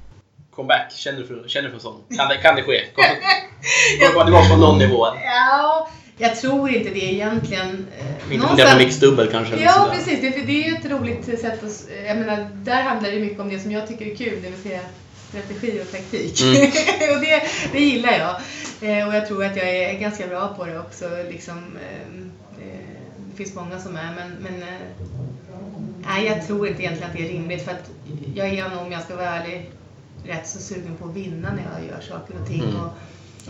Comeback, 0.51 0.93
känner 0.93 1.19
du 1.21 1.27
för, 1.27 1.49
känner 1.49 1.69
du 1.69 1.75
för 1.75 1.81
sånt? 1.81 2.03
Kan 2.17 2.29
det, 2.29 2.37
kan 2.37 2.57
det 2.57 2.63
ske? 2.63 2.81
Kommer 2.95 4.25
det 4.25 4.31
vara 4.31 4.49
på 4.49 4.57
någon 4.57 4.79
nivå? 4.79 5.07
Ja, 5.25 5.89
jag 6.19 6.37
tror 6.37 6.71
inte 6.71 6.91
det 6.91 7.13
egentligen. 7.13 7.87
Eh, 7.99 8.35
Inte 8.35 8.47
fundera 8.49 8.71
på 8.73 8.79
mixdubbel 8.79 9.29
kanske? 9.31 9.57
Ja, 9.63 9.89
precis. 9.93 10.21
Det, 10.21 10.27
är- 10.27 10.47
det 10.47 10.65
är 10.65 10.71
ju 10.71 10.77
ett 10.77 10.91
roligt 10.91 11.25
sätt 11.41 11.65
att... 11.65 11.87
Jag 12.07 12.17
menar, 12.19 12.49
där 12.55 12.83
handlar 12.83 13.11
det 13.11 13.21
mycket 13.21 13.41
om 13.41 13.49
det 13.49 13.59
som 13.61 13.73
jag 13.73 13.89
tycker 13.89 14.07
är 14.07 14.17
kul, 14.17 14.43
det 14.43 14.51
vill 14.51 14.63
säga 14.63 14.81
strategi 15.29 15.81
och 15.83 15.93
taktik. 15.93 16.41
Mm. 16.43 16.63
och 17.17 17.21
det, 17.21 17.43
det 17.73 17.81
gillar 17.81 18.13
jag. 18.13 18.31
Eh, 18.91 19.09
och 19.09 19.15
jag 19.15 19.27
tror 19.29 19.45
att 19.45 19.57
jag 19.57 19.69
är 19.69 19.99
ganska 19.99 20.27
bra 20.27 20.49
på 20.59 20.65
det 20.65 20.79
också. 20.79 21.05
Liksom, 21.31 21.59
ehm, 21.59 22.33
eh, 22.63 22.94
det 23.37 23.45
finns 23.45 23.55
många 23.57 23.79
som 23.81 23.97
är, 23.97 24.15
men, 24.17 24.31
men 24.41 24.63
eh, 24.63 24.69
nej, 26.07 26.27
jag 26.27 26.47
tror 26.47 26.69
inte 26.69 26.83
egentligen 26.83 27.11
att 27.11 27.17
det 27.17 27.25
är 27.25 27.33
rimligt. 27.33 27.65
För 27.65 27.73
att 27.73 27.91
jag 28.35 28.49
är 28.49 28.69
nog, 28.69 28.83
om 28.87 28.93
jag 28.93 29.03
ska 29.03 29.17
vara 29.17 29.27
ärlig, 29.29 29.71
rätt 30.27 30.49
så 30.49 30.59
sugen 30.59 30.97
på 30.97 31.09
att 31.09 31.15
vinna 31.17 31.49
när 31.53 31.63
jag 31.79 31.89
gör 31.89 32.01
saker 32.01 32.35
och 32.43 32.47
ting. 32.49 32.63
Mm. 32.63 32.77
Och, 32.77 32.91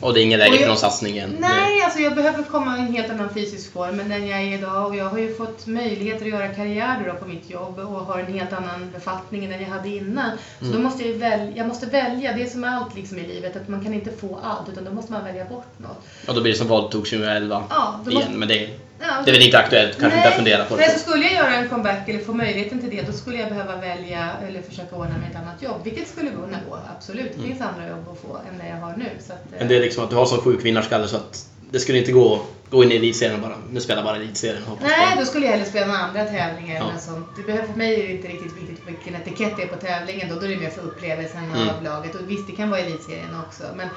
Och 0.08 0.14
det 0.14 0.20
är 0.20 0.22
ingen 0.22 0.38
läge 0.38 0.58
för 0.58 0.68
någon 0.68 0.76
satsning 0.76 1.18
än? 1.18 1.36
Nej, 1.40 1.82
alltså 1.84 2.00
jag 2.00 2.14
behöver 2.14 2.42
komma 2.42 2.76
i 2.78 2.80
en 2.80 2.92
helt 2.94 3.10
annan 3.10 3.34
fysisk 3.34 3.72
form 3.72 4.00
än 4.00 4.08
den 4.08 4.26
jag 4.26 4.40
är 4.42 4.58
idag. 4.58 4.86
Och 4.86 4.96
jag 4.96 5.04
har 5.04 5.18
ju 5.18 5.34
fått 5.34 5.66
möjligheter 5.66 6.24
att 6.26 6.32
göra 6.32 6.48
karriär 6.48 7.02
då 7.06 7.14
på 7.14 7.26
mitt 7.28 7.50
jobb 7.50 7.78
och 7.78 7.84
har 7.86 8.18
en 8.18 8.32
helt 8.32 8.52
annan 8.52 8.90
befattning 8.94 9.44
än 9.44 9.50
den 9.50 9.60
jag 9.62 9.68
hade 9.68 9.88
innan. 9.88 10.30
Så 10.58 10.64
Mm. 10.64 10.76
då 10.76 10.82
måste 10.82 11.08
jag, 11.08 11.18
välja, 11.18 11.56
jag 11.56 11.68
måste 11.68 11.86
välja. 11.86 12.32
Det 12.32 12.42
är 12.42 12.46
som 12.46 12.64
allt 12.64 12.94
liksom 12.96 13.18
i 13.18 13.26
livet, 13.26 13.56
att 13.56 13.68
man 13.68 13.84
kan 13.84 13.94
inte 13.94 14.10
få 14.10 14.38
allt 14.42 14.68
utan 14.68 14.84
då 14.84 14.90
måste 14.92 15.12
man 15.12 15.24
välja 15.24 15.44
bort 15.44 15.78
något. 15.78 16.02
Och 16.28 16.34
då 16.34 16.40
blir 16.40 16.52
det 16.52 16.58
som 16.58 16.68
vad 16.68 16.90
tog 16.90 17.04
2011 17.04 17.62
Ja, 17.70 18.00
igen, 18.08 18.14
måste, 18.14 18.30
men 18.38 18.48
det, 18.48 18.68
ja, 19.08 19.22
det 19.24 19.30
är 19.30 19.32
väl 19.32 19.42
inte 19.42 19.58
aktuellt, 19.58 20.00
kanske 20.00 20.16
inte 20.16 20.28
att 20.28 20.34
fundera 20.34 20.64
på 20.64 20.76
Nej, 20.76 20.86
det. 20.88 20.92
så 20.92 20.98
skulle 20.98 21.24
jag 21.24 21.32
göra 21.32 21.54
en 21.54 21.68
comeback 21.68 22.08
eller 22.08 22.18
få 22.18 22.32
möjligheten 22.32 22.80
till 22.80 22.90
det, 22.90 23.02
då 23.02 23.12
skulle 23.12 23.38
jag 23.38 23.48
behöva 23.48 23.76
välja 23.76 24.30
eller 24.48 24.62
försöka 24.62 24.96
ordna 24.96 25.18
mig 25.18 25.28
ett 25.30 25.36
annat 25.36 25.62
jobb. 25.62 25.80
Vilket 25.84 26.08
skulle 26.08 26.30
kunna 26.30 26.58
gå, 26.68 26.78
absolut. 26.96 27.32
Det 27.36 27.42
finns 27.42 27.60
andra 27.60 27.88
jobb 27.88 28.04
att 28.12 28.18
få 28.18 28.36
än 28.36 28.58
det 28.58 28.68
jag 28.68 28.76
har 28.76 28.96
nu. 28.96 29.10
Så 29.26 29.32
att, 29.32 29.38
eh, 29.52 29.58
Men 29.58 29.68
det 29.68 29.76
är 29.76 29.80
liksom 29.80 30.04
att 30.04 30.10
du 30.10 30.16
har 30.16 30.26
sån 30.26 30.40
sjuk 30.40 30.64
vinnarskalle 30.64 31.08
så 31.08 31.16
att 31.16 31.46
det 31.70 31.80
skulle 31.80 31.98
inte 31.98 32.12
gå 32.12 32.42
gå 32.74 32.84
in 32.84 32.92
i 32.92 32.96
elitserien 32.96 33.34
och 33.34 33.40
bara, 33.48 33.56
nu 33.72 33.80
spelar 33.80 34.02
jag 34.02 34.04
bara 34.04 34.16
elitserien 34.16 34.62
hoppas 34.62 34.88
Nej, 34.90 35.16
då 35.18 35.24
skulle 35.24 35.44
jag 35.46 35.52
hellre 35.52 35.66
spela 35.66 35.86
några 35.86 35.98
andra 36.00 36.24
tävlingar 36.24 36.74
Ja. 36.80 36.90
eller 36.90 36.98
sånt. 37.00 37.26
Det 37.36 37.42
behöver, 37.42 37.66
för 37.68 37.78
mig 37.78 37.94
är 38.00 38.06
det 38.06 38.12
inte 38.12 38.28
riktigt 38.28 38.56
viktigt 38.56 38.80
vilken 38.86 39.14
etikett 39.14 39.56
det 39.56 39.62
är 39.62 39.66
på 39.66 39.76
tävlingen 39.76 40.28
då. 40.28 40.34
Då 40.34 40.44
är 40.46 40.48
det 40.50 40.56
mer 40.56 40.70
för 40.70 40.82
upplevelsen 40.82 41.44
Mm. 41.54 41.68
av 41.68 41.82
laget. 41.82 42.14
Och 42.14 42.30
visst, 42.30 42.46
det 42.46 42.52
kan 42.52 42.70
vara 42.70 42.80
elitserien 42.80 43.36
också. 43.48 43.62
Men 43.76 43.88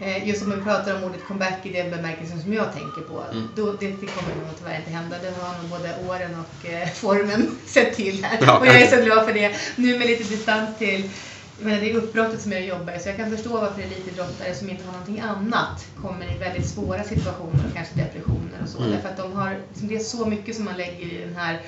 eh, 0.00 0.28
just 0.28 0.42
om 0.42 0.50
vi 0.50 0.56
pratar 0.56 0.94
om 0.96 1.04
ordet 1.04 1.20
comeback 1.28 1.58
i 1.62 1.72
den 1.72 1.90
bemärkelsen 1.90 2.42
som 2.42 2.52
jag 2.52 2.72
tänker 2.72 3.00
på. 3.00 3.22
Mm. 3.32 3.48
Då, 3.56 3.64
det, 3.72 3.86
det 3.86 4.06
kommer 4.06 4.34
nog 4.46 4.58
tyvärr 4.58 4.76
inte 4.76 4.90
hända. 4.90 5.16
Det 5.22 5.32
har 5.40 5.54
nog 5.62 5.70
både 5.70 5.94
åren 6.08 6.36
och 6.44 6.68
eh, 6.70 6.88
formen 6.88 7.58
sett 7.66 7.96
till 7.96 8.24
här. 8.24 8.38
Ja, 8.40 8.58
och 8.58 8.66
jag 8.66 8.80
är 8.82 8.96
så 8.96 9.04
glad 9.04 9.26
för 9.26 9.32
det. 9.32 9.52
Nu 9.76 9.98
med 9.98 10.06
lite 10.06 10.24
distans 10.24 10.78
till 10.78 11.10
menar, 11.64 11.80
det 11.80 11.90
är 11.90 11.96
uppbrottet 11.96 12.40
som 12.40 12.52
jag 12.52 12.66
jobbar 12.66 12.98
så 12.98 13.08
jag 13.08 13.16
kan 13.16 13.30
förstå 13.30 13.60
varför 13.60 13.82
elitidrottare 13.82 14.54
som 14.54 14.70
inte 14.70 14.84
har 14.84 14.92
någonting 14.92 15.20
annat 15.20 15.86
kommer 16.02 16.34
i 16.34 16.38
väldigt 16.38 16.66
svåra 16.68 17.04
situationer 17.04 17.70
kanske 17.74 17.94
depressioner 17.94 18.62
och 18.62 18.68
så. 18.68 18.78
Mm. 18.78 18.90
Därför 18.90 19.08
att 19.08 19.16
de 19.16 19.32
har, 19.32 19.58
liksom, 19.68 19.88
det 19.88 19.94
är 19.94 19.98
så 19.98 20.26
mycket 20.26 20.56
som 20.56 20.64
man 20.64 20.76
lägger 20.76 21.06
i 21.06 21.20
den 21.26 21.36
här 21.36 21.62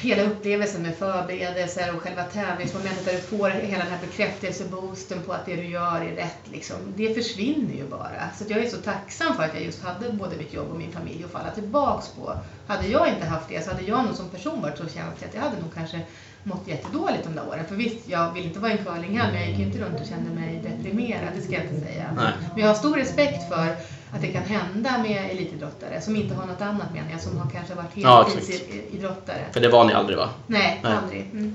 hela 0.00 0.22
upplevelsen 0.22 0.82
med 0.82 0.96
förberedelser 0.96 1.94
och 1.96 2.02
själva 2.02 2.22
tävlingsmomentet 2.22 3.04
där 3.04 3.12
du 3.12 3.18
får 3.18 3.48
hela 3.50 3.84
den 3.84 3.92
här 3.92 4.00
bekräftelseboosten 4.00 5.22
på 5.22 5.32
att 5.32 5.46
det 5.46 5.56
du 5.56 5.64
gör 5.64 6.00
är 6.00 6.16
rätt. 6.16 6.42
Liksom. 6.52 6.76
Det 6.96 7.14
försvinner 7.14 7.74
ju 7.74 7.84
bara. 7.88 8.30
Så 8.38 8.44
jag 8.48 8.64
är 8.64 8.68
så 8.68 8.76
tacksam 8.76 9.36
för 9.36 9.42
att 9.42 9.54
jag 9.54 9.64
just 9.64 9.82
hade 9.82 10.12
både 10.12 10.36
mitt 10.36 10.52
jobb 10.52 10.70
och 10.70 10.78
min 10.78 10.92
familj 10.92 11.24
att 11.24 11.30
falla 11.30 11.50
tillbaks 11.50 12.08
på. 12.08 12.34
Hade 12.66 12.86
jag 12.86 13.08
inte 13.08 13.26
haft 13.26 13.48
det 13.48 13.64
så 13.64 13.70
hade 13.70 13.82
jag 13.82 14.04
nog 14.04 14.14
som 14.14 14.28
person 14.28 14.62
varit 14.62 14.78
så 14.78 14.88
känslig 14.88 15.28
att 15.28 15.34
jag 15.34 15.42
hade 15.42 15.60
nog 15.60 15.74
kanske 15.74 16.00
mått 16.42 16.68
jättedåligt 16.68 17.24
de 17.24 17.34
där 17.34 17.48
åren. 17.48 17.64
För 17.68 17.74
visst, 17.74 18.08
jag 18.08 18.32
vill 18.32 18.44
inte 18.44 18.58
vara 18.58 18.72
en 18.72 18.84
curlinghall 18.84 19.32
men 19.32 19.40
jag 19.40 19.50
gick 19.50 19.58
ju 19.58 19.64
inte 19.64 19.78
runt 19.78 20.00
och 20.00 20.06
kände 20.06 20.40
mig 20.40 20.60
deprimerad, 20.62 21.28
det 21.36 21.42
ska 21.42 21.52
jag 21.52 21.64
inte 21.64 21.86
säga. 21.86 22.12
Nej. 22.16 22.32
Men 22.54 22.62
jag 22.62 22.68
har 22.68 22.74
stor 22.74 22.96
respekt 22.96 23.48
för 23.48 23.76
att 24.12 24.20
det 24.20 24.28
kan 24.28 24.42
hända 24.42 24.98
med 25.02 25.30
elitidrottare 25.30 26.00
som 26.00 26.16
inte 26.16 26.34
har 26.34 26.46
något 26.46 26.60
annat 26.60 26.94
menar 26.94 27.10
jag, 27.10 27.20
som 27.20 27.38
har 27.38 27.50
kanske 27.50 27.74
varit 27.74 27.90
Ja, 27.94 28.28
heltidsidrottare. 28.34 29.44
För 29.52 29.60
det 29.60 29.68
var 29.68 29.84
ni 29.84 29.92
aldrig 29.92 30.18
va? 30.18 30.28
Nej, 30.46 30.80
Nej. 30.82 30.92
aldrig. 30.92 31.20
Mm. 31.32 31.54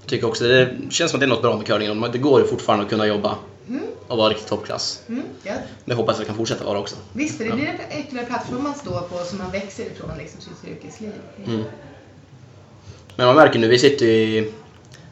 Jag 0.00 0.08
tycker 0.08 0.26
också 0.26 0.44
det 0.44 0.76
känns 0.90 1.10
som 1.10 1.18
att 1.18 1.20
det 1.20 1.26
är 1.26 1.28
något 1.28 1.42
bra 1.42 1.56
med 1.56 1.66
curlingen. 1.66 2.00
Det 2.12 2.18
går 2.18 2.40
ju 2.40 2.46
fortfarande 2.46 2.84
att 2.84 2.90
kunna 2.90 3.06
jobba 3.06 3.36
Mm. 3.68 3.82
och 4.08 4.18
vara 4.18 4.30
riktigt 4.30 4.48
toppklass. 4.48 5.02
Mm, 5.08 5.22
ja. 5.42 5.52
Det 5.84 5.94
hoppas 5.94 6.18
jag 6.18 6.26
kan 6.26 6.36
fortsätta 6.36 6.64
vara 6.64 6.78
också. 6.78 6.96
Visst, 7.12 7.38
det 7.38 7.44
Ja. 7.44 7.54
blir 7.54 7.66
en 7.90 8.00
ytterligare 8.00 8.26
plattform 8.26 8.62
man 8.62 8.74
står 8.74 9.00
på 9.00 9.18
som 9.24 9.38
man 9.38 9.50
växer 9.50 9.82
ifrån 9.86 10.10
liksom, 10.18 10.40
sitt 10.40 10.70
yrkesliv. 10.70 11.12
Mm. 11.46 11.62
Men 13.16 13.26
man 13.26 13.36
märker 13.36 13.58
nu, 13.58 13.68
vi 13.68 13.78
sitter 13.78 14.06
i 14.06 14.52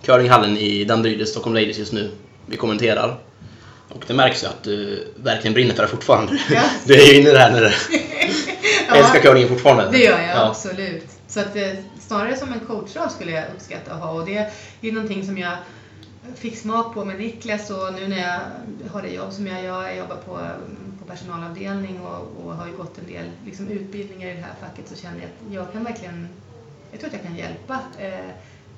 curlinghallen 0.02 0.56
i 0.56 0.84
Danderyd, 0.84 1.28
Stockholm 1.28 1.54
Ladies 1.54 1.78
just 1.78 1.92
nu. 1.92 2.10
Vi 2.46 2.56
kommenterar. 2.56 3.18
Och 3.94 4.04
det 4.06 4.14
märks 4.14 4.42
ju 4.42 4.46
att 4.46 4.62
du 4.62 5.06
verkligen 5.16 5.54
brinner 5.54 5.74
för 5.74 5.82
det 5.82 5.88
fortfarande. 5.88 6.32
Ja. 6.50 6.62
Du 6.84 6.94
är 6.94 7.06
ju 7.06 7.20
inne 7.20 7.30
där 7.30 7.50
när 7.50 7.60
du 7.60 7.66
älskar 8.98 9.20
curlingen 9.20 9.48
fortfarande. 9.48 9.88
Det 9.90 9.98
gör 9.98 10.20
jag 10.20 10.36
Ja. 10.36 10.48
absolut. 10.48 11.06
Så 11.28 11.40
att, 11.40 11.56
eh, 11.56 11.70
snarare 12.00 12.36
som 12.36 12.52
en 12.52 12.60
coachroll 12.60 13.10
skulle 13.10 13.30
jag 13.30 13.44
uppskatta 13.56 13.92
att 13.94 14.00
ha 14.00 14.10
och 14.10 14.26
det 14.26 14.50
är 14.80 14.92
någonting 14.92 15.26
som 15.26 15.38
jag 15.38 15.56
fick 16.34 16.56
smak 16.58 16.94
på 16.94 17.04
med 17.04 17.18
Niklas 17.18 17.70
och 17.70 17.94
nu 17.94 18.08
när 18.08 18.18
jag 18.20 18.40
har 18.92 19.02
det 19.02 19.08
jobb 19.08 19.32
som 19.32 19.46
jag 19.46 19.64
gör, 19.64 19.82
jag 19.82 19.96
jobbar 19.96 20.16
på, 20.16 20.38
personalavdelning 21.10 22.00
och, 22.00 22.44
och 22.44 22.54
har 22.54 22.66
ju 22.66 22.76
gått 22.76 22.98
en 22.98 23.06
del 23.06 23.24
liksom, 23.46 23.68
utbildningar 23.68 24.28
i 24.28 24.34
det 24.34 24.40
här 24.40 24.54
facket 24.60 24.88
så 24.88 24.96
känner 24.96 25.20
jag 25.20 25.24
att 25.26 25.54
jag 25.54 25.72
kan 25.72 25.84
verkligen, 25.84 26.28
jag 26.90 27.00
tror 27.00 27.08
att 27.08 27.14
jag 27.14 27.22
kan 27.22 27.36
hjälpa 27.36 27.80
eh, 27.98 28.30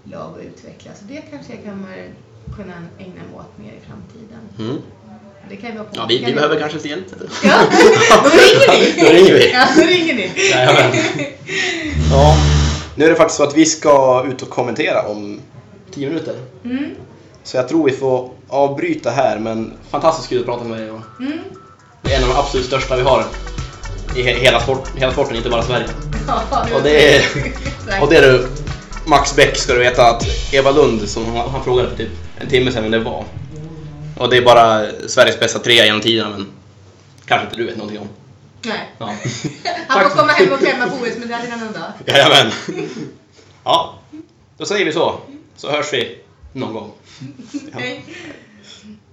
lag 0.05 0.39
att 0.39 0.45
utvecklas. 0.45 0.99
Så 0.99 1.05
det 1.05 1.23
kanske 1.31 1.53
jag 1.55 1.65
kommer 1.65 2.09
kunna 2.57 2.75
ägna 2.99 3.15
mig 3.15 3.35
åt 3.37 3.59
mer 3.59 3.73
i 3.73 3.81
framtiden. 3.87 4.43
Mm. 4.59 4.83
Det 5.51 5.57
kan 5.57 5.71
ju 5.71 5.77
vara 5.77 5.85
på. 5.89 5.95
Ja, 5.97 6.07
vi, 6.09 6.25
vi 6.25 6.33
behöver 6.33 6.59
kanske 6.61 6.77
lite 6.77 6.89
hjälp. 6.89 7.07
Ja, 7.45 7.55
då 8.23 8.29
ringer 8.31 8.79
ni! 8.79 9.03
Då 9.03 9.13
ringer 9.13 9.33
vi. 9.35 9.53
Ja, 9.53 9.67
då 9.77 9.83
ringer 9.83 10.15
ni. 10.15 10.31
Jajamän. 10.51 10.93
Ja, 12.13 12.37
nu 12.95 13.05
är 13.05 13.09
det 13.11 13.15
faktiskt 13.17 13.37
så 13.37 13.43
att 13.45 13.57
vi 13.57 13.67
ska 13.67 14.25
ut 14.29 14.43
och 14.43 14.51
kommentera 14.51 15.03
om 15.03 15.41
10 15.95 16.09
minuter. 16.09 16.35
Mm, 16.65 16.85
Så 17.45 17.57
jag 17.57 17.69
tror 17.69 17.85
vi 17.85 17.93
får 17.93 18.31
avbryta 18.49 19.11
här, 19.11 19.39
men 19.39 19.73
fantastiskt 19.91 20.29
kul 20.29 20.41
att 20.41 20.47
prata 20.47 20.65
med 20.65 20.79
dig. 20.79 20.89
Mm. 20.89 21.39
Det 22.03 22.13
är 22.13 22.17
en 22.17 22.23
av 22.23 22.29
de 22.29 22.37
absolut 22.37 22.67
största 22.67 22.97
vi 22.97 23.03
har 23.03 23.25
i 24.17 24.23
he- 24.23 24.41
hela, 24.41 24.61
sport, 24.61 24.89
hela 24.97 25.13
sporten, 25.13 25.37
inte 25.37 25.51
bara 25.51 25.63
Sverige. 25.63 25.87
Ja, 26.29 26.67
Och 26.75 26.83
det 26.83 27.15
är, 27.17 27.23
och 28.03 28.09
det 28.11 28.17
är 28.17 28.23
du, 28.23 28.47
Max 29.07 29.37
Bäck 29.37 29.57
ska 29.57 29.73
du 29.73 29.79
veta 29.79 30.07
att 30.11 30.25
Eva 30.53 30.71
Lund, 30.71 31.09
som 31.09 31.27
han, 31.37 31.51
han 31.51 31.65
frågade 31.65 31.89
för 31.91 31.97
typ 31.97 32.11
en 32.39 32.49
timme 32.49 32.73
sedan 32.73 32.83
vem 32.83 32.93
det 32.93 32.99
var. 32.99 33.25
Och 34.17 34.31
det 34.31 34.37
är 34.37 34.43
bara 34.43 34.87
Sveriges 35.09 35.41
bästa 35.41 35.59
trea 35.59 35.85
genom 35.85 36.01
tiderna, 36.01 36.31
men 36.31 36.47
kanske 37.25 37.45
inte 37.47 37.57
du 37.57 37.67
vet 37.67 37.77
någonting 37.77 38.01
om. 38.01 38.09
Nej. 38.63 38.91
Ja. 38.99 39.07
Han 39.89 40.11
får 40.11 40.17
komma 40.17 40.33
hem 40.33 40.53
och 40.53 40.59
klämma 40.59 40.87
på 40.87 40.97
OS-medaljen 40.97 41.59
någon 41.59 41.73
dag. 41.73 41.93
Jajamän. 42.07 42.53
Ja, 43.65 43.99
då 44.59 44.67
säger 44.67 44.85
vi 44.85 44.93
så. 44.93 45.21
Så 45.57 45.71
hörs 45.71 45.93
vi 45.93 46.19
någon 46.53 46.73
gång. 46.73 46.93
Ja. 47.73 47.81